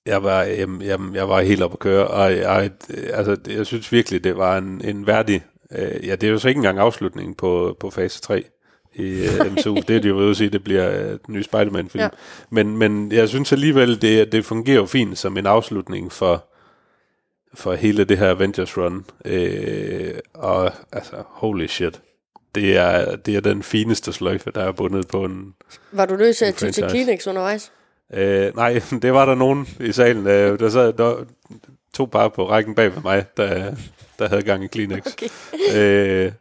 jeg 0.07 0.23
var, 0.23 0.43
jamen, 0.43 0.83
jamen, 0.83 1.15
jeg 1.15 1.29
var 1.29 1.41
helt 1.41 1.63
oppe 1.63 1.75
at 1.75 1.79
køre, 1.79 2.07
og 2.07 2.37
jeg, 2.37 2.71
altså, 3.13 3.37
jeg 3.49 3.67
synes 3.67 3.93
virkelig, 3.93 4.25
det 4.25 4.37
var 4.37 4.59
en, 4.59 4.81
en 4.85 5.07
værdig 5.07 5.43
Øh, 5.75 6.07
ja, 6.07 6.15
det 6.15 6.27
er 6.27 6.31
jo 6.31 6.39
så 6.39 6.49
ikke 6.49 6.59
engang 6.59 6.79
afslutningen 6.79 7.35
på, 7.35 7.77
på 7.81 7.91
fase 7.91 8.21
3 8.21 8.45
i 8.95 9.03
øh, 9.03 9.53
MCU. 9.53 9.75
det 9.75 9.91
er 9.91 10.01
det 10.01 10.09
jo 10.09 10.19
ved 10.19 10.31
at 10.31 10.37
sige, 10.37 10.51
det 10.51 10.65
bliver 10.65 10.91
øh, 10.91 11.19
den 11.27 11.35
nye 11.35 11.43
Spider-Man-film. 11.43 12.03
Ja. 12.03 12.09
Men, 12.51 12.77
men 12.77 13.13
jeg 13.13 13.29
synes 13.29 13.53
alligevel, 13.53 14.03
det, 14.03 14.33
det 14.33 14.45
fungerer 14.45 14.77
jo 14.77 14.87
fint 14.87 15.19
som 15.19 15.39
en 15.39 15.47
afslutning 15.47 16.13
for, 16.13 16.45
for 17.55 17.75
hele 17.75 18.05
det 18.05 18.19
her 18.19 18.31
Avengers 18.31 18.79
Run. 18.79 19.05
Øh, 19.25 20.15
og 20.35 20.73
altså, 20.93 21.17
holy 21.27 21.67
shit. 21.67 22.01
Det 22.55 22.77
er, 22.77 23.17
det 23.17 23.37
er 23.37 23.41
den 23.41 23.63
fineste 23.63 24.13
sløjfe, 24.13 24.51
der 24.55 24.63
er 24.63 24.73
bundet 24.73 25.09
på 25.09 25.25
en... 25.25 25.55
Var 25.93 26.07
du 26.07 26.17
nødt 26.17 26.37
til 26.37 26.45
at 26.45 26.55
ty 26.55 26.71
til. 26.71 26.89
Kleenex 26.89 27.27
undervejs? 27.27 27.73
Øh, 28.13 28.57
nej, 28.57 28.83
det 29.03 29.13
var 29.13 29.27
der 29.27 29.35
nogen 29.35 29.69
i 29.81 29.93
salen. 29.93 30.27
Øh, 30.27 30.59
der 30.59 30.69
sad 30.69 30.93
der, 30.93 31.25
to 31.95 32.05
par 32.05 32.29
på 32.29 32.51
rækken 32.51 32.75
bag 32.75 32.95
ved 32.95 33.03
mig, 33.03 33.25
der, 33.37 33.75
der 34.19 34.29
havde 34.29 34.43
gang 34.43 34.65
i 34.65 34.67
Kleenex. 34.67 35.07
Okay. 35.07 35.29
Øh, 35.77 36.33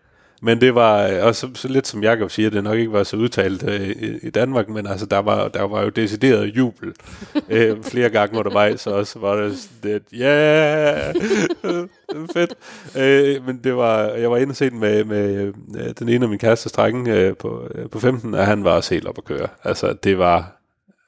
men 0.43 0.61
det 0.61 0.75
var 0.75 1.07
øh, 1.07 1.25
også 1.25 1.49
så 1.53 1.67
lidt 1.67 1.87
som 1.87 2.03
Jacob 2.03 2.31
siger, 2.31 2.49
det 2.49 2.63
nok 2.63 2.77
ikke 2.77 2.91
var 2.91 3.03
så 3.03 3.17
udtalt 3.17 3.63
øh, 3.63 3.81
i, 3.81 4.27
i 4.27 4.29
Danmark, 4.29 4.69
men 4.69 4.87
altså 4.87 5.05
der 5.05 5.17
var, 5.19 5.47
der 5.47 5.63
var 5.63 5.83
jo 5.83 5.89
decideret 5.89 6.45
jubel 6.45 6.93
øh, 7.49 7.83
flere 7.83 8.09
gange 8.09 8.39
undervejs, 8.39 8.87
og 8.87 9.07
så 9.07 9.19
var 9.19 9.35
det 9.35 9.69
lidt, 9.83 10.03
ja, 10.13 11.11
yeah! 11.15 11.87
fedt. 12.33 12.53
Øh, 12.97 13.47
men 13.47 13.59
det 13.63 13.75
var, 13.75 14.03
jeg 14.03 14.31
var 14.31 14.37
inde 14.37 14.51
og 14.51 14.55
se 14.55 14.69
den 14.69 14.79
med, 14.79 15.03
med 15.03 15.53
øh, 15.77 15.93
den 15.99 16.09
ene 16.09 16.25
af 16.25 16.29
min 16.29 16.39
kærestes 16.39 16.71
drenge 16.71 17.13
øh, 17.13 17.37
på, 17.37 17.67
øh, 17.75 17.89
på 17.89 17.99
15, 17.99 18.33
og 18.33 18.45
han 18.45 18.63
var 18.63 18.71
også 18.71 18.93
helt 18.93 19.07
op 19.07 19.17
at 19.17 19.25
køre. 19.25 19.47
Altså 19.63 19.93
det 19.93 20.17
var, 20.17 20.60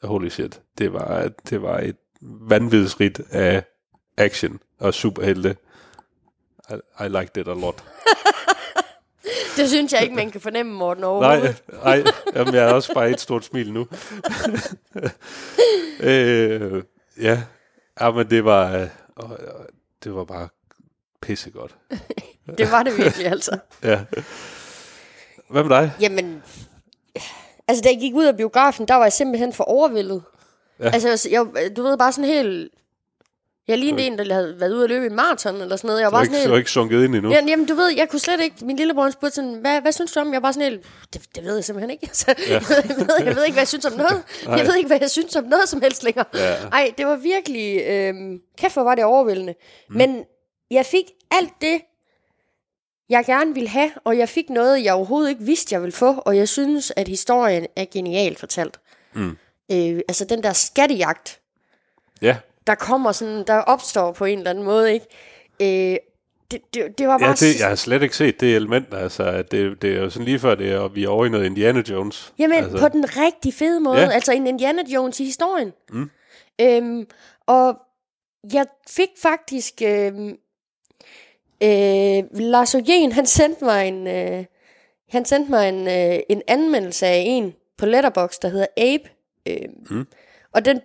holy 0.03 0.29
shit, 0.29 0.61
det 0.77 0.93
var, 0.93 1.29
det 1.49 1.61
var 1.61 1.79
et 1.79 1.95
vanvidsrigt 2.21 3.21
af 3.31 3.63
action 4.17 4.59
og 4.79 4.93
superhelte. 4.93 5.55
I, 6.69 6.73
I 7.05 7.07
liked 7.07 7.37
it 7.37 7.47
a 7.47 7.53
lot. 7.53 7.83
Det 9.57 9.69
synes 9.69 9.93
jeg 9.93 10.03
ikke, 10.03 10.15
man 10.15 10.31
kan 10.31 10.41
fornemme, 10.41 10.73
Morten, 10.73 11.03
overhovedet. 11.03 11.63
Nej, 11.83 12.01
nej, 12.01 12.11
jamen, 12.35 12.53
jeg 12.53 12.63
er 12.63 12.73
også 12.73 12.93
bare 12.93 13.09
et 13.09 13.21
stort 13.21 13.45
smil 13.45 13.73
nu. 13.73 13.79
øh, 16.09 16.83
ja, 17.21 17.43
men 18.11 18.29
det 18.29 18.45
var, 18.45 18.75
øh, 18.75 18.87
det 20.03 20.15
var 20.15 20.23
bare 20.23 20.47
pissegodt. 21.21 21.75
Det 22.57 22.71
var 22.71 22.83
det 22.83 22.97
virkelig, 22.97 23.25
altså. 23.25 23.57
Ja. 23.83 24.03
Hvad 25.49 25.63
med 25.63 25.77
dig? 25.77 25.91
Jamen, 25.99 26.43
altså 27.67 27.81
da 27.83 27.89
jeg 27.89 27.99
gik 27.99 28.13
ud 28.15 28.25
af 28.25 28.37
biografen, 28.37 28.87
der 28.87 28.95
var 28.95 29.03
jeg 29.03 29.13
simpelthen 29.13 29.53
for 29.53 29.63
overvældet. 29.63 30.23
Ja. 30.79 30.89
Altså, 30.93 31.29
jeg, 31.31 31.45
du 31.75 31.83
ved, 31.83 31.97
bare 31.97 32.11
sådan 32.11 32.29
helt... 32.29 32.71
Jeg 33.67 33.77
lignede 33.77 34.03
en, 34.03 34.17
der 34.17 34.33
havde 34.33 34.55
været 34.59 34.73
ude 34.73 34.83
at 34.83 34.89
løbe 34.89 35.05
en 35.05 35.15
maraton 35.15 35.55
eller 35.55 35.75
sådan 35.75 35.87
noget. 35.87 36.01
Jeg 36.01 36.05
var 36.05 36.11
bare 36.11 36.23
ikke, 36.23 36.35
sådan 36.35 36.49
helt... 36.49 36.59
ikke 36.59 36.71
sunket 36.71 37.03
ind 37.03 37.15
endnu. 37.15 37.31
Ja, 37.31 37.39
jamen, 37.47 37.65
du 37.65 37.75
ved, 37.75 37.89
jeg 37.97 38.09
kunne 38.09 38.19
slet 38.19 38.41
ikke... 38.41 38.55
Min 38.65 38.75
lillebror 38.75 39.09
spurgte 39.09 39.35
sådan, 39.35 39.53
hvad, 39.53 39.81
hvad 39.81 39.91
synes 39.91 40.11
du 40.11 40.19
om? 40.19 40.27
Jeg 40.27 40.33
var 40.33 40.39
bare 40.39 40.53
sådan 40.53 40.71
helt... 40.71 40.85
Det, 41.13 41.21
det 41.35 41.43
ved 41.43 41.55
jeg 41.55 41.63
simpelthen 41.63 41.89
ikke. 41.89 42.07
Altså, 42.09 42.35
ja. 42.47 42.53
jeg, 42.53 42.61
ved, 42.97 43.25
jeg 43.25 43.35
ved 43.35 43.43
ikke, 43.43 43.53
hvad 43.53 43.61
jeg 43.61 43.67
synes 43.67 43.85
om 43.85 43.93
noget. 43.93 44.23
jeg 44.59 44.67
ved 44.67 44.75
ikke, 44.75 44.87
hvad 44.87 44.97
jeg 45.01 45.09
synes 45.09 45.35
om 45.35 45.43
noget 45.43 45.69
som 45.69 45.81
helst 45.81 46.03
længere. 46.03 46.25
Ja. 46.33 46.55
Ej, 46.71 46.93
det 46.97 47.05
var 47.05 47.15
virkelig... 47.15 47.81
Øhm, 47.87 48.39
kæft, 48.57 48.73
hvor 48.73 48.83
var 48.83 48.95
det 48.95 49.03
overvældende. 49.03 49.55
Mm. 49.89 49.97
Men 49.97 50.23
jeg 50.71 50.85
fik 50.85 51.05
alt 51.31 51.53
det, 51.61 51.81
jeg 53.09 53.25
gerne 53.25 53.53
ville 53.53 53.69
have, 53.69 53.91
og 54.03 54.17
jeg 54.17 54.29
fik 54.29 54.49
noget, 54.49 54.83
jeg 54.83 54.93
overhovedet 54.93 55.29
ikke 55.29 55.43
vidste, 55.43 55.73
jeg 55.73 55.81
ville 55.81 55.95
få, 55.95 56.13
og 56.13 56.37
jeg 56.37 56.49
synes, 56.49 56.93
at 56.95 57.07
historien 57.07 57.67
er 57.75 57.85
genialt 57.91 58.39
fortalt. 58.39 58.79
Mm. 59.13 59.37
Øh, 59.71 60.01
altså 60.07 60.25
den 60.25 60.43
der 60.43 60.53
skattejagt, 60.53 61.39
Ja, 62.21 62.37
der 62.67 62.75
kommer 62.75 63.11
sådan, 63.11 63.43
der 63.47 63.57
opstår 63.57 64.11
på 64.11 64.25
en 64.25 64.37
eller 64.37 64.49
anden 64.49 64.63
måde, 64.63 64.93
ikke? 64.93 65.05
Øh, 65.61 65.97
det, 66.51 66.61
det, 66.73 66.97
det 66.97 67.07
var 67.07 67.17
bare... 67.17 67.29
ja 67.29 67.33
det, 67.33 67.59
jeg 67.59 67.67
har 67.67 67.75
slet 67.75 68.03
ikke 68.03 68.17
set 68.17 68.39
det 68.39 68.55
element. 68.55 68.93
Altså, 68.93 69.43
det, 69.51 69.81
det 69.81 69.95
er 69.95 69.99
jo 69.99 70.09
sådan 70.09 70.25
lige 70.25 70.39
før, 70.39 70.55
det 70.55 70.71
er, 70.71 70.87
vi 70.87 71.03
er 71.03 71.09
over 71.09 71.25
i 71.25 71.29
noget 71.29 71.45
Indiana 71.45 71.83
Jones. 71.89 72.33
Jamen, 72.39 72.57
altså, 72.57 72.77
på 72.77 72.87
den 72.87 73.05
rigtig 73.17 73.53
fede 73.53 73.79
måde. 73.79 74.01
Ja. 74.01 74.09
Altså 74.09 74.31
en 74.31 74.47
Indiana 74.47 74.81
Jones 74.87 75.19
i 75.19 75.23
historien. 75.23 75.73
Mm. 75.89 76.09
Øhm, 76.61 77.07
og 77.45 77.77
jeg 78.53 78.65
fik 78.89 79.09
faktisk... 79.21 79.73
Øhm, 79.85 80.37
øh, 81.63 82.39
Lars 82.39 82.75
Ojen, 82.75 83.11
han 83.11 83.25
sendte 83.25 83.65
mig 83.65 83.87
en... 83.87 84.07
Øh, 84.07 84.45
han 85.09 85.25
sendte 85.25 85.51
mig 85.51 85.69
en, 85.69 85.87
øh, 85.87 86.19
en 86.29 86.41
anmeldelse 86.47 87.05
af 87.05 87.23
en 87.27 87.53
på 87.77 87.85
Letterbox, 87.85 88.39
der 88.41 88.47
hedder 88.47 88.67
Abe. 88.77 89.09
Øh, 89.45 89.69
mm. 89.89 90.07
Og 90.53 90.65
den... 90.65 90.81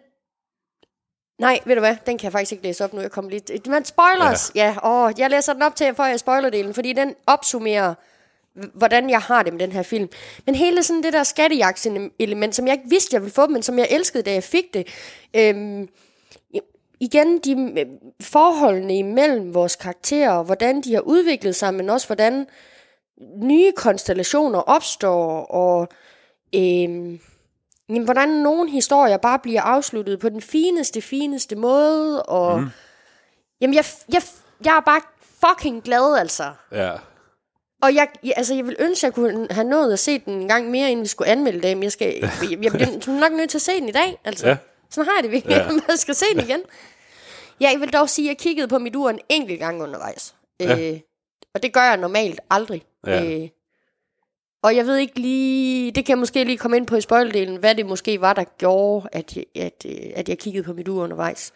Nej, 1.39 1.59
ved 1.65 1.75
du 1.75 1.81
hvad? 1.81 1.97
Den 2.07 2.19
kan 2.19 2.25
jeg 2.25 2.33
faktisk 2.33 2.53
ikke 2.53 2.65
læse 2.65 2.85
op 2.85 2.93
nu. 2.93 3.01
Jeg 3.01 3.11
kommer 3.11 3.31
lige... 3.31 3.61
Men 3.67 3.85
spoilers! 3.85 4.53
Ja, 4.55 4.77
ja 4.85 5.07
åh, 5.07 5.13
jeg 5.19 5.31
læser 5.31 5.53
den 5.53 5.63
op 5.63 5.77
til, 5.77 5.95
for 5.95 6.05
jeg 6.05 6.21
spoilerdelen, 6.21 6.75
fordi 6.75 6.93
den 6.93 7.15
opsummerer 7.27 7.95
hvordan 8.75 9.11
jeg 9.11 9.21
har 9.21 9.43
det 9.43 9.53
med 9.53 9.61
den 9.61 9.73
her 9.73 9.83
film. 9.83 10.09
Men 10.47 10.55
hele 10.55 10.83
sådan 10.83 11.03
det 11.03 11.13
der 11.13 11.23
skattejagtselement, 11.23 12.55
som 12.55 12.67
jeg 12.67 12.75
ikke 12.75 12.91
vidste, 12.91 13.15
jeg 13.15 13.23
ville 13.23 13.35
få, 13.35 13.47
men 13.47 13.63
som 13.63 13.79
jeg 13.79 13.89
elskede, 13.91 14.23
da 14.23 14.33
jeg 14.33 14.45
fik 14.45 14.75
det. 14.75 14.87
Øhm, 15.35 15.89
igen, 17.01 17.39
de 17.39 17.81
øh, 17.81 17.87
forholdene 18.21 18.99
imellem 18.99 19.55
vores 19.55 19.77
karakterer, 19.77 20.43
hvordan 20.43 20.81
de 20.81 20.95
har 20.95 21.01
udviklet 21.01 21.57
sig, 21.57 21.75
men 21.75 21.91
også 21.91 22.07
hvordan 22.07 22.47
nye 23.43 23.73
konstellationer 23.73 24.59
opstår, 24.59 25.45
og 25.45 25.89
øhm, 26.55 27.21
jamen, 27.89 28.05
hvordan 28.05 28.29
nogle 28.29 28.71
historier 28.71 29.17
bare 29.17 29.39
bliver 29.39 29.63
afsluttet 29.63 30.21
på 30.21 30.29
den 30.29 30.41
fineste, 30.41 31.01
fineste 31.01 31.57
måde, 31.57 32.23
og 32.23 32.61
mm. 32.61 32.69
jamen, 33.61 33.75
jeg, 33.75 33.85
jeg, 34.13 34.23
jeg 34.65 34.77
er 34.77 34.81
bare 34.81 35.01
fucking 35.47 35.83
glad, 35.83 36.19
altså. 36.19 36.53
Ja, 36.73 36.93
Og 37.83 37.95
jeg, 37.95 38.09
jeg, 38.25 38.33
altså, 38.37 38.55
jeg 38.55 38.67
vil 38.67 38.77
ønske, 38.79 39.07
at 39.07 39.09
jeg 39.09 39.15
kunne 39.15 39.47
have 39.51 39.69
nået 39.69 39.93
at 39.93 39.99
se 39.99 40.19
den 40.19 40.35
en 40.35 40.49
gang 40.49 40.71
mere, 40.71 40.91
inden 40.91 41.03
vi 41.03 41.09
skulle 41.09 41.31
anmelde 41.31 41.63
det. 41.63 41.77
Men 41.77 41.83
jeg, 41.83 41.93
skal, 41.93 42.15
jeg, 42.21 42.63
jeg 42.63 42.73
bliver 42.73 43.21
nok 43.21 43.33
nødt 43.33 43.51
til 43.51 43.59
at 43.59 43.63
se 43.63 43.73
den 43.81 43.89
i 43.89 43.93
dag. 43.93 44.19
Altså. 44.25 44.49
Ja. 44.49 44.57
Sådan 44.91 45.07
har 45.09 45.15
jeg 45.17 45.23
det 45.25 45.33
virkelig. 45.33 45.55
Ja. 45.57 45.69
Jeg 45.89 45.99
skal 45.99 46.15
se 46.15 46.25
den 46.35 46.41
igen. 46.45 46.61
Ja, 47.61 47.71
jeg 47.73 47.81
vil 47.81 47.93
dog 47.93 48.09
sige, 48.09 48.27
at 48.27 48.29
jeg 48.29 48.39
kiggede 48.39 48.69
på 48.69 48.79
mit 48.79 48.97
ur 48.97 49.11
en 49.11 49.19
enkelt 49.29 49.59
gang 49.61 49.83
undervejs. 49.83 50.35
Ja. 50.61 50.93
Øh, 50.93 51.01
og 51.55 51.63
det 51.63 51.73
gør 51.73 51.81
jeg 51.83 51.97
normalt 51.97 52.41
aldrig. 52.51 52.83
Ja. 53.07 53.25
Øh, 53.25 53.49
og 54.63 54.77
jeg 54.77 54.87
ved 54.87 54.97
ikke 54.97 55.21
lige, 55.21 55.91
det 55.91 56.05
kan 56.05 56.13
jeg 56.13 56.19
måske 56.19 56.45
lige 56.45 56.59
komme 56.59 56.77
ind 56.77 56.87
på 56.87 56.97
i 56.97 57.01
spoildelen, 57.01 57.57
hvad 57.57 57.75
det 57.75 57.87
måske 57.87 58.21
var, 58.21 58.33
der 58.33 58.45
gjorde, 58.59 59.09
at 59.13 59.37
jeg, 59.37 59.45
at, 59.57 59.87
øh, 59.87 59.93
at 60.17 60.29
jeg 60.29 60.39
kiggede 60.39 60.65
på 60.65 60.73
mit 60.73 60.89
ur 60.89 61.03
undervejs. 61.05 61.53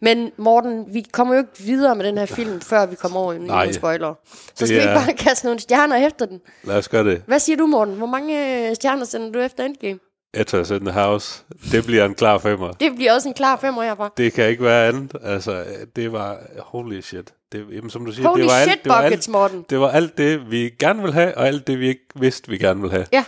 Men 0.00 0.30
Morten, 0.36 0.94
vi 0.94 1.00
kommer 1.12 1.34
jo 1.34 1.40
ikke 1.40 1.58
videre 1.58 1.96
med 1.96 2.04
den 2.04 2.18
her 2.18 2.26
film, 2.26 2.60
før 2.70 2.86
vi 2.86 2.94
kommer 2.96 3.20
over 3.20 3.32
i 3.32 3.38
nogle 3.38 3.74
spoiler. 3.74 4.14
Så 4.54 4.66
skal 4.66 4.68
vi 4.68 4.74
ikke 4.74 4.88
er- 4.88 5.04
bare 5.04 5.12
kaste 5.12 5.46
nogle 5.46 5.60
stjerner 5.60 6.06
efter 6.06 6.26
den. 6.26 6.40
lad 6.64 6.76
os 6.76 6.88
gøre 6.88 7.04
det. 7.04 7.22
Hvad 7.26 7.38
siger 7.38 7.56
du, 7.56 7.66
Morten? 7.66 7.94
Hvor 7.94 8.06
mange 8.06 8.68
øh, 8.68 8.74
stjerner 8.74 9.04
sender 9.04 9.30
du 9.32 9.38
efter 9.38 9.64
Endgame? 9.64 9.98
Etos 10.36 10.70
in 10.70 10.80
the 10.80 10.92
house. 10.92 11.42
Det 11.72 11.84
bliver 11.84 12.04
en 12.04 12.14
klar 12.14 12.38
femmer. 12.38 12.72
Det 12.72 12.94
bliver 12.94 13.12
også 13.14 13.28
en 13.28 13.34
klar 13.34 13.56
femmer 13.56 13.82
herfra. 13.82 14.10
Det 14.16 14.32
kan 14.32 14.48
ikke 14.48 14.62
være 14.64 14.88
andet. 14.88 15.16
Altså, 15.22 15.64
det 15.96 16.12
var 16.12 16.38
holy 16.58 17.00
shit. 17.00 17.34
Det, 17.52 17.66
jamen, 17.72 17.90
som 17.90 18.06
du 18.06 18.12
siger, 18.12 18.28
Holy 18.28 18.40
det 18.40 18.50
var 18.50 18.60
shit 18.62 18.70
alt, 18.72 18.84
det 18.84 18.90
var 18.92 19.02
buckets, 19.02 19.28
alt, 19.28 19.32
Morten. 19.32 19.64
det 19.70 19.80
var 19.80 19.90
alt 19.90 20.18
det, 20.18 20.50
vi 20.50 20.70
gerne 20.78 21.02
vil 21.02 21.12
have, 21.12 21.36
og 21.38 21.46
alt 21.46 21.66
det, 21.66 21.78
vi 21.80 21.88
ikke 21.88 22.06
vidste, 22.14 22.50
vi 22.50 22.58
gerne 22.58 22.80
vil 22.82 22.90
have. 22.90 23.06
Ja, 23.12 23.24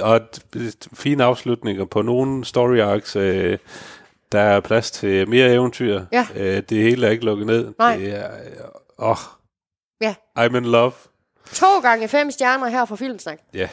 Og 0.00 0.20
fine 0.94 1.24
afslutninger 1.24 1.84
på 1.84 2.02
nogle 2.02 2.44
story 2.44 2.80
arcs. 2.80 3.16
Øh, 3.16 3.58
der 4.32 4.40
er 4.40 4.60
plads 4.60 4.90
til 4.90 5.28
mere 5.28 5.52
eventyr. 5.52 6.04
Ja. 6.12 6.26
Øh, 6.36 6.62
det 6.68 6.82
hele 6.82 7.06
er 7.06 7.10
ikke 7.10 7.24
lukket 7.24 7.46
ned. 7.46 7.72
Nej. 7.78 7.96
Det 7.96 8.14
er, 8.14 8.30
åh, 8.98 9.10
oh, 9.10 9.16
ja. 10.00 10.14
I'm 10.38 10.56
in 10.56 10.64
love. 10.64 10.92
To 11.52 11.80
gange 11.82 12.08
fem 12.08 12.30
stjerner 12.30 12.68
her 12.68 12.84
fra 12.84 12.96
Filmsnak. 12.96 13.38
Ja, 13.54 13.68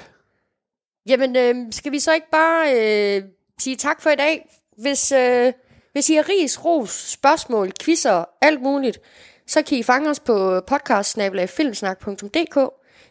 Jamen, 1.05 1.35
øh, 1.35 1.55
skal 1.71 1.91
vi 1.91 1.99
så 1.99 2.13
ikke 2.13 2.29
bare 2.31 2.73
øh, 2.75 3.23
sige 3.59 3.75
tak 3.75 4.01
for 4.01 4.09
i 4.09 4.15
dag? 4.15 4.49
Hvis, 4.77 5.11
øh, 5.11 5.53
hvis 5.91 6.09
I 6.09 6.15
har 6.15 6.29
ris, 6.29 6.65
ros, 6.65 7.11
spørgsmål, 7.11 7.71
quizzer, 7.83 8.25
alt 8.41 8.61
muligt, 8.61 8.99
så 9.47 9.61
kan 9.61 9.77
I 9.77 9.83
fange 9.83 10.09
os 10.09 10.19
på 10.19 10.61
podcast 10.67 11.17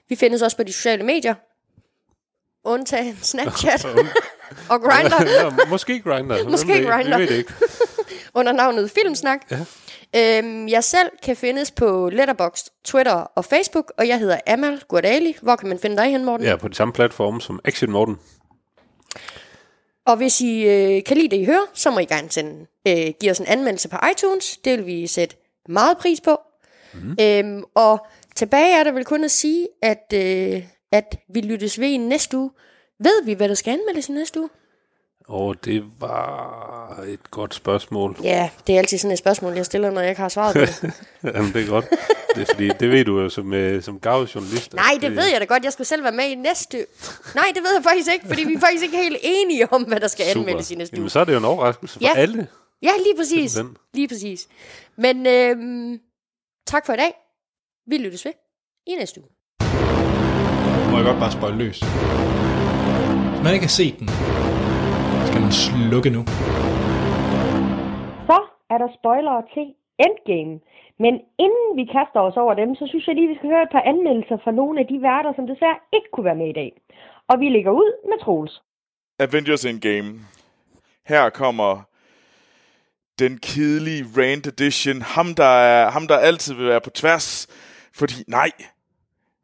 Vi 0.09 0.16
findes 0.16 0.43
også 0.43 0.57
på 0.57 0.62
de 0.62 0.72
sociale 0.72 1.03
medier. 1.03 1.34
Undtagen 2.64 3.18
Snapchat 3.30 3.84
og 4.68 4.82
Grindr 4.82 5.22
ja 5.22 5.51
måske 5.68 6.01
Grindr. 6.01 6.49
Måske 6.49 6.86
Grindr. 6.86 7.16
Vi 7.16 7.22
ved 7.22 7.28
det 7.28 7.36
ikke. 7.36 7.53
under 8.34 8.53
navnet 8.53 8.90
Filmsnak. 8.90 9.40
Ja. 9.51 9.64
Øhm, 10.17 10.69
jeg 10.69 10.85
selv 10.85 11.09
kan 11.23 11.37
findes 11.37 11.71
på 11.71 12.09
Letterboxd, 12.13 12.69
Twitter 12.85 13.13
og 13.13 13.45
Facebook, 13.45 13.93
og 13.99 14.09
jeg 14.09 14.19
hedder 14.19 14.39
Amal 14.47 14.83
Guardali. 14.89 15.37
Hvor 15.43 15.57
kan 15.57 15.69
man 15.69 15.79
finde 15.79 15.97
dig 15.97 16.11
hen, 16.11 16.25
Morten? 16.25 16.47
Ja, 16.47 16.57
på 16.57 16.69
de 16.69 16.75
samme 16.75 16.93
platforme 16.93 17.41
som 17.41 17.61
Action 17.65 17.91
Morten. 17.91 18.19
Og 20.07 20.17
hvis 20.17 20.41
I 20.41 20.63
øh, 20.63 21.05
kan 21.05 21.17
lide 21.17 21.29
det, 21.29 21.37
I 21.37 21.45
hører, 21.45 21.71
så 21.75 21.91
må 21.91 21.99
I 21.99 22.05
gerne 22.05 22.31
sende, 22.31 22.67
øh, 22.89 23.13
give 23.21 23.31
os 23.31 23.39
en 23.39 23.47
anmeldelse 23.47 23.89
på 23.89 23.97
iTunes. 24.13 24.57
Det 24.57 24.79
vil 24.79 24.87
vi 24.87 25.07
sætte 25.07 25.37
meget 25.69 25.99
pris 25.99 26.21
på. 26.21 26.41
Mm. 26.95 27.17
Øhm, 27.21 27.65
og 27.75 28.07
tilbage 28.37 28.79
er 28.79 28.85
der 28.85 28.93
vel 28.93 29.05
kun 29.05 29.25
at 29.25 29.31
sige, 29.31 29.69
at, 29.83 30.13
øh, 30.15 30.63
at 30.93 31.17
vi 31.35 31.41
lyttes 31.41 31.81
ved 31.81 31.89
i 31.89 31.97
næste 31.97 32.37
uge. 32.37 32.51
Ved 32.99 33.25
vi, 33.25 33.33
hvad 33.33 33.49
der 33.49 33.55
skal 33.55 33.73
anmeldes 33.73 34.09
i 34.09 34.13
næste 34.13 34.41
uge? 34.41 34.49
Og 35.29 35.64
det 35.64 35.85
var 36.01 37.01
et 37.07 37.31
godt 37.31 37.55
spørgsmål. 37.55 38.16
Ja, 38.23 38.51
det 38.66 38.75
er 38.75 38.79
altid 38.79 38.99
sådan 38.99 39.12
et 39.12 39.18
spørgsmål, 39.18 39.53
jeg 39.55 39.66
stiller, 39.66 39.91
når 39.91 40.01
jeg 40.01 40.11
ikke 40.11 40.20
har 40.23 40.29
svaret 40.29 40.55
på 40.55 40.61
det. 40.61 40.93
Jamen, 41.35 41.53
det 41.53 41.62
er 41.62 41.68
godt. 41.68 41.85
Det 42.35 42.43
er 42.43 42.47
fordi, 42.55 42.68
det 42.68 42.91
ved 42.91 43.05
du 43.05 43.20
jo 43.20 43.29
som, 43.29 43.53
uh, 43.53 43.83
som 43.83 44.01
gavjournalist. 44.01 44.73
Nej, 44.75 44.99
det 45.01 45.16
ved 45.16 45.25
jeg 45.33 45.41
da 45.41 45.45
godt. 45.45 45.64
Jeg 45.64 45.73
skulle 45.73 45.87
selv 45.89 46.03
være 46.03 46.12
med 46.12 46.25
i 46.25 46.35
næste... 46.35 46.87
Nej, 47.35 47.45
det 47.55 47.62
ved 47.62 47.75
jeg 47.77 47.83
faktisk 47.85 48.12
ikke, 48.12 48.27
fordi 48.27 48.45
vi 48.45 48.55
er 48.55 48.61
faktisk 48.61 48.85
ikke 48.85 48.97
helt 48.97 49.16
enige 49.23 49.73
om, 49.73 49.83
hvad 49.83 50.01
der 50.01 50.09
skal 50.09 50.27
anmeldes 50.37 50.70
i 50.70 50.75
næste 50.75 50.95
uge. 50.95 50.99
Jamen, 50.99 51.11
så 51.11 51.20
er 51.20 51.25
det 51.25 51.33
jo 51.33 51.39
en 51.39 51.45
overraskelse 51.45 51.95
for 51.95 52.01
Ja. 52.05 52.12
alle. 52.16 52.47
Ja, 52.83 52.91
lige 53.05 53.16
præcis. 53.18 53.59
Lige 53.95 54.09
præcis. 54.09 54.49
Men 54.97 55.27
øhm, 55.27 55.99
tak 56.66 56.87
for 56.87 56.93
i 56.93 56.97
dag. 56.97 57.12
Vi 57.87 57.97
lyttes 57.99 58.25
ved 58.25 58.33
i 58.87 58.95
næste 58.95 59.20
uge. 59.20 59.29
Må 60.91 60.97
jeg 60.97 61.05
godt 61.07 61.18
bare 61.18 61.33
spøjle 61.33 61.57
løs. 61.59 61.81
Hvis 61.81 63.43
man 63.45 63.53
ikke 63.55 63.64
har 63.64 63.68
set 63.68 63.99
den, 63.99 64.09
man 65.41 65.53
slukke 65.53 66.11
nu. 66.16 66.22
Så 68.30 68.39
er 68.72 68.78
der 68.83 68.89
spoilere 68.99 69.43
til 69.55 69.66
Endgame. 70.07 70.55
Men 70.99 71.14
inden 71.45 71.68
vi 71.78 71.85
kaster 71.97 72.20
os 72.28 72.37
over 72.37 72.55
dem, 72.55 72.74
så 72.74 72.85
synes 72.89 73.07
jeg 73.07 73.14
lige, 73.14 73.28
vi 73.28 73.37
skal 73.39 73.51
høre 73.51 73.62
et 73.62 73.74
par 73.76 73.85
anmeldelser 73.93 74.37
fra 74.45 74.51
nogle 74.51 74.80
af 74.80 74.87
de 74.87 75.03
værter, 75.03 75.33
som 75.37 75.47
desværre 75.47 75.78
ikke 75.97 76.09
kunne 76.12 76.24
være 76.24 76.41
med 76.43 76.49
i 76.49 76.59
dag. 76.61 76.70
Og 77.30 77.41
vi 77.41 77.49
ligger 77.49 77.70
ud 77.70 77.91
med 78.11 78.18
Troels. 78.24 78.62
Avengers 79.18 79.64
Endgame. 79.64 80.11
Her 81.07 81.30
kommer 81.30 81.83
den 83.18 83.39
kedelige 83.39 84.05
Rand 84.16 84.47
Edition. 84.47 85.03
Ham 85.03 85.35
der, 85.35 85.55
er, 85.74 85.91
ham, 85.91 86.07
der 86.07 86.18
altid 86.18 86.55
vil 86.55 86.66
være 86.66 86.80
på 86.80 86.91
tværs. 86.91 87.47
Fordi, 87.95 88.14
nej. 88.28 88.51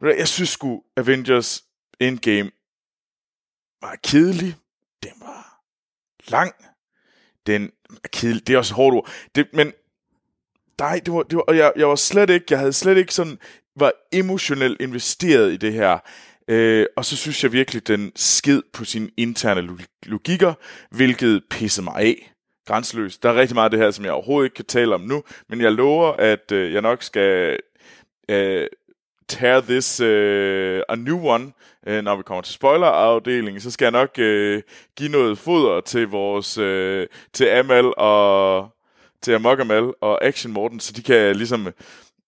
Jeg 0.02 0.28
synes 0.28 0.48
sgu, 0.48 0.82
Avengers 0.96 1.64
Endgame 2.00 2.50
var 3.82 3.96
kedelig. 4.04 4.54
Den 5.02 5.12
var 5.20 5.47
lang. 6.30 6.52
Den 7.46 7.70
er 8.04 8.08
kedelig. 8.12 8.46
Det 8.46 8.54
er 8.54 8.58
også 8.58 8.72
et 8.72 8.76
hårdt 8.76 8.96
ord. 8.96 9.10
Det, 9.34 9.46
men 9.52 9.72
nej, 10.80 11.00
det 11.06 11.14
var, 11.14 11.22
det 11.22 11.36
var, 11.36 11.42
og 11.42 11.56
jeg, 11.56 11.72
jeg 11.76 11.88
var 11.88 11.94
slet 11.94 12.30
ikke, 12.30 12.46
jeg 12.50 12.58
havde 12.58 12.72
slet 12.72 12.96
ikke 12.96 13.14
sådan, 13.14 13.38
var 13.76 13.92
emotionelt 14.12 14.80
investeret 14.80 15.52
i 15.52 15.56
det 15.56 15.72
her. 15.72 15.98
Øh, 16.48 16.86
og 16.96 17.04
så 17.04 17.16
synes 17.16 17.44
jeg 17.44 17.52
virkelig, 17.52 17.88
den 17.88 18.12
sked 18.16 18.62
på 18.72 18.84
sine 18.84 19.10
interne 19.16 19.78
logikker, 20.02 20.54
hvilket 20.90 21.42
pissede 21.50 21.84
mig 21.84 21.94
af. 21.96 22.32
Grænseløst. 22.66 23.22
Der 23.22 23.28
er 23.30 23.34
rigtig 23.34 23.54
meget 23.54 23.64
af 23.64 23.70
det 23.70 23.80
her, 23.80 23.90
som 23.90 24.04
jeg 24.04 24.12
overhovedet 24.12 24.46
ikke 24.46 24.54
kan 24.54 24.64
tale 24.64 24.94
om 24.94 25.00
nu, 25.00 25.22
men 25.48 25.60
jeg 25.60 25.72
lover, 25.72 26.12
at 26.12 26.52
øh, 26.52 26.72
jeg 26.72 26.82
nok 26.82 27.02
skal 27.02 27.58
øh, 28.28 28.66
tear 29.28 29.60
this 29.60 30.00
uh, 30.00 30.82
a 30.88 30.96
new 30.96 31.26
one, 31.26 31.52
uh, 31.86 31.98
når 31.98 32.16
vi 32.16 32.22
kommer 32.22 32.42
til 32.42 32.54
spoilerafdelingen, 32.54 33.60
så 33.60 33.70
skal 33.70 33.84
jeg 33.84 33.92
nok 33.92 34.10
uh, 34.18 34.62
give 34.96 35.08
noget 35.10 35.38
foder 35.38 35.80
til 35.80 36.08
vores, 36.08 36.58
uh, 36.58 37.06
til 37.32 37.44
Amal 37.44 37.92
og 37.96 38.68
til 39.22 39.32
Amok 39.32 39.60
Amal 39.60 39.92
og 40.00 40.24
Action 40.24 40.52
Morten, 40.52 40.80
så 40.80 40.92
de 40.92 41.02
kan 41.02 41.36
ligesom, 41.36 41.66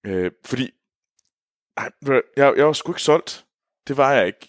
uh, 0.08 0.26
fordi, 0.44 0.70
nej, 1.76 1.90
jeg, 2.36 2.54
jeg 2.56 2.66
var 2.66 2.72
sgu 2.72 2.92
ikke 2.92 3.02
solgt. 3.02 3.44
Det 3.88 3.96
var 3.96 4.12
jeg 4.12 4.26
ikke. 4.26 4.48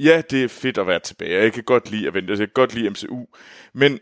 Ja, 0.00 0.22
det 0.30 0.44
er 0.44 0.48
fedt 0.48 0.78
at 0.78 0.86
være 0.86 1.00
tilbage. 1.00 1.42
Jeg 1.42 1.52
kan 1.52 1.64
godt 1.64 1.90
lide 1.90 2.06
at 2.06 2.14
vente, 2.14 2.30
jeg 2.30 2.38
kan 2.38 2.48
godt 2.54 2.74
lide 2.74 2.90
MCU, 2.90 3.26
men 3.74 3.98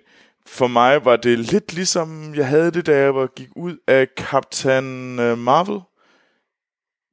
for 0.47 0.67
mig 0.67 1.05
var 1.05 1.17
det 1.17 1.39
lidt 1.39 1.73
ligesom, 1.73 2.35
jeg 2.35 2.49
havde 2.49 2.71
det, 2.71 2.87
da 2.87 2.97
jeg 2.97 3.15
var, 3.15 3.27
gik 3.27 3.49
ud 3.57 3.77
af 3.87 4.09
Captain 4.17 5.19
uh, 5.19 5.39
Marvel. 5.39 5.81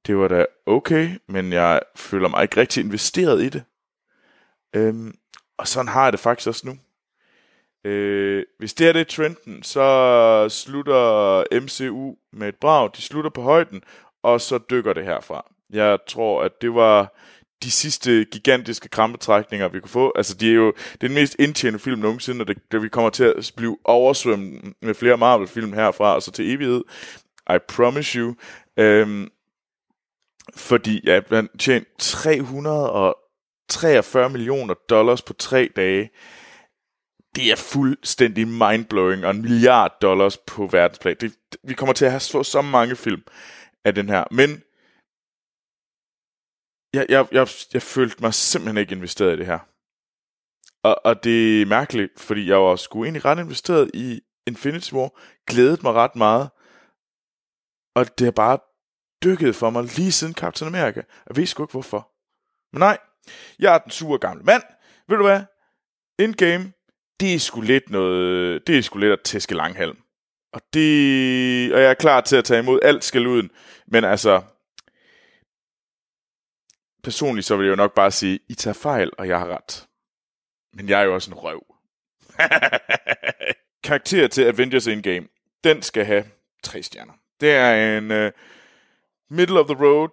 Det 0.10 0.18
var 0.18 0.28
da 0.28 0.45
okay, 0.66 1.10
men 1.28 1.53
jeg 1.53 1.80
føler 1.95 2.30
mig 2.30 2.43
ikke 2.43 2.57
rigtig 2.57 2.84
investeret 2.84 3.43
i 3.43 3.49
det. 3.49 3.64
Øhm, 4.76 5.14
og 5.57 5.68
sådan 5.68 5.88
har 5.88 6.03
jeg 6.03 6.12
det 6.12 6.20
faktisk 6.20 6.47
også 6.47 6.68
nu. 6.68 6.78
Øh, 7.89 8.43
hvis 8.60 8.74
det 8.74 8.86
her 8.86 8.93
det 8.93 8.99
er 8.99 9.03
trenden, 9.03 9.64
så 9.64 10.47
slutter 10.49 11.43
MCU 11.62 12.16
med 12.34 12.47
et 12.47 12.55
brag. 12.55 12.89
De 12.95 13.01
slutter 13.01 13.30
på 13.30 13.41
højden, 13.41 13.82
og 14.24 14.41
så 14.41 14.60
dykker 14.70 14.93
det 14.93 15.05
herfra. 15.05 15.51
Jeg 15.70 15.97
tror, 16.07 16.43
at 16.43 16.62
det 16.62 16.74
var 16.74 17.18
de 17.64 17.72
sidste 17.72 18.26
gigantiske 18.26 18.89
krampetrækninger, 18.89 19.68
vi 19.68 19.80
kunne 19.80 19.89
få. 19.89 20.14
Altså, 20.16 20.36
de 20.36 20.49
er 20.49 20.55
jo 20.55 20.74
det 20.93 21.03
er 21.03 21.07
den 21.07 21.14
mest 21.14 21.36
indtjenende 21.39 21.80
film 21.80 22.01
nogensinde, 22.01 22.43
og 22.43 22.47
det, 22.47 22.57
det, 22.72 22.84
vi 22.84 22.89
kommer 22.89 23.10
til 23.10 23.24
at 23.24 23.51
blive 23.57 23.78
oversvømmet 23.84 24.74
med 24.82 24.93
flere 24.93 25.18
Marvel-film 25.18 25.74
herfra, 25.74 26.16
og 26.16 26.22
så 26.22 26.32
til 26.32 26.53
evighed. 26.53 26.84
I 27.49 27.57
promise 27.68 28.20
you. 28.20 28.36
Øhm, 28.78 29.30
fordi 30.56 31.02
ja, 31.04 31.22
man 31.32 31.50
tjente 31.60 31.91
343 32.00 34.30
millioner 34.30 34.74
dollars 34.74 35.22
på 35.22 35.34
tre 35.34 35.70
dage. 35.76 36.10
Det 37.36 37.52
er 37.52 37.56
fuldstændig 37.56 38.47
mindblowing, 38.47 39.26
og 39.26 39.32
en 39.32 39.41
milliard 39.41 39.97
dollars 40.02 40.38
på 40.38 40.68
verdensplan. 40.68 41.16
Det, 41.22 41.36
vi 41.64 41.74
kommer 41.74 41.93
til 41.93 42.06
at 42.06 42.12
have 42.12 42.20
så, 42.20 42.43
så 42.43 42.62
mange 42.62 42.95
film 42.95 43.24
af 43.86 43.95
den 43.95 44.10
her. 44.10 44.24
Men 44.32 44.50
jeg, 46.93 47.06
jeg, 47.10 47.28
jeg, 47.32 47.47
jeg 47.74 47.82
følte 47.82 48.22
mig 48.22 48.34
simpelthen 48.34 48.78
ikke 48.78 48.95
investeret 48.95 49.34
i 49.34 49.38
det 49.38 49.45
her. 49.45 49.60
Og, 50.84 51.06
og 51.06 51.24
det 51.24 51.62
er 51.62 51.66
mærkeligt, 51.66 52.20
fordi 52.20 52.50
jeg 52.50 52.58
var 52.58 52.76
sgu 52.76 53.04
egentlig 53.04 53.26
ret 53.26 53.39
investeret 53.39 53.91
i 53.93 54.22
Infinity 54.47 54.93
War, 54.93 55.10
glædede 55.47 55.82
mig 55.84 55.93
ret 55.93 56.16
meget, 56.16 56.50
og 57.95 58.18
det 58.18 58.26
har 58.26 58.32
bare 58.32 58.60
dykket 59.24 59.55
for 59.55 59.70
mig 59.70 59.84
lige 59.84 60.11
siden 60.11 60.34
Captain 60.34 60.76
America. 60.76 61.01
Jeg 61.28 61.38
ved 61.38 61.45
sgu 61.45 61.63
ikke 61.63 61.72
hvorfor. 61.72 62.11
Men 62.74 62.80
nej, 62.80 62.97
jeg 63.59 63.74
er 63.74 63.78
den 63.78 63.91
sure 63.91 64.20
gamle 64.20 64.43
mand. 64.43 64.63
Ved 65.07 65.17
du 65.17 65.24
hvad? 65.24 65.41
Endgame, 66.20 66.74
det 67.20 67.34
er 67.34 67.39
sgu 67.39 67.61
lidt 67.61 67.89
noget, 67.89 68.67
det 68.67 68.78
er 68.78 68.82
sgu 68.82 68.99
lidt 68.99 69.11
at 69.11 69.22
tæske 69.22 69.55
langhalm. 69.55 69.97
Og 70.53 70.61
det, 70.74 71.74
og 71.74 71.82
jeg 71.82 71.89
er 71.89 71.93
klar 71.93 72.22
til 72.22 72.36
at 72.36 72.45
tage 72.45 72.59
imod 72.59 72.80
alt 72.84 73.03
skal 73.03 73.28
uden. 73.28 73.51
Men 73.88 74.03
altså, 74.03 74.41
personligt 77.03 77.47
så 77.47 77.57
vil 77.57 77.63
jeg 77.63 77.72
jo 77.72 77.76
nok 77.76 77.93
bare 77.95 78.11
sige, 78.11 78.39
I 78.49 78.53
tager 78.53 78.74
fejl, 78.74 79.11
og 79.17 79.28
jeg 79.28 79.39
har 79.39 79.47
ret. 79.47 79.88
Men 80.74 80.89
jeg 80.89 81.01
er 81.01 81.05
jo 81.05 81.13
også 81.13 81.32
en 81.32 81.38
røv. 81.38 81.65
Karakter 83.84 84.28
til 84.28 84.43
Avengers 84.43 84.88
Endgame. 84.88 85.28
Den 85.63 85.82
skal 85.82 86.05
have 86.05 86.26
tre 86.63 86.84
stjerner. 86.84 87.13
Det 87.41 87.51
er 87.51 87.97
en 87.97 88.11
Øh, 88.11 88.32
middle 89.30 89.60
of 89.60 89.68
the 89.68 89.86
road 89.86 90.10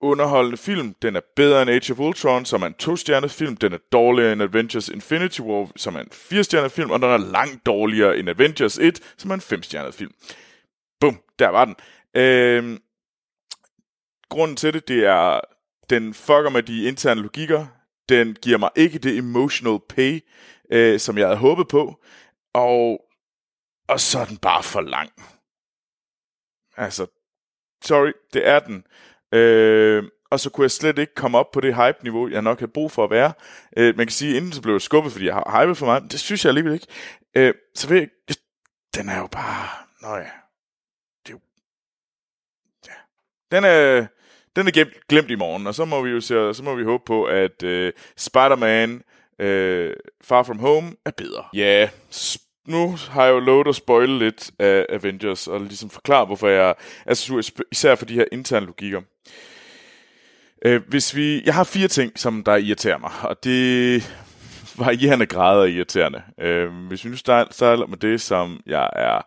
underholdende 0.00 0.56
film. 0.56 0.94
Den 1.02 1.16
er 1.16 1.20
bedre 1.36 1.62
end 1.62 1.70
Age 1.70 1.92
of 1.92 1.98
Ultron, 1.98 2.44
som 2.44 2.62
er 2.62 2.66
en 2.66 2.74
to-stjernet 2.74 3.30
film. 3.30 3.56
Den 3.56 3.72
er 3.72 3.78
dårligere 3.92 4.32
end 4.32 4.42
Avengers 4.42 4.88
Infinity 4.88 5.40
War, 5.40 5.70
som 5.76 5.96
er 5.96 6.00
en 6.00 6.10
fire-stjernet 6.12 6.72
film. 6.72 6.90
Og 6.90 7.00
den 7.00 7.10
er 7.10 7.16
langt 7.16 7.66
dårligere 7.66 8.18
end 8.18 8.28
Avengers 8.28 8.78
1, 8.78 9.14
som 9.16 9.30
er 9.30 9.34
en 9.34 9.40
fem-stjernet 9.40 9.94
film. 9.94 10.12
Bum, 11.00 11.20
der 11.38 11.48
var 11.48 11.64
den. 11.64 11.76
Øhm, 12.16 12.78
grunden 14.28 14.56
til 14.56 14.72
det, 14.72 14.88
det 14.88 15.04
er, 15.04 15.40
den 15.90 16.14
fucker 16.14 16.50
med 16.50 16.62
de 16.62 16.84
interne 16.84 17.22
logikker. 17.22 17.66
Den 18.08 18.36
giver 18.42 18.58
mig 18.58 18.70
ikke 18.76 18.98
det 18.98 19.18
emotional 19.18 19.78
pay, 19.88 20.20
øh, 20.72 21.00
som 21.00 21.18
jeg 21.18 21.26
havde 21.26 21.38
håbet 21.38 21.68
på. 21.68 22.02
Og, 22.54 23.00
og 23.88 24.00
så 24.00 24.18
er 24.18 24.24
den 24.24 24.36
bare 24.36 24.62
for 24.62 24.80
lang. 24.80 25.10
Altså, 26.76 27.21
sorry, 27.84 28.12
det 28.32 28.48
er 28.48 28.58
den. 28.58 28.84
Øh, 29.32 30.04
og 30.30 30.40
så 30.40 30.50
kunne 30.50 30.64
jeg 30.64 30.70
slet 30.70 30.98
ikke 30.98 31.14
komme 31.14 31.38
op 31.38 31.50
på 31.50 31.60
det 31.60 31.74
hype-niveau, 31.74 32.28
jeg 32.28 32.42
nok 32.42 32.58
havde 32.58 32.72
brug 32.72 32.92
for 32.92 33.04
at 33.04 33.10
være. 33.10 33.32
Øh, 33.76 33.96
man 33.96 34.06
kan 34.06 34.12
sige, 34.12 34.36
inden 34.36 34.52
så 34.52 34.62
blev 34.62 34.74
jeg 34.74 34.82
skubbet, 34.82 35.12
fordi 35.12 35.26
jeg 35.26 35.34
har 35.34 35.62
hypet 35.62 35.76
for 35.76 35.86
meget, 35.86 36.02
men 36.02 36.10
det 36.10 36.20
synes 36.20 36.44
jeg 36.44 36.50
alligevel 36.50 36.72
ikke. 36.72 36.86
Øh, 37.36 37.54
så 37.74 37.88
ved 37.88 37.96
jeg, 37.98 38.08
jeg, 38.28 38.36
den 38.94 39.08
er 39.08 39.18
jo 39.18 39.26
bare... 39.26 39.68
Nå 40.02 40.16
ja. 40.16 40.30
Det 41.26 41.28
er 41.28 41.32
jo... 41.32 41.40
Ja. 42.88 42.92
Den 43.56 43.64
er, 43.64 44.06
den 44.56 44.66
er 44.66 44.70
glemt, 44.70 45.06
glemt 45.08 45.30
i 45.30 45.34
morgen, 45.34 45.66
og 45.66 45.74
så 45.74 45.84
må 45.84 46.02
vi 46.02 46.10
jo 46.10 46.20
se, 46.20 46.54
så 46.54 46.62
må 46.62 46.74
vi 46.74 46.84
håbe 46.84 47.04
på, 47.06 47.24
at 47.24 47.62
øh, 47.62 47.92
Spider-Man 48.16 49.02
øh, 49.38 49.96
Far 50.24 50.42
From 50.42 50.58
Home 50.58 50.92
er 51.04 51.10
bedre. 51.10 51.44
Ja, 51.54 51.60
yeah 51.60 51.88
nu 52.66 52.96
har 53.10 53.24
jeg 53.24 53.32
jo 53.32 53.38
lovet 53.38 53.68
at 53.68 53.74
spoile 53.74 54.18
lidt 54.18 54.50
af 54.58 54.86
Avengers, 54.88 55.48
og 55.48 55.60
ligesom 55.60 55.90
forklare, 55.90 56.24
hvorfor 56.24 56.48
jeg 56.48 56.74
er 57.06 57.14
så 57.14 57.22
sur, 57.22 57.42
især 57.72 57.94
for 57.94 58.04
de 58.04 58.14
her 58.14 58.24
interne 58.32 58.66
logikker. 58.66 59.00
Øh, 60.64 60.82
hvis 60.88 61.16
vi, 61.16 61.42
jeg 61.44 61.54
har 61.54 61.64
fire 61.64 61.88
ting, 61.88 62.18
som 62.18 62.44
der 62.44 62.56
irriterer 62.56 62.98
mig, 62.98 63.10
og 63.22 63.44
det 63.44 64.02
varierende 64.78 65.26
grader 65.26 65.64
irriterende. 65.64 66.22
Øh, 66.40 66.86
hvis 66.88 67.04
vi 67.04 67.10
nu 67.10 67.16
starter, 67.16 67.86
med 67.86 67.96
det, 67.98 68.20
som 68.20 68.60
jeg 68.66 68.90
er 68.92 69.20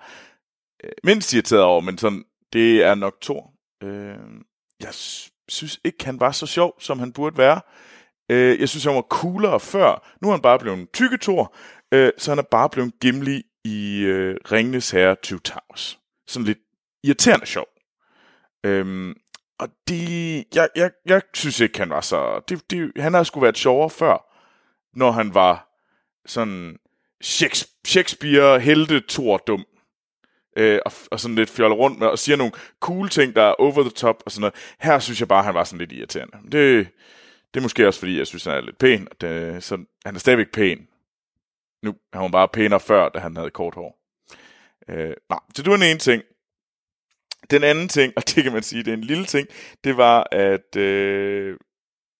øh, 0.84 0.92
mindst 1.04 1.34
irriteret 1.34 1.64
over, 1.64 1.82
men 1.82 1.98
sådan, 1.98 2.24
det 2.54 2.84
er 2.84 2.96
nok 2.96 3.14
Thor. 3.22 3.52
Øh, 3.84 4.16
jeg 4.80 4.94
synes 5.50 5.80
ikke, 5.84 6.06
han 6.06 6.20
var 6.20 6.32
så 6.32 6.46
sjov, 6.46 6.76
som 6.80 7.00
han 7.00 7.14
burde 7.14 7.38
være. 7.38 7.62
Øh, 8.30 8.60
jeg 8.60 8.70
synes, 8.70 8.84
han 8.84 8.96
var 8.96 9.02
coolere 9.02 9.60
før. 9.60 10.08
Nu 10.22 10.28
er 10.28 10.32
han 10.32 10.42
bare 10.42 10.60
blevet 10.60 10.80
en 10.80 10.88
tykke 10.94 11.18
Thor, 11.22 11.56
øh, 11.92 12.12
så 12.18 12.32
han 12.32 12.40
er 12.40 12.44
bare 12.52 12.70
blevet 12.70 12.94
Gimli 13.02 13.44
i 13.64 14.00
øh, 14.00 14.38
Ringnes 14.52 14.92
Herre 14.92 15.16
2 15.16 15.40
Towers. 15.40 16.00
Sådan 16.28 16.46
lidt 16.46 16.60
irriterende 17.04 17.46
sjov. 17.46 17.68
Øhm, 18.64 19.14
og 19.60 19.70
de, 19.90 20.44
jeg, 20.56 20.70
jeg, 20.76 20.92
jeg 21.06 21.22
synes 21.34 21.60
ikke, 21.60 21.80
han 21.80 21.90
var 21.90 22.02
så... 22.02 22.42
Det, 22.50 22.72
det, 22.72 22.92
han 22.98 23.14
har 23.14 23.24
sgu 23.24 23.40
været 23.40 23.58
sjovere 23.58 23.90
før, 23.90 24.36
når 24.98 25.12
han 25.12 25.34
var 25.34 25.68
sådan 26.26 26.78
Shakespeare 27.86 28.60
helte 28.60 29.00
tor 29.00 29.38
dum. 29.38 29.66
Øh, 30.58 30.80
og, 30.86 30.92
og 31.12 31.20
sådan 31.20 31.36
lidt 31.36 31.50
fjoller 31.50 31.76
rundt 31.76 32.00
med, 32.00 32.08
og 32.08 32.20
siger 32.20 32.36
nogle 32.36 32.54
cool 32.80 33.10
ting, 33.10 33.36
der 33.36 33.42
er 33.42 33.54
over 33.54 33.82
the 33.82 33.90
top, 33.90 34.24
og 34.26 34.32
sådan 34.32 34.42
noget. 34.42 34.56
Her 34.80 35.00
synes 35.00 35.20
jeg 35.20 35.28
bare, 35.28 35.44
han 35.44 35.54
var 35.54 35.64
sådan 35.64 35.80
lidt 35.80 35.92
irriterende. 35.92 36.38
Det, 36.52 36.88
det 37.54 37.60
er 37.60 37.62
måske 37.62 37.88
også, 37.88 38.00
fordi 38.00 38.18
jeg 38.18 38.28
synes, 38.28 38.44
han 38.44 38.54
er 38.54 38.62
lidt 38.62 38.78
pæn. 38.78 39.08
og 39.12 39.22
Det, 39.22 39.64
så, 39.64 39.78
han 40.06 40.16
er 40.16 40.20
stadigvæk 40.20 40.52
pæn. 40.54 40.88
Nu 41.86 41.96
er 42.14 42.20
hun 42.20 42.32
bare 42.32 42.48
pænere 42.48 42.80
før, 42.80 43.10
da 43.10 43.20
han 43.20 43.36
havde 43.36 43.50
kort 43.50 43.76
hår. 43.76 44.00
Øh, 44.90 45.14
nej, 45.30 45.40
så 45.56 45.64
det 45.64 45.72
var 45.72 45.78
den 45.78 45.90
ene 45.90 46.00
ting. 46.00 46.24
Den 47.50 47.64
anden 47.64 47.88
ting, 47.88 48.14
og 48.18 48.24
det 48.30 48.44
kan 48.44 48.54
man 48.54 48.64
sige, 48.64 48.84
det 48.84 48.92
er 48.92 48.98
en 48.98 49.04
lille 49.04 49.26
ting, 49.26 49.48
det 49.84 49.98
var, 49.98 50.28
at 50.32 50.76
øh, 50.76 51.58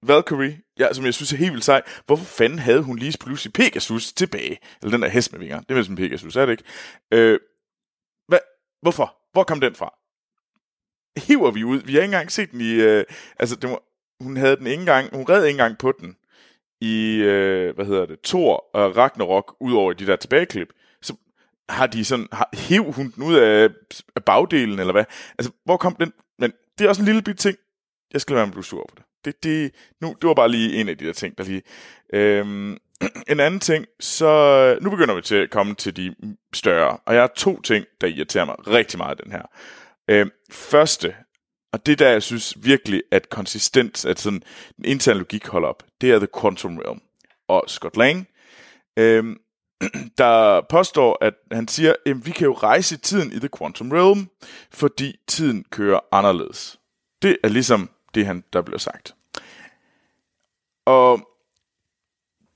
Valkyrie, 0.04 0.62
ja, 0.80 0.94
som 0.94 1.06
jeg 1.06 1.14
synes 1.14 1.34
er 1.34 1.38
helt 1.38 1.52
vildt 1.52 1.66
sej, 1.66 1.82
hvorfor 2.06 2.26
fanden 2.26 2.60
havde 2.60 2.82
hun 2.82 2.98
lige 2.98 3.18
pludselig 3.20 3.54
Pegasus 3.54 4.14
tilbage? 4.14 4.58
Eller 4.82 4.92
den 4.92 5.02
der 5.02 5.08
hest 5.08 5.32
med 5.32 5.40
vinger. 5.40 5.60
Det 5.60 5.72
er 5.72 5.74
vel 5.74 5.86
som 5.86 5.96
Pegasus, 5.96 6.36
er 6.36 6.46
det 6.46 6.52
ikke? 6.52 6.64
Øh, 7.12 7.40
hvad? 8.28 8.40
Hvorfor? 8.82 9.18
Hvor 9.32 9.44
kom 9.44 9.60
den 9.60 9.76
fra? 9.76 9.94
Hiver 11.28 11.52
vi 11.52 11.64
ud? 11.64 11.82
Vi 11.82 11.94
har 11.94 12.02
ikke 12.02 12.06
engang 12.06 12.32
set 12.32 12.52
den 12.52 12.62
i... 12.62 12.74
Øh, 12.74 13.04
altså, 13.40 13.56
det 13.56 13.70
var, 13.70 13.82
hun 14.24 14.38
havde 14.38 14.56
den 14.56 14.68
ikke 14.68 14.80
engang... 14.80 15.16
Hun 15.16 15.26
red 15.30 15.46
ikke 15.46 15.52
engang 15.52 15.78
på 15.78 15.92
den 15.92 16.18
i, 16.86 17.18
øh, 17.18 17.76
hvad 17.76 17.86
hedder 17.86 18.06
det, 18.06 18.20
Thor 18.24 18.66
og 18.74 18.98
Ragnarok, 18.98 19.56
ud 19.60 19.74
over 19.74 19.94
de 19.94 20.08
der 20.08 20.16
tilbageklip. 20.16 20.68
Så 21.02 21.16
har 21.70 21.88
de 21.88 22.06
sådan... 22.06 22.28
Har, 22.32 22.50
hiv 22.54 22.92
hun 22.92 23.12
den 23.12 23.24
ud 23.24 23.36
af, 23.36 23.70
af 24.16 24.24
bagdelen, 24.24 24.80
eller 24.80 24.92
hvad? 24.92 25.06
Altså, 25.38 25.52
hvor 25.66 25.78
kom 25.78 25.96
den? 25.96 26.14
Men 26.40 26.52
det 26.78 26.86
er 26.86 26.90
også 26.90 27.02
en 27.02 27.06
lille 27.06 27.22
bit 27.22 27.38
ting. 27.38 27.58
Jeg 28.14 28.22
skal 28.22 28.34
lade 28.34 28.38
være 28.38 28.46
med 28.46 28.52
at 28.52 28.56
blive 28.56 28.64
sur 28.64 28.86
på 28.90 28.96
det. 28.98 29.06
Det, 29.26 29.44
det, 29.44 29.72
nu, 30.02 30.16
det 30.22 30.28
var 30.28 30.34
bare 30.34 30.50
lige 30.50 30.82
en 30.82 30.90
af 30.90 30.98
de 30.98 31.06
der 31.06 31.14
ting, 31.14 31.38
der 31.38 31.44
lige... 31.44 31.62
Øhm, 32.14 32.78
en 33.32 33.40
anden 33.40 33.60
ting, 33.60 33.86
så 34.00 34.28
øh, 34.28 34.84
nu 34.84 34.90
begynder 34.90 35.16
vi 35.16 35.22
til 35.22 35.36
at 35.36 35.50
komme 35.50 35.76
til 35.76 35.96
de 35.98 36.16
større, 36.54 36.98
og 37.06 37.14
jeg 37.14 37.22
har 37.22 37.32
to 37.36 37.62
ting, 37.62 37.86
der 38.02 38.08
irriterer 38.08 38.46
mig 38.46 38.68
rigtig 38.68 38.98
meget 38.98 39.22
den 39.24 39.32
her. 39.32 39.42
Øhm, 40.08 40.32
første, 40.52 41.16
og 41.72 41.86
det 41.86 42.00
der, 42.00 42.10
jeg 42.10 42.24
synes 42.24 42.54
virkelig, 42.58 43.04
at 43.12 43.30
konsistens, 43.30 44.06
at 44.06 44.20
sådan 44.20 44.44
den 44.78 44.86
interne 44.86 45.20
logik 45.20 45.48
holder 45.48 45.68
op, 45.68 45.84
det 46.02 46.12
er 46.12 46.20
The 46.20 46.28
Quantum 46.42 46.78
Realm. 46.78 47.02
Og 47.48 47.64
Scott 47.68 47.98
Lang, 47.98 48.28
øhm, 48.98 49.38
der 50.18 50.62
påstår, 50.70 51.18
at 51.22 51.34
han 51.52 51.68
siger, 51.68 51.94
at 52.06 52.26
vi 52.26 52.32
kan 52.32 52.46
jo 52.46 52.54
rejse 52.54 52.98
tiden 52.98 53.32
i 53.32 53.40
The 53.40 53.50
Quantum 53.58 53.92
Realm, 53.92 54.30
fordi 54.72 55.20
tiden 55.28 55.66
kører 55.70 56.00
anderledes. 56.12 56.80
Det 57.22 57.38
er 57.44 57.48
ligesom 57.48 57.90
det, 58.16 58.26
han, 58.26 58.44
der 58.54 58.62
bliver 58.62 58.80
sagt. 58.80 59.16
Og 60.86 61.30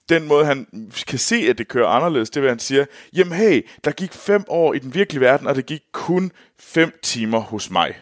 den 0.09 0.27
måde, 0.27 0.45
han 0.45 0.91
kan 1.07 1.19
se, 1.19 1.35
at 1.35 1.57
det 1.57 1.67
kører 1.67 1.87
anderledes, 1.87 2.29
det 2.29 2.39
er, 2.39 2.43
at 2.43 2.51
han 2.51 2.59
siger, 2.59 2.85
jamen 3.13 3.33
hey, 3.33 3.67
der 3.83 3.91
gik 3.91 4.13
fem 4.13 4.43
år 4.47 4.73
i 4.73 4.79
den 4.79 4.93
virkelige 4.93 5.21
verden, 5.21 5.47
og 5.47 5.55
det 5.55 5.65
gik 5.65 5.81
kun 5.91 6.31
fem 6.59 6.99
timer 7.01 7.39
hos 7.39 7.69
mig. 7.69 7.95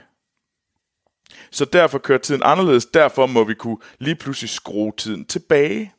Så 1.52 1.66
derfor 1.66 1.98
kører 1.98 2.20
tiden 2.20 2.42
anderledes, 2.44 2.86
derfor 2.86 3.26
må 3.26 3.44
vi 3.44 3.54
kunne 3.54 3.78
lige 4.00 4.16
pludselig 4.16 4.50
skrue 4.50 4.92
tiden 4.98 5.26
tilbage. 5.26 5.94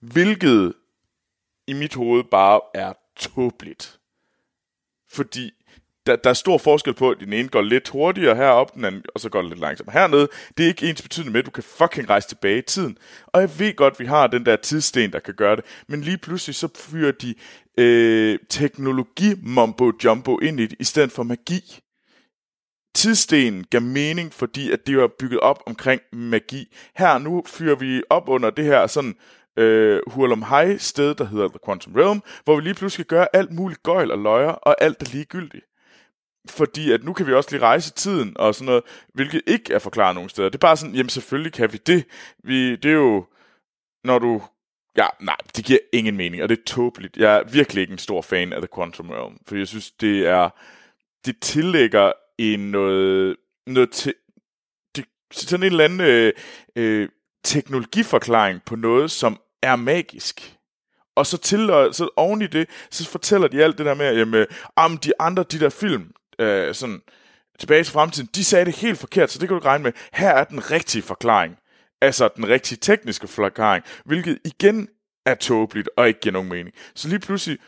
Hvilket 0.00 0.74
i 1.66 1.72
mit 1.72 1.94
hoved 1.94 2.24
bare 2.24 2.60
er 2.74 2.92
tåbeligt. 3.16 3.98
Fordi 5.12 5.50
der, 6.06 6.16
der 6.16 6.30
er 6.30 6.34
stor 6.34 6.58
forskel 6.58 6.94
på, 6.94 7.10
at 7.10 7.16
den 7.20 7.32
ene 7.32 7.48
går 7.48 7.62
lidt 7.62 7.88
hurtigere 7.88 8.36
heroppe, 8.36 8.72
den 8.74 8.84
anden, 8.84 9.02
og 9.14 9.20
så 9.20 9.28
går 9.28 9.40
det 9.40 9.50
lidt 9.50 9.60
langsommere 9.60 9.92
hernede. 9.92 10.28
Det 10.56 10.64
er 10.64 10.68
ikke 10.68 10.90
ens 10.90 11.02
betydende 11.02 11.32
med, 11.32 11.40
at 11.40 11.46
du 11.46 11.50
kan 11.50 11.62
fucking 11.62 12.10
rejse 12.10 12.28
tilbage 12.28 12.58
i 12.58 12.62
tiden. 12.62 12.98
Og 13.26 13.40
jeg 13.40 13.58
ved 13.58 13.76
godt, 13.76 13.94
at 13.94 14.00
vi 14.00 14.06
har 14.06 14.26
den 14.26 14.46
der 14.46 14.56
tidssten, 14.56 15.12
der 15.12 15.18
kan 15.18 15.34
gøre 15.34 15.56
det. 15.56 15.64
Men 15.86 16.00
lige 16.00 16.18
pludselig 16.18 16.54
så 16.54 16.68
fyrer 16.76 17.12
de 17.12 17.34
øh, 17.78 18.38
teknologi 18.48 19.34
mumbo 19.42 19.92
jumbo 20.04 20.38
ind 20.38 20.60
i 20.60 20.66
det, 20.66 20.76
i 20.80 20.84
stedet 20.84 21.12
for 21.12 21.22
magi. 21.22 21.80
Tidsstenen 22.94 23.64
gav 23.70 23.82
mening, 23.82 24.32
fordi 24.32 24.70
at 24.70 24.86
det 24.86 24.98
var 24.98 25.10
bygget 25.18 25.40
op 25.40 25.62
omkring 25.66 26.00
magi. 26.12 26.74
Her 26.96 27.18
nu 27.18 27.42
fyrer 27.46 27.74
vi 27.74 28.02
op 28.10 28.28
under 28.28 28.50
det 28.50 28.64
her 28.64 28.86
sådan 28.86 29.14
øh, 29.56 30.00
Hurlum 30.06 30.42
High 30.42 30.78
sted, 30.78 31.14
der 31.14 31.24
hedder 31.24 31.48
The 31.48 31.58
Quantum 31.64 31.94
Realm, 31.94 32.22
hvor 32.44 32.56
vi 32.56 32.62
lige 32.62 32.74
pludselig 32.74 33.06
gør 33.06 33.26
alt 33.32 33.52
muligt 33.52 33.82
gøjl 33.82 34.10
og 34.10 34.18
løjer, 34.18 34.50
og 34.50 34.76
alt 34.82 35.02
er 35.02 35.12
ligegyldigt 35.12 35.64
fordi 36.50 36.92
at 36.92 37.04
nu 37.04 37.12
kan 37.12 37.26
vi 37.26 37.32
også 37.32 37.50
lige 37.50 37.62
rejse 37.62 37.92
tiden 37.92 38.36
og 38.36 38.54
sådan 38.54 38.66
noget, 38.66 38.82
hvilket 39.14 39.42
ikke 39.46 39.74
er 39.74 39.78
forklaret 39.78 40.14
nogen 40.14 40.30
steder. 40.30 40.48
Det 40.48 40.54
er 40.54 40.58
bare 40.58 40.76
sådan, 40.76 40.94
jamen 40.94 41.08
selvfølgelig 41.08 41.52
kan 41.52 41.72
vi 41.72 41.78
det. 41.78 42.04
Vi, 42.44 42.76
det 42.76 42.90
er 42.90 42.94
jo, 42.94 43.26
når 44.04 44.18
du... 44.18 44.42
Ja, 44.96 45.06
nej, 45.20 45.36
det 45.56 45.64
giver 45.64 45.78
ingen 45.92 46.16
mening, 46.16 46.42
og 46.42 46.48
det 46.48 46.58
er 46.58 46.62
tåbeligt. 46.66 47.16
Jeg 47.16 47.36
er 47.36 47.44
virkelig 47.44 47.80
ikke 47.80 47.92
en 47.92 47.98
stor 47.98 48.22
fan 48.22 48.52
af 48.52 48.60
The 48.60 48.68
Quantum 48.74 49.10
Realm, 49.10 49.38
for 49.46 49.56
jeg 49.56 49.68
synes, 49.68 49.90
det 49.90 50.26
er... 50.26 50.50
Det 51.26 51.40
tillægger 51.40 52.12
en 52.42 52.70
noget... 52.70 53.36
noget 53.66 53.90
te, 53.90 54.12
sådan 55.32 55.62
en 55.62 55.72
eller 55.72 55.84
anden 55.84 56.00
øh, 56.00 56.32
øh, 56.76 57.08
teknologiforklaring 57.44 58.62
på 58.66 58.76
noget, 58.76 59.10
som 59.10 59.40
er 59.62 59.76
magisk. 59.76 60.56
Og 61.16 61.26
så 61.26 61.38
til 61.38 61.58
så 61.68 62.08
oven 62.16 62.42
i 62.42 62.46
det, 62.46 62.68
så 62.90 63.08
fortæller 63.08 63.48
de 63.48 63.64
alt 63.64 63.78
det 63.78 63.86
der 63.86 63.94
med, 63.94 64.06
at 64.06 64.18
jamen, 64.18 64.46
ah, 64.76 64.84
om 64.84 64.98
de 64.98 65.12
andre, 65.18 65.42
de 65.42 65.60
der 65.60 65.68
film, 65.68 66.12
øh, 66.38 66.74
sådan 66.74 67.02
tilbage 67.58 67.84
til 67.84 67.92
fremtiden, 67.92 68.28
de 68.34 68.44
sagde 68.44 68.64
det 68.64 68.76
helt 68.76 68.98
forkert, 68.98 69.30
så 69.30 69.38
det 69.38 69.48
kan 69.48 69.58
du 69.58 69.64
regne 69.64 69.84
med. 69.84 69.92
Her 70.12 70.30
er 70.30 70.44
den 70.44 70.70
rigtige 70.70 71.02
forklaring. 71.02 71.58
Altså 72.00 72.28
den 72.36 72.48
rigtige 72.48 72.78
tekniske 72.78 73.28
forklaring, 73.28 73.84
hvilket 74.04 74.38
igen 74.44 74.88
er 75.26 75.34
tåbeligt 75.34 75.90
og 75.96 76.08
ikke 76.08 76.20
giver 76.20 76.32
nogen 76.32 76.48
mening. 76.48 76.74
Så 76.94 77.08
lige 77.08 77.18
pludselig, 77.18 77.58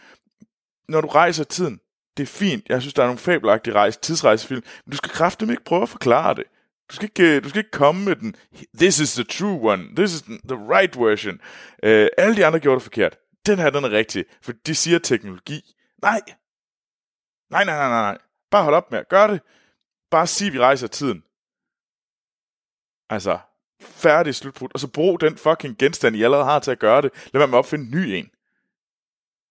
når 0.88 1.00
du 1.00 1.08
rejser 1.08 1.44
tiden, 1.44 1.80
det 2.16 2.22
er 2.22 2.26
fint. 2.26 2.68
Jeg 2.68 2.80
synes, 2.80 2.94
der 2.94 3.02
er 3.02 3.06
nogle 3.06 3.18
fabelagtige 3.18 3.74
rejse, 3.74 4.00
tidsrejsefilm, 4.00 4.62
men 4.84 4.90
du 4.90 4.96
skal 4.96 5.10
kraftigt 5.10 5.50
ikke 5.50 5.64
prøve 5.64 5.82
at 5.82 5.88
forklare 5.88 6.34
det. 6.34 6.44
Du 6.90 6.94
skal, 6.94 7.04
ikke, 7.04 7.36
øh, 7.36 7.44
du 7.44 7.48
skal 7.48 7.58
ikke 7.58 7.70
komme 7.70 8.04
med 8.04 8.16
den, 8.16 8.36
this 8.78 8.98
is 8.98 9.14
the 9.14 9.24
true 9.24 9.72
one, 9.72 9.96
this 9.96 10.14
is 10.14 10.22
the 10.22 10.56
right 10.74 10.98
version. 10.98 11.34
Uh, 11.82 12.06
alle 12.18 12.36
de 12.36 12.46
andre 12.46 12.60
gjorde 12.60 12.74
det 12.74 12.82
forkert. 12.82 13.18
Den 13.46 13.58
her, 13.58 13.70
den 13.70 13.84
er 13.84 13.90
rigtig, 13.90 14.24
for 14.42 14.52
de 14.66 14.74
siger 14.74 14.98
teknologi. 14.98 15.74
Nej. 16.02 16.20
Nej, 17.50 17.64
nej, 17.64 17.76
nej, 17.76 17.88
nej, 17.88 18.02
nej. 18.02 18.18
Bare 18.50 18.62
hold 18.62 18.74
op 18.74 18.90
med 18.90 18.98
at 18.98 19.08
gøre 19.08 19.32
det. 19.32 19.40
Bare 20.10 20.26
sig, 20.26 20.52
vi 20.52 20.58
rejser 20.58 20.86
tiden. 20.86 21.22
Altså, 23.10 23.38
færdig 23.80 24.34
slutbrud. 24.34 24.68
Og 24.74 24.80
så 24.80 24.88
brug 24.88 25.20
den 25.20 25.36
fucking 25.36 25.78
genstand, 25.78 26.16
I 26.16 26.22
allerede 26.22 26.44
har 26.44 26.58
til 26.58 26.70
at 26.70 26.78
gøre 26.78 27.02
det. 27.02 27.10
Lad 27.32 27.40
være 27.40 27.48
med 27.48 27.54
at 27.54 27.58
opfinde 27.58 27.84
en 27.84 27.90
ny 27.90 28.04
en. 28.10 28.30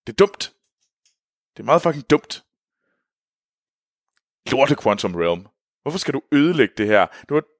Det 0.07 0.13
er 0.13 0.25
dumt. 0.25 0.53
Det 1.57 1.59
er 1.59 1.65
meget 1.65 1.81
fucking 1.81 2.09
dumt. 2.09 2.43
Lorte 4.51 4.75
Quantum 4.75 5.15
Realm. 5.15 5.45
Hvorfor 5.81 5.99
skal 5.99 6.13
du 6.13 6.21
ødelægge 6.31 6.73
det 6.77 6.87
her? 6.87 7.05
Det 7.05 7.29
var 7.29 7.37
et 7.37 7.53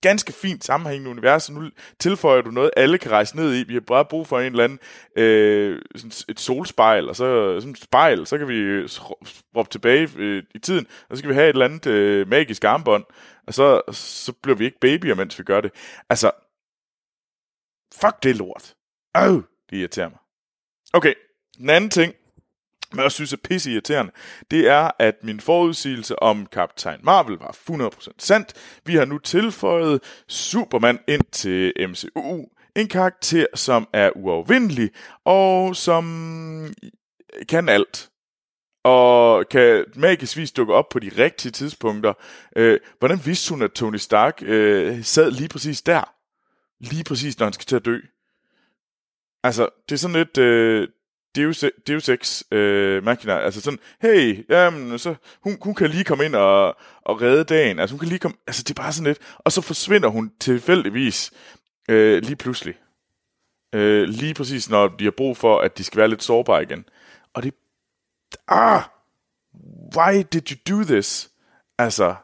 ganske 0.00 0.32
fint 0.32 0.64
sammenhængende 0.64 1.10
univers, 1.10 1.48
og 1.48 1.54
nu 1.54 1.70
tilføjer 1.98 2.42
du 2.42 2.50
noget, 2.50 2.70
alle 2.76 2.98
kan 2.98 3.10
rejse 3.10 3.36
ned 3.36 3.54
i. 3.54 3.64
Vi 3.66 3.74
har 3.74 3.80
bare 3.80 4.04
brug 4.04 4.26
for 4.26 4.40
en 4.40 4.46
eller 4.46 4.64
anden, 4.64 4.78
øh, 5.16 5.82
sådan 5.96 6.12
et 6.28 6.40
solspejl, 6.40 7.08
og 7.08 7.16
så 7.16 7.60
sådan 7.60 7.70
et 7.70 7.78
spejl, 7.78 8.26
så 8.26 8.38
kan 8.38 8.48
vi 8.48 8.56
øh, 8.56 8.88
råbe 9.56 9.68
tilbage 9.70 10.08
øh, 10.16 10.42
i 10.54 10.58
tiden, 10.58 10.86
og 11.08 11.16
så 11.16 11.18
skal 11.18 11.28
vi 11.28 11.34
have 11.34 11.44
et 11.44 11.52
eller 11.52 11.64
andet 11.64 11.86
øh, 11.86 12.28
magisk 12.28 12.64
armbånd, 12.64 13.04
og 13.46 13.54
så, 13.54 13.82
så 13.92 14.32
bliver 14.32 14.56
vi 14.56 14.64
ikke 14.64 14.80
babyer, 14.80 15.14
mens 15.14 15.38
vi 15.38 15.44
gør 15.44 15.60
det. 15.60 15.72
Altså, 16.10 16.30
fuck 17.94 18.22
det 18.22 18.36
lort. 18.36 18.74
Åh, 19.18 19.42
det 19.70 19.76
irriterer 19.76 20.08
mig. 20.08 20.18
Okay, 20.92 21.14
den 21.58 21.70
anden 21.70 21.90
ting, 21.90 22.14
men 22.92 23.02
jeg 23.02 23.12
synes 23.12 23.32
er 23.32 23.36
pisse 23.44 23.72
irriterende, 23.72 24.12
det 24.50 24.68
er, 24.68 24.90
at 24.98 25.14
min 25.24 25.40
forudsigelse 25.40 26.22
om 26.22 26.46
Captain 26.46 27.00
Marvel 27.02 27.38
var 27.38 27.56
100% 27.70 28.08
sandt. 28.18 28.80
Vi 28.84 28.94
har 28.94 29.04
nu 29.04 29.18
tilføjet 29.18 30.02
Superman 30.28 30.98
ind 31.08 31.22
til 31.32 31.72
MCU. 31.88 32.44
En 32.76 32.88
karakter, 32.88 33.46
som 33.54 33.88
er 33.92 34.10
uafvindelig, 34.16 34.90
og 35.24 35.76
som 35.76 36.64
øh, 36.64 37.46
kan 37.48 37.68
alt. 37.68 38.10
Og 38.84 39.48
kan 39.48 39.84
magisk 39.94 40.36
vis 40.36 40.52
dukke 40.52 40.74
op 40.74 40.88
på 40.88 40.98
de 40.98 41.10
rigtige 41.18 41.52
tidspunkter. 41.52 42.12
Øh, 42.56 42.80
hvordan 42.98 43.20
vidste 43.24 43.50
hun, 43.50 43.62
at 43.62 43.72
Tony 43.72 43.96
Stark 43.96 44.42
øh, 44.42 45.04
sad 45.04 45.30
lige 45.30 45.48
præcis 45.48 45.82
der? 45.82 46.14
Lige 46.80 47.04
præcis, 47.04 47.38
når 47.38 47.46
han 47.46 47.52
skal 47.52 47.66
til 47.66 47.76
at 47.76 47.84
dø. 47.84 47.98
Altså, 49.42 49.68
det 49.88 49.94
er 49.94 49.98
sådan 49.98 50.16
lidt... 50.16 50.38
Øh, 50.38 50.88
Deus, 51.36 51.64
e- 51.64 51.82
Deus 51.86 52.08
Ex 52.08 52.42
øh, 52.50 53.04
Machina, 53.04 53.38
altså 53.38 53.60
sådan, 53.60 53.78
hey, 54.02 54.44
jamen, 54.48 54.98
så, 54.98 55.14
hun, 55.40 55.58
hun 55.62 55.74
kan 55.74 55.90
lige 55.90 56.04
komme 56.04 56.24
ind 56.24 56.34
og, 56.34 56.76
og 57.02 57.22
redde 57.22 57.44
dagen, 57.44 57.78
altså 57.78 57.94
hun 57.94 57.98
kan 57.98 58.08
lige 58.08 58.18
komme, 58.18 58.36
altså 58.46 58.62
det 58.62 58.70
er 58.78 58.82
bare 58.82 58.92
sådan 58.92 59.06
lidt, 59.06 59.18
og 59.38 59.52
så 59.52 59.60
forsvinder 59.60 60.08
hun 60.08 60.32
tilfældigvis 60.40 61.32
øh, 61.88 62.22
lige 62.22 62.36
pludselig. 62.36 62.74
Øh, 63.74 64.08
lige 64.08 64.34
præcis 64.34 64.70
når 64.70 64.88
de 64.88 65.04
har 65.04 65.10
brug 65.10 65.36
for, 65.36 65.58
at 65.58 65.78
de 65.78 65.84
skal 65.84 65.98
være 65.98 66.08
lidt 66.08 66.22
sårbare 66.22 66.62
igen. 66.62 66.84
Og 67.34 67.42
det, 67.42 67.54
ah, 68.48 68.82
why 69.96 70.22
did 70.32 70.50
you 70.50 70.56
do 70.76 70.84
this? 70.84 71.30
Altså, 71.78 72.14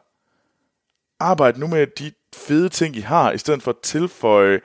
arbejd 1.19 1.57
nu 1.57 1.67
med 1.67 1.87
de 1.87 2.11
fede 2.35 2.69
ting, 2.69 2.95
I 2.95 2.99
har, 2.99 3.31
i 3.31 3.37
stedet 3.37 3.63
for 3.63 3.71
at 3.71 3.79
tilføje 3.83 4.61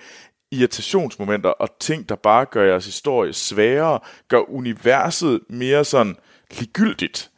irritationsmomenter 0.53 1.51
og 1.51 1.69
ting, 1.81 2.09
der 2.09 2.15
bare 2.15 2.45
gør 2.45 2.65
jeres 2.65 2.87
historie 2.87 3.33
sværere, 3.33 3.99
gør 4.29 4.51
universet 4.51 5.41
mere 5.49 5.85
sådan 5.85 6.17
ligegyldigt. 6.51 7.31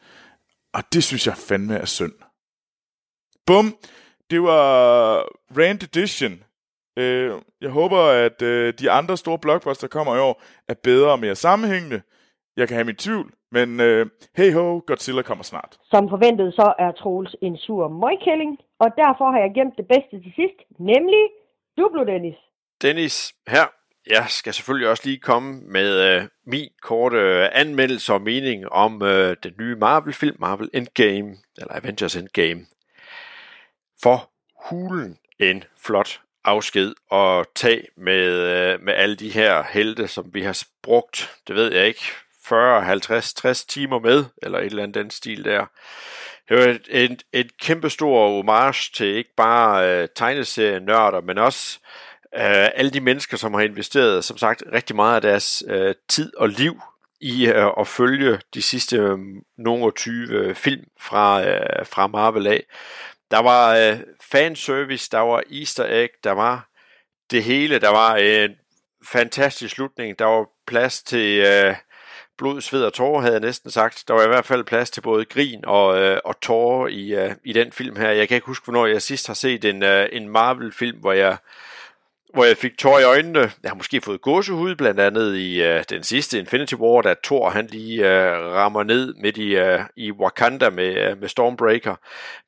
Og 0.75 0.83
det 0.93 1.05
synes 1.05 1.27
jeg 1.27 1.37
fandme 1.37 1.77
er 1.77 1.85
synd. 1.85 2.13
Bum! 3.47 3.77
Det 4.31 4.43
var 4.43 4.65
Rand 5.59 5.83
Edition. 5.83 6.35
Øh, 6.99 7.33
jeg 7.61 7.71
håber, 7.71 8.01
at 8.27 8.43
øh, 8.43 8.75
de 8.81 8.91
andre 8.91 9.17
store 9.17 9.39
blockbuster, 9.39 9.87
der 9.87 9.99
kommer 9.99 10.17
i 10.17 10.19
år, 10.19 10.43
er 10.69 10.75
bedre 10.75 11.13
og 11.13 11.21
mere 11.21 11.35
sammenhængende. 11.35 12.01
Jeg 12.57 12.69
kan 12.69 12.75
have 12.75 12.85
min 12.85 12.97
tvivl, 12.97 13.33
men 13.53 13.81
øh, 13.81 14.07
hey 14.37 14.55
ho, 14.55 14.81
Godzilla 14.87 15.23
kommer 15.23 15.45
snart. 15.45 15.79
Som 15.83 16.09
forventet 16.09 16.55
så 16.55 16.73
er 16.79 16.91
Troels 16.93 17.37
en 17.43 17.57
sur 17.57 17.89
møgkælling, 17.89 18.59
og 18.79 18.89
derfor 18.97 19.27
har 19.33 19.41
jeg 19.45 19.53
gemt 19.55 19.77
det 19.77 19.87
bedste 19.89 20.15
til 20.25 20.33
sidst, 20.41 20.59
nemlig 20.79 21.23
Duplo 21.79 22.05
Dennis. 22.05 22.39
Dennis 22.85 23.35
her. 23.47 23.67
Jeg 24.07 24.27
skal 24.29 24.55
selvfølgelig 24.55 24.89
også 24.89 25.03
lige 25.07 25.19
komme 25.19 25.61
med 25.61 26.01
øh, 26.01 26.23
min 26.47 26.69
korte 26.83 27.17
øh, 27.17 27.49
anmeldelse 27.53 28.13
og 28.13 28.23
mening 28.23 28.69
om 28.69 29.03
øh, 29.03 29.37
den 29.43 29.53
nye 29.59 29.77
Marvel-film, 29.77 30.37
Marvel 30.41 30.71
Endgame, 30.75 31.37
eller 31.59 31.75
Avengers 31.75 32.17
Endgame. 32.17 32.67
For 34.03 34.31
hulen 34.69 35.19
en 35.39 35.65
flot 35.79 36.21
afsked 36.45 36.95
og 37.11 37.47
tag 37.55 37.89
med, 37.97 38.31
øh, 38.31 38.83
med 38.83 38.95
alle 38.95 39.17
de 39.17 39.31
her 39.31 39.65
helte, 39.71 40.09
som 40.09 40.35
vi 40.35 40.43
har 40.43 40.63
brugt, 40.83 41.31
det 41.49 41.57
ved 41.57 41.73
jeg 41.73 41.87
ikke, 41.87 42.05
40, 42.45 42.83
50, 42.83 43.35
60 43.35 43.65
timer 43.65 43.99
med, 43.99 44.25
eller 44.43 44.59
et 44.59 44.67
eller 44.67 44.83
andet 44.83 44.95
den 44.95 45.11
stil 45.11 45.45
der. 45.45 45.67
Det 46.49 46.57
var 46.57 46.65
et, 46.65 46.89
et, 46.91 47.23
et 47.33 47.59
kæmpe 47.59 47.91
stor 47.91 48.29
homage 48.29 48.91
til 48.95 49.07
ikke 49.07 49.35
bare 49.37 49.89
øh, 49.89 50.09
tegneserienørder, 50.17 51.21
men 51.21 51.39
også 51.39 51.79
øh, 51.81 51.91
øh, 52.37 52.69
alle 52.75 52.91
de 52.91 53.01
mennesker, 53.01 53.37
som 53.37 53.55
har 53.55 53.61
investeret, 53.61 54.25
som 54.25 54.39
sagt, 54.39 54.63
rigtig 54.73 54.97
meget 54.97 55.15
af 55.15 55.23
deres 55.23 55.63
øh, 55.69 55.95
tid 56.09 56.37
og 56.37 56.49
liv 56.49 56.81
i 57.21 57.47
øh, 57.47 57.71
at 57.79 57.89
følge 57.89 58.39
de 58.55 58.63
sidste 58.63 58.97
øh, 58.97 59.19
nogle 59.59 59.93
20 59.93 60.29
øh, 60.29 60.55
film 60.55 60.85
fra, 61.01 61.49
øh, 61.49 61.87
fra 61.87 62.07
Marvel 62.07 62.47
af. 62.47 62.65
Der 63.31 63.39
var 63.39 63.77
øh, 63.77 64.01
fanservice, 64.31 65.09
der 65.13 65.19
var 65.19 65.43
easter 65.53 65.85
egg, 65.89 66.11
der 66.25 66.33
var 66.33 66.69
det 67.31 67.45
hele, 67.45 67.79
der 67.79 67.89
var 67.89 68.17
en 68.17 68.57
fantastisk 69.07 69.75
slutning, 69.75 70.19
der 70.19 70.25
var 70.25 70.47
plads 70.67 71.03
til 71.03 71.39
øh, 71.39 71.75
blod, 72.39 72.61
sved 72.61 72.85
og 72.85 72.93
tårer, 72.93 73.21
havde 73.21 73.35
jeg 73.35 73.41
næsten 73.41 73.71
sagt. 73.71 74.05
Der 74.09 74.15
var 74.15 74.25
i 74.25 74.29
hvert 74.29 74.45
fald 74.45 74.65
plads 74.65 74.91
til 74.91 75.01
både 75.01 75.25
grin 75.25 75.65
og, 75.65 76.01
øh, 76.01 76.21
og 76.25 76.41
tårer 76.41 76.89
i, 76.89 77.15
øh, 77.15 77.35
i 77.45 77.53
den 77.53 77.73
film 77.73 77.97
her. 77.97 78.11
Jeg 78.11 78.29
kan 78.29 78.35
ikke 78.35 78.47
huske, 78.47 78.65
hvornår 78.65 78.87
jeg 78.87 79.03
sidst 79.03 79.27
har 79.27 79.35
set 79.35 79.65
en, 79.65 79.83
øh, 79.83 80.09
en 80.13 80.29
Marvel-film, 80.29 80.99
hvor 80.99 81.13
jeg 81.13 81.37
hvor 82.35 82.45
jeg 82.45 82.57
fik 82.57 82.79
tår 82.79 82.99
i 82.99 83.05
øjnene. 83.05 83.41
Jeg 83.41 83.71
har 83.71 83.75
måske 83.75 84.01
fået 84.01 84.21
gåsehud, 84.21 84.75
blandt 84.77 85.01
andet 85.01 85.37
i 85.37 85.63
øh, 85.63 85.85
den 85.91 86.03
sidste 86.03 86.39
Infinity 86.39 86.75
War, 86.75 87.03
da 87.03 87.15
Thor 87.25 87.51
han 87.51 87.67
lige 87.67 87.99
øh, 87.99 88.33
rammer 88.33 88.83
ned 88.83 89.15
midt 89.15 89.37
i, 89.37 89.57
øh, 89.57 89.81
i 89.97 90.13
Wakanda 90.13 90.71
med, 90.71 90.95
øh, 90.97 91.21
med 91.21 91.29
Stormbreaker. 91.29 91.97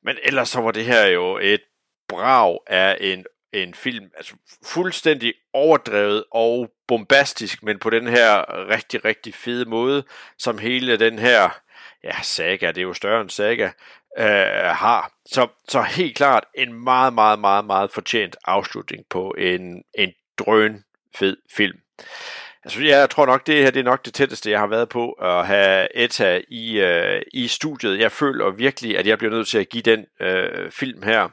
Men 0.03 0.15
ellers 0.23 0.49
så 0.49 0.61
var 0.61 0.71
det 0.71 0.85
her 0.85 1.05
jo 1.05 1.37
et 1.37 1.61
brag 2.09 2.57
af 2.67 2.97
en, 2.99 3.25
en 3.53 3.73
film, 3.73 4.05
altså 4.17 4.33
fuldstændig 4.65 5.33
overdrevet 5.53 6.23
og 6.31 6.69
bombastisk, 6.87 7.63
men 7.63 7.79
på 7.79 7.89
den 7.89 8.07
her 8.07 8.45
rigtig, 8.69 9.05
rigtig 9.05 9.33
fede 9.33 9.69
måde, 9.69 10.03
som 10.37 10.57
hele 10.57 10.97
den 10.97 11.19
her 11.19 11.49
ja, 12.03 12.21
saga, 12.21 12.67
det 12.67 12.77
er 12.77 12.81
jo 12.81 12.93
større 12.93 13.21
end 13.21 13.29
saga, 13.29 13.69
øh, 14.17 14.75
har. 14.75 15.11
Så, 15.25 15.47
så 15.67 15.81
helt 15.81 16.17
klart 16.17 16.43
en 16.55 16.73
meget, 16.73 17.13
meget, 17.13 17.39
meget, 17.39 17.65
meget 17.65 17.91
fortjent 17.91 18.35
afslutning 18.45 19.03
på 19.09 19.35
en, 19.37 19.83
en 19.97 20.11
drøn 20.37 20.83
fed 21.15 21.37
film. 21.55 21.77
Altså, 22.63 22.83
jeg 22.83 23.09
tror 23.09 23.25
nok, 23.25 23.47
det 23.47 23.63
her 23.63 23.71
det 23.71 23.79
er 23.79 23.83
nok 23.83 24.05
det 24.05 24.13
tætteste, 24.13 24.51
jeg 24.51 24.59
har 24.59 24.67
været 24.67 24.89
på 24.89 25.11
at 25.11 25.47
have 25.47 25.97
Etta 25.97 26.41
i, 26.49 26.79
øh, 26.79 27.21
i 27.33 27.47
studiet. 27.47 27.99
Jeg 27.99 28.11
føler 28.11 28.49
virkelig, 28.49 28.97
at 28.97 29.07
jeg 29.07 29.17
bliver 29.17 29.33
nødt 29.33 29.47
til 29.47 29.57
at 29.57 29.69
give 29.69 29.83
den 29.83 30.05
øh, 30.19 30.71
film 30.71 31.03
her 31.03 31.29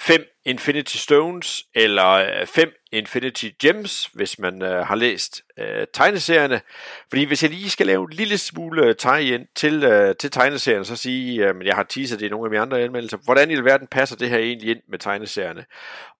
fem 0.00 0.24
Infinity 0.44 0.96
Stones, 0.96 1.64
eller 1.74 2.06
øh, 2.06 2.46
fem 2.46 2.72
Infinity 2.92 3.46
Gems, 3.62 4.06
hvis 4.12 4.38
man 4.38 4.62
øh, 4.62 4.86
har 4.86 4.94
læst 4.94 5.42
øh, 5.58 5.86
tegneserierne. 5.94 6.60
Fordi 7.08 7.24
hvis 7.24 7.42
jeg 7.42 7.50
lige 7.50 7.70
skal 7.70 7.86
lave 7.86 8.02
en 8.02 8.12
lille 8.12 8.38
smule 8.38 8.86
øh, 8.86 8.94
tegn 8.98 9.46
til, 9.56 9.84
øh, 9.84 10.14
til 10.16 10.30
tegneserierne, 10.30 10.84
så 10.84 10.96
sige, 10.96 11.48
øh, 11.48 11.66
jeg 11.66 11.74
har 11.74 11.82
teaset 11.82 12.20
det 12.20 12.26
i 12.26 12.28
nogle 12.28 12.46
af 12.46 12.50
mine 12.50 12.62
andre 12.62 12.80
anmeldelser, 12.80 13.16
hvordan 13.24 13.50
i 13.50 13.54
alverden 13.54 13.86
passer 13.86 14.16
det 14.16 14.30
her 14.30 14.38
egentlig 14.38 14.70
ind 14.70 14.80
med 14.88 14.98
tegneserierne? 14.98 15.64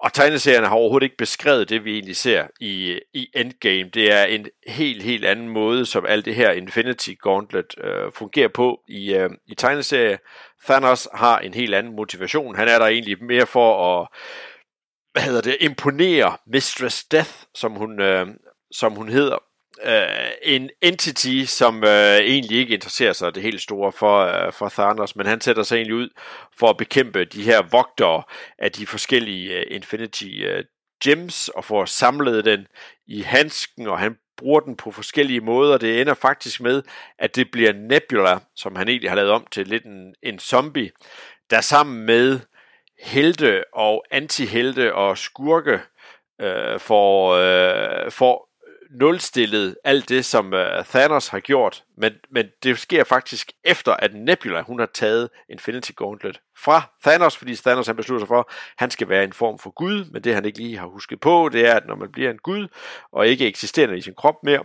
Og 0.01 0.13
tegneserierne 0.13 0.67
har 0.67 0.75
overhovedet 0.75 1.05
ikke 1.05 1.17
beskrevet 1.17 1.69
det, 1.69 1.85
vi 1.85 1.93
egentlig 1.93 2.17
ser 2.17 2.47
i, 2.61 3.01
i 3.15 3.29
Endgame. 3.35 3.91
Det 3.91 4.13
er 4.13 4.25
en 4.25 4.47
helt, 4.67 5.03
helt 5.03 5.25
anden 5.25 5.49
måde, 5.49 5.87
som 5.87 6.07
alt 6.07 6.25
det 6.25 6.35
her 6.35 6.51
Infinity 6.51 7.11
Gauntlet 7.23 7.75
øh, 7.85 8.13
fungerer 8.15 8.49
på 8.49 8.81
i, 8.89 9.15
øh, 9.15 9.31
i 9.47 9.55
tegneserier. 9.55 10.17
Thanos 10.67 11.09
har 11.15 11.39
en 11.39 11.55
helt 11.55 11.75
anden 11.75 11.97
motivation. 11.97 12.57
Han 12.57 12.69
er 12.69 12.79
der 12.79 12.87
egentlig 12.87 13.25
mere 13.25 13.47
for 13.47 14.01
at 14.01 14.09
hvad 15.13 15.23
hedder 15.23 15.41
det, 15.41 15.57
imponere 15.61 16.37
Mistress 16.47 17.05
Death, 17.05 17.31
som 17.55 17.73
hun, 17.73 18.01
øh, 18.01 18.27
som 18.73 18.93
hun 18.93 19.09
hedder. 19.09 19.39
Øh, 19.85 20.31
en 20.43 20.71
entity, 20.83 21.45
som 21.47 21.85
øh, 21.85 22.17
egentlig 22.17 22.59
ikke 22.59 22.75
interesserer 22.75 23.13
sig 23.13 23.35
det 23.35 23.43
helt 23.43 23.61
store 23.61 23.93
for, 23.93 24.21
øh, 24.21 24.53
for 24.53 24.69
Thanos, 24.69 25.17
men 25.17 25.27
han 25.27 25.41
sætter 25.41 25.63
sig 25.63 25.77
egentlig 25.77 25.95
ud 25.95 26.09
for 26.59 26.71
at 26.71 26.77
bekæmpe 26.77 27.25
de 27.25 27.43
her 27.43 27.63
vogtere 27.63 28.23
af 28.59 28.73
de 28.73 28.87
forskellige 28.87 29.55
øh, 29.55 29.67
Infinity 29.71 30.45
øh, 30.45 30.65
Gems, 31.05 31.49
og 31.49 31.65
få 31.65 31.87
samlet 31.87 32.45
den 32.45 32.67
i 33.07 33.21
handsken, 33.21 33.87
og 33.87 33.99
han 33.99 34.17
bruger 34.41 34.61
den 34.61 34.77
på 34.77 34.91
forskellige 34.91 35.41
måder. 35.41 35.79
Det 35.79 36.01
ender 36.01 36.15
faktisk 36.15 36.61
med, 36.61 36.83
at 37.19 37.37
det 37.37 37.51
bliver 37.51 37.73
Nebula, 37.73 38.39
som 38.57 38.77
han 38.77 38.89
egentlig 38.89 39.11
har 39.11 39.17
lavet 39.17 39.31
om 39.31 39.47
til 39.53 39.67
lidt 39.67 39.85
en, 39.85 40.15
en 40.23 40.39
zombie, 40.39 40.91
der 41.51 41.61
sammen 41.61 42.07
med 42.07 42.41
helte 43.03 43.65
og 43.75 44.05
antihelte 44.11 44.95
og 44.95 45.19
skurke 45.19 45.81
øh, 46.41 46.81
får, 46.81 47.35
øh, 47.35 48.11
får 48.11 48.50
nulstillet 48.91 49.77
alt 49.85 50.09
det, 50.09 50.25
som 50.25 50.53
uh, 50.53 50.85
Thanos 50.85 51.29
har 51.29 51.41
gjort, 51.41 51.85
men, 51.97 52.13
men 52.31 52.47
det 52.63 52.79
sker 52.79 53.05
faktisk 53.05 53.53
efter, 53.65 53.93
at 53.93 54.15
Nebula 54.15 54.63
hun 54.63 54.79
har 54.79 54.87
taget 54.95 55.29
Infinity 55.49 55.91
Gauntlet 55.97 56.41
fra 56.59 56.83
Thanos, 57.05 57.37
fordi 57.37 57.57
Thanos 57.57 57.87
han 57.87 57.97
beslutter 57.97 58.21
sig 58.21 58.29
for, 58.29 58.39
at 58.39 58.75
han 58.79 58.91
skal 58.91 59.09
være 59.09 59.25
en 59.25 59.33
form 59.33 59.59
for 59.59 59.71
Gud, 59.71 60.05
men 60.05 60.25
det 60.25 60.35
han 60.35 60.45
ikke 60.45 60.59
lige 60.59 60.79
har 60.79 60.87
husket 60.87 61.21
på, 61.21 61.49
det 61.53 61.67
er, 61.67 61.75
at 61.75 61.87
når 61.87 61.95
man 61.95 62.13
bliver 62.13 62.31
en 62.31 62.39
Gud, 62.39 62.69
og 63.13 63.29
ikke 63.29 63.47
eksisterende 63.47 63.99
i 63.99 64.01
sin 64.01 64.15
krop 64.15 64.45
mere, 64.45 64.65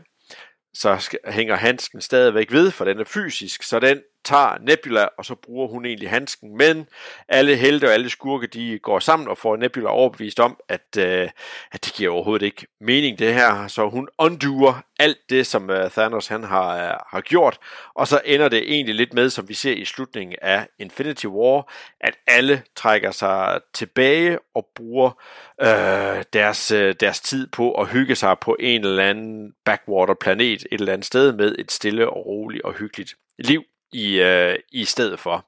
så 0.74 0.98
skal, 1.00 1.20
hænger 1.28 1.56
handsken 1.56 2.02
stadigvæk 2.02 2.52
ved, 2.52 2.72
for 2.72 2.86
den 2.86 3.00
er 3.00 3.04
fysisk, 3.04 3.64
så 3.64 3.80
den 3.80 4.02
tager 4.26 4.58
Nebula, 4.62 5.08
og 5.18 5.26
så 5.26 5.36
bruger 5.36 5.68
hun 5.68 5.86
egentlig 5.86 6.10
handsken, 6.10 6.58
men 6.58 6.88
alle 7.28 7.56
helte 7.56 7.86
og 7.86 7.94
alle 7.94 8.10
skurke, 8.10 8.48
de 8.48 8.80
går 8.80 9.00
sammen 9.00 9.28
og 9.28 9.38
får 9.38 9.56
Nebula 9.56 9.90
overbevist 9.90 10.40
om, 10.40 10.58
at, 10.70 10.98
øh, 10.98 11.30
at 11.72 11.86
det 11.86 11.94
giver 11.94 12.14
overhovedet 12.14 12.46
ikke 12.46 12.68
mening 12.82 13.20
det 13.20 13.34
her, 13.34 13.68
så 13.68 13.90
hun 13.90 14.08
undoer 14.18 14.82
alt 15.00 15.18
det, 15.30 15.48
som 15.48 15.70
øh, 15.70 15.92
Thanos 15.92 16.28
han 16.28 16.44
har, 16.44 16.76
øh, 16.76 16.98
har 17.08 17.22
gjort, 17.22 17.58
og 17.96 18.08
så 18.08 18.22
ender 18.26 18.50
det 18.50 18.74
egentlig 18.74 18.96
lidt 18.96 19.14
med, 19.14 19.30
som 19.30 19.50
vi 19.50 19.54
ser 19.54 19.74
i 19.74 19.86
slutningen 19.86 20.36
af 20.42 20.68
Infinity 20.80 21.26
War, 21.26 21.72
at 22.02 22.14
alle 22.28 22.64
trækker 22.76 23.12
sig 23.12 23.60
tilbage 23.74 24.40
og 24.56 24.68
bruger 24.76 25.22
øh, 25.62 26.24
deres, 26.34 26.72
øh, 26.72 26.96
deres 27.00 27.20
tid 27.20 27.48
på 27.48 27.72
at 27.72 27.88
hygge 27.88 28.16
sig 28.16 28.36
på 28.42 28.58
en 28.60 28.86
eller 28.86 29.04
anden 29.04 29.54
backwater 29.66 30.14
planet 30.14 30.62
et 30.72 30.80
eller 30.80 30.94
andet 30.94 31.06
sted 31.06 31.32
med 31.32 31.56
et 31.60 31.72
stille 31.72 32.10
og 32.10 32.26
roligt 32.26 32.64
og 32.64 32.74
hyggeligt 32.74 33.14
liv 33.40 33.64
i, 33.94 34.20
øh, 34.20 34.56
i 34.72 34.86
stedet 34.86 35.20
for. 35.20 35.46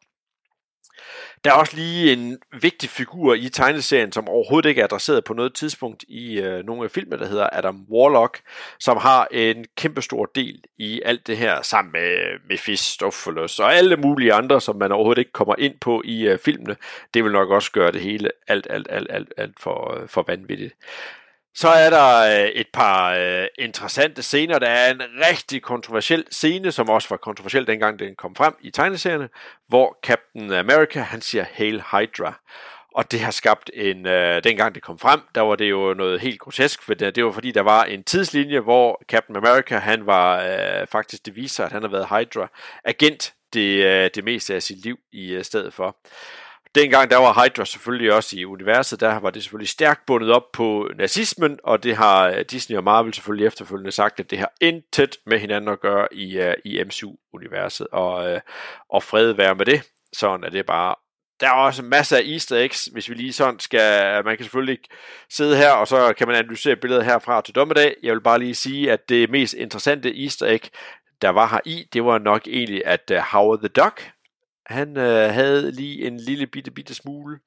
Der 1.44 1.52
er 1.52 1.56
også 1.56 1.76
lige 1.76 2.14
en 2.14 2.38
vigtig 2.62 2.90
figur 2.90 3.34
i 3.34 3.50
tegneserien, 3.50 4.12
som 4.12 4.28
overhovedet 4.28 4.70
ikke 4.70 4.82
er 4.82 4.86
adresseret 4.86 5.24
på 5.24 5.34
noget 5.34 5.54
tidspunkt 5.54 6.04
i 6.08 6.40
øh, 6.40 6.66
nogle 6.66 6.84
af 6.84 6.92
filmene, 6.92 7.20
der 7.20 7.28
hedder 7.28 7.50
Adam 7.52 7.86
Warlock, 7.90 8.42
som 8.80 8.98
har 8.98 9.28
en 9.32 9.66
kæmpestor 9.78 10.26
del 10.26 10.64
i 10.78 11.02
alt 11.06 11.28
det 11.28 11.38
her, 11.38 11.62
sammen 11.62 11.92
med 11.92 12.40
Mephistopheles 12.50 13.60
og 13.60 13.76
alle 13.76 13.98
mulige 13.98 14.34
andre, 14.34 14.62
som 14.62 14.76
man 14.76 14.92
overhovedet 14.92 15.20
ikke 15.20 15.32
kommer 15.32 15.56
ind 15.58 15.80
på 15.80 16.02
i 16.06 16.28
øh, 16.28 16.40
filmene. 16.40 16.76
Det 17.14 17.24
vil 17.24 17.32
nok 17.32 17.50
også 17.50 17.72
gøre 17.72 17.92
det 17.92 18.02
hele 18.02 18.32
alt, 18.48 18.68
alt, 18.70 18.88
alt, 18.90 19.08
alt, 19.12 19.34
alt 19.38 19.60
for, 19.60 20.02
øh, 20.02 20.08
for 20.08 20.24
vanvittigt. 20.28 20.74
Så 21.56 21.68
er 21.68 21.90
der 21.90 22.42
øh, 22.44 22.50
et 22.50 22.68
par 22.74 23.14
øh, 23.14 23.48
interessante 23.60 24.22
scener. 24.22 24.60
Der 24.60 24.68
er 24.68 24.92
en 24.92 25.02
rigtig 25.02 25.62
kontroversiel 25.62 26.26
scene, 26.32 26.72
som 26.72 26.90
også 26.90 27.10
var 27.10 27.18
kontroversiel 27.18 27.68
dengang 27.68 28.00
den 28.00 28.16
kom 28.16 28.36
frem 28.36 28.54
i 28.62 28.72
tegneserierne, 28.72 29.30
hvor 29.68 29.98
Captain 30.04 30.54
America 30.54 31.00
han 31.00 31.22
siger 31.22 31.46
Hail 31.54 31.84
Hydra. 31.92 32.40
Og 32.96 33.12
det 33.12 33.20
har 33.20 33.32
skabt 33.32 33.72
en, 33.74 34.06
øh, 34.06 34.44
dengang 34.44 34.76
det 34.76 34.84
kom 34.84 35.00
frem, 35.00 35.22
der 35.36 35.42
var 35.42 35.56
det 35.56 35.70
jo 35.70 35.94
noget 35.94 36.20
helt 36.20 36.40
grotesk, 36.40 36.84
for 36.84 36.94
det, 36.94 37.16
det 37.16 37.26
var 37.26 37.32
fordi, 37.32 37.52
der 37.52 37.62
var 37.62 37.84
en 37.84 38.04
tidslinje, 38.04 38.60
hvor 38.60 39.02
Captain 39.10 39.38
America, 39.38 39.78
han 39.78 40.06
var 40.06 40.44
øh, 40.44 40.88
faktisk, 40.88 41.26
det 41.26 41.36
viser, 41.36 41.66
at 41.66 41.72
han 41.72 41.82
har 41.82 41.90
været 41.90 42.08
Hydra-agent 42.08 43.34
det, 43.54 43.86
øh, 43.86 44.10
det 44.16 44.24
meste 44.24 44.56
af 44.56 44.64
sit 44.64 44.84
liv 44.84 44.98
i 45.12 45.34
øh, 45.34 45.44
stedet 45.44 45.74
for 45.74 45.98
dengang 46.78 47.12
der 47.12 47.18
var 47.18 47.44
Hydra 47.44 47.66
selvfølgelig 47.66 48.14
også 48.14 48.38
i 48.38 48.46
universet, 48.46 49.00
der 49.00 49.20
var 49.20 49.30
det 49.30 49.44
selvfølgelig 49.44 49.70
stærkt 49.70 50.06
bundet 50.06 50.32
op 50.32 50.52
på 50.54 50.90
nazismen, 50.96 51.60
og 51.64 51.84
det 51.84 51.96
har 51.96 52.30
øh, 52.30 52.46
Disney 52.52 52.78
og 52.78 52.84
Marvel 52.84 53.14
selvfølgelig 53.14 53.48
efterfølgende 53.48 53.92
sagt, 53.92 54.20
at 54.20 54.32
det 54.32 54.40
har 54.40 54.52
intet 54.62 55.18
med 55.26 55.40
hinanden 55.40 55.70
at 55.70 55.80
gøre 55.80 56.14
i, 56.14 56.40
uh, 56.40 56.54
i 56.66 56.84
MCU-universet, 56.84 57.88
og, 57.92 58.34
uh, 58.34 58.40
og 58.90 59.04
fred 59.04 59.32
være 59.32 59.56
med 59.56 59.66
det. 59.66 59.82
Sådan 60.14 60.44
er 60.44 60.50
det 60.50 60.66
bare. 60.66 60.96
Der 61.40 61.48
er 61.48 61.52
også 61.52 61.84
masser 61.84 62.18
af 62.18 62.22
easter 62.26 62.58
eggs, 62.58 62.86
hvis 62.86 63.10
vi 63.10 63.16
lige 63.16 63.34
sådan 63.34 63.60
skal, 63.60 64.26
man 64.26 64.38
kan 64.38 64.44
selvfølgelig 64.44 64.80
sidde 65.30 65.58
her, 65.58 65.72
og 65.72 65.88
så 65.88 66.14
kan 66.18 66.28
man 66.28 66.38
analysere 66.38 66.76
billedet 66.76 67.06
herfra 67.06 67.42
til 67.42 67.56
dommedag. 67.56 67.96
Jeg 68.04 68.14
vil 68.14 68.22
bare 68.22 68.40
lige 68.40 68.56
sige, 68.56 68.92
at 68.92 69.10
det 69.10 69.30
mest 69.30 69.54
interessante 69.54 70.24
easter 70.24 70.46
egg, 70.46 70.70
der 71.22 71.30
var 71.30 71.48
her 71.48 71.60
i, 71.66 71.88
det 71.94 72.06
var 72.06 72.18
nok 72.18 72.48
egentlig, 72.48 72.86
at 72.86 73.12
Howard 73.32 73.60
the 73.60 73.68
Duck, 73.68 74.12
han 74.68 74.98
øh, 74.98 75.34
havde 75.34 75.72
lige 75.72 76.08
en 76.08 76.18
lille 76.18 76.48
bitte, 76.48 76.72
bitte 76.72 76.94
smule. 76.94 77.40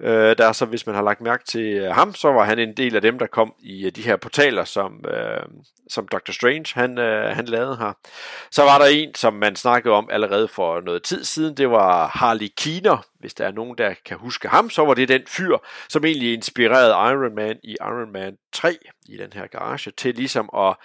Øh, 0.00 0.38
der 0.38 0.52
så, 0.52 0.64
hvis 0.64 0.86
man 0.86 0.94
har 0.94 1.02
lagt 1.02 1.20
mærke 1.20 1.44
til 1.44 1.64
øh, 1.64 1.90
ham, 1.90 2.14
så 2.14 2.32
var 2.32 2.44
han 2.44 2.58
en 2.58 2.76
del 2.76 2.96
af 2.96 3.02
dem, 3.02 3.18
der 3.18 3.26
kom 3.26 3.54
i 3.58 3.86
øh, 3.86 3.92
de 3.92 4.02
her 4.02 4.16
portaler, 4.16 4.64
som, 4.64 5.04
øh, 5.08 5.42
som 5.88 6.08
Dr. 6.08 6.32
Strange 6.32 6.66
han, 6.74 6.98
øh, 6.98 7.36
han 7.36 7.44
lavede 7.44 7.76
her. 7.76 7.92
Så 8.50 8.62
var 8.62 8.78
der 8.78 8.86
en, 8.86 9.14
som 9.14 9.34
man 9.34 9.56
snakkede 9.56 9.94
om 9.94 10.08
allerede 10.12 10.48
for 10.48 10.80
noget 10.80 11.02
tid 11.02 11.24
siden. 11.24 11.56
Det 11.56 11.70
var 11.70 12.08
Harley 12.08 12.48
Keener. 12.56 13.06
Hvis 13.20 13.34
der 13.34 13.46
er 13.46 13.52
nogen, 13.52 13.78
der 13.78 13.94
kan 14.04 14.16
huske 14.16 14.48
ham, 14.48 14.70
så 14.70 14.84
var 14.84 14.94
det 14.94 15.08
den 15.08 15.22
fyr, 15.26 15.56
som 15.88 16.04
egentlig 16.04 16.34
inspirerede 16.34 16.90
Iron 16.90 17.34
Man 17.34 17.58
i 17.62 17.76
Iron 17.80 18.12
Man 18.12 18.36
3 18.52 18.78
i 19.08 19.16
den 19.16 19.32
her 19.32 19.46
garage, 19.46 19.90
til 19.90 20.14
ligesom 20.14 20.50
at 20.56 20.76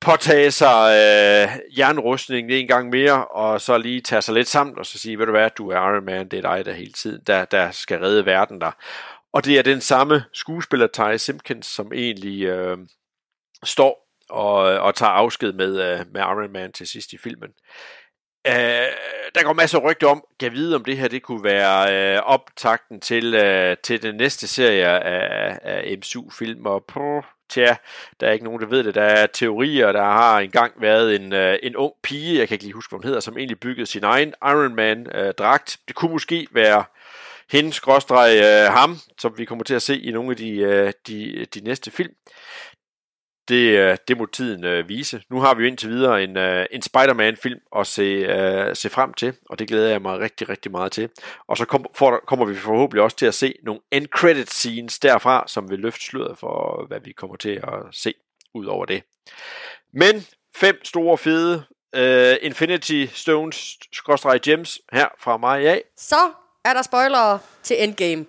påtage 0.00 0.50
sig 0.50 0.90
øh, 0.90 1.78
jernrustningen 1.78 2.50
en 2.50 2.68
gang 2.68 2.88
mere, 2.88 3.26
og 3.26 3.60
så 3.60 3.78
lige 3.78 4.00
tage 4.00 4.22
sig 4.22 4.34
lidt 4.34 4.48
sammen, 4.48 4.78
og 4.78 4.86
så 4.86 4.98
sige, 4.98 5.18
ved 5.18 5.26
du 5.26 5.32
hvad, 5.32 5.50
du 5.50 5.70
er 5.70 5.76
Iron 5.76 6.04
Man, 6.04 6.28
det 6.28 6.44
er 6.44 6.54
dig, 6.54 6.64
der 6.64 6.72
hele 6.72 6.92
tiden, 6.92 7.22
der, 7.26 7.44
der 7.44 7.70
skal 7.70 7.98
redde 7.98 8.26
verden 8.26 8.60
der. 8.60 8.70
Og 9.32 9.44
det 9.44 9.58
er 9.58 9.62
den 9.62 9.80
samme 9.80 10.24
skuespiller, 10.32 10.86
Ty 10.86 11.16
Simpkins, 11.16 11.66
som 11.66 11.92
egentlig 11.92 12.42
øh, 12.42 12.78
står 13.64 14.08
og, 14.28 14.56
og 14.58 14.94
tager 14.94 15.12
afsked 15.12 15.52
med, 15.52 15.82
øh, 15.82 16.06
med 16.12 16.20
Iron 16.20 16.52
Man 16.52 16.72
til 16.72 16.86
sidst 16.86 17.12
i 17.12 17.18
filmen. 17.18 17.50
Øh, 18.48 18.88
der 19.34 19.42
går 19.42 19.52
masser 19.52 19.78
af 19.78 19.84
rygter 19.84 20.06
om, 20.06 20.24
kan 20.40 20.52
vide 20.52 20.76
om 20.76 20.84
det 20.84 20.96
her 20.96 21.08
det 21.08 21.22
kunne 21.22 21.44
være 21.44 22.14
øh, 22.16 22.22
optakten 22.22 23.00
til, 23.00 23.34
øh, 23.34 23.76
til 23.82 24.02
den 24.02 24.14
næste 24.14 24.48
serie 24.48 24.86
af, 24.86 25.58
af 25.62 25.96
MCU-film, 25.98 26.66
og 26.66 26.84
tja, 27.48 27.76
der 28.20 28.26
er 28.26 28.32
ikke 28.32 28.44
nogen, 28.44 28.60
der 28.60 28.66
ved 28.66 28.84
det. 28.84 28.94
Der 28.94 29.02
er 29.02 29.26
teorier, 29.26 29.92
der 29.92 30.02
har 30.02 30.38
engang 30.38 30.72
været 30.80 31.16
en, 31.16 31.32
øh, 31.32 31.58
en 31.62 31.76
ung 31.76 31.92
pige, 32.02 32.38
jeg 32.38 32.48
kan 32.48 32.54
ikke 32.54 32.64
lige 32.64 32.74
huske, 32.74 32.90
hvad 32.90 32.98
hun 32.98 33.04
hedder, 33.04 33.20
som 33.20 33.38
egentlig 33.38 33.60
byggede 33.60 33.86
sin 33.86 34.04
egen 34.04 34.34
Iron 34.42 34.74
Man-dragt. 34.74 35.76
Øh, 35.80 35.88
det 35.88 35.96
kunne 35.96 36.12
måske 36.12 36.46
være 36.50 36.84
hende, 37.50 37.72
skråstreg 37.72 38.36
øh, 38.36 38.72
ham, 38.72 38.96
som 39.18 39.38
vi 39.38 39.44
kommer 39.44 39.64
til 39.64 39.74
at 39.74 39.82
se 39.82 40.00
i 40.00 40.10
nogle 40.10 40.30
af 40.30 40.36
de, 40.36 40.50
øh, 40.50 40.92
de, 41.06 41.46
de 41.54 41.60
næste 41.60 41.90
film 41.90 42.12
det, 43.48 43.78
øh, 43.78 43.96
det 44.08 44.18
må 44.18 44.26
tiden 44.26 44.64
øh, 44.64 44.88
vise. 44.88 45.22
Nu 45.30 45.40
har 45.40 45.54
vi 45.54 45.62
jo 45.62 45.68
indtil 45.68 45.88
videre 45.88 46.24
en, 46.24 46.36
øh, 46.36 46.66
en 46.70 46.82
Spider-Man-film 46.82 47.60
at 47.76 47.86
se, 47.86 48.02
øh, 48.02 48.76
se 48.76 48.90
frem 48.90 49.14
til, 49.14 49.34
og 49.50 49.58
det 49.58 49.68
glæder 49.68 49.88
jeg 49.88 50.02
mig 50.02 50.18
rigtig, 50.18 50.48
rigtig 50.48 50.72
meget 50.72 50.92
til. 50.92 51.08
Og 51.46 51.56
så 51.56 51.64
kom, 51.64 51.84
for, 51.94 52.22
kommer 52.26 52.44
vi 52.44 52.54
forhåbentlig 52.54 53.02
også 53.02 53.16
til 53.16 53.26
at 53.26 53.34
se 53.34 53.54
nogle 53.62 53.80
end-credit 53.90 54.50
scenes 54.50 54.98
derfra, 54.98 55.44
som 55.46 55.70
vil 55.70 55.78
løfte 55.78 56.04
sløret 56.04 56.38
for, 56.38 56.86
hvad 56.88 57.00
vi 57.00 57.12
kommer 57.12 57.36
til 57.36 57.60
at 57.62 57.82
se 57.92 58.14
ud 58.54 58.66
over 58.66 58.84
det. 58.84 59.02
Men 59.92 60.26
fem 60.56 60.84
store 60.84 61.18
fede 61.18 61.62
uh, 61.96 62.46
Infinity 62.46 63.06
Stones 63.12 63.78
gems 64.42 64.80
her 64.92 65.08
fra 65.18 65.36
mig 65.36 65.66
af. 65.66 65.82
Så 65.96 66.30
er 66.64 66.74
der 66.74 66.82
spoilere 66.82 67.38
til 67.62 67.82
Endgame. 67.82 68.26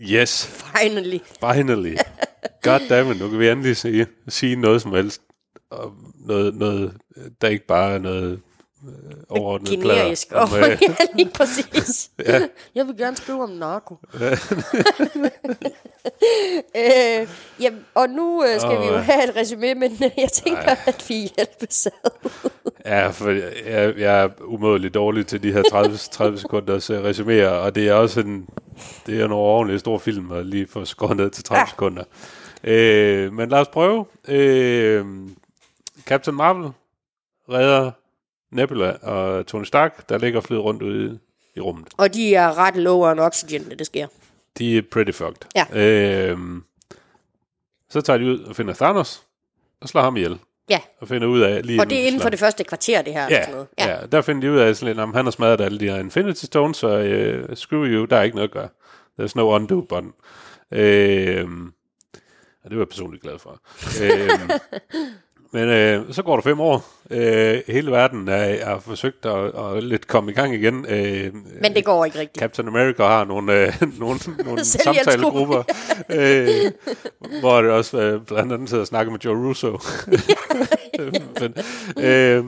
Yes. 0.00 0.64
Finally. 0.76 1.18
Finally. 1.40 1.96
Goddammit, 2.62 3.20
nu 3.20 3.28
kan 3.28 3.38
vi 3.38 3.48
endelig 3.48 3.76
sige, 3.76 4.06
sige 4.28 4.56
noget 4.56 4.82
som 4.82 4.92
helst. 4.92 5.22
Og 5.70 5.92
noget, 6.26 6.54
noget, 6.54 6.96
der 7.40 7.48
ikke 7.48 7.66
bare 7.66 7.94
er 7.94 7.98
noget 7.98 8.40
øh, 8.88 9.12
overordnet 9.28 9.70
Generisk. 9.70 10.28
plader. 10.28 10.44
Om, 10.44 10.56
øh, 10.58 10.64
ja, 10.82 10.94
lige 11.14 11.30
præcis. 11.34 12.10
ja. 12.26 12.40
Jeg 12.74 12.86
vil 12.86 12.96
gerne 12.96 13.16
skrive 13.16 13.42
om 13.42 13.50
narko. 13.50 13.96
øh, 16.76 17.28
ja, 17.60 17.70
og 17.94 18.08
nu 18.08 18.44
øh, 18.44 18.60
skal 18.60 18.76
Åh, 18.76 18.82
vi 18.82 18.86
jo 18.86 18.96
have 18.96 19.24
et 19.28 19.36
resume, 19.36 19.74
men 19.74 19.92
øh, 19.92 20.10
jeg 20.16 20.28
tænker, 20.32 20.62
Ej. 20.62 20.78
at 20.86 21.04
vi 21.08 21.14
hjælpes 21.14 21.86
ad. 21.86 22.30
Ja, 22.84 23.08
for 23.08 23.30
jeg, 23.30 23.52
jeg, 23.66 23.98
jeg 23.98 24.22
er 24.22 24.28
umådeligt 24.44 24.94
dårlig 24.94 25.26
til 25.26 25.42
de 25.42 25.52
her 25.52 25.62
30, 25.70 25.96
30 25.96 26.38
sekunders 26.38 26.90
uh, 26.90 26.96
resuméer, 26.96 27.48
og 27.48 27.74
det 27.74 27.88
er 27.88 27.94
også 27.94 28.20
en, 28.20 28.46
det 29.06 29.20
er 29.20 29.24
en 29.24 29.32
overordentlig 29.32 29.80
stor 29.80 29.98
film 29.98 30.32
at 30.32 30.46
lige 30.46 30.66
få 30.66 30.84
skåret 30.84 31.16
ned 31.16 31.30
til 31.30 31.44
30 31.44 31.58
ja. 31.58 31.62
Ja. 31.62 31.70
sekunder. 31.70 32.04
Øh, 32.64 33.32
men 33.32 33.48
lad 33.48 33.58
os 33.58 33.68
prøve. 33.68 34.06
Øh, 34.28 35.06
Captain 36.06 36.36
Marvel 36.36 36.70
redder 37.50 37.90
Nebula 38.50 38.90
og 39.02 39.46
Tony 39.46 39.64
Stark, 39.64 40.08
der 40.08 40.18
ligger 40.18 40.40
flyet 40.40 40.60
rundt 40.64 40.82
ude 40.82 41.18
i, 41.56 41.60
rummet. 41.60 41.88
Og 41.96 42.14
de 42.14 42.34
er 42.34 42.58
ret 42.58 42.76
lower 42.76 43.10
on 43.10 43.18
oxygen, 43.18 43.62
når 43.68 43.76
det 43.76 43.86
sker. 43.86 44.06
De 44.58 44.78
er 44.78 44.82
pretty 44.92 45.12
fucked. 45.12 45.36
Ja. 45.56 45.66
Øh, 46.30 46.38
så 47.90 48.00
tager 48.00 48.18
de 48.18 48.24
ud 48.24 48.38
og 48.38 48.56
finder 48.56 48.74
Thanos, 48.74 49.22
og 49.80 49.88
slår 49.88 50.02
ham 50.02 50.16
ihjel. 50.16 50.38
Ja, 50.70 50.80
Og 51.00 51.08
finder 51.08 51.26
ud 51.28 51.40
af 51.40 51.66
lige 51.66 51.80
og 51.80 51.90
det 51.90 51.98
er 52.02 52.06
inden 52.06 52.20
for 52.20 52.22
slår- 52.24 52.30
det 52.30 52.38
første 52.38 52.64
kvarter, 52.64 53.02
det 53.02 53.12
her. 53.12 53.22
Ja, 53.30 53.42
sådan 53.42 53.52
noget. 53.54 53.68
ja. 53.78 53.88
ja, 54.00 54.06
der 54.06 54.20
finder 54.22 54.40
de 54.40 54.50
ud 54.52 54.58
af, 54.58 54.76
sådan 54.76 54.98
om 54.98 55.14
han 55.14 55.24
har 55.26 55.30
smadret 55.30 55.60
alle 55.60 55.80
de 55.80 55.84
her 55.84 55.96
Infinity 55.98 56.44
Stones, 56.44 56.76
så 56.76 56.98
uh, 57.48 57.54
screw 57.56 57.84
you, 57.84 58.04
der 58.04 58.16
er 58.16 58.22
ikke 58.22 58.36
noget 58.36 58.48
at 58.48 58.54
gøre. 58.54 58.68
There's 59.20 59.32
no 59.34 59.54
undo 59.54 59.80
button. 59.80 60.12
Øh, 60.72 61.48
og 62.64 62.70
det 62.70 62.78
var 62.78 62.82
jeg 62.82 62.88
personligt 62.88 63.22
glad 63.22 63.38
for. 63.38 63.60
øh, 64.02 64.30
men 65.52 65.68
øh, 65.68 66.12
så 66.12 66.22
går 66.22 66.34
der 66.36 66.42
fem 66.42 66.60
år. 66.60 66.84
Øh, 67.10 67.62
hele 67.66 67.90
verden 67.90 68.28
er, 68.28 68.64
har 68.64 68.78
forsøgt 68.78 69.26
at, 69.26 69.52
at 69.76 69.84
lidt 69.84 70.06
komme 70.06 70.30
i 70.30 70.34
gang 70.34 70.54
igen. 70.54 70.86
Øh, 70.88 71.34
Men 71.62 71.74
det 71.74 71.84
går 71.84 72.04
ikke 72.04 72.18
rigtigt. 72.18 72.38
Captain 72.40 72.68
America 72.68 73.02
har 73.02 73.24
nogle, 73.24 73.66
øh, 73.66 73.72
nogle, 74.00 74.18
nogle 74.44 74.64
samtalegrupper, 74.84 75.62
øh, 76.10 76.72
hvor 77.40 77.62
det 77.62 77.70
også 77.70 78.00
øh, 78.00 78.20
blandt 78.26 78.52
andet 78.52 78.68
sidder 78.68 78.80
og 78.82 78.86
snakker 78.86 79.12
med 79.12 79.20
Joe 79.20 79.48
Russo. 79.48 79.78
men 81.40 81.54
øh, 82.04 82.44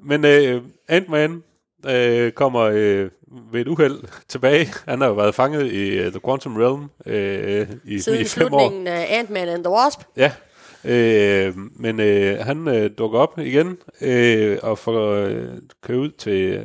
men 0.00 0.24
øh, 0.24 0.62
Ant-Man 0.88 1.42
øh, 1.86 2.32
kommer 2.32 2.60
øh, 2.60 3.10
ved 3.52 3.60
et 3.60 3.68
uheld 3.68 3.98
tilbage. 4.28 4.72
Han 4.88 5.00
har 5.00 5.08
jo 5.08 5.14
været 5.14 5.34
fanget 5.34 5.72
i 5.72 5.98
uh, 6.06 6.12
The 6.12 6.20
Quantum 6.24 6.56
Realm 6.56 6.90
øh, 7.06 7.68
i, 7.84 7.98
Siden 8.00 8.20
i 8.20 8.24
fem 8.24 8.44
år. 8.54 8.58
slutningen 8.58 8.86
af 8.86 9.06
Ant-Man 9.18 9.48
and 9.48 9.64
the 9.64 9.72
Wasp. 9.72 10.00
Ja, 10.16 10.32
øh, 10.84 11.54
men 11.76 12.00
øh, 12.00 12.38
han 12.38 12.68
øh, 12.68 12.90
dukker 12.98 13.18
op 13.18 13.38
igen 13.38 13.78
øh, 14.00 14.58
og 14.62 14.78
får 14.78 15.10
øh, 15.12 15.44
kørt 15.82 15.96
ud 15.96 16.10
til... 16.10 16.42
Øh, 16.52 16.64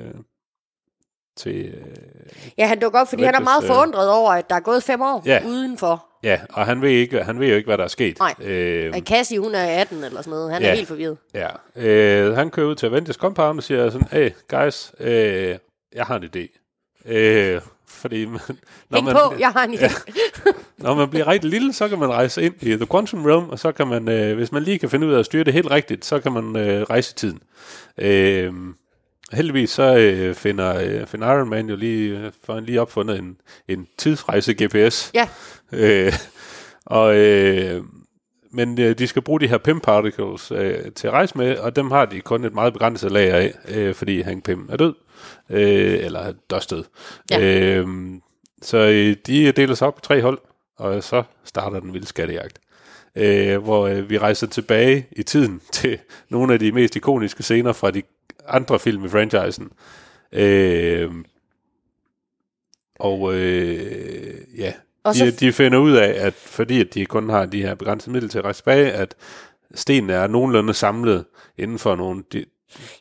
til 1.38 1.66
øh, 1.66 1.74
Ja, 2.58 2.68
han 2.68 2.80
dukker 2.80 3.00
op, 3.00 3.08
fordi 3.10 3.24
han 3.24 3.36
er 3.36 3.40
meget 3.40 3.64
øh, 3.64 3.68
forundret 3.68 4.10
over, 4.12 4.32
at 4.32 4.50
der 4.50 4.56
er 4.56 4.60
gået 4.60 4.84
fem 4.84 5.02
år 5.02 5.24
Ja. 5.26 5.40
udenfor. 5.48 6.06
ja, 6.24 6.40
og 6.50 6.66
han 6.66 6.82
ved, 6.82 6.90
ikke, 6.90 7.24
han 7.24 7.40
ved 7.40 7.48
jo 7.48 7.56
ikke, 7.56 7.68
hvad 7.68 7.78
der 7.78 7.84
er 7.84 7.88
sket. 7.88 8.20
Nej. 8.20 8.34
Øh. 8.48 8.94
Cassie, 9.02 9.40
hun 9.40 9.56
er 9.56 9.64
18 9.82 10.04
eller 10.04 10.22
sådan 10.22 10.32
noget. 10.32 10.54
Han 10.54 10.62
Ja. 10.62 10.70
er 10.70 10.76
helt 10.76 10.88
forvirret. 10.88 11.18
ja, 11.34 11.48
øh, 11.76 12.36
han 12.36 12.50
kører 12.50 12.68
ud 12.68 12.76
til 12.76 12.86
Avengers 12.86 13.16
Compound 13.16 13.60
og 13.60 13.64
siger 13.64 13.90
sådan, 13.90 14.08
hey 14.12 14.32
guys, 14.50 14.92
øh, 15.00 15.56
jeg 15.96 16.06
har 16.06 16.16
en 16.16 16.24
idé. 16.24 16.60
Øh, 17.12 17.62
fordi 17.88 18.26
man, 18.26 18.40
når, 18.90 18.98
Hæng 18.98 19.06
man, 19.06 19.16
på, 19.16 19.36
jeg 19.40 19.50
har 19.50 19.64
en 19.64 19.74
idé. 19.74 19.92
når 20.78 20.96
man 20.96 21.10
bliver 21.10 21.28
rigtig 21.28 21.50
lille, 21.50 21.74
så 21.74 21.90
kan 21.90 22.00
man 22.00 22.10
rejse 22.10 22.44
ind 22.44 22.54
i 22.62 22.76
The 22.76 22.88
Quantum 22.92 23.26
Realm, 23.26 23.50
og 23.50 23.60
så 23.60 23.72
kan 23.72 23.88
man, 23.88 24.10
øh, 24.10 24.36
hvis 24.36 24.52
man 24.52 24.64
lige 24.64 24.80
kan 24.80 24.90
finde 24.90 25.08
ud 25.08 25.14
af 25.14 25.20
at 25.20 25.26
styre 25.26 25.44
det 25.44 25.54
helt 25.54 25.72
rigtigt, 25.72 26.06
så 26.06 26.20
kan 26.20 26.32
man 26.32 26.56
øh, 26.56 26.82
rejse 26.84 27.14
i 27.14 27.18
tiden. 27.18 27.40
Øh, 27.98 28.54
heldigvis 29.34 29.70
så 29.70 29.96
øh, 29.98 30.36
finder, 30.36 30.78
øh, 30.78 31.08
finder 31.08 31.34
Iron 31.34 31.50
Man 31.50 31.70
jo 31.70 31.76
lige, 31.76 32.20
øh, 32.20 32.32
får 32.44 32.54
han 32.54 32.64
lige 32.64 32.82
opfundet 32.82 33.20
en, 33.20 33.38
en 33.68 33.88
tidsrejse-GPS. 33.98 35.12
Ja. 35.14 35.28
Øh, 35.72 36.14
og, 36.86 37.16
øh, 37.16 37.84
men 38.54 38.82
øh, 38.82 38.98
de 38.98 39.08
skal 39.08 39.22
bruge 39.22 39.40
de 39.40 39.48
her 39.48 39.58
PIM 39.58 39.80
particles 39.80 40.52
øh, 40.52 40.92
til 40.92 41.08
at 41.08 41.14
rejse 41.14 41.38
med, 41.38 41.58
og 41.58 41.76
dem 41.76 41.92
har 41.92 42.06
de 42.06 42.22
kun 42.22 42.44
et 42.44 42.54
meget 42.54 42.74
begrænset 42.74 43.12
lager 43.12 43.36
af, 43.36 43.54
øh, 43.68 43.96
fordi 43.96 44.22
Hank 44.22 44.46
Pym 44.46 44.70
er 44.70 44.78
død, 44.78 44.94
øh, 45.50 46.06
eller 46.06 46.20
er 46.20 46.34
dødsted. 46.50 46.84
Ja. 47.32 47.40
Øh, 47.42 47.88
så 48.62 48.78
øh, 48.78 49.16
de 49.28 49.52
deler 49.52 49.76
sig 49.76 49.88
op 49.88 49.98
i 49.98 50.02
tre 50.02 50.22
hold, 50.22 50.40
og 50.78 51.04
så 51.04 51.24
starter 51.44 51.80
den 51.80 51.94
vilde 51.94 52.08
skattejagt. 52.08 52.60
Øh, 53.16 53.58
hvor 53.58 53.88
øh, 53.88 54.10
vi 54.10 54.18
rejser 54.18 54.48
tilbage 54.48 55.08
i 55.12 55.24
tiden 55.24 55.62
til 55.72 56.00
nogle 56.30 56.54
af 56.54 56.60
de 56.60 56.72
mest 56.72 56.96
ikoniske 56.96 57.44
scener 57.44 57.74
fra 57.74 57.92
de 57.92 58.04
andre 58.48 58.80
film 58.80 59.06
i 59.06 59.10
franchisen. 59.10 59.72
Øh, 60.32 61.12
og 63.00 63.36
øh, 63.36 64.36
ja, 64.58 64.74
Og 65.04 65.16
de, 65.16 65.32
de 65.32 65.54
finder 65.54 65.78
ud 65.80 65.92
af, 65.92 66.26
at 66.26 66.34
fordi 66.34 66.80
at 66.82 66.94
de 66.94 67.06
kun 67.06 67.30
har 67.30 67.46
de 67.46 67.62
her 67.62 67.76
begrænsede 67.76 68.12
midler 68.12 68.30
til 68.30 68.38
at 68.38 68.44
rejse 68.44 68.60
tilbage, 68.60 68.92
at 68.92 69.16
stenene 69.76 70.14
er 70.14 70.28
nogenlunde 70.28 70.74
samlet 70.74 71.26
inden 71.58 71.80
for 71.80 71.96
nogle 71.96 72.24
de, 72.34 72.46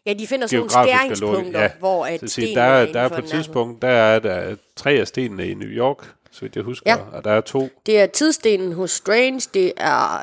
Ja, 0.07 0.13
de 0.13 0.27
finder 0.27 0.47
sådan 0.47 0.59
nogle 0.59 0.71
skæringspunkter, 0.89 1.61
logik. 1.61 1.71
hvor 1.79 2.07
at 2.07 2.21
Så 2.21 2.27
sige, 2.29 2.55
der, 2.55 2.63
er 2.63 2.83
er, 2.87 2.93
der 2.93 3.01
er 3.01 3.09
på 3.09 3.19
et 3.19 3.25
tidspunkt, 3.25 3.83
der 3.83 3.89
er 3.89 4.19
der 4.19 4.57
tre 4.77 4.91
af 4.93 5.07
stenene 5.09 5.49
i 5.49 5.55
New 5.55 5.69
York, 5.69 6.13
så 6.31 6.41
vidt 6.41 6.57
jeg 6.57 6.65
husker, 6.65 6.91
Ja. 6.91 6.97
og 7.13 7.25
der 7.25 7.31
er 7.31 7.41
to. 7.41 7.69
Det 7.87 8.01
er 8.01 8.07
tidsstenen 8.07 8.73
hos 8.73 8.91
Strange, 8.91 9.41
det 9.55 9.73
er, 9.77 10.19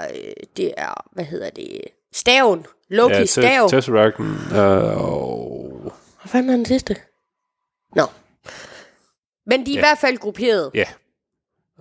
det 0.57 0.73
er, 0.77 1.03
hvad 1.11 1.25
hedder 1.25 1.49
det, 1.49 1.81
staven, 2.13 2.65
Loki 2.89 3.13
ja, 3.15 3.25
stav. 3.25 3.69
Te- 3.69 3.75
Tesseracten 3.75 4.25
øh, 4.51 5.03
og... 5.03 5.93
Hvad 6.21 6.29
fanden 6.31 6.49
er 6.49 6.55
den 6.55 6.65
sidste? 6.65 6.95
Nå. 7.95 8.03
Men 9.45 9.65
de 9.65 9.71
er 9.71 9.75
i 9.75 9.77
Ja. 9.77 9.81
hvert 9.81 9.97
fald 9.97 10.17
grupperet. 10.17 10.71
Ja. 10.73 10.85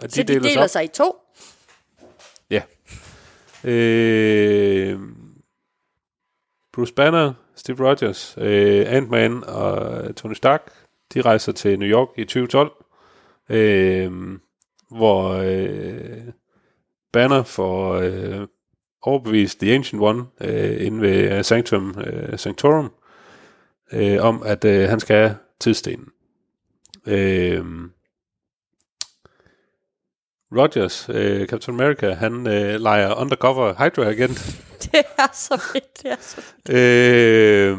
Og 0.02 0.08
de 0.08 0.14
så 0.14 0.22
de 0.22 0.40
deler 0.40 0.62
op. 0.62 0.68
sig 0.68 0.84
i 0.84 0.88
to. 0.88 1.16
Ja. 2.50 2.62
Øh, 3.64 4.98
Bruce 6.72 6.94
Banner, 6.94 7.32
Steve 7.56 7.88
Rogers, 7.88 8.34
øh, 8.38 8.86
Ant-Man 8.88 9.44
og 9.44 10.16
Tony 10.16 10.34
Stark, 10.34 10.72
de 11.14 11.20
rejser 11.20 11.52
til 11.52 11.78
New 11.78 11.88
York 11.88 12.08
i 12.16 12.24
2012, 12.24 12.72
øh, 13.48 14.12
hvor 14.90 15.28
øh, 15.32 16.32
Banner 17.12 17.42
får 17.42 17.94
øh, 17.94 18.46
overbevist 19.02 19.60
The 19.60 19.74
Ancient 19.74 20.02
One 20.02 20.24
øh, 20.40 20.86
inde 20.86 21.00
ved 21.00 21.42
Sanctum 21.42 21.96
øh, 22.06 22.38
Sanctorum 22.38 22.92
øh, 23.92 24.22
om, 24.24 24.42
at 24.42 24.64
øh, 24.64 24.88
han 24.88 25.00
skal 25.00 25.16
have 25.16 25.36
tidsstenen. 25.60 26.08
Øh, 27.06 27.64
Rogers, 30.56 31.08
øh, 31.08 31.46
Captain 31.46 31.80
America, 31.80 32.12
han 32.12 32.46
øh, 32.46 32.80
leger 32.80 33.14
undercover 33.14 33.74
Hydra-agent. 33.74 34.38
Det 34.92 35.04
er 35.18 35.28
så 35.32 35.70
fedt, 35.72 36.02
det 36.02 36.10
er 36.10 36.16
så 36.20 36.40
fedt. 36.40 36.76
øh, 36.76 37.78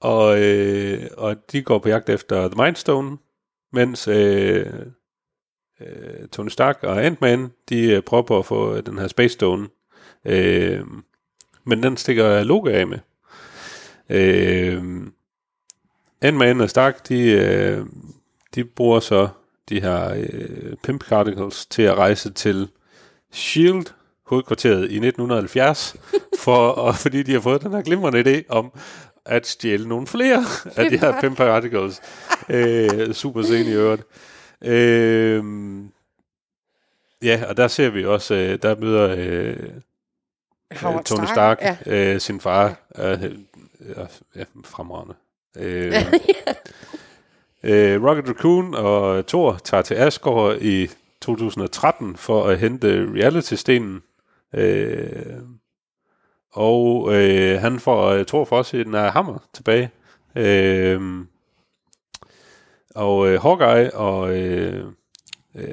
og, 0.00 0.42
øh, 0.42 1.06
og 1.16 1.36
de 1.52 1.62
går 1.62 1.78
på 1.78 1.88
jagt 1.88 2.08
efter 2.08 2.48
The 2.48 2.64
Mind 2.64 2.76
Stone, 2.76 3.18
mens 3.72 4.08
øh, 4.08 4.66
øh, 5.80 6.28
Tony 6.32 6.48
Stark 6.48 6.78
og 6.82 7.04
Ant-Man, 7.04 7.50
de 7.68 7.92
øh, 7.92 8.02
prøver 8.02 8.22
på 8.22 8.38
at 8.38 8.46
få 8.46 8.80
den 8.80 8.98
her 8.98 9.08
Space 9.08 9.34
Stone. 9.34 9.68
Øh, 10.24 10.84
men 11.64 11.82
den 11.82 11.96
stikker 11.96 12.42
Loke 12.44 12.72
af 12.72 12.86
med. 12.86 12.98
Øh, 14.08 15.02
Ant-Man 16.20 16.60
og 16.60 16.70
Stark, 16.70 17.08
de, 17.08 17.30
øh, 17.30 17.86
de 18.54 18.64
bruger 18.64 19.00
så 19.00 19.28
de 19.68 19.80
her 19.80 20.14
øh, 20.14 20.76
pimp 20.82 21.08
particles 21.08 21.66
til 21.66 21.82
at 21.82 21.94
rejse 21.94 22.32
til 22.32 22.68
SHIELD, 23.32 23.92
hovedkvarteret 24.26 24.80
i 24.80 24.96
1970, 24.96 25.96
for, 26.44 26.68
og 26.68 26.94
fordi 26.94 27.22
de 27.22 27.32
har 27.32 27.40
fået 27.40 27.62
den 27.62 27.72
her 27.72 27.82
glimrende 27.82 28.20
idé 28.20 28.42
om 28.48 28.72
at 29.24 29.46
stjæle 29.46 29.88
nogle 29.88 30.06
flere 30.06 30.44
af 30.76 30.90
de 30.90 30.98
her 30.98 31.20
pimp 31.20 31.36
particles. 31.36 32.00
øh, 32.48 33.12
super 33.12 33.42
scene 33.42 33.70
i 33.70 33.74
øvrigt. 33.74 34.02
Øh, 34.64 35.44
ja, 37.22 37.42
og 37.48 37.56
der 37.56 37.68
ser 37.68 37.90
vi 37.90 38.04
også, 38.04 38.34
øh, 38.34 38.58
der 38.62 38.76
møder 38.76 39.14
øh, 39.18 39.56
Howard 40.80 41.04
Tony 41.04 41.26
Stark, 41.26 41.58
Stark, 41.58 41.86
ja. 41.86 42.14
øh, 42.14 42.20
sin 42.20 42.40
far, 42.40 42.74
øh, 42.98 43.22
ja, 43.96 44.06
ja, 44.36 44.44
fremragende. 44.64 45.14
Øh, 45.56 45.94
øh, 47.62 48.04
Rocket 48.04 48.28
Raccoon 48.28 48.74
og 48.74 49.26
Thor 49.26 49.58
tager 49.64 49.82
til 49.82 49.94
Asgård 49.94 50.56
i 50.60 50.88
2013 51.20 52.16
for 52.16 52.44
at 52.44 52.58
hente 52.58 53.12
reality-stenen. 53.14 54.02
Øh, 54.54 55.42
og 56.52 57.14
øh, 57.14 57.60
han 57.60 57.80
får 57.80 58.06
øh, 58.06 58.26
Thor 58.26 58.44
for 58.44 58.56
også 58.58 58.76
en 58.76 58.94
uh, 58.94 59.00
hammer 59.00 59.38
tilbage. 59.54 59.90
Øh, 60.36 61.00
og 62.94 63.28
øh, 63.28 63.42
Hawkeye 63.42 63.94
og 63.94 64.36
øh, 64.36 64.84
øh, 65.54 65.64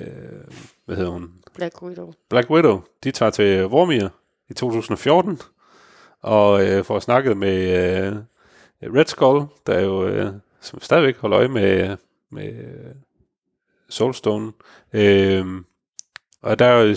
hvad 0.86 0.96
hedder 0.96 1.12
hun? 1.12 1.32
Black 1.56 1.82
Widow. 1.82 2.14
Black 2.30 2.50
Widow, 2.50 2.82
de 3.04 3.12
tager 3.12 3.30
til 3.30 3.62
Vormir 3.64 4.08
i 4.50 4.54
2014 4.54 5.42
og 6.22 6.68
øh, 6.68 6.84
får 6.84 7.00
snakket 7.00 7.38
med 7.38 7.58
øh, 8.82 8.96
Red 8.96 9.06
Skull, 9.06 9.46
der 9.68 9.80
jo 9.80 10.08
øh, 10.08 10.34
som 10.66 10.82
stadigvæk 10.82 11.18
holder 11.18 11.40
øje 11.40 11.48
med, 11.48 11.98
med 12.30 12.54
Soulstone. 13.90 14.54
Øh, 14.94 15.46
og 16.42 16.60
der 16.60 16.66
er 16.66 16.82
jo 16.82 16.96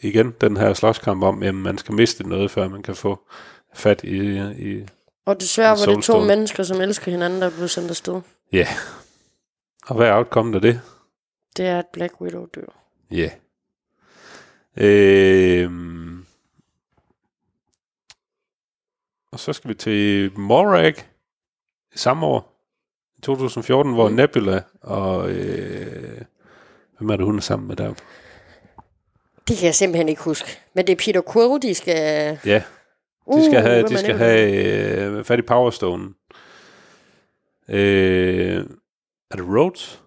igen 0.00 0.34
den 0.40 0.56
her 0.56 0.74
slåskamp 0.74 1.22
om, 1.22 1.42
at 1.42 1.54
man 1.54 1.78
skal 1.78 1.94
miste 1.94 2.28
noget, 2.28 2.50
før 2.50 2.68
man 2.68 2.82
kan 2.82 2.94
få 2.94 3.28
fat 3.74 4.04
i... 4.04 4.38
i 4.38 4.86
Og 5.24 5.40
desværre 5.40 5.70
var 5.70 5.94
det 5.94 6.04
to 6.04 6.20
mennesker, 6.20 6.62
som 6.62 6.80
elsker 6.80 7.12
hinanden, 7.12 7.42
der 7.42 7.50
blev 7.50 7.68
sendt 7.68 7.90
afsted. 7.90 8.20
Ja. 8.52 8.58
Yeah. 8.58 8.68
Og 9.86 9.96
hvad 9.96 10.08
er 10.08 10.16
outcome 10.16 10.56
af 10.56 10.62
det? 10.62 10.80
Det 11.56 11.66
er, 11.66 11.78
at 11.78 11.86
Black 11.92 12.20
Widow 12.20 12.46
dør. 12.46 12.84
Ja. 13.10 13.30
Øh, 14.76 15.70
og 19.32 19.40
så 19.40 19.52
skal 19.52 19.68
vi 19.68 19.74
til 19.74 20.32
Morag 20.38 20.94
samme 21.94 22.26
år, 22.26 22.50
i 22.50 22.59
2014, 23.22 23.92
hvor 23.92 24.08
Mm. 24.08 24.14
Nebula 24.14 24.62
og... 24.80 25.30
Øh, 25.30 26.20
hvem 26.98 27.10
er 27.10 27.16
det, 27.16 27.26
hun 27.26 27.36
er 27.36 27.40
sammen 27.40 27.68
med 27.68 27.76
der? 27.76 27.94
Det 29.48 29.56
kan 29.56 29.66
jeg 29.66 29.74
simpelthen 29.74 30.08
ikke 30.08 30.22
huske. 30.22 30.58
Men 30.74 30.86
det 30.86 30.92
er 30.92 30.96
Peter 30.96 31.22
Quill, 31.32 31.62
de 31.62 31.74
skal... 31.74 32.38
Ja, 32.44 32.62
de 33.34 33.44
skal 33.44 33.58
Uh, 33.58 33.62
have, 33.62 33.88
de 33.88 33.98
skal 33.98 34.18
have 34.18 35.18
øh, 35.18 35.24
fat 35.24 35.38
i 35.38 35.42
Power 35.42 35.70
Stone. 35.70 36.08
Øh, 37.68 38.66
er 39.30 39.36
det 39.36 39.44
Rhodes? 39.48 40.02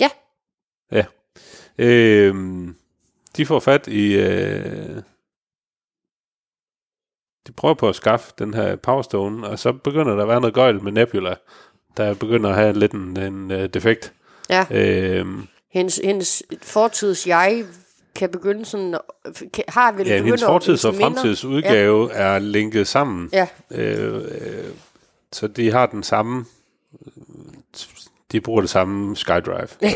Ja. 0.00 0.10
Ja. 0.92 1.04
Øh, 1.78 2.34
de 3.36 3.46
får 3.46 3.60
fat 3.60 3.86
i... 3.86 4.14
Øh, 4.14 5.02
de 7.48 7.52
prøver 7.52 7.74
på 7.74 7.88
at 7.88 7.94
skaffe 7.96 8.32
den 8.38 8.54
her 8.54 8.76
Power 8.76 9.02
Stone, 9.02 9.48
og 9.48 9.58
så 9.58 9.72
begynder 9.72 10.14
der 10.14 10.22
at 10.22 10.28
være 10.28 10.40
noget 10.40 10.54
gøjl 10.54 10.82
med 10.82 10.92
Nebula, 10.92 11.34
der 11.96 12.14
begynder 12.14 12.50
at 12.50 12.56
have 12.56 12.72
lidt 12.72 12.92
en, 12.92 13.16
en 13.16 13.50
uh, 13.50 13.64
defekt. 13.64 14.12
Ja. 14.50 14.66
Øh, 14.70 15.26
Hendes, 15.72 16.00
hendes 16.04 16.42
fortids 16.62 17.26
jeg 17.26 17.64
kan 18.14 18.30
begynde 18.30 18.64
sådan... 18.64 18.94
Kan, 19.52 19.64
har 19.68 19.92
vel 19.92 20.06
ja, 20.06 20.22
hendes 20.22 20.42
fortids- 20.42 20.84
og 20.84 20.92
vise 20.92 21.04
minder. 21.04 21.20
fremtidsudgave 21.20 22.10
ja. 22.12 22.18
er 22.18 22.38
linket 22.38 22.86
sammen. 22.86 23.30
Ja. 23.32 23.46
Øh, 23.70 24.14
øh, 24.14 24.64
så 25.32 25.46
de 25.46 25.72
har 25.72 25.86
den 25.86 26.02
samme... 26.02 26.44
De 28.32 28.40
bruger 28.40 28.60
det 28.60 28.70
samme 28.70 29.16
SkyDrive. 29.16 29.68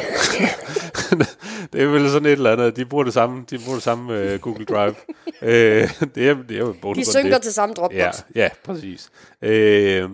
det 1.73 1.83
er 1.83 1.87
vel 1.87 2.11
sådan 2.11 2.27
et 2.27 2.33
eller 2.33 2.53
andet. 2.53 2.77
De 2.77 2.85
bruger 2.85 3.05
det 3.05 3.13
samme, 3.13 3.45
de 3.51 3.59
bruger 3.59 3.75
det 3.75 3.83
samme 3.83 4.35
uh, 4.35 4.41
Google 4.41 4.65
Drive. 4.65 4.95
øh, 5.43 5.91
det 6.15 6.29
er, 6.29 6.43
det 6.49 6.51
er 6.51 6.59
jo 6.59 6.95
De 6.95 7.11
synker 7.11 7.39
til 7.39 7.53
samme 7.53 7.75
Dropbox. 7.75 7.97
Ja, 7.97 8.11
ja, 8.35 8.49
præcis. 8.65 9.11
Øh, 9.43 10.11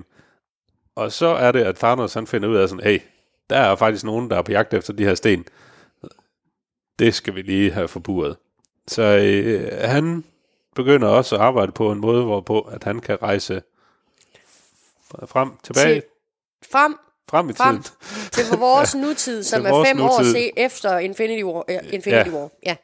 og 0.95 1.13
så 1.13 1.27
er 1.27 1.53
det, 1.53 1.61
at 1.63 1.77
Thanos 1.77 2.15
han 2.15 2.27
finder 2.27 2.49
ud 2.49 2.57
af 2.57 2.69
sådan, 2.69 2.85
hey, 2.85 3.01
der 3.51 3.57
er 3.57 3.77
faktisk 3.77 4.05
nogen, 4.05 4.31
der 4.31 4.37
er 4.37 4.43
på 4.43 4.53
jagt 4.53 4.75
efter 4.75 4.93
de 4.93 5.05
her 5.05 5.15
sten. 5.15 5.45
Det 6.99 7.15
skal 7.15 7.35
vi 7.35 7.43
lige 7.43 7.71
have 7.71 7.89
forburet. 7.89 8.37
Så 8.89 9.03
øh, 9.03 9.89
han 9.89 10.25
begynder 10.75 11.09
også 11.09 11.35
at 11.35 11.41
arbejde 11.41 11.73
på 11.73 11.93
en 11.93 12.01
måde, 12.01 12.25
hvorpå 12.25 12.61
at 12.61 12.85
han 12.85 13.01
kan 13.01 13.23
rejse 13.23 13.63
frem, 15.27 15.51
tilbage, 15.63 15.95
Til, 15.95 16.03
frem 16.73 16.99
frem 17.31 17.51
i 17.51 17.53
frem 17.53 17.83
tiden. 17.83 17.99
til 18.33 18.59
vores 18.59 18.95
nutid, 19.05 19.43
som 19.43 19.67
er 19.67 19.85
fem 19.85 20.01
år 20.01 20.19
nutid. 20.19 20.33
se 20.33 20.53
efter 20.59 20.99
Infinity 20.99 21.43
War. 21.43 21.65
Ja, 21.69 21.81
Infinity 21.81 22.29
Ja. 22.29 22.35
War. 22.35 22.51
Ja. 22.67 22.77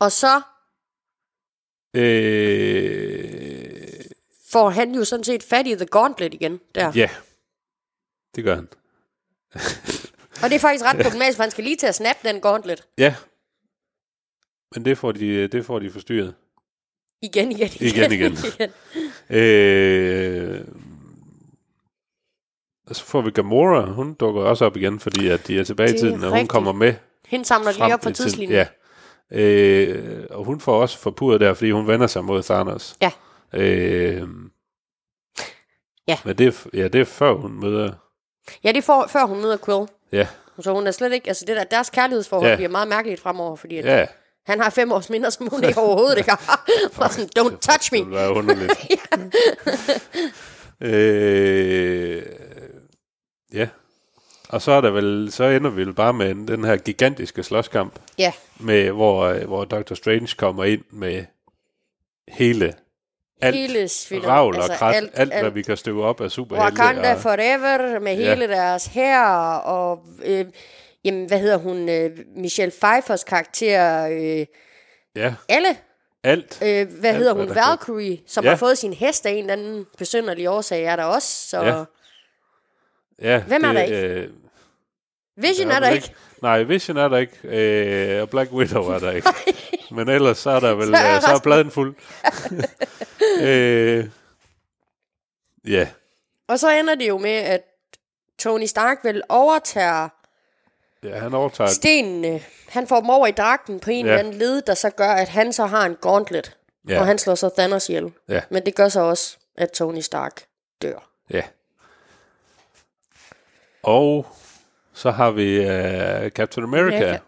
Og 0.00 0.12
så 0.12 0.40
Øh, 1.94 3.74
får 4.50 4.70
han 4.70 4.94
jo 4.94 5.04
sådan 5.04 5.24
set 5.24 5.42
fat 5.42 5.66
i 5.66 5.74
The 5.74 5.86
Gauntlet 5.86 6.34
igen. 6.34 6.60
Der. 6.74 6.92
ja, 6.94 7.10
det 8.36 8.44
gør 8.44 8.54
han. 8.54 8.68
Og 10.42 10.50
det 10.50 10.56
er 10.56 10.58
faktisk 10.58 10.84
ret 10.84 11.02
problematisk, 11.02 11.36
for 11.36 11.42
han 11.42 11.50
skal 11.50 11.64
lige 11.64 11.76
til 11.76 11.86
at 11.86 11.94
snappe 11.94 12.28
den 12.28 12.40
Gauntlet. 12.40 12.86
Ja, 12.98 13.14
men 14.74 14.84
det 14.84 14.98
får 14.98 15.12
de, 15.12 15.46
det 15.48 15.66
får 15.66 15.78
de 15.78 15.90
forstyrret. 15.90 16.34
Igen, 17.22 17.52
igen, 17.52 17.68
igen. 17.80 18.10
Igen, 18.10 18.12
igen. 18.12 18.36
Øh, 19.36 20.60
og 20.60 20.66
så 22.92 23.04
får 23.04 23.20
vi 23.20 23.30
Gamora. 23.30 23.84
Hun 23.90 24.14
dukker 24.14 24.42
også 24.42 24.64
op 24.64 24.76
igen, 24.76 25.00
fordi 25.00 25.28
at 25.28 25.46
de 25.46 25.58
er 25.60 25.64
tilbage 25.64 25.88
i 25.88 25.92
Det 25.92 26.00
tiden, 26.00 26.14
og 26.14 26.20
hun 26.28 26.32
rigtigt. 26.32 26.50
kommer 26.50 26.72
med 26.72 26.94
Hende 27.28 27.44
samler 27.44 27.72
de 27.72 27.78
lige 27.78 27.94
op 27.94 28.00
på 28.00 28.10
tidslinjen. 28.10 28.52
Ja. 28.56 28.66
Øh, 29.40 30.24
og 30.30 30.44
hun 30.44 30.60
får 30.60 30.80
også 30.82 30.98
forpurret 30.98 31.40
der, 31.40 31.54
fordi 31.54 31.70
hun 31.70 31.86
vender 31.86 32.06
sig 32.06 32.24
mod 32.24 32.42
Thanos. 32.42 32.94
Ja. 33.02 33.10
Øh, 33.54 34.22
Ja. 36.08 36.18
Men 36.24 36.38
det, 36.38 36.66
ja, 36.74 36.88
det 36.88 37.00
er 37.00 37.04
før 37.04 37.32
hun 37.34 37.60
møder... 37.60 37.92
Ja, 38.64 38.68
det 38.68 38.76
er 38.76 38.82
for, 38.82 39.06
før 39.12 39.24
hun 39.24 39.40
møder 39.42 39.56
Quill. 39.64 39.86
Ja, 40.12 40.26
Så 40.60 40.72
hun 40.72 40.86
er 40.86 40.90
slet 40.90 41.12
ikke... 41.12 41.28
Altså, 41.28 41.44
det 41.46 41.56
der, 41.56 41.64
deres 41.64 41.90
kærlighedsforhold 41.90 42.46
Ja. 42.46 42.50
ja. 42.50 42.56
bliver 42.56 42.68
meget 42.70 42.88
mærkeligt 42.88 43.20
fremover, 43.20 43.56
fordi 43.56 43.76
at 43.78 43.84
ja, 43.84 44.06
Han 44.46 44.60
har 44.60 44.70
fem 44.70 44.92
års 44.92 45.10
mindre, 45.10 45.30
som 45.30 45.46
hun 45.46 45.64
ikke 45.64 45.80
overhovedet 45.80 46.18
ikke 46.18 46.30
har. 46.30 46.64
Bare 46.98 47.10
sådan, 47.12 47.28
don't 47.38 47.56
touch 47.58 47.90
Det 47.90 47.92
me. 47.92 47.98
ville 47.98 48.16
være 48.20 48.32
underligt. 48.32 48.72
øh, 50.80 52.22
ja. 53.54 53.68
Og 54.48 54.62
så 54.62 54.72
er 54.72 54.80
der 54.80 54.90
vel, 54.90 55.28
så 55.32 55.44
ender 55.44 55.70
vi 55.70 55.84
vel 55.84 55.94
bare 55.94 56.12
med 56.12 56.30
en, 56.30 56.48
den 56.48 56.64
her 56.64 56.76
gigantiske 56.76 57.42
slåskamp, 57.42 57.98
Ja, 58.18 58.32
med, 58.60 58.90
hvor, 58.90 59.20
øh, 59.24 59.46
hvor 59.46 59.64
Dr. 59.64 59.94
Strange 59.94 60.28
kommer 60.36 60.64
ind 60.64 60.84
med 60.90 61.24
hele, 62.28 62.74
alt, 63.42 63.56
hele 63.56 63.88
svindet. 63.88 64.28
ravl 64.28 64.56
og 64.56 64.68
krat, 64.70 64.94
alt, 64.96 65.10
alt, 65.14 65.32
hvad 65.32 65.42
alt. 65.44 65.54
vi 65.54 65.62
kan 65.62 65.76
støve 65.76 66.04
op 66.04 66.20
af 66.20 66.30
superhelte. 66.30 66.80
Wakanda 66.82 67.14
og, 67.14 67.20
Forever 67.20 67.98
med 67.98 68.16
Ja. 68.18 68.30
hele 68.34 68.48
deres 68.48 68.86
her 68.86 69.28
og 69.54 70.04
øh, 70.24 70.44
jamen, 71.04 71.26
hvad 71.26 71.38
hedder 71.40 71.56
hun, 71.56 71.88
øh, 71.88 72.10
Michelle 72.36 72.72
Pfeiffers 72.80 73.24
karakter, 73.24 74.06
øh, 74.12 74.46
ja, 75.16 75.34
alle, 75.48 75.68
alt. 76.24 76.58
øh, 76.62 76.68
hvad 76.68 77.10
Alt, 77.10 77.18
hedder 77.18 77.34
hvad 77.34 77.44
hun, 77.46 77.54
kan- 77.54 77.62
Valkyrie, 77.68 78.18
som 78.26 78.44
Ja. 78.44 78.50
har 78.50 78.56
fået 78.56 78.78
sin 78.78 78.92
hest 78.92 79.26
af 79.26 79.30
en 79.30 79.38
eller 79.38 79.52
anden 79.52 79.86
besynderlig 79.98 80.48
årsag, 80.50 80.84
er 80.84 80.96
der 80.96 81.04
også, 81.04 81.48
så 81.48 81.62
Ja. 81.64 81.84
Ja, 83.20 83.42
hvem 83.42 83.64
er 83.64 83.72
der 83.72 83.82
ikke? 83.82 83.96
Øh, 84.02 84.28
Vision 85.36 85.68
der 85.68 85.74
er 85.74 85.80
der 85.80 85.86
vel 85.88 85.96
ikke. 85.96 86.14
Nej, 86.42 86.62
Vision 86.62 86.96
er 86.96 87.08
der 87.08 87.16
ikke, 87.18 87.36
øh, 87.44 88.22
og 88.22 88.30
Black 88.30 88.52
Widow 88.52 88.84
er 88.84 88.98
der 88.98 89.10
ikke. 89.10 89.28
Men 89.94 90.08
ellers 90.08 90.38
så 90.38 90.50
er 90.50 90.60
der 90.60 90.74
vel, 90.74 90.86
Så 90.86 90.96
er 90.96 91.00
så 91.00 91.06
er, 91.06 91.20
så 91.20 91.26
er 91.26 91.30
resten- 91.34 91.42
bladen 91.42 91.70
fuld. 91.70 91.94
øh, 93.42 94.06
ja, 95.68 95.88
Og 96.48 96.58
så 96.58 96.70
ender 96.70 96.94
det 96.94 97.08
jo 97.08 97.18
med, 97.18 97.30
at 97.30 97.62
Tony 98.38 98.64
Stark 98.66 98.98
vil 99.04 99.22
overtage 99.28 100.08
ja, 101.02 101.18
han 101.18 101.34
overtager. 101.34 101.70
stenene. 101.70 102.40
Han 102.68 102.86
får 102.86 103.00
dem 103.00 103.10
over 103.10 103.26
i 103.26 103.30
dragten 103.30 103.80
på 103.80 103.90
en 103.90 104.06
Ja. 104.06 104.12
eller 104.12 104.18
anden 104.18 104.34
led, 104.38 104.62
der 104.62 104.74
så 104.74 104.90
gør, 104.90 105.08
at 105.10 105.28
han 105.28 105.52
så 105.52 105.66
har 105.66 105.86
en 105.86 105.96
gauntlet. 106.00 106.56
Ja. 106.88 107.00
Og 107.00 107.06
han 107.06 107.18
slår 107.18 107.34
så 107.34 107.48
Thanos 107.58 107.88
ihjel. 107.88 108.12
Ja. 108.28 108.40
Men 108.50 108.66
det 108.66 108.74
gør 108.74 108.88
så 108.88 109.00
også, 109.00 109.36
at 109.56 109.70
Tony 109.70 110.00
Stark 110.00 110.42
dør. 110.82 111.10
Ja. 111.30 111.42
Og 113.82 114.26
så 114.94 115.10
har 115.10 115.30
vi 115.30 115.58
uh, 115.60 116.28
Captain 116.30 116.64
America. 116.64 116.96
America. 116.96 117.18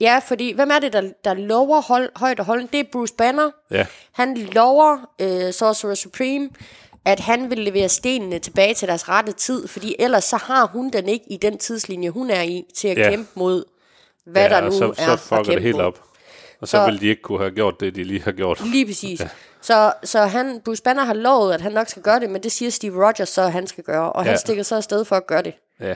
Ja, 0.00 0.20
fordi 0.28 0.52
hvem 0.52 0.70
er 0.70 0.78
det, 0.78 0.92
der, 0.92 1.02
der 1.24 1.34
lover 1.34 1.80
hold, 1.80 2.10
højt 2.16 2.40
og 2.40 2.46
holden? 2.46 2.68
Det 2.72 2.80
er 2.80 2.84
Bruce 2.92 3.14
Banner. 3.18 3.50
Ja, 3.70 3.86
Han 4.12 4.36
lover 4.36 4.98
øh, 5.20 5.52
Sorcerer 5.52 5.94
Supreme, 5.94 6.50
at 7.04 7.20
han 7.20 7.50
vil 7.50 7.58
levere 7.58 7.88
stenene 7.88 8.38
tilbage 8.38 8.74
til 8.74 8.88
deres 8.88 9.08
rette 9.08 9.32
tid, 9.32 9.68
fordi 9.68 9.96
ellers 9.98 10.24
så 10.24 10.36
har 10.36 10.66
hun 10.66 10.90
den 10.90 11.08
ikke 11.08 11.24
i 11.30 11.36
den 11.36 11.58
tidslinje, 11.58 12.10
hun 12.10 12.30
er 12.30 12.42
i, 12.42 12.64
til 12.76 12.88
at 12.88 12.98
Ja. 12.98 13.10
kæmpe 13.10 13.30
mod, 13.34 13.64
hvad 14.26 14.42
ja 14.42 14.48
der 14.48 14.60
nu 14.60 14.70
så, 14.72 14.94
er 14.98 15.16
så 15.16 15.16
fucker 15.16 15.42
det 15.54 15.62
helt 15.62 15.76
mod. 15.76 15.84
op. 15.84 16.00
Og 16.60 16.68
så, 16.68 16.76
Så- 16.76 16.84
vil 16.90 17.00
de 17.00 17.06
ikke 17.06 17.22
kunne 17.22 17.38
have 17.38 17.50
gjort 17.50 17.80
det, 17.80 17.94
de 17.94 18.04
lige 18.04 18.22
har 18.22 18.32
gjort. 18.32 18.60
Lige 18.66 18.86
præcis. 18.86 19.20
Ja. 19.20 19.28
Så, 19.64 19.92
så 20.04 20.18
han, 20.20 20.60
Bruce 20.64 20.82
Banner 20.82 21.04
har 21.04 21.14
lovet, 21.14 21.54
at 21.54 21.60
han 21.60 21.72
nok 21.72 21.88
skal 21.88 22.02
gøre 22.02 22.20
det, 22.20 22.30
men 22.30 22.42
det 22.42 22.52
siger 22.52 22.70
Steve 22.70 23.06
Rogers 23.06 23.28
så, 23.28 23.42
at 23.42 23.52
han 23.52 23.66
skal 23.66 23.84
gøre. 23.84 24.12
Og 24.12 24.24
ja. 24.24 24.30
Han 24.30 24.38
stikker 24.38 24.62
så 24.62 24.76
afsted 24.76 25.04
for 25.04 25.16
at 25.16 25.26
gøre 25.26 25.42
det. 25.42 25.54
Ja. 25.80 25.94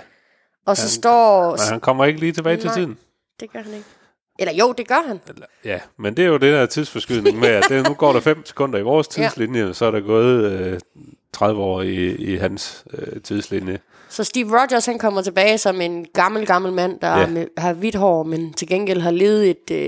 Og 0.66 0.76
så 0.76 0.90
står... 0.90 1.50
Men 1.50 1.60
han 1.60 1.80
kommer 1.80 2.04
ikke 2.04 2.20
lige 2.20 2.32
tilbage 2.32 2.56
til 2.56 2.66
Nej. 2.66 2.74
tiden. 2.74 2.98
Det 3.40 3.52
gør 3.52 3.62
han 3.62 3.72
ikke. 3.72 3.86
Eller 4.38 4.54
jo, 4.54 4.72
det 4.72 4.88
gør 4.88 5.02
han. 5.06 5.20
Ja, 5.64 5.80
men 5.98 6.16
det 6.16 6.24
er 6.24 6.28
jo 6.28 6.34
det 6.36 6.52
der 6.52 6.66
tidsforskydning 6.66 7.38
med, 7.38 7.48
at 7.48 7.64
det, 7.68 7.88
nu 7.88 7.94
går 7.94 8.12
der 8.12 8.20
5 8.20 8.46
sekunder 8.46 8.78
i 8.78 8.82
vores 8.82 9.08
tidslinje, 9.14 9.66
ja. 9.66 9.72
så 9.72 9.84
er 9.84 9.90
der 9.90 10.00
gået 10.00 10.52
øh, 10.52 10.80
30 11.32 11.62
år 11.62 11.82
i, 11.82 12.14
i 12.14 12.36
hans 12.36 12.84
øh, 12.94 13.22
tidslinje. 13.22 13.78
Så 14.08 14.24
Steve 14.24 14.60
Rogers, 14.60 14.86
han 14.86 14.98
kommer 14.98 15.22
tilbage 15.22 15.58
som 15.58 15.80
en 15.80 16.06
gammel, 16.14 16.46
gammel 16.46 16.72
mand, 16.72 17.00
der 17.00 17.18
ja. 17.18 17.26
med, 17.26 17.46
har 17.58 17.72
hvidt 17.72 17.94
hår, 17.94 18.22
men 18.22 18.52
til 18.52 18.68
gengæld 18.68 19.00
har 19.00 19.10
levet 19.10 19.50
et, 19.50 19.70
øh, 19.70 19.78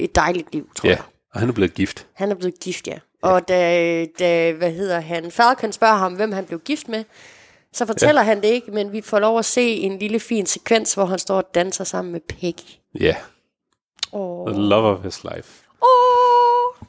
et 0.00 0.14
dejligt 0.14 0.52
liv, 0.52 0.70
tror 0.74 0.88
Ja, 0.88 0.94
jeg. 0.94 1.04
og 1.32 1.40
han 1.40 1.48
er 1.48 1.52
blevet 1.52 1.74
gift. 1.74 2.06
Han 2.12 2.30
er 2.30 2.34
blevet 2.34 2.60
gift, 2.60 2.86
ja. 2.86 2.98
Og 3.22 3.48
da, 3.48 4.06
da, 4.18 4.52
hvad 4.52 4.72
hedder 4.72 5.00
han, 5.00 5.30
Falcon 5.30 5.72
spørger 5.72 5.96
ham, 5.96 6.14
hvem 6.14 6.32
han 6.32 6.46
blev 6.46 6.60
gift 6.60 6.88
med, 6.88 7.04
så 7.72 7.86
fortæller 7.86 8.20
ja. 8.20 8.24
han 8.24 8.42
det 8.42 8.48
ikke, 8.48 8.70
men 8.70 8.92
vi 8.92 9.00
får 9.00 9.18
lov 9.18 9.38
at 9.38 9.44
se 9.44 9.62
en 9.76 9.98
lille 9.98 10.20
fin 10.20 10.46
sekvens, 10.46 10.94
hvor 10.94 11.04
han 11.04 11.18
står 11.18 11.36
og 11.36 11.54
danser 11.54 11.84
sammen 11.84 12.12
med 12.12 12.20
Peggy. 12.20 12.78
Ja, 13.00 13.16
Åh. 14.12 14.52
the 14.52 14.62
love 14.62 14.88
of 14.88 15.02
his 15.02 15.24
life. 15.24 15.66
Åh. 15.82 16.86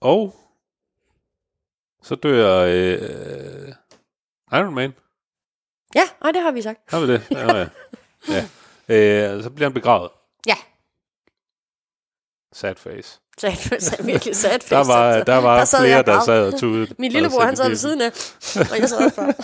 Og 0.00 0.34
så 2.02 2.14
dør 2.14 2.58
øh, 2.58 3.72
Iron 4.52 4.74
Man. 4.74 4.94
Ja, 5.94 6.02
og 6.20 6.34
det 6.34 6.42
har 6.42 6.50
vi 6.50 6.62
sagt. 6.62 6.90
Har 6.90 7.00
vi 7.00 7.12
det? 7.12 7.26
Ja, 7.30 7.56
ja. 7.56 7.68
ja. 8.88 9.34
Øh, 9.34 9.42
så 9.42 9.50
bliver 9.50 9.68
han 9.68 9.74
begravet. 9.74 10.10
Ja, 10.46 10.56
Sad 12.52 12.74
face. 12.74 13.20
Så 13.38 13.52
så 13.78 14.02
virkelig 14.02 14.36
sad 14.36 14.50
face. 14.50 14.74
Der 14.74 14.86
var, 14.86 15.22
der 15.22 15.36
var 15.36 15.58
Der 15.58 15.64
flere, 15.64 15.96
jeg 15.96 16.06
der 16.06 16.20
sad 16.24 16.52
og 16.52 16.60
tudede. 16.60 16.94
Min 16.98 17.12
lillebror, 17.12 17.40
han 17.40 17.56
sad 17.56 17.68
ved 17.68 17.76
siden 17.76 18.00
af, 18.00 18.10
og 18.70 18.78
jeg 18.78 18.88
sad 18.88 19.10
bare. 19.10 19.34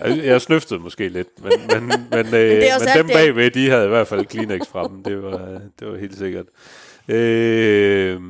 Altså, 0.00 0.22
Jeg 0.30 0.40
snøftede 0.40 0.80
måske 0.80 1.08
lidt, 1.08 1.28
men, 1.42 1.52
men, 1.68 1.88
men, 2.10 2.26
øh, 2.26 2.32
det 2.32 2.70
er 2.70 2.78
men 2.78 2.88
dem 2.96 3.06
bagved, 3.06 3.50
de 3.50 3.70
havde 3.70 3.84
i 3.84 3.88
hvert 3.88 4.08
fald 4.08 4.26
Kleenex 4.26 4.66
fremme. 4.66 5.02
Det 5.04 5.22
var, 5.22 5.60
det 5.80 5.88
var 5.88 5.96
helt 5.96 6.18
sikkert. 6.18 6.46
Øh, 7.08 8.20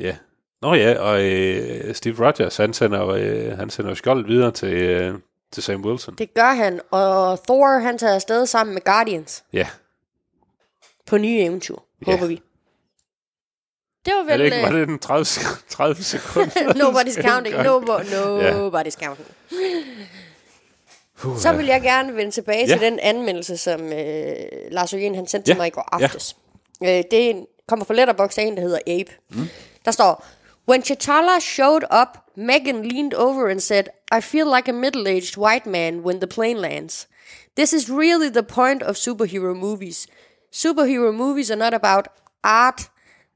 ja. 0.00 0.16
Nå 0.62 0.74
ja, 0.74 0.98
og 0.98 1.22
øh, 1.22 1.94
Steve 1.94 2.26
Rogers, 2.26 2.56
han 2.56 2.72
sender, 2.72 3.08
øh, 3.08 3.58
han 3.58 3.70
sender 3.70 3.90
jo 3.90 3.94
skjoldet 3.94 4.28
videre 4.28 4.50
til, 4.50 4.72
øh, 4.72 5.14
til 5.52 5.62
Sam 5.62 5.84
Wilson. 5.84 6.14
Det 6.18 6.34
gør 6.34 6.54
han, 6.54 6.80
og 6.90 7.42
Thor, 7.46 7.78
han 7.78 7.98
tager 7.98 8.14
afsted 8.14 8.46
sammen 8.46 8.74
med 8.74 8.82
Guardians 8.84 9.44
Ja, 9.52 9.66
på 11.08 11.18
nye 11.18 11.40
eventyr, 11.44 11.74
Ja. 12.06 12.12
håber 12.12 12.26
vi. 12.26 12.42
Det 14.04 14.14
var 14.14 14.20
er 14.20 14.24
vel... 14.24 14.38
det 14.38 14.44
ikke, 14.44 14.62
var 14.62 14.72
øh, 14.72 14.78
det 14.80 14.88
den 14.88 14.98
30, 14.98 15.24
sek- 15.24 15.68
30 15.68 16.02
sekunder? 16.02 16.50
Nobody's 16.82 17.22
counting. 17.28 17.54
No, 17.56 17.80
Ja. 18.40 18.50
nobody's 18.52 19.04
counting. 19.04 19.28
Så 21.38 21.52
vil 21.52 21.66
jeg 21.66 21.82
gerne 21.82 22.16
vende 22.16 22.30
tilbage 22.30 22.66
Ja. 22.68 22.72
til 22.74 22.80
den 22.80 22.98
anmeldelse, 22.98 23.56
som 23.56 23.92
øh, 23.92 24.34
Lars 24.70 24.92
Øgen 24.94 25.14
han 25.14 25.26
sendte 25.26 25.48
Ja. 25.50 25.54
til 25.54 25.58
mig 25.60 25.66
i 25.66 25.70
går 25.70 25.98
Ja. 26.00 26.04
aftes. 26.04 26.36
Øh, 26.82 26.88
det 26.88 27.12
er 27.14 27.30
en, 27.30 27.46
kommer 27.68 27.84
fra 27.84 27.94
Letterboxd 27.94 28.38
af 28.38 28.42
en, 28.42 28.56
der 28.56 28.62
hedder 28.62 28.78
Abe. 28.86 29.10
Mm. 29.30 29.48
Der 29.84 29.90
står, 29.90 30.26
When 30.68 30.82
Chitala 30.84 31.40
showed 31.40 31.82
up, 32.02 32.08
Megan 32.36 32.82
leaned 32.84 33.14
over 33.14 33.50
and 33.50 33.60
said, 33.60 33.84
I 34.18 34.20
feel 34.20 34.46
like 34.56 34.68
a 34.70 34.74
middle-aged 34.74 35.38
white 35.38 35.68
man 35.68 36.00
when 36.00 36.16
the 36.20 36.26
plane 36.26 36.60
lands. 36.60 37.08
This 37.56 37.72
is 37.72 37.90
really 37.90 38.28
the 38.30 38.42
point 38.42 38.82
of 38.82 38.96
superhero 38.96 39.54
movies. 39.54 40.06
Superhero 40.52 41.12
movies 41.14 41.50
are 41.50 41.56
not 41.56 41.74
about 41.74 42.08
art. 42.42 42.88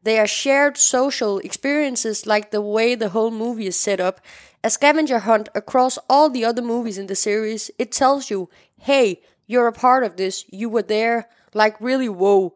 They 0.05 0.18
are 0.18 0.26
shared 0.26 0.76
social 0.76 1.39
experiences 1.39 2.26
like 2.26 2.51
the 2.51 2.60
way 2.60 2.97
the 2.97 3.09
whole 3.10 3.30
movie 3.30 3.66
is 3.66 3.76
set 3.80 4.01
up. 4.01 4.20
A 4.64 4.70
scavenger 4.70 5.18
hunt 5.20 5.48
across 5.55 5.98
all 6.09 6.28
the 6.30 6.44
other 6.44 6.62
movies 6.62 6.98
in 6.98 7.06
the 7.06 7.14
series. 7.14 7.70
It 7.78 7.93
tells 7.93 8.30
you, 8.30 8.48
hey, 8.80 9.16
you're 9.47 9.68
a 9.68 9.72
part 9.72 10.05
of 10.05 10.16
this. 10.16 10.44
You 10.52 10.68
were 10.70 10.82
there. 10.82 11.24
Like, 11.55 11.76
really, 11.80 12.09
whoa. 12.09 12.55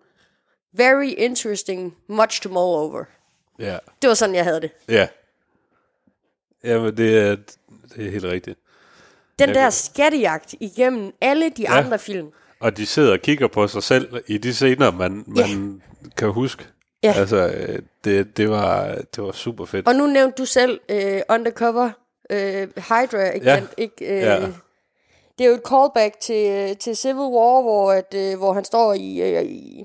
Very 0.73 1.11
interesting. 1.11 1.95
Much 2.09 2.41
to 2.41 2.49
mull 2.49 2.75
over. 2.75 3.05
Ja, 3.59 3.79
Det 4.03 4.09
var 4.09 4.15
sådan, 4.15 4.35
jeg 4.35 4.45
havde 4.45 4.61
det. 4.61 4.71
ja. 4.89 5.09
Jamen, 6.65 6.97
det 6.97 7.19
er, 7.19 7.37
det 7.97 8.07
er 8.07 8.11
helt 8.11 8.25
rigtigt. 8.25 8.59
Den 9.39 9.49
der 9.49 9.71
skattejagt 9.71 10.55
igennem 10.61 11.13
alle 11.21 11.51
de 11.51 11.69
andre 11.69 11.99
film. 11.99 12.31
Og 12.61 12.77
de 12.77 12.87
sidder 12.87 13.13
og 13.13 13.19
kigger 13.21 13.49
på 13.49 13.69
sig 13.69 13.83
selv 13.83 14.21
i 14.27 14.39
de 14.39 14.55
scener, 14.55 14.91
man, 14.93 15.25
man 15.27 15.83
kan 16.17 16.29
huske. 16.33 16.65
Ja. 17.03 17.13
Altså, 17.17 17.37
øh, 17.37 17.79
det, 18.05 18.37
det, 18.37 18.51
var, 18.51 18.95
det 19.17 19.25
var 19.25 19.33
super 19.33 19.65
fedt. 19.65 19.89
Og 19.89 19.95
nu 19.95 20.07
nævnte 20.07 20.43
du 20.43 20.45
selv 20.47 20.81
uh, 20.93 21.21
Undercover 21.35 21.91
uh, 22.33 22.39
Hydra, 22.77 23.31
ikke? 23.35 23.51
Ja. 23.51 23.63
ikke 23.77 23.95
uh, 24.01 24.07
Ja. 24.09 24.41
Det 25.39 25.45
er 25.45 25.49
jo 25.49 25.55
et 25.55 25.63
callback 25.69 26.21
til, 26.21 26.51
øh, 26.51 26.77
til 26.77 26.97
Civil 26.97 27.17
War, 27.17 27.63
hvor, 27.63 27.93
at, 27.93 28.15
uh, 28.17 28.39
hvor 28.39 28.53
han 28.53 28.65
står 28.65 28.93
i, 28.95 29.37
uh, 29.39 29.43
i, 29.51 29.85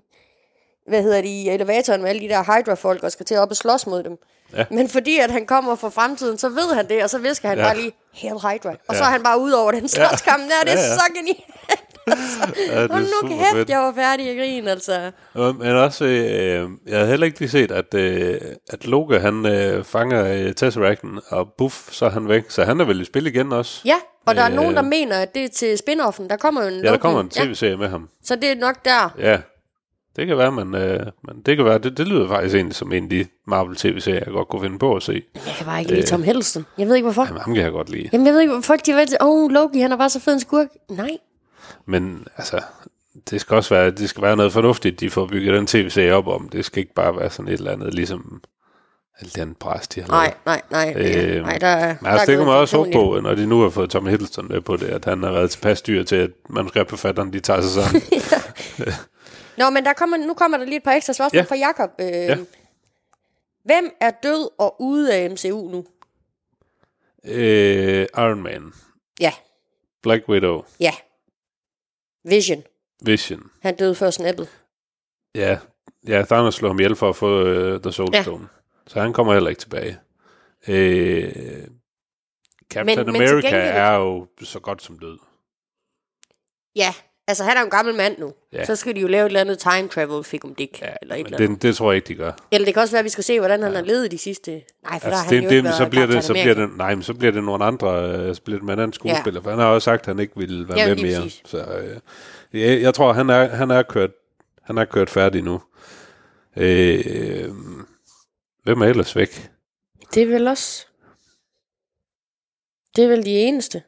hvad 0.88 1.04
hedder 1.04 1.22
det, 1.22 1.28
i 1.30 1.50
elevatoren 1.50 2.02
med 2.02 2.10
alle 2.10 2.22
de 2.22 2.30
der 2.30 2.44
Hydra-folk 2.44 3.04
og 3.04 3.12
skal 3.12 3.26
til 3.26 3.38
op 3.38 3.50
og 3.50 3.56
slås 3.56 3.88
mod 3.88 4.04
dem. 4.04 4.18
Ja. 4.58 4.66
Men 4.72 4.90
fordi 4.90 5.18
at 5.20 5.32
han 5.32 5.46
kommer 5.46 5.76
fra 5.76 5.90
fremtiden, 5.90 6.38
så 6.38 6.50
ved 6.50 6.74
han 6.76 6.90
det, 6.90 7.04
og 7.04 7.10
så 7.10 7.18
visker 7.18 7.48
han 7.50 7.58
Ja. 7.58 7.64
bare 7.64 7.78
lige, 7.78 7.92
Hail 8.14 8.34
Hydra. 8.34 8.70
Og 8.70 8.94
ja. 8.94 8.98
så 8.98 9.04
er 9.04 9.08
han 9.10 9.24
bare 9.24 9.40
ud 9.40 9.52
over 9.52 9.72
den 9.72 9.88
slåskamp 9.88 10.44
der, 10.44 10.64
det 10.64 10.74
er 10.74 10.78
Ja, 10.80 10.88
ja. 10.88 10.94
så 10.96 11.04
genialt. 11.16 11.44
Ja, 12.68 12.84
det 12.84 12.92
er 12.92 13.00
nu 13.24 13.28
kæft, 13.28 13.56
fedt. 13.56 13.70
jeg 13.70 13.80
var 13.80 13.94
færdig 13.96 14.30
at 14.30 14.38
grine, 14.38 14.72
altså. 14.72 15.12
Øh, 15.38 15.60
Men 15.60 15.68
også, 15.76 16.06
øh, 16.06 16.70
jeg 16.88 16.98
havde 16.98 17.08
heller 17.08 17.26
ikke 17.26 17.40
lige 17.40 17.50
set, 17.50 17.72
at, 17.72 17.94
øh, 17.94 18.38
at 18.70 18.88
Loke, 18.88 19.20
han 19.20 19.46
øh, 19.46 19.84
fanger 19.84 20.26
øh, 20.48 20.54
Tesseracten, 20.54 21.20
og 21.30 21.54
buff, 21.58 21.92
så 21.92 22.06
er 22.06 22.10
han 22.10 22.28
væk. 22.28 22.44
Så 22.50 22.64
han 22.64 22.80
er 22.82 22.86
vel 22.86 23.02
i 23.02 23.06
spil 23.06 23.28
igen 23.28 23.52
også. 23.52 23.82
Ja, 23.86 23.96
og 24.26 24.36
der 24.36 24.42
er 24.42 24.50
Øh. 24.50 24.56
nogen, 24.56 24.76
der 24.76 24.82
mener, 24.82 25.16
at 25.18 25.36
det 25.36 25.44
er 25.44 25.50
til 25.50 25.78
spin-offen. 25.78 26.30
Der 26.30 26.36
kommer 26.38 26.62
jo 26.64 26.68
en 26.68 26.84
Ja, 26.84 26.92
der 26.92 26.98
kommer 26.98 27.22
en 27.22 27.30
tv-serie 27.30 27.78
med 27.78 27.88
ham. 27.88 28.10
Så 28.24 28.36
det 28.36 28.52
er 28.52 28.56
nok 28.56 28.86
der. 28.86 29.16
Ja, 29.20 29.38
det 30.16 30.28
kan 30.28 30.38
være, 30.38 30.52
men, 30.52 30.76
øh, 30.76 31.00
men 31.28 31.42
det 31.46 31.56
kan 31.58 31.66
være, 31.66 31.78
det, 31.78 31.98
det 31.98 32.08
lyder 32.08 32.28
faktisk 32.28 32.56
egentlig 32.56 32.76
som 32.76 32.92
en 32.92 33.04
af 33.04 33.10
de 33.10 33.26
Marvel 33.48 33.76
tv-serier, 33.76 34.20
jeg 34.26 34.34
godt 34.34 34.48
kunne 34.48 34.62
finde 34.62 34.80
på 34.80 34.96
at 34.96 35.04
se. 35.04 35.24
Jeg 35.36 35.54
kan 35.58 35.66
bare 35.66 35.80
ikke 35.80 35.92
lide 35.94 36.06
Tom 36.08 36.24
Hiddleston. 36.24 36.66
Jeg 36.78 36.88
ved 36.88 36.96
ikke, 36.96 37.06
hvorfor. 37.06 37.26
Jamen, 37.26 37.42
ham 37.42 37.54
kan 37.54 37.64
jeg 37.64 37.72
godt 37.72 37.90
lide. 37.90 38.10
Jamen, 38.14 38.28
jeg 38.28 38.34
ved 38.34 38.42
ikke, 38.42 38.62
folk 38.62 38.86
de 38.86 38.94
ved, 38.94 39.08
åh, 39.22 39.28
oh, 39.44 39.52
Loki, 39.52 39.80
han 39.80 39.92
er 39.92 39.98
bare 39.98 40.10
så 40.10 40.20
fed 40.20 40.34
en 40.34 40.40
skurk. 40.40 40.68
Nej. 40.90 41.10
Men 41.86 42.28
altså, 42.38 42.62
det 43.30 43.42
skal 43.42 43.56
også 43.56 43.74
være, 43.76 43.92
det 43.92 44.10
skal 44.10 44.24
være 44.24 44.36
noget 44.36 44.54
fornuftigt, 44.54 45.00
de 45.00 45.10
får 45.10 45.26
bygget 45.28 45.54
den 45.54 45.68
tv-serie 45.68 46.14
op 46.14 46.28
om. 46.28 46.50
Det 46.50 46.66
skal 46.66 46.80
ikke 46.80 46.94
bare 46.94 47.18
være 47.18 47.30
sådan 47.30 47.48
et 47.48 47.54
eller 47.58 47.72
andet, 47.72 47.94
ligesom 47.94 48.44
alt 49.20 49.38
andet 49.38 49.58
pres, 49.58 49.88
de 49.88 50.02
har 50.02 50.08
Nej, 50.08 50.34
lavet. 50.46 50.62
nej, 50.72 50.94
nej. 50.94 50.94
Øh, 50.98 51.36
Øh, 51.38 51.42
nej, 51.44 51.58
der, 51.58 51.68
er- 51.68 51.96
Men 52.02 52.12
altså, 52.12 52.26
der 52.26 52.32
det 52.32 52.38
kan 52.38 52.46
man 52.48 52.56
også 52.56 52.78
håbe 52.78 52.90
på, 52.94 53.20
når 53.24 53.36
de 53.36 53.46
nu 53.46 53.62
har 53.62 53.70
fået 53.70 53.90
Tom 53.90 54.08
Hiddleston 54.08 54.48
med 54.48 54.62
på 54.62 54.78
det, 54.78 54.88
at 54.88 55.06
han 55.06 55.24
har 55.24 55.32
været 55.32 55.52
tilpas 55.52 55.82
dyr 55.82 56.04
til, 56.04 56.16
at 56.16 56.32
manuskriptforfatteren, 56.50 57.34
de 57.34 57.40
tager 57.40 57.62
sig 57.62 57.84
sammen. 57.84 58.02
Nå, 59.58 59.70
men 59.70 59.86
der 59.86 59.94
kommer, 59.94 60.18
nu 60.18 60.34
kommer 60.34 60.58
der 60.58 60.66
lige 60.66 60.76
et 60.78 60.84
par 60.84 60.92
ekstra 60.92 61.14
spørgsmål 61.14 61.38
Ja. 61.38 61.44
fra 61.44 61.56
Jakob. 61.56 61.90
Øh, 62.00 62.08
ja. 62.08 62.38
Hvem 63.66 63.90
er 64.02 64.12
død 64.24 64.50
og 64.60 64.82
ude 64.82 65.14
af 65.16 65.30
MCU 65.32 65.70
nu? 65.72 65.86
øh, 67.26 68.06
Iron 68.18 68.44
Man, 68.44 68.72
Ja, 69.20 69.32
Black 70.04 70.30
Widow, 70.30 70.62
ja. 70.80 70.92
Vision. 72.24 72.64
Vision. 73.06 73.52
Han 73.62 73.76
døde 73.76 73.96
før 73.96 74.10
snappet. 74.10 74.50
Ja, 75.36 75.60
ja 76.08 76.22
Thanos 76.26 76.56
slår 76.56 76.70
ham 76.70 76.80
ihjel 76.80 76.96
for 76.96 77.10
at 77.10 77.16
få 77.16 77.42
uh, 77.76 77.82
The 77.82 77.92
Soul 77.92 78.10
Ja. 78.14 78.24
Så 78.88 79.02
han 79.02 79.14
kommer 79.14 79.34
heller 79.34 79.50
ikke 79.50 79.60
tilbage. 79.60 80.00
Øh, 80.68 81.32
Captain 82.70 82.86
Men- 82.98 83.06
men 83.06 83.16
America 83.16 83.48
gengæld- 83.48 83.76
er 83.76 83.92
jo 83.96 84.28
så 84.44 84.60
godt 84.60 84.82
som 84.82 85.00
død. 85.00 85.18
Ja, 86.76 86.94
altså 87.32 87.44
han 87.44 87.58
er 87.58 87.62
jo 87.62 87.66
en 87.66 87.72
gammel 87.72 87.96
mand 87.96 88.18
nu. 88.20 88.34
Ja. 88.54 88.58
Ja. 88.58 88.66
Så 88.66 88.76
skal 88.76 88.96
de 88.96 89.00
jo 89.02 89.08
lave 89.08 89.22
et 89.26 89.30
eller 89.30 89.42
andet 89.42 89.60
time 89.60 89.88
travel 89.88 90.24
fik 90.24 90.46
om 90.46 90.56
Dick. 90.56 90.82
Ja, 90.82 90.88
eller 91.02 91.16
et 91.16 91.26
eller 91.26 91.38
andet. 91.38 91.50
det, 91.50 91.62
det 91.62 91.76
tror 91.76 91.92
jeg 91.92 91.96
ikke, 91.96 92.08
de 92.08 92.16
gør. 92.16 92.32
Eller 92.52 92.66
det 92.66 92.74
kan 92.74 92.82
også 92.82 92.92
være, 92.94 93.00
at 93.00 93.04
vi 93.06 93.10
skal 93.10 93.24
se, 93.24 93.40
hvordan 93.40 93.64
han 93.64 93.76
har 93.76 93.82
levet 93.82 94.12
de 94.12 94.18
sidste... 94.18 94.52
Nej, 94.52 94.62
for 94.84 94.90
altså, 94.94 95.10
der 95.10 95.16
har 95.16 95.22
Altså, 95.22 95.36
han 95.36 95.44
det, 95.44 95.44
jo 95.46 95.50
det, 95.50 95.56
ikke 95.58 95.72
så 95.78 95.90
bliver 95.90 96.06
det, 96.06 96.24
så 96.24 96.34
bliver 96.34 96.54
det, 96.54 96.78
nej, 96.78 96.96
men 96.96 97.04
så 97.04 97.14
bliver 97.14 97.32
det 97.32 97.44
nogle 97.44 97.66
andre, 97.66 98.12
øh, 98.18 98.36
så 98.36 98.42
bliver 98.42 98.58
det 98.60 98.66
med 98.66 98.74
en 98.74 98.80
anden 98.80 98.94
skuespiller, 98.94 99.40
Ja. 99.40 99.46
for 99.46 99.50
han 99.50 99.60
har 99.60 99.66
også 99.68 99.86
sagt, 99.86 100.00
at 100.02 100.06
han 100.08 100.20
ikke 100.20 100.34
ville 100.36 100.68
være 100.70 100.80
Ja, 100.80 100.88
med 100.88 100.96
mere. 101.04 101.22
præcis. 101.22 101.42
Så 101.46 101.58
øh, 101.58 101.98
jeg, 102.62 102.82
jeg 102.82 102.94
tror, 102.94 103.14
han 103.14 103.30
er, 103.30 103.48
han 103.48 103.72
er 103.72 103.82
kørt, 103.84 104.12
han 104.64 104.78
er 104.78 104.86
kørt 104.86 105.10
færdig 105.10 105.44
nu. 105.44 105.62
Øh, 106.58 107.46
hvem 108.64 108.82
er 108.82 108.86
ellers 108.86 109.16
væk? 109.16 109.50
Det 110.14 110.24
er 110.24 110.28
vel 110.28 110.48
også... 110.48 110.86
Det 112.96 113.04
er 113.04 113.08
vel 113.08 113.26
de 113.26 113.32
eneste. 113.32 113.84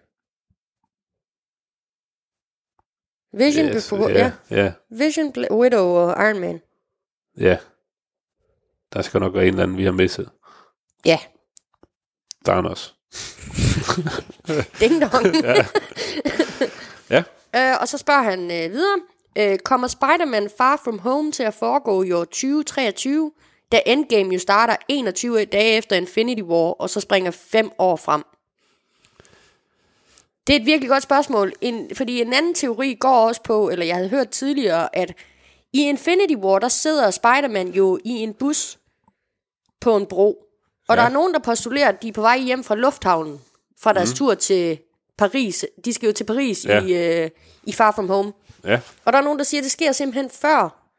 Vision, 3.34 3.66
Yes, 3.66 3.90
yes, 3.90 3.92
ja. 3.92 4.32
ja, 4.52 4.64
ja, 4.64 4.72
Vision, 4.90 5.34
Bla- 5.38 5.54
Widow 5.54 5.86
og 5.88 6.28
Iron 6.30 6.40
Man. 6.40 6.62
ja. 7.38 7.58
Der 8.94 9.02
skal 9.02 9.20
nok 9.20 9.34
være 9.34 9.44
en 9.44 9.50
eller 9.50 9.64
anden, 9.64 9.78
vi 9.78 9.84
har 9.86 9.92
misset. 9.92 10.30
Ja, 11.06 11.20
Thanos. 12.46 12.96
ding 14.80 15.02
dong. 15.02 15.26
Ja. 15.44 15.66
Ja. 17.10 17.24
øh, 17.56 17.78
og 17.82 17.88
så 17.88 17.98
spørger 17.98 18.22
han 18.24 18.40
øh, 18.44 18.72
videre. 18.72 19.00
Øh, 19.38 19.58
kommer 19.60 19.88
Spider-Man 19.88 20.50
Far 20.58 20.82
From 20.84 21.00
Home 21.00 21.32
til 21.32 21.44
at 21.44 21.54
foregå 21.54 22.04
i 22.04 22.12
år 22.12 22.24
2023, 22.24 23.32
da 23.72 23.80
Endgame 23.86 24.34
jo 24.34 24.40
starter 24.40 24.76
21 24.88 25.46
dage 25.46 25.78
efter 25.78 25.96
Infinity 25.96 26.42
War, 26.42 26.72
og 26.72 26.90
så 26.90 27.00
springer 27.00 27.32
5 27.32 27.72
år 27.80 27.96
frem? 27.96 28.24
Det 30.48 30.56
er 30.56 30.60
et 30.60 30.66
virkelig 30.66 30.90
godt 30.90 31.04
spørgsmål, 31.04 31.54
en, 31.62 31.96
fordi 31.96 32.22
en 32.22 32.34
anden 32.34 32.54
teori 32.54 32.94
går 33.00 33.28
også 33.28 33.42
på, 33.44 33.70
eller 33.70 33.86
jeg 33.86 33.96
havde 33.96 34.10
hørt 34.10 34.30
tidligere, 34.30 34.96
at 34.96 35.14
i 35.74 35.82
Infinity 35.90 36.36
War, 36.36 36.60
der 36.60 36.68
sidder 36.68 37.12
Spider-Man 37.12 37.68
jo 37.68 38.00
i 38.06 38.10
en 38.10 38.34
bus 38.34 38.80
på 39.82 39.96
en 39.98 40.06
bro. 40.06 40.38
Og 40.88 40.96
ja. 40.96 41.02
der 41.02 41.08
er 41.08 41.12
nogen, 41.12 41.34
der 41.34 41.40
postulerer, 41.40 41.90
at 41.90 42.02
de 42.02 42.08
er 42.08 42.14
på 42.14 42.22
vej 42.22 42.40
hjem 42.40 42.64
fra 42.64 42.76
lufthavnen, 42.76 43.42
fra 43.82 43.94
deres 43.94 44.10
mm. 44.10 44.16
tur 44.16 44.34
til 44.34 44.80
Paris. 45.18 45.66
De 45.86 45.94
skal 45.94 46.08
jo 46.08 46.14
til 46.14 46.24
Paris 46.24 46.66
Ja. 46.66 46.82
i, 46.84 47.24
øh, 47.24 47.30
i 47.64 47.72
Far 47.74 47.92
From 47.92 48.08
Home. 48.08 48.34
Ja, 48.64 48.80
Og 49.06 49.14
der 49.14 49.20
er 49.20 49.24
nogen, 49.24 49.38
der 49.40 49.46
siger, 49.46 49.62
at 49.62 49.64
det 49.64 49.72
sker 49.72 49.92
simpelthen 49.92 50.30
før. 50.30 50.90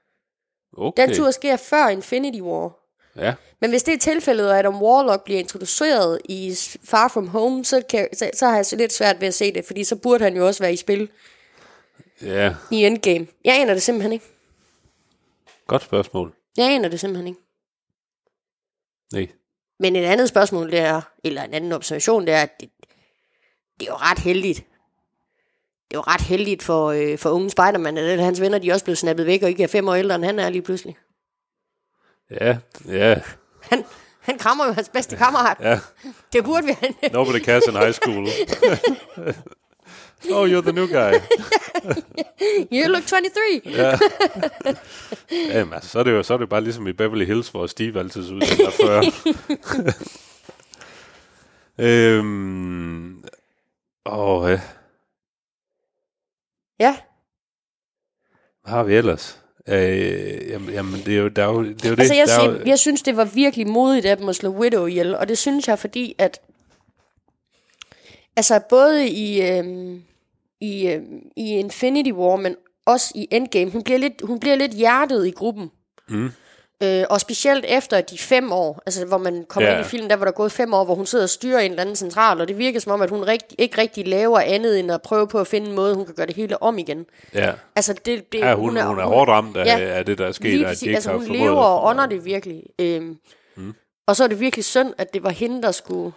okay. 0.79 1.07
Den 1.07 1.17
tur 1.17 1.31
sker 1.31 1.57
før 1.57 1.89
Infinity 1.89 2.41
War. 2.41 2.84
Ja, 3.17 3.35
Men 3.61 3.71
hvis 3.71 3.83
det 3.83 3.95
er 3.95 3.99
tilfældet, 3.99 4.51
at 4.51 4.67
om 4.67 4.83
Warlock 4.83 5.25
bliver 5.25 5.41
introduceret 5.41 6.19
i 6.25 6.55
Far 6.85 7.09
From 7.09 7.29
Home, 7.29 7.65
så, 7.65 7.83
kan, 7.89 8.09
så, 8.13 8.31
så 8.35 8.47
har 8.47 8.57
jeg 8.57 8.67
så 8.67 8.77
lidt 8.77 8.93
svært 8.93 9.21
ved 9.21 9.29
at 9.29 9.35
se 9.35 9.55
det, 9.55 9.65
fordi 9.65 9.85
så 9.85 9.97
burde 9.97 10.25
han 10.25 10.37
jo 10.37 10.47
også 10.47 10.63
være 10.63 10.73
i 10.73 10.77
spil 10.77 11.09
ja. 12.23 12.55
i 12.71 12.85
Endgame. 12.85 13.27
Jeg 13.45 13.61
aner 13.61 13.75
det 13.75 13.83
simpelthen 13.83 14.13
ikke. 14.13 14.25
Godt 15.67 15.83
spørgsmål. 15.83 16.35
Jeg 16.57 16.73
aner 16.73 16.89
det 16.89 17.01
simpelthen 17.01 17.27
ikke. 17.27 17.41
Nej. 19.13 19.29
Men 19.81 19.97
et 19.97 20.05
andet 20.05 20.29
spørgsmål, 20.29 20.71
det 20.71 20.79
er, 20.79 21.01
eller 21.25 21.43
en 21.43 21.55
anden 21.55 21.73
observation, 21.73 22.27
det 22.27 22.35
er, 22.35 22.43
at 22.43 22.61
det, 22.61 22.71
det 23.81 23.89
er 23.89 23.93
jo 23.93 23.97
ret 23.97 24.19
heldigt. 24.19 24.59
Det 25.89 25.97
er 25.97 25.99
jo 25.99 26.05
ret 26.07 26.21
heldigt 26.21 26.63
for, 26.63 26.87
øh, 26.87 27.19
for 27.19 27.31
unge 27.31 27.51
Spider-Man, 27.51 27.99
at 27.99 28.21
hans 28.21 28.41
venner, 28.41 28.59
de 28.59 28.69
er 28.69 28.73
også 28.73 28.85
blevet 28.85 28.99
snappet 28.99 29.27
væk, 29.27 29.43
og 29.43 29.49
ikke 29.49 29.63
er 29.63 29.67
fem 29.67 29.89
år 29.89 29.95
ældre, 29.95 30.15
end 30.15 30.25
han 30.25 30.39
er 30.39 30.51
lige 30.51 30.63
pludselig. 30.63 30.97
Ja, 32.31 32.57
ja, 32.89 33.21
Han, 33.63 33.85
han 34.21 34.39
krammer 34.39 34.67
jo 34.67 34.73
hans 34.73 34.89
bedste 34.89 35.17
kammerat. 35.17 35.57
ja. 35.61 35.81
Det 36.33 36.45
burde 36.45 36.67
vi 36.67 36.73
have. 36.81 36.95
Nobody 37.13 37.39
cares 37.45 37.65
in 37.69 37.77
high 37.77 37.93
school. 37.93 38.29
oh, 40.33 40.49
you're 40.51 40.63
the 40.63 40.73
new 40.73 40.87
guy. 40.87 41.13
You 42.73 42.89
look 42.89 43.03
23. 43.03 43.43
Ja. 43.65 43.99
Jamen, 45.31 45.75
altså, 45.75 45.91
så 45.91 45.99
er 45.99 46.03
det 46.03 46.11
jo 46.13 46.23
så 46.23 46.35
er 46.35 46.39
det 46.39 46.49
bare 46.49 46.61
ligesom 46.61 46.87
i 46.87 46.93
Beverly 46.93 47.25
Hills, 47.27 47.49
hvor 47.49 47.67
Steve 47.67 47.99
altid 47.99 48.27
ser 48.27 48.35
ud 48.35 48.41
som 48.41 48.57
der 48.57 48.67
er 48.67 49.93
40. 51.79 52.15
øhm, 52.19 53.25
åh, 54.07 54.51
ja. 54.51 54.61
Ja, 56.81 56.97
Hvad 58.63 58.73
har 58.73 58.83
vi 58.83 58.95
ellers? 58.97 59.41
Øh, 59.69 60.49
jamen, 60.51 60.75
jamen, 60.75 61.01
det 61.07 61.15
er 61.15 61.19
jo, 61.19 61.29
der 61.29 61.43
er 61.43 61.53
jo, 61.53 61.65
det 61.65 61.85
er 61.85 61.89
jo 61.89 61.95
det. 61.95 62.01
altså 62.01 62.15
jeg, 62.15 62.27
der 62.27 62.35
er 62.35 62.41
siger, 62.41 62.53
jo, 62.53 62.63
jeg 62.67 62.79
synes, 62.79 63.03
det 63.03 63.17
var 63.17 63.25
virkelig 63.25 63.69
modigt 63.69 64.07
af 64.07 64.17
dem 64.17 64.29
at 64.29 64.37
slå 64.37 64.51
Widow 64.51 64.87
ihjel, 64.87 65.17
og 65.17 65.29
det 65.29 65.39
synes 65.39 65.69
jeg, 65.69 65.79
fordi 65.79 66.15
at 66.19 66.41
altså 68.37 68.61
både 68.69 69.09
i, 69.09 69.43
øhm, 69.43 70.03
i, 70.61 70.87
øhm, 70.87 71.23
i 71.37 71.51
Infinity 71.51 72.11
War, 72.11 72.37
men 72.37 72.57
også 72.87 73.13
i 73.15 73.29
Endgame, 73.31 73.71
hun 73.71 73.83
bliver 73.83 73.99
lidt, 73.99 74.23
hun 74.25 74.41
bliver 74.41 74.57
lidt 74.57 74.73
hjertet 74.73 75.27
i 75.27 75.31
gruppen. 75.31 75.71
Mm. 76.09 76.31
Øh, 76.83 77.05
og 77.11 77.21
specielt 77.21 77.65
efter 77.69 78.01
de 78.01 78.19
fem 78.19 78.53
år, 78.53 78.83
altså 78.87 79.07
hvor 79.07 79.19
man 79.19 79.45
kommer 79.49 79.71
Ja. 79.71 79.77
ind 79.77 79.87
i 79.87 79.89
filmen, 79.89 80.11
der 80.11 80.17
hvor 80.17 80.25
der 80.25 80.33
er 80.33 80.37
gået 80.37 80.53
fem 80.53 80.75
år, 80.75 80.85
hvor 80.85 80.95
hun 80.95 81.07
sidder 81.07 81.25
og 81.25 81.29
styrer 81.31 81.61
en 81.61 81.71
eller 81.71 81.81
anden 81.83 81.97
central, 81.97 82.41
og 82.41 82.49
det 82.49 82.59
virker 82.59 82.81
som 82.81 82.93
om, 82.93 83.03
at 83.03 83.11
hun 83.11 83.25
rigt, 83.29 83.55
ikke 83.59 83.79
rigtig 83.81 84.09
laver 84.09 84.39
andet, 84.41 84.79
end 84.79 84.93
at 84.93 85.03
prøve 85.03 85.29
på 85.29 85.41
at 85.41 85.47
finde 85.47 85.69
en 85.69 85.75
måde, 85.75 85.95
hun 85.95 86.07
kan 86.07 86.15
gøre 86.15 86.27
det 86.27 86.37
hele 86.37 86.63
om 86.63 86.79
igen. 86.79 87.07
ja. 87.35 87.53
Altså 87.77 87.93
det, 87.93 88.33
det, 88.33 88.39
Ja, 88.39 88.55
hun, 88.55 88.69
hun 88.69 88.99
er 88.99 89.05
hårdt 89.05 89.31
ramt 89.31 89.57
af, 89.57 89.65
Ja. 89.67 89.79
af 89.79 90.07
det, 90.07 90.19
der 90.19 90.27
er 90.27 90.33
sket, 90.33 90.51
Lige 90.51 90.65
og 90.67 90.71
at 90.71 90.71
præcis, 90.71 90.89
de 90.89 90.95
altså 90.95 91.13
hun 91.13 91.25
lever 91.27 91.63
og 91.63 91.85
ånder 91.91 92.07
det 92.07 92.25
virkelig. 92.25 92.63
Øhm, 92.79 93.19
mm. 93.57 93.75
Og 94.07 94.17
så 94.17 94.25
er 94.25 94.29
det 94.29 94.41
virkelig 94.41 94.65
synd, 94.65 94.95
at 94.99 95.15
det 95.15 95.23
var 95.23 95.31
hende, 95.31 95.63
der 95.63 95.71
skulle... 95.73 96.13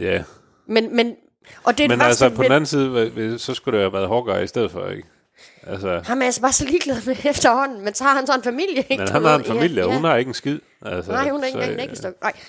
Ja, 0.00 0.22
Men, 0.66 0.96
men, 0.96 1.16
og 1.64 1.78
det 1.78 1.84
er 1.84 1.88
men 1.88 1.98
det 1.98 2.04
altså 2.06 2.28
på 2.30 2.42
den 2.42 2.52
anden 2.52 2.66
side, 2.66 3.38
så 3.38 3.54
skulle 3.54 3.78
det 3.78 3.84
jo 3.84 3.90
have 3.90 3.92
været 3.98 4.08
Hawkeye 4.08 4.44
i 4.44 4.46
stedet 4.46 4.70
for, 4.70 4.86
ikke? 4.88 5.08
Altså, 5.66 6.00
Han 6.04 6.22
er 6.22 6.26
altså 6.26 6.40
bare 6.40 6.52
så 6.52 6.64
ligeglad 6.64 7.06
med 7.06 7.16
efterhånden, 7.30 7.84
men 7.84 7.94
så 7.94 8.04
har 8.04 8.14
han 8.14 8.26
så 8.26 8.34
en 8.34 8.42
familie, 8.42 8.84
ikke? 8.88 8.96
men 8.96 9.08
han 9.08 9.24
har 9.24 9.38
en 9.38 9.44
familie, 9.44 9.84
og 9.84 9.90
ja, 9.90 9.96
hun 9.96 10.04
har 10.04 10.16
ikke 10.16 10.28
en 10.28 10.34
skid. 10.34 10.58
Altså, 10.82 11.12
Nej, 11.12 11.30
hun 11.30 11.42
er 11.42 11.46
ikke 11.46 11.56
engang 11.56 11.72
en 11.72 11.78
øh, 11.78 11.84
æggestok. 11.84 12.14
Nej, 12.22 12.32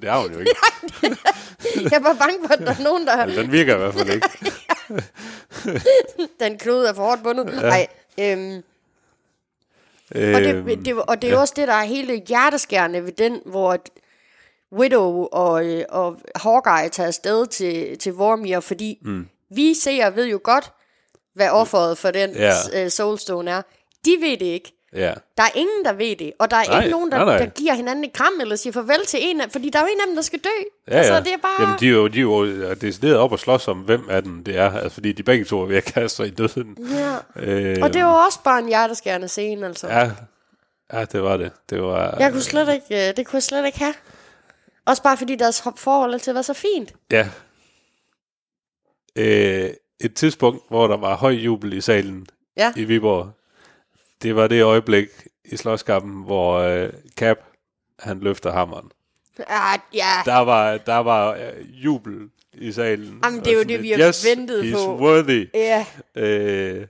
Det 0.00 0.08
er 0.08 0.22
hun 0.22 0.32
jo 0.32 0.38
ikke. 0.38 0.56
jeg 1.92 2.02
bare 2.02 2.16
bange 2.16 2.38
for, 2.46 2.52
at 2.52 2.58
der 2.58 2.70
er 2.70 2.82
nogen, 2.82 3.06
der 3.06 3.16
har... 3.16 3.26
Den 3.26 3.52
virker 3.52 3.74
i 3.74 3.78
hvert 3.78 3.94
fald 3.94 4.10
ikke. 4.10 4.28
Den 6.44 6.58
knude 6.58 6.88
er 6.88 6.94
for 6.94 7.02
hårdt 7.02 7.22
bundet. 7.22 7.46
Nej, 7.46 7.86
øhm, 8.20 8.62
Øh, 10.14 10.34
og, 10.34 10.40
det, 10.40 10.84
det, 10.84 10.94
og 10.94 11.22
det 11.22 11.28
er 11.28 11.34
jo 11.34 11.40
også 11.40 11.54
det, 11.56 11.68
der 11.68 11.74
er 11.74 11.84
hele 11.84 12.22
hjerteskærende 12.28 13.04
ved 13.04 13.12
den, 13.12 13.40
hvor 13.46 13.72
at 13.72 13.90
Widow 14.72 15.28
og, 15.32 15.66
øh, 15.66 15.84
og 15.88 16.20
Hawkeye 16.36 16.88
tager 16.88 17.06
afsted 17.06 17.46
til, 17.46 17.98
til 17.98 18.12
Vormir, 18.12 18.60
fordi 18.60 18.98
mm. 19.02 19.28
vi 19.50 19.74
ser 19.74 20.10
ved 20.10 20.26
jo 20.26 20.40
godt, 20.44 20.72
hvad 21.34 21.48
offeret 21.50 21.98
for 21.98 22.10
den 22.10 22.30
Ja. 22.30 22.52
ja. 22.72 22.88
Soulstone 22.88 23.50
er. 23.50 23.62
De 24.04 24.16
ved 24.20 24.30
det 24.38 24.46
ikke. 24.46 24.72
ja. 24.92 25.12
Der 25.36 25.42
er 25.42 25.50
ingen, 25.54 25.84
der 25.84 25.92
ved 25.92 26.16
det, 26.16 26.32
og 26.38 26.50
der 26.50 26.56
er 26.56 26.64
Nej, 26.68 26.78
ikke 26.78 26.90
nogen, 26.90 27.10
der, 27.12 27.16
nej, 27.16 27.24
nej. 27.26 27.38
der 27.38 27.46
giver 27.46 27.74
hinanden 27.74 28.04
et 28.04 28.12
kram 28.12 28.32
eller 28.40 28.56
siger 28.56 28.72
farvel 28.72 29.06
til 29.06 29.18
en 29.22 29.40
af, 29.40 29.50
fordi 29.50 29.70
der 29.70 29.78
er 29.78 29.82
jo 29.82 29.88
en 29.94 30.00
af 30.00 30.06
dem, 30.06 30.14
der 30.14 30.22
skal 30.22 30.38
dø. 30.38 30.48
Ja, 30.88 30.96
altså, 30.96 31.12
ja. 31.14 31.20
det 31.20 31.32
er 31.32 31.36
bare... 31.36 31.62
Jamen, 31.62 31.76
de 31.80 31.86
er 31.86 31.90
jo, 31.90 32.06
de 32.06 32.18
er 32.18 32.22
jo 32.22 32.74
decideret 32.74 33.16
op 33.16 33.32
og 33.32 33.38
slås 33.38 33.68
om, 33.68 33.78
hvem 33.78 34.08
af 34.10 34.22
dem 34.22 34.44
det 34.44 34.56
er. 34.56 34.72
Altså, 34.72 34.90
fordi 34.94 35.12
de 35.12 35.22
begge 35.22 35.44
to 35.44 35.60
er 35.62 35.66
ved 35.66 35.76
at 35.76 35.84
kaste 35.84 36.16
sig 36.16 36.26
i 36.26 36.30
døden. 36.30 36.76
ja. 37.36 37.42
Øh, 37.42 37.76
Og 37.82 37.92
det 37.92 38.04
var 38.04 38.24
også 38.26 38.38
bare 38.44 38.58
en 38.58 38.68
hjerteskærende 38.68 39.28
scene, 39.28 39.66
altså. 39.66 39.88
Ja. 39.88 40.10
Ja, 40.92 41.04
det 41.04 41.22
var 41.22 41.36
det. 41.36 41.52
Det 41.70 41.82
var... 41.82 42.16
Jeg 42.18 42.32
kunne 42.32 42.42
slet 42.42 42.72
ikke, 42.74 43.08
øh, 43.08 43.16
det 43.16 43.26
kunne 43.26 43.36
jeg 43.36 43.42
slet 43.42 43.66
ikke 43.66 43.78
have. 43.78 43.94
Også 44.86 45.02
bare 45.02 45.16
fordi 45.16 45.34
deres 45.36 45.62
forhold 45.76 46.12
altid 46.14 46.32
var 46.32 46.42
så 46.42 46.54
fint. 46.54 46.94
Ja. 47.12 47.28
Øh, 49.16 49.70
et 50.02 50.14
tidspunkt, 50.14 50.62
hvor 50.68 50.86
der 50.86 50.96
var 50.96 51.16
høj 51.16 51.30
jubel 51.30 51.72
i 51.72 51.80
salen 51.80 52.26
Ja. 52.56 52.72
i 52.76 52.84
Viborg, 52.84 53.30
det 54.22 54.36
var 54.36 54.46
det 54.46 54.62
øjeblik 54.62 55.06
i 55.44 55.56
slåskampen, 55.56 56.24
hvor 56.24 56.54
øh, 56.58 56.90
Cap, 57.16 57.36
han 57.98 58.20
løfter 58.20 58.52
hammeren. 58.52 58.90
Ah, 59.46 59.78
ja, 59.94 60.08
Der 60.24 60.38
var, 60.38 60.76
der 60.76 60.96
var 60.96 61.32
øh, 61.32 61.84
jubel 61.84 62.14
i 62.54 62.72
salen. 62.72 63.20
Jamen, 63.24 63.40
det 63.40 63.46
er 63.46 63.52
jo 63.52 63.58
Og 63.58 63.62
sådan 63.62 63.68
det, 63.68 63.82
vi 63.82 63.88
lidt, 63.88 64.00
har 64.00 64.08
yes, 64.08 64.26
ventet 64.36 64.62
he's 64.72 64.76
på." 64.86 64.96
worthy. 64.96 65.48
ja. 65.54 65.86
Øh, 66.16 66.86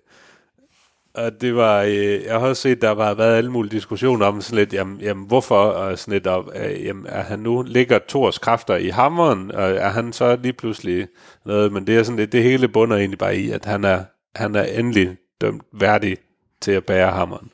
og 1.14 1.40
det 1.40 1.56
var, 1.56 1.82
øh, 1.82 2.22
jeg 2.24 2.40
har 2.40 2.48
også 2.48 2.62
set, 2.62 2.82
der 2.82 2.90
var 2.90 3.14
været 3.14 3.36
alle 3.36 3.50
mulige 3.52 3.76
diskussioner 3.76 4.26
om 4.26 4.40
sådan 4.42 4.58
lidt, 4.58 4.72
jamen, 4.72 5.00
jamen 5.00 5.26
hvorfor, 5.26 5.56
og 5.64 5.98
sådan 5.98 6.12
lidt 6.12 6.26
op, 6.26 6.50
øh, 6.54 6.84
jamen, 6.84 7.06
er 7.06 7.22
han 7.22 7.38
nu, 7.38 7.62
ligger 7.62 7.98
Thors 8.08 8.38
kræfter 8.38 8.76
i 8.76 8.88
hammeren, 8.88 9.50
og 9.52 9.70
er 9.70 9.88
han 9.88 10.12
så 10.12 10.36
lige 10.36 10.52
pludselig 10.52 11.06
noget, 11.44 11.72
men 11.72 11.86
det 11.86 11.98
er 11.98 12.02
sådan 12.02 12.16
lidt, 12.16 12.32
det 12.32 12.42
hele 12.42 12.68
bunder 12.68 12.96
egentlig 12.96 13.18
bare 13.18 13.36
i, 13.36 13.50
at 13.50 13.64
han 13.64 13.84
er, 13.84 14.04
han 14.36 14.54
er 14.54 14.62
endelig 14.62 15.16
dømt 15.40 15.62
værdig 15.72 16.16
til 16.60 16.72
at 16.72 16.84
bære 16.84 17.10
hammeren. 17.12 17.50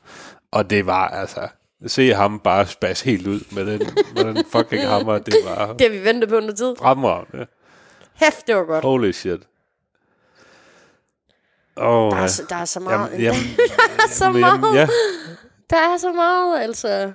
Og 0.51 0.69
det 0.69 0.85
var 0.85 1.07
altså, 1.07 1.47
se 1.87 2.13
ham 2.13 2.39
bare 2.39 2.67
spas 2.67 3.01
helt 3.01 3.27
ud 3.27 3.39
med 3.55 3.65
den, 3.65 3.81
med 4.15 4.23
den 4.23 4.45
fucking 4.45 4.87
hammer, 4.87 5.17
det 5.17 5.35
var 5.45 5.73
Det 5.73 5.81
har 5.91 5.99
vi 5.99 6.03
ventet 6.05 6.29
på 6.29 6.39
noget 6.39 6.57
tid. 6.57 6.75
fremragende. 6.77 7.47
Hæft, 8.13 8.47
det 8.47 8.55
var 8.55 8.63
godt. 8.63 8.83
Holy 8.83 9.11
shit. 9.11 9.39
Oh, 11.75 12.11
Der 12.11 12.17
er, 12.17 12.27
så, 12.27 12.43
der 12.49 12.55
er 12.55 12.65
så 12.65 12.79
meget. 12.79 13.11
Jamen, 13.11 13.19
jamen, 13.21 13.41
der 13.69 14.03
er 14.03 14.09
så 14.09 14.25
jamen, 14.25 14.39
meget. 14.41 14.75
ja. 14.75 14.87
Der 15.69 15.77
er 15.77 15.97
så 15.97 16.11
meget, 16.13 16.61
altså. 16.61 17.11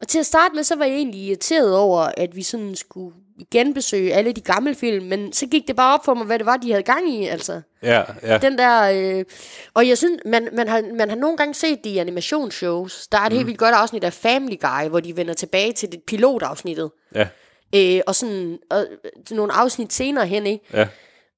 Og 0.00 0.08
til 0.08 0.18
at 0.18 0.26
starte 0.26 0.54
med, 0.54 0.62
så 0.64 0.76
var 0.76 0.84
jeg 0.84 0.94
egentlig 0.94 1.20
irriteret 1.20 1.76
over, 1.76 2.10
at 2.16 2.36
vi 2.36 2.42
sådan 2.42 2.74
skulle 2.76 3.14
genbesøge 3.50 4.14
alle 4.14 4.32
de 4.32 4.40
gamle 4.40 4.74
film, 4.74 5.06
men 5.06 5.32
så 5.32 5.46
gik 5.46 5.66
det 5.68 5.76
bare 5.76 5.94
op 5.94 6.04
for 6.04 6.14
mig, 6.14 6.26
hvad 6.26 6.38
det 6.38 6.46
var, 6.46 6.56
de 6.56 6.70
havde 6.70 6.82
gang 6.82 7.10
i, 7.14 7.26
altså. 7.26 7.60
Ja, 7.82 8.02
ja. 8.22 8.38
Den 8.38 8.58
der, 8.58 8.90
øh, 9.18 9.24
og 9.74 9.88
jeg 9.88 9.98
synes, 9.98 10.20
man, 10.26 10.48
man, 10.52 10.68
har, 10.68 10.82
man 10.98 11.08
har 11.08 11.16
nogle 11.16 11.36
gange 11.36 11.54
set 11.54 11.84
de 11.84 11.90
i 11.90 11.98
animationsshows. 11.98 13.08
Der 13.08 13.18
er 13.18 13.22
et 13.22 13.32
mm. 13.32 13.36
helt 13.36 13.46
vildt 13.46 13.58
godt 13.58 13.74
afsnit 13.74 14.04
af 14.04 14.12
Family 14.12 14.56
Guy, 14.60 14.88
hvor 14.88 15.00
de 15.00 15.16
vender 15.16 15.34
tilbage 15.34 15.72
til 15.72 15.92
det 15.92 16.00
pilotafsnittet. 16.06 16.90
ja, 17.14 17.26
Øh, 17.76 18.00
og 18.06 18.14
sådan 18.14 18.58
og, 18.70 18.86
øh, 19.04 19.10
nogle 19.36 19.52
afsnit 19.52 19.92
senere 19.92 20.26
hen, 20.26 20.46
ikke? 20.46 20.64
ja. 20.72 20.88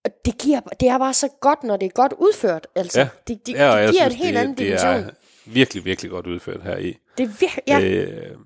Og 0.05 0.11
det, 0.25 0.39
giver, 0.39 0.61
det 0.61 0.89
er 0.89 0.99
bare 0.99 1.15
så 1.15 1.29
godt, 1.41 1.65
når 1.65 1.77
det 1.77 1.87
er 1.87 1.91
godt 1.91 2.15
udført. 2.19 2.67
Altså, 2.75 3.01
Ja, 3.01 3.09
det, 3.29 3.47
det, 3.47 3.53
ja, 3.55 3.83
det 3.83 3.91
giver 3.91 4.03
synes, 4.03 4.15
en 4.15 4.19
helt 4.25 4.35
det, 4.35 4.41
anden 4.41 4.57
det 4.57 4.67
dimension. 4.67 4.91
er 4.95 5.11
virkelig, 5.47 5.85
virkelig 5.85 6.11
godt 6.11 6.27
udført 6.27 6.63
her 6.63 6.77
i. 6.77 6.97
Det 7.19 7.25
er 7.25 7.29
virkelig, 7.41 7.63
ja, 7.69 7.81
Øh, 7.81 8.37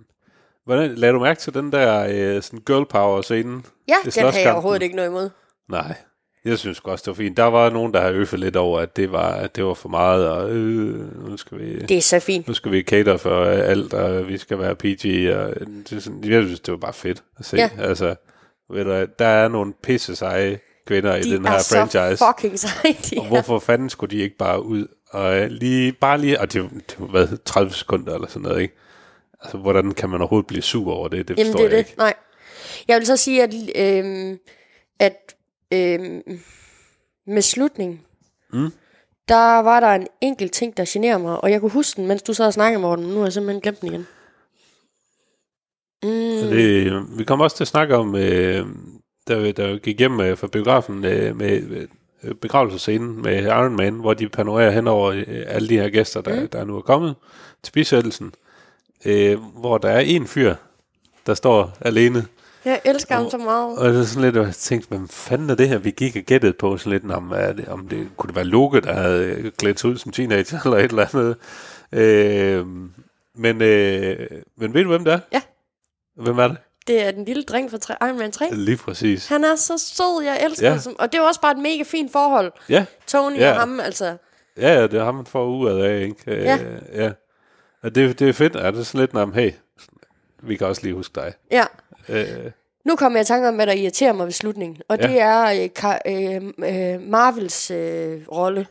hvordan, 0.65 0.95
lad 0.95 1.13
du 1.13 1.19
mærke 1.21 1.41
til 1.41 1.55
den 1.55 1.73
der 1.73 2.07
øh, 2.11 2.43
sådan 2.43 2.59
girl 2.67 2.85
power 2.87 3.23
scene? 3.23 3.63
ja 3.89 3.95
den 4.15 4.25
har 4.25 4.39
jeg 4.39 4.53
overhovedet 4.53 4.83
ikke 4.83 4.97
noget 4.97 5.09
imod. 5.09 5.31
Nej, 5.71 5.95
jeg 6.45 6.59
synes 6.59 6.81
også, 6.85 7.03
det 7.03 7.07
var 7.07 7.15
fint. 7.25 7.37
Der 7.37 7.45
var 7.45 7.71
nogen, 7.71 7.95
der 7.95 8.01
havde 8.01 8.15
øffet 8.15 8.41
lidt 8.41 8.57
over, 8.57 8.81
at 8.81 8.97
det 8.97 9.13
var, 9.13 9.31
at 9.33 9.57
det 9.57 9.65
var 9.65 9.75
for 9.75 9.89
meget, 9.89 10.29
og 10.29 10.51
øh, 10.51 11.29
nu 11.29 11.37
skal 11.37 11.59
vi... 11.59 11.79
Det 11.79 11.97
er 11.97 12.01
så 12.03 12.21
fint. 12.21 12.49
Nu 12.49 12.55
skal 12.55 12.73
vi 12.73 12.83
cater 12.83 13.17
for 13.17 13.41
øh, 13.45 13.59
alt, 13.59 13.95
og 13.95 14.29
vi 14.29 14.39
skal 14.39 14.59
være 14.59 14.75
PG, 14.75 15.35
og 15.37 15.55
det 15.91 15.93
er 15.97 16.01
sådan, 16.01 16.25
jeg 16.25 16.43
synes, 16.45 16.61
det 16.61 16.73
var 16.73 16.79
bare 16.79 16.93
fedt 16.93 17.23
at 17.39 17.45
se. 17.45 17.57
Ja. 17.57 17.71
Altså, 17.79 18.15
ved 18.71 18.85
du, 18.85 19.07
der 19.19 19.27
er 19.27 19.49
nogle 19.49 19.73
pisse 19.83 20.17
seje 20.17 20.59
kvinder 20.87 21.17
i 21.17 21.23
De 21.23 21.31
den 21.37 21.47
er 21.47 21.51
her 21.51 21.59
så 21.59 21.75
franchise. 21.77 22.25
fucking 22.29 22.59
seje, 22.59 22.93
de 23.11 23.19
Og 23.19 23.25
er. 23.25 23.29
hvorfor 23.29 23.59
fanden 23.59 23.91
skulle 23.91 24.17
de 24.17 24.23
ikke 24.23 24.37
bare 24.37 24.63
ud? 24.65 24.87
Og 25.11 25.39
øh, 25.39 25.51
lige, 25.51 25.93
bare 25.93 26.19
lige, 26.19 26.41
og 26.41 26.53
det, 26.53 26.71
det 26.73 26.97
var 26.99 27.07
hvad, 27.07 27.29
30 27.45 27.71
sekunder 27.73 28.15
eller 28.15 28.29
sådan 28.29 28.43
noget, 28.43 28.61
ikke? 28.63 28.75
Altså, 29.43 29.59
hvordan 29.59 29.95
kan 29.95 30.11
man 30.11 30.21
overhovedet 30.21 30.47
blive 30.47 30.63
sur 30.63 30.93
over 30.93 31.09
det? 31.09 31.29
Det 31.29 31.39
Jamen, 31.39 31.53
forstår 31.53 31.59
det 31.59 31.73
er 31.73 31.77
jeg 31.77 31.85
det. 31.85 31.91
ikke. 31.91 31.99
Nej. 31.99 32.15
Jeg 32.89 32.99
vil 32.99 33.07
så 33.07 33.17
sige, 33.17 33.43
at, 33.43 33.55
øhm, 33.77 34.39
at 34.99 35.35
øhm, 35.73 36.23
med 37.27 37.43
slutningen, 37.43 38.01
mm. 38.53 38.71
der 39.29 39.59
var 39.59 39.81
der 39.81 39.89
en 39.95 40.07
enkelt 40.21 40.53
ting, 40.53 40.77
der 40.77 40.85
generer 40.89 41.19
mig, 41.19 41.45
og 41.45 41.51
jeg 41.51 41.61
kunne 41.61 41.71
huske 41.71 41.97
den, 41.97 42.07
mens 42.09 42.23
du 42.23 42.33
sad 42.35 42.47
og 42.47 42.53
snakkede, 42.53 42.83
Morten, 42.83 43.05
men 43.05 43.13
nu 43.15 43.19
har 43.21 43.27
jeg 43.27 43.33
simpelthen 43.33 43.61
glemt 43.61 43.81
den 43.81 43.89
igen. 43.89 44.07
Mm, 46.03 46.49
Det, 46.51 47.19
vi 47.19 47.25
kommer 47.25 47.45
også 47.45 47.57
til 47.57 47.65
at 47.65 47.69
snakke 47.69 47.97
om, 47.97 48.17
øh, 48.17 48.67
der, 49.27 49.53
der 49.53 49.79
gik 49.79 49.99
hjem 49.99 50.21
øh, 50.21 50.39
fra 50.39 50.47
biografen 50.47 51.05
øh, 51.05 51.37
med 51.37 51.63
øh, 52.23 52.35
begravelsescenen 52.35 53.23
med 53.23 53.43
Iron 53.47 53.77
Man, 53.77 53.95
hvor 53.95 54.15
de 54.15 54.29
panorerer 54.29 54.71
hen 54.71 54.89
over 54.89 55.11
øh, 55.11 55.25
alle 55.29 55.69
de 55.69 55.79
her 55.79 55.89
gæster, 55.89 56.21
der, 56.21 56.41
mm. 56.41 56.49
der 56.49 56.65
nu 56.65 56.77
er 56.77 56.81
kommet 56.81 57.15
til 57.63 57.73
bisættelsen, 57.73 58.27
øh, 58.27 58.50
hvor 59.57 59.79
der 59.79 59.89
er 59.89 60.01
en 60.01 60.27
fyr, 60.27 60.55
der 61.27 61.35
står 61.35 61.73
alene, 61.81 62.27
jeg 62.65 62.81
elsker 62.85 63.15
ham 63.15 63.31
så 63.31 63.39
meget. 63.39 63.79
og 63.79 63.93
det 63.93 64.01
er 64.01 64.05
sådan 64.05 64.23
lidt, 64.23 64.37
og 64.37 64.47
jeg 64.47 64.55
tænkte, 64.55 64.89
hvad 64.89 65.09
fanden 65.11 65.51
er 65.51 65.55
det 65.55 65.69
her, 65.69 65.79
vi 65.79 65.91
gik 65.91 66.17
og 66.17 66.23
gættede 66.23 66.53
på, 66.53 66.77
sådan 66.77 66.93
lidt, 66.93 67.13
om, 67.13 67.33
er 67.37 67.53
det, 67.53 67.69
om 67.69 67.89
det 67.89 68.09
kunne 68.17 68.29
det 68.29 68.37
være 68.37 68.45
Loke, 68.45 68.81
der 68.81 68.93
havde 68.93 69.25
øh, 69.25 69.53
klædt 69.59 69.81
sig 69.81 69.91
ud 69.91 69.97
som 69.97 70.13
teenager, 70.13 70.59
eller 70.65 70.79
et 70.79 70.85
eller 70.91 71.07
andet. 71.15 71.37
Øh, 71.93 72.67
men, 73.35 73.63
øh, 73.63 74.27
men 74.57 74.75
ved 74.75 74.83
du, 74.83 74.89
hvem 74.89 75.05
det 75.05 75.13
er? 75.13 75.19
Ja. 75.33 75.41
Hvem 76.17 76.39
er 76.39 76.49
det? 76.49 76.57
Det 76.87 77.03
er 77.07 77.11
den 77.11 77.25
lille 77.25 77.43
dreng 77.43 77.71
fra 77.71 77.79
tre- 77.79 78.07
Iron 78.07 78.19
Man 78.19 78.33
3. 78.33 78.49
Lige 78.53 78.77
præcis. 78.77 79.29
Han 79.29 79.45
er 79.45 79.55
så 79.57 79.79
sød, 79.79 80.25
jeg 80.25 80.41
elsker 80.45 80.67
Ja. 80.71 80.75
ham. 80.85 80.97
Og 80.99 81.13
det 81.13 81.19
er 81.19 81.23
også 81.23 81.41
bare 81.41 81.53
et 81.53 81.59
mega 81.59 81.83
fint 81.87 82.13
forhold. 82.13 82.53
Ja, 82.69 82.85
Tony 83.07 83.37
Ja. 83.37 83.53
og 83.53 83.61
ham, 83.61 83.81
altså. 83.81 84.17
ja, 84.57 84.75
ja, 84.75 84.83
det 84.83 84.95
er 84.95 85.05
ham, 85.05 85.15
man 85.15 85.27
får 85.27 85.47
ud 85.47 85.71
af, 85.81 86.01
ikke? 86.03 86.17
Øh, 86.27 86.45
Ja. 86.95 87.11
Og 87.83 87.95
det, 87.95 88.19
det 88.19 88.29
er 88.29 88.33
fedt. 88.33 88.57
Er 88.57 88.71
det 88.71 88.87
sådan 88.87 89.01
lidt, 89.01 89.15
om, 89.15 89.33
hey, 89.33 89.53
vi 90.43 90.57
kan 90.57 90.67
også 90.67 90.83
lige 90.83 90.95
huske 90.95 91.15
dig. 91.21 91.33
Ja. 91.51 91.65
Øh, 92.09 92.51
Nu 92.85 92.97
kommer 92.97 93.19
jeg 93.19 93.25
i 93.25 93.27
tanke 93.27 93.49
om, 93.49 93.55
hvad 93.55 93.67
der 93.67 93.73
irriterer 93.73 94.13
mig 94.13 94.25
ved 94.27 94.33
slutningen. 94.33 94.83
Og 94.89 94.99
Ja. 95.01 95.07
det 95.07 95.21
er 95.21 95.45
øh, 95.45 95.69
ka- 95.79 96.11
øh, 96.11 96.95
øh, 96.95 97.01
Marvels 97.01 97.71
øh, 97.71 98.21
rolle. 98.33 98.67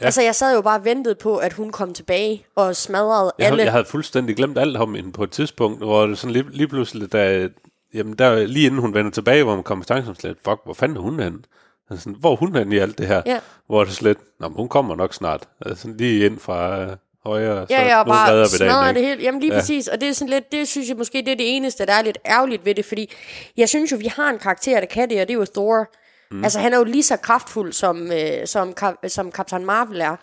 Ja. 0.00 0.04
Altså, 0.04 0.22
jeg 0.22 0.34
sad 0.34 0.54
jo 0.54 0.60
bare 0.60 0.78
og 0.78 0.84
ventede 0.84 1.14
på, 1.14 1.36
at 1.36 1.52
hun 1.52 1.70
kom 1.72 1.94
tilbage 1.94 2.46
og 2.54 2.76
smadrede 2.76 3.32
jeg, 3.38 3.46
alle. 3.46 3.62
jeg 3.62 3.72
havde 3.72 3.84
fuldstændig 3.84 4.36
glemt 4.36 4.58
alt 4.58 4.76
om 4.76 4.94
hende 4.94 5.12
på 5.12 5.24
et 5.24 5.30
tidspunkt, 5.30 5.78
hvor 5.78 6.06
det 6.06 6.18
sådan 6.18 6.32
lige, 6.32 6.50
lige 6.50 6.68
pludselig, 6.68 7.12
da, 7.12 7.48
jamen 7.94 8.12
der, 8.14 8.46
lige 8.46 8.66
inden 8.66 8.80
hun 8.80 8.94
vender 8.94 9.10
tilbage, 9.10 9.44
hvor 9.44 9.54
man 9.54 9.64
kommer 9.64 9.84
i 9.84 9.86
tanke 9.86 10.08
om 10.08 10.14
slet, 10.14 10.36
fuck, 10.44 10.60
hvor 10.64 10.74
fanden 10.74 10.96
er 10.96 11.00
hun 11.00 11.20
henne? 11.20 11.38
Altså, 11.90 12.10
hvor 12.10 12.32
er 12.32 12.36
hun 12.36 12.54
henne 12.56 12.74
i 12.76 12.78
alt 12.78 12.98
det 12.98 13.06
her? 13.06 13.22
Ja. 13.26 13.40
Hvor 13.66 13.84
det 13.84 13.92
slet, 13.92 14.18
nå, 14.40 14.48
hun 14.48 14.68
kommer 14.68 14.96
nok 14.96 15.14
snart. 15.14 15.48
Altså, 15.66 15.88
lige 15.88 16.26
ind 16.26 16.38
fra 16.38 16.86
så 17.36 17.74
Ja, 17.74 17.80
jeg 17.96 18.04
nu 18.06 18.12
redder 18.12 18.26
bare 18.26 18.50
vi 18.52 18.58
dagen, 18.58 18.94
det 18.94 19.04
hele. 19.06 19.22
Jamen 19.22 19.40
lige 19.40 19.50
Ja. 19.52 19.54
ja. 19.56 19.60
præcis. 19.60 19.88
Og 19.88 20.00
det 20.00 20.08
er 20.08 20.12
sådan 20.12 20.28
lidt, 20.34 20.52
det 20.52 20.68
synes 20.68 20.88
jeg 20.88 20.96
måske, 20.96 21.18
det 21.18 21.28
er 21.28 21.36
det 21.36 21.56
eneste, 21.56 21.86
der 21.86 21.92
er 21.92 22.02
lidt 22.02 22.18
ærgerligt 22.26 22.64
ved 22.64 22.74
det. 22.74 22.84
Fordi 22.84 23.12
jeg 23.56 23.68
synes 23.68 23.92
jo, 23.92 23.96
vi 23.96 24.06
har 24.06 24.30
en 24.30 24.38
karakter, 24.38 24.80
der 24.80 24.86
kan 24.86 25.10
det, 25.10 25.20
og 25.22 25.28
det 25.28 25.34
er 25.34 25.38
jo 25.38 25.44
Thor. 25.54 25.86
Mm. 26.30 26.44
Altså 26.44 26.58
han 26.58 26.72
er 26.72 26.78
jo 26.78 26.84
lige 26.84 27.02
så 27.02 27.16
kraftfuld, 27.16 27.72
som, 27.72 28.12
øh, 28.12 28.46
som, 28.46 28.74
Kap- 28.80 29.08
som 29.08 29.32
Captain 29.32 29.64
Marvel 29.64 30.00
er. 30.00 30.16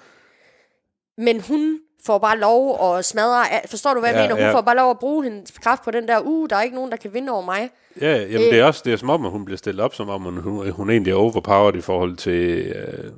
Men 1.21 1.41
hun 1.41 1.79
får 2.05 2.17
bare 2.17 2.37
lov 2.37 2.95
at 2.97 3.05
smadre... 3.05 3.43
Forstår 3.69 3.93
du, 3.93 3.99
hvad 3.99 4.09
jeg 4.09 4.17
Ja, 4.17 4.21
mener? 4.23 4.35
Hun 4.35 4.43
ja. 4.43 4.53
får 4.53 4.61
bare 4.61 4.75
lov 4.75 4.89
at 4.91 4.99
bruge 4.99 5.23
hendes 5.23 5.51
kraft 5.51 5.83
på 5.83 5.91
den 5.91 6.07
der, 6.07 6.19
uh, 6.19 6.47
der 6.49 6.55
er 6.55 6.61
ikke 6.61 6.75
nogen, 6.75 6.91
der 6.91 6.97
kan 6.97 7.13
vinde 7.13 7.31
over 7.31 7.41
mig. 7.41 7.69
Ja, 8.01 8.11
jamen 8.17 8.33
Øh. 8.33 8.39
det 8.39 8.59
er 8.59 8.63
også 8.63 8.81
det 8.85 8.93
er 8.93 8.97
som 8.97 9.09
om, 9.09 9.25
at 9.25 9.31
hun 9.31 9.45
bliver 9.45 9.57
stillet 9.57 9.83
op, 9.85 9.95
som 9.95 10.09
om 10.09 10.21
hun, 10.21 10.37
hun, 10.37 10.69
hun 10.71 10.89
egentlig 10.89 11.11
er 11.11 11.15
overpowered 11.15 11.75
i 11.75 11.81
forhold 11.81 12.17
til, 12.17 12.57
øh, 12.75 13.11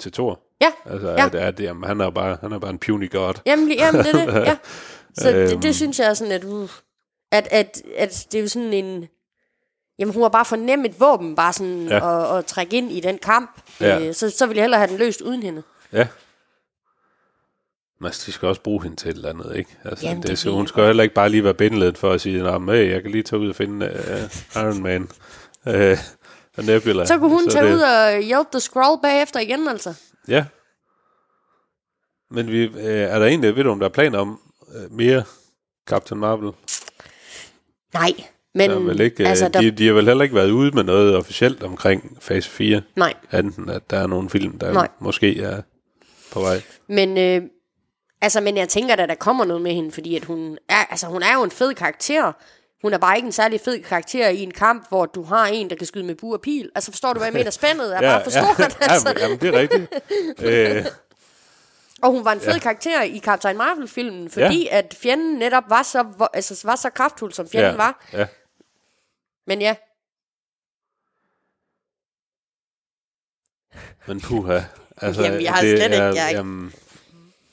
til 0.00 0.12
Thor. 0.12 0.40
Ja, 0.60 0.72
Altså, 0.84 1.08
Ja. 1.10 1.26
at, 1.26 1.34
at, 1.34 1.60
jamen, 1.60 1.84
han, 1.84 2.00
er 2.00 2.10
bare, 2.10 2.38
han 2.40 2.52
er 2.52 2.58
bare 2.58 2.70
en 2.70 2.78
puny 2.78 3.10
god. 3.10 3.34
Jamen, 3.46 3.72
jamen 3.72 4.04
det 4.04 4.14
er 4.14 4.26
det, 4.26 4.34
ja. 4.48 4.56
Så 5.18 5.28
det, 5.28 5.52
Øhm. 5.52 5.60
det 5.60 5.74
synes 5.74 5.98
jeg 5.98 6.08
er 6.08 6.14
sådan, 6.14 6.32
at, 6.32 6.44
uh, 6.44 6.68
at, 7.32 7.48
at, 7.50 7.82
at 7.96 8.26
det 8.32 8.38
er 8.38 8.42
jo 8.42 8.48
sådan 8.48 8.72
en... 8.72 9.08
Jamen, 9.98 10.14
hun 10.14 10.22
har 10.22 10.28
bare 10.28 10.44
fornemt 10.44 10.86
et 10.86 11.00
våben, 11.00 11.36
bare 11.36 11.52
sådan 11.52 11.86
Ja. 11.88 12.30
at, 12.32 12.38
at 12.38 12.46
trække 12.46 12.76
ind 12.76 12.92
i 12.92 13.00
den 13.00 13.18
kamp. 13.18 13.60
Ja. 13.80 14.00
Øh, 14.08 14.14
så, 14.14 14.30
så 14.30 14.46
vil 14.46 14.54
jeg 14.54 14.62
hellere 14.62 14.80
have 14.80 14.90
den 14.90 14.98
løst 14.98 15.20
uden 15.20 15.42
hende. 15.42 15.62
Ja. 15.92 16.06
Men 18.00 18.10
de 18.12 18.32
skal 18.32 18.48
også 18.48 18.60
bruge 18.60 18.82
hende 18.82 18.96
til 18.96 19.10
et 19.10 19.14
eller 19.16 19.28
andet, 19.28 19.56
ikke? 19.56 19.70
Altså, 19.84 20.06
Jamen, 20.06 20.22
det, 20.22 20.30
det 20.30 20.38
så 20.38 20.50
hun 20.50 20.66
skal 20.66 20.84
heller 20.84 21.02
ikke 21.02 21.14
bare 21.14 21.28
lige 21.28 21.44
være 21.44 21.54
bindeledet 21.54 21.98
for 21.98 22.12
at 22.12 22.20
sige, 22.20 22.48
at 22.48 22.62
hey, 22.62 22.90
jeg 22.92 23.02
kan 23.02 23.10
lige 23.10 23.22
tage 23.22 23.40
ud 23.40 23.48
og 23.48 23.56
finde 23.56 23.86
uh, 23.86 24.62
Iron 24.62 24.82
Man. 24.82 25.02
Uh, 25.66 25.72
og 26.56 26.64
Nebula. 26.64 27.06
Så 27.06 27.18
kunne 27.18 27.30
hun 27.30 27.48
tage 27.48 27.66
det, 27.66 27.74
ud 27.74 27.80
og 27.80 28.20
hjælpe 28.22 28.48
The 28.52 28.60
Scroll 28.60 29.00
bagefter 29.02 29.40
igen, 29.40 29.68
altså. 29.68 29.94
Ja. 30.30 30.44
Men 32.30 32.52
vi, 32.52 32.68
uh, 32.68 32.84
er 32.84 33.18
der 33.18 33.26
egentlig, 33.26 33.56
ved 33.56 33.64
du, 33.64 33.70
om 33.70 33.78
der 33.78 33.86
er 33.86 33.92
planer 33.92 34.18
om 34.18 34.40
uh, 34.60 34.92
mere 34.92 35.22
Captain 35.86 36.20
Marvel? 36.20 36.52
Nej, 37.94 38.12
men 38.54 38.70
Der 38.70 38.76
er 38.76 38.80
vel 38.80 39.00
ikke, 39.00 39.26
altså, 39.26 39.44
altså, 39.44 39.60
der, 39.60 39.70
de, 39.70 39.70
de 39.70 39.86
har 39.86 39.94
vel 39.94 40.06
heller 40.06 40.22
ikke 40.22 40.34
været 40.34 40.50
ude 40.50 40.70
med 40.70 40.84
noget 40.84 41.16
officielt 41.16 41.62
omkring 41.62 42.18
fase 42.20 42.50
4, 42.50 42.82
nej. 42.96 43.14
anden 43.30 43.68
at 43.68 43.90
der 43.90 43.96
er 43.96 44.06
nogle 44.06 44.30
film, 44.30 44.58
der 44.58 44.72
Nej. 44.72 44.88
måske 44.98 45.42
er 45.42 45.62
på 46.32 46.40
vej. 46.40 46.62
Men, 46.86 47.18
øh, 47.18 47.42
altså, 48.20 48.40
men 48.40 48.56
jeg 48.56 48.68
tænker, 48.68 48.96
at 48.96 49.08
der 49.08 49.14
kommer 49.14 49.44
noget 49.44 49.62
med 49.62 49.72
hende, 49.72 49.92
fordi 49.92 50.16
at 50.16 50.24
hun, 50.24 50.58
er, 50.68 50.84
altså, 50.90 51.06
hun 51.06 51.22
er 51.22 51.34
jo 51.34 51.42
en 51.42 51.50
fed 51.50 51.74
karakter. 51.74 52.32
Hun 52.82 52.92
er 52.92 52.98
bare 52.98 53.16
ikke 53.16 53.26
en 53.26 53.32
særlig 53.32 53.60
fed 53.60 53.82
karakter 53.82 54.28
i 54.28 54.42
en 54.42 54.50
kamp, 54.50 54.88
hvor 54.88 55.06
du 55.06 55.22
har 55.22 55.46
en, 55.46 55.70
der 55.70 55.76
kan 55.76 55.86
skyde 55.86 56.04
med 56.04 56.14
bur 56.14 56.34
og 56.34 56.40
pil. 56.40 56.70
Altså, 56.74 56.92
forstår 56.92 57.12
du, 57.12 57.18
hvad 57.18 57.26
jeg 57.26 57.32
mener? 57.34 57.50
Spændet 57.50 57.96
er 57.96 58.00
bare 58.00 58.24
for 58.24 58.30
stort, 58.30 58.58
ja, 58.80 58.92
altså. 58.92 59.08
jamen, 59.08 59.20
jamen, 59.22 59.38
det 59.40 59.48
er 59.54 59.58
rigtigt. 59.58 59.92
øh, 60.78 60.86
Og 62.02 62.10
hun 62.10 62.24
var 62.24 62.32
en 62.32 62.40
fed 62.40 62.52
ja. 62.52 62.58
karakter 62.58 63.02
i 63.02 63.18
Captain 63.18 63.56
Marvel-filmen, 63.56 64.30
fordi 64.30 64.64
ja. 64.64 64.78
at 64.78 64.94
fjenden 64.98 65.38
netop 65.38 65.64
var 65.68 65.82
så, 65.82 66.28
altså, 66.34 66.60
var 66.64 66.76
så 66.76 66.90
kraftfuld, 66.90 67.32
som 67.32 67.48
fjenden 67.48 67.70
ja, 67.70 67.76
var. 67.76 68.04
Ja. 68.12 68.26
Men 69.46 69.60
ja, 69.60 69.74
Men 74.06 74.20
puha. 74.20 74.60
Altså, 74.96 75.22
Jamen, 75.22 75.42
jeg 75.42 75.52
har 75.52 75.60
det 75.62 75.78
slet 75.78 75.84
ikke- 75.84 75.96
er, 75.96 76.12
jeg 76.14 76.24
er 76.24 76.28
ikke- 76.28 76.38
Jamen, 76.38 76.72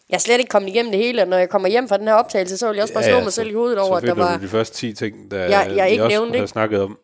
Jeg 0.09 0.15
er 0.15 0.19
slet 0.19 0.39
ikke 0.39 0.49
kommet 0.49 0.69
igennem 0.69 0.91
det 0.91 1.01
hele, 1.01 1.21
og 1.21 1.27
når 1.27 1.37
jeg 1.37 1.49
kommer 1.49 1.67
hjem 1.67 1.87
fra 1.89 1.97
den 1.97 2.07
her 2.07 2.13
optagelse, 2.13 2.57
så 2.57 2.67
vil 2.67 2.75
jeg 2.75 2.83
også 2.83 2.93
bare 2.93 3.03
slå 3.03 3.19
mig 3.19 3.33
selv 3.33 3.49
i 3.49 3.53
hovedet 3.53 3.79
over, 3.79 3.97
at 3.97 4.03
der 4.03 4.13
var... 4.13 4.37
de 4.37 4.47
første 4.47 4.75
10 4.77 4.93
ting, 4.93 5.31
der 5.31 5.37
Jeg- 5.37 5.73
jeg 5.75 5.85
vi 5.85 5.91
ikke 5.91 6.03
også 6.03 6.17
nævnte, 6.19 6.35
ikke? 6.37 6.47
snakket 6.47 6.81
om. 6.81 6.97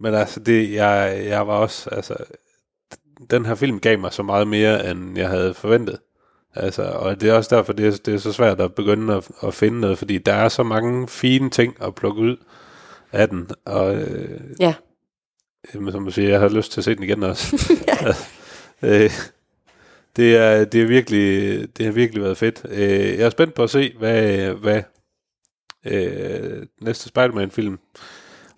Men 0.00 0.14
altså, 0.14 0.40
det, 0.40 0.72
jeg, 0.72 1.22
jeg 1.26 1.46
var 1.46 1.54
også, 1.54 1.90
altså, 1.90 2.14
den 3.30 3.46
her 3.46 3.54
film 3.54 3.80
gav 3.80 3.98
mig 3.98 4.12
så 4.12 4.22
meget 4.22 4.48
mere, 4.48 4.90
end 4.90 5.18
jeg 5.18 5.28
havde 5.28 5.54
forventet. 5.54 5.98
Altså, 6.54 6.82
og 6.82 7.20
det 7.20 7.28
er 7.30 7.34
også 7.34 7.56
derfor, 7.56 7.72
det 7.72 7.86
er, 7.86 7.90
det 8.04 8.14
er 8.14 8.18
så 8.18 8.32
svært 8.32 8.60
at 8.60 8.74
begynde 8.74 9.14
at, 9.14 9.28
at 9.42 9.54
finde 9.54 9.80
noget, 9.80 9.98
fordi 9.98 10.18
der 10.18 10.32
er 10.32 10.48
så 10.48 10.62
mange 10.62 11.08
fine 11.08 11.50
ting 11.50 11.76
at 11.82 11.94
plukke 11.94 12.20
ud 12.22 12.36
af 13.12 13.28
den, 13.28 13.50
og 13.64 13.94
øh, 13.94 14.40
Ja. 14.60 14.74
jamen, 15.74 15.92
som 15.92 16.04
du 16.04 16.10
siger, 16.10 16.28
jeg 16.28 16.40
har 16.40 16.48
lyst 16.48 16.72
til 16.72 16.80
at 16.80 16.84
se 16.84 16.94
den 16.94 17.02
igen 17.02 17.22
også. 17.22 17.56
øh, 18.82 19.10
det, 20.16 20.36
er, 20.36 20.64
det, 20.64 20.82
er 20.82 20.86
virkelig, 20.86 21.68
det 21.78 21.86
har 21.86 21.92
virkelig 21.92 22.22
været 22.22 22.38
fedt. 22.38 22.62
Øh, 22.68 22.78
jeg 23.18 23.20
er 23.26 23.30
spændt 23.30 23.54
på 23.54 23.62
at 23.62 23.70
se, 23.70 23.94
hvad, 23.98 24.50
hvad 24.52 24.82
øh, 25.86 26.66
næste 26.80 27.08
Spider-Man-film, 27.08 27.78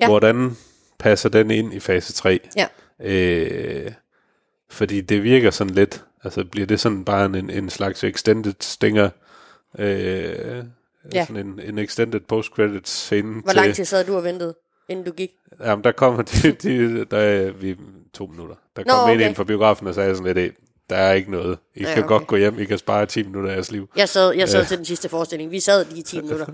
Ja. 0.01 0.09
hvordan 0.09 0.57
passer 0.99 1.29
den 1.29 1.51
ind 1.51 1.75
i 1.75 1.81
fase 1.81 2.13
3? 2.13 2.41
Ja. 2.57 2.67
Øh, 3.01 3.93
fordi 4.71 5.01
det 5.01 5.23
virker 5.23 5.51
sådan 5.51 5.75
lidt, 5.75 6.05
altså 6.25 6.45
bliver 6.45 6.67
det 6.67 6.81
sådan 6.81 7.05
bare 7.05 7.25
en, 7.25 7.51
en 7.51 7.71
slags 7.71 8.05
extended 8.05 8.55
stinger, 8.61 9.11
øh, 9.79 10.65
Ja. 11.15 11.25
sådan 11.27 11.47
en, 11.47 11.61
en 11.65 11.79
extended 11.79 12.21
post-credits 12.21 12.91
scene 12.91 13.43
Hvor 13.43 13.53
lang 13.53 13.75
tid 13.75 13.85
sad 13.85 14.05
du 14.07 14.17
og 14.17 14.25
ventede, 14.25 14.55
inden 14.89 15.05
du 15.05 15.13
gik? 15.13 15.31
Jamen, 15.61 15.85
der 15.85 15.93
kommer 15.93 16.23
de, 16.43 16.53
de 16.53 17.05
der 17.05 17.19
er 17.19 17.51
vi 17.51 17.77
to 18.13 18.27
minutter. 18.27 18.55
Der 18.77 18.83
Nå, 18.87 18.91
kom 18.93 19.11
en 19.11 19.17
okay. 19.17 19.27
ind 19.29 19.35
fra 19.35 19.45
biografen 19.45 19.87
og 19.87 19.95
sagde 19.95 20.17
sådan 20.17 20.35
lidt, 20.35 20.39
"Hey, 20.39 20.51
der 20.91 20.97
er 20.97 21.13
ikke 21.13 21.31
noget. 21.31 21.59
I 21.75 21.81
Ja, 21.83 21.95
kan 21.95 21.99
okay. 22.05 22.09
godt 22.09 22.27
gå 22.27 22.37
hjem, 22.37 22.59
I 22.59 22.65
kan 22.65 22.79
spare 22.79 23.07
10 23.07 23.23
minutter 23.23 23.51
af 23.51 23.55
jeres 23.55 23.71
liv. 23.73 23.89
Jeg 23.97 24.09
sad, 24.09 24.33
jeg 24.33 24.49
sad 24.49 24.65
til 24.67 24.77
den 24.77 24.85
sidste 24.85 25.09
forestilling. 25.09 25.51
Vi 25.51 25.61
sad 25.61 25.85
lige 25.85 26.03
10 26.03 26.21
minutter. 26.21 26.47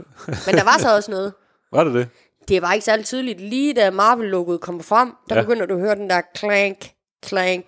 Men 0.46 0.54
der 0.54 0.64
var 0.64 0.78
så 0.78 0.94
også 0.94 1.10
noget. 1.10 1.32
Var 1.72 1.84
det 1.84 1.94
det? 1.94 2.08
Det 2.48 2.62
var 2.62 2.72
ikke 2.72 2.84
særlig 2.84 3.04
tydeligt. 3.04 3.40
Lige 3.40 3.74
da 3.74 3.90
Marvel-logoet 3.90 4.60
kom 4.60 4.82
frem, 4.82 5.12
der 5.28 5.34
Ja. 5.36 5.40
begynder 5.42 5.66
du 5.66 5.74
at 5.74 5.80
høre 5.80 5.94
den 5.94 6.10
der 6.10 6.20
clank, 6.36 6.90
clank 7.26 7.64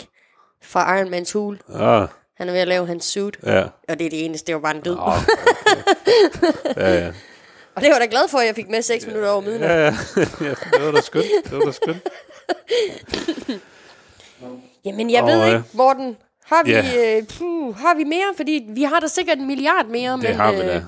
fra 0.64 0.98
Iron 0.98 1.10
Mans 1.10 1.32
hul. 1.32 1.58
Ah, 1.74 2.08
Han 2.36 2.48
er 2.48 2.52
ved 2.52 2.60
at 2.60 2.68
lave 2.68 2.86
hans 2.86 3.04
suit. 3.04 3.38
ja. 3.46 3.62
Og 3.88 3.98
det 3.98 4.06
er 4.06 4.10
det 4.10 4.24
eneste, 4.24 4.46
det 4.46 4.54
var 4.54 4.60
bare 4.60 4.76
en 4.76 4.82
død. 4.82 4.96
Ah, 5.00 5.18
Ja, 6.76 6.94
ja. 6.94 7.12
Og 7.74 7.82
det 7.82 7.88
var 7.90 7.96
jeg 7.96 8.00
da 8.00 8.10
glad 8.10 8.28
for, 8.30 8.38
at 8.38 8.46
jeg 8.46 8.54
fik 8.54 8.68
med 8.70 8.82
6 8.82 9.06
minutter 9.06 9.28
over 9.30 9.40
midnat. 9.40 9.70
Ja, 9.70 9.76
ja. 9.76 9.84
ja, 10.40 10.54
det 10.72 10.84
var 10.86 10.90
da 10.92 11.00
skønt. 11.00 11.24
Det 11.44 11.52
var 11.58 11.64
da 11.64 11.72
skønt. 11.72 12.08
Jamen, 14.84 15.10
jeg 15.10 15.22
Åh, 15.22 15.28
ved 15.28 15.38
ja. 15.38 15.46
ikke, 15.46 15.62
Morten, 15.72 16.16
har 16.52 16.64
vi, 16.64 16.70
Ja. 16.70 17.18
øh, 17.18 17.26
puh, 17.38 17.76
har 17.76 17.94
vi 17.94 18.04
mere? 18.04 18.32
Fordi 18.36 18.66
vi 18.68 18.82
har 18.82 19.00
da 19.00 19.06
sikkert 19.06 19.38
en 19.38 19.46
milliard 19.46 19.86
mere, 19.86 20.12
Det 20.12 20.22
men 20.22 20.34
har 20.34 20.52
vi 20.52 20.58
øh, 20.58 20.66
da. 20.66 20.84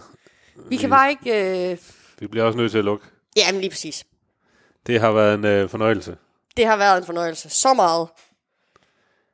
vi 0.69 0.77
kan 0.77 0.91
bare 0.91 1.11
ikke... 1.11 1.71
Øh, 1.73 1.79
Vi 2.21 2.27
bliver 2.27 2.45
også 2.45 2.57
nødt 2.59 2.71
til 2.71 2.79
at 2.79 2.85
lukke. 2.85 3.07
jamen, 3.37 3.61
lige 3.61 3.71
præcis. 3.71 4.05
Det 4.87 5.01
har 5.01 5.13
været 5.13 5.35
en 5.35 5.45
øh, 5.45 5.69
fornøjelse. 5.69 6.17
Det 6.57 6.67
har 6.67 6.77
været 6.77 6.99
en 6.99 7.05
fornøjelse. 7.05 7.51
Så 7.51 7.75
meget. 7.75 8.09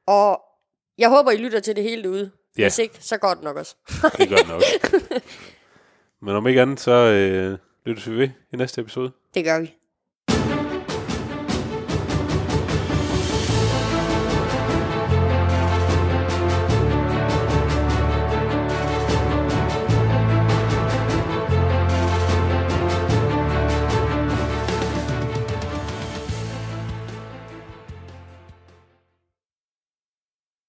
Og 0.07 0.41
jeg 0.99 1.09
håber, 1.09 1.31
I 1.31 1.37
lytter 1.37 1.61
til 1.61 1.77
det 1.77 1.85
hele 1.85 2.03
derude. 2.03 2.31
Ja. 2.59 2.65
Hvis 2.65 2.79
ikke, 2.79 2.95
så 3.01 3.17
går 3.17 3.35
det 3.35 3.43
nok 3.43 3.57
også. 3.57 3.75
Det 4.19 4.29
gør 4.29 4.37
det 4.37 4.49
nok. 4.49 4.63
Men 6.23 6.37
om 6.37 6.47
ikke 6.47 6.63
andet, 6.63 6.81
så 6.81 6.91
øh, 6.93 7.59
lyttes 7.87 8.11
vi 8.11 8.15
ved 8.17 8.29
i 8.53 8.57
næste 8.57 8.81
episode. 8.81 9.13
Det 9.35 9.45
gør 9.45 9.61
vi. 9.61 9.75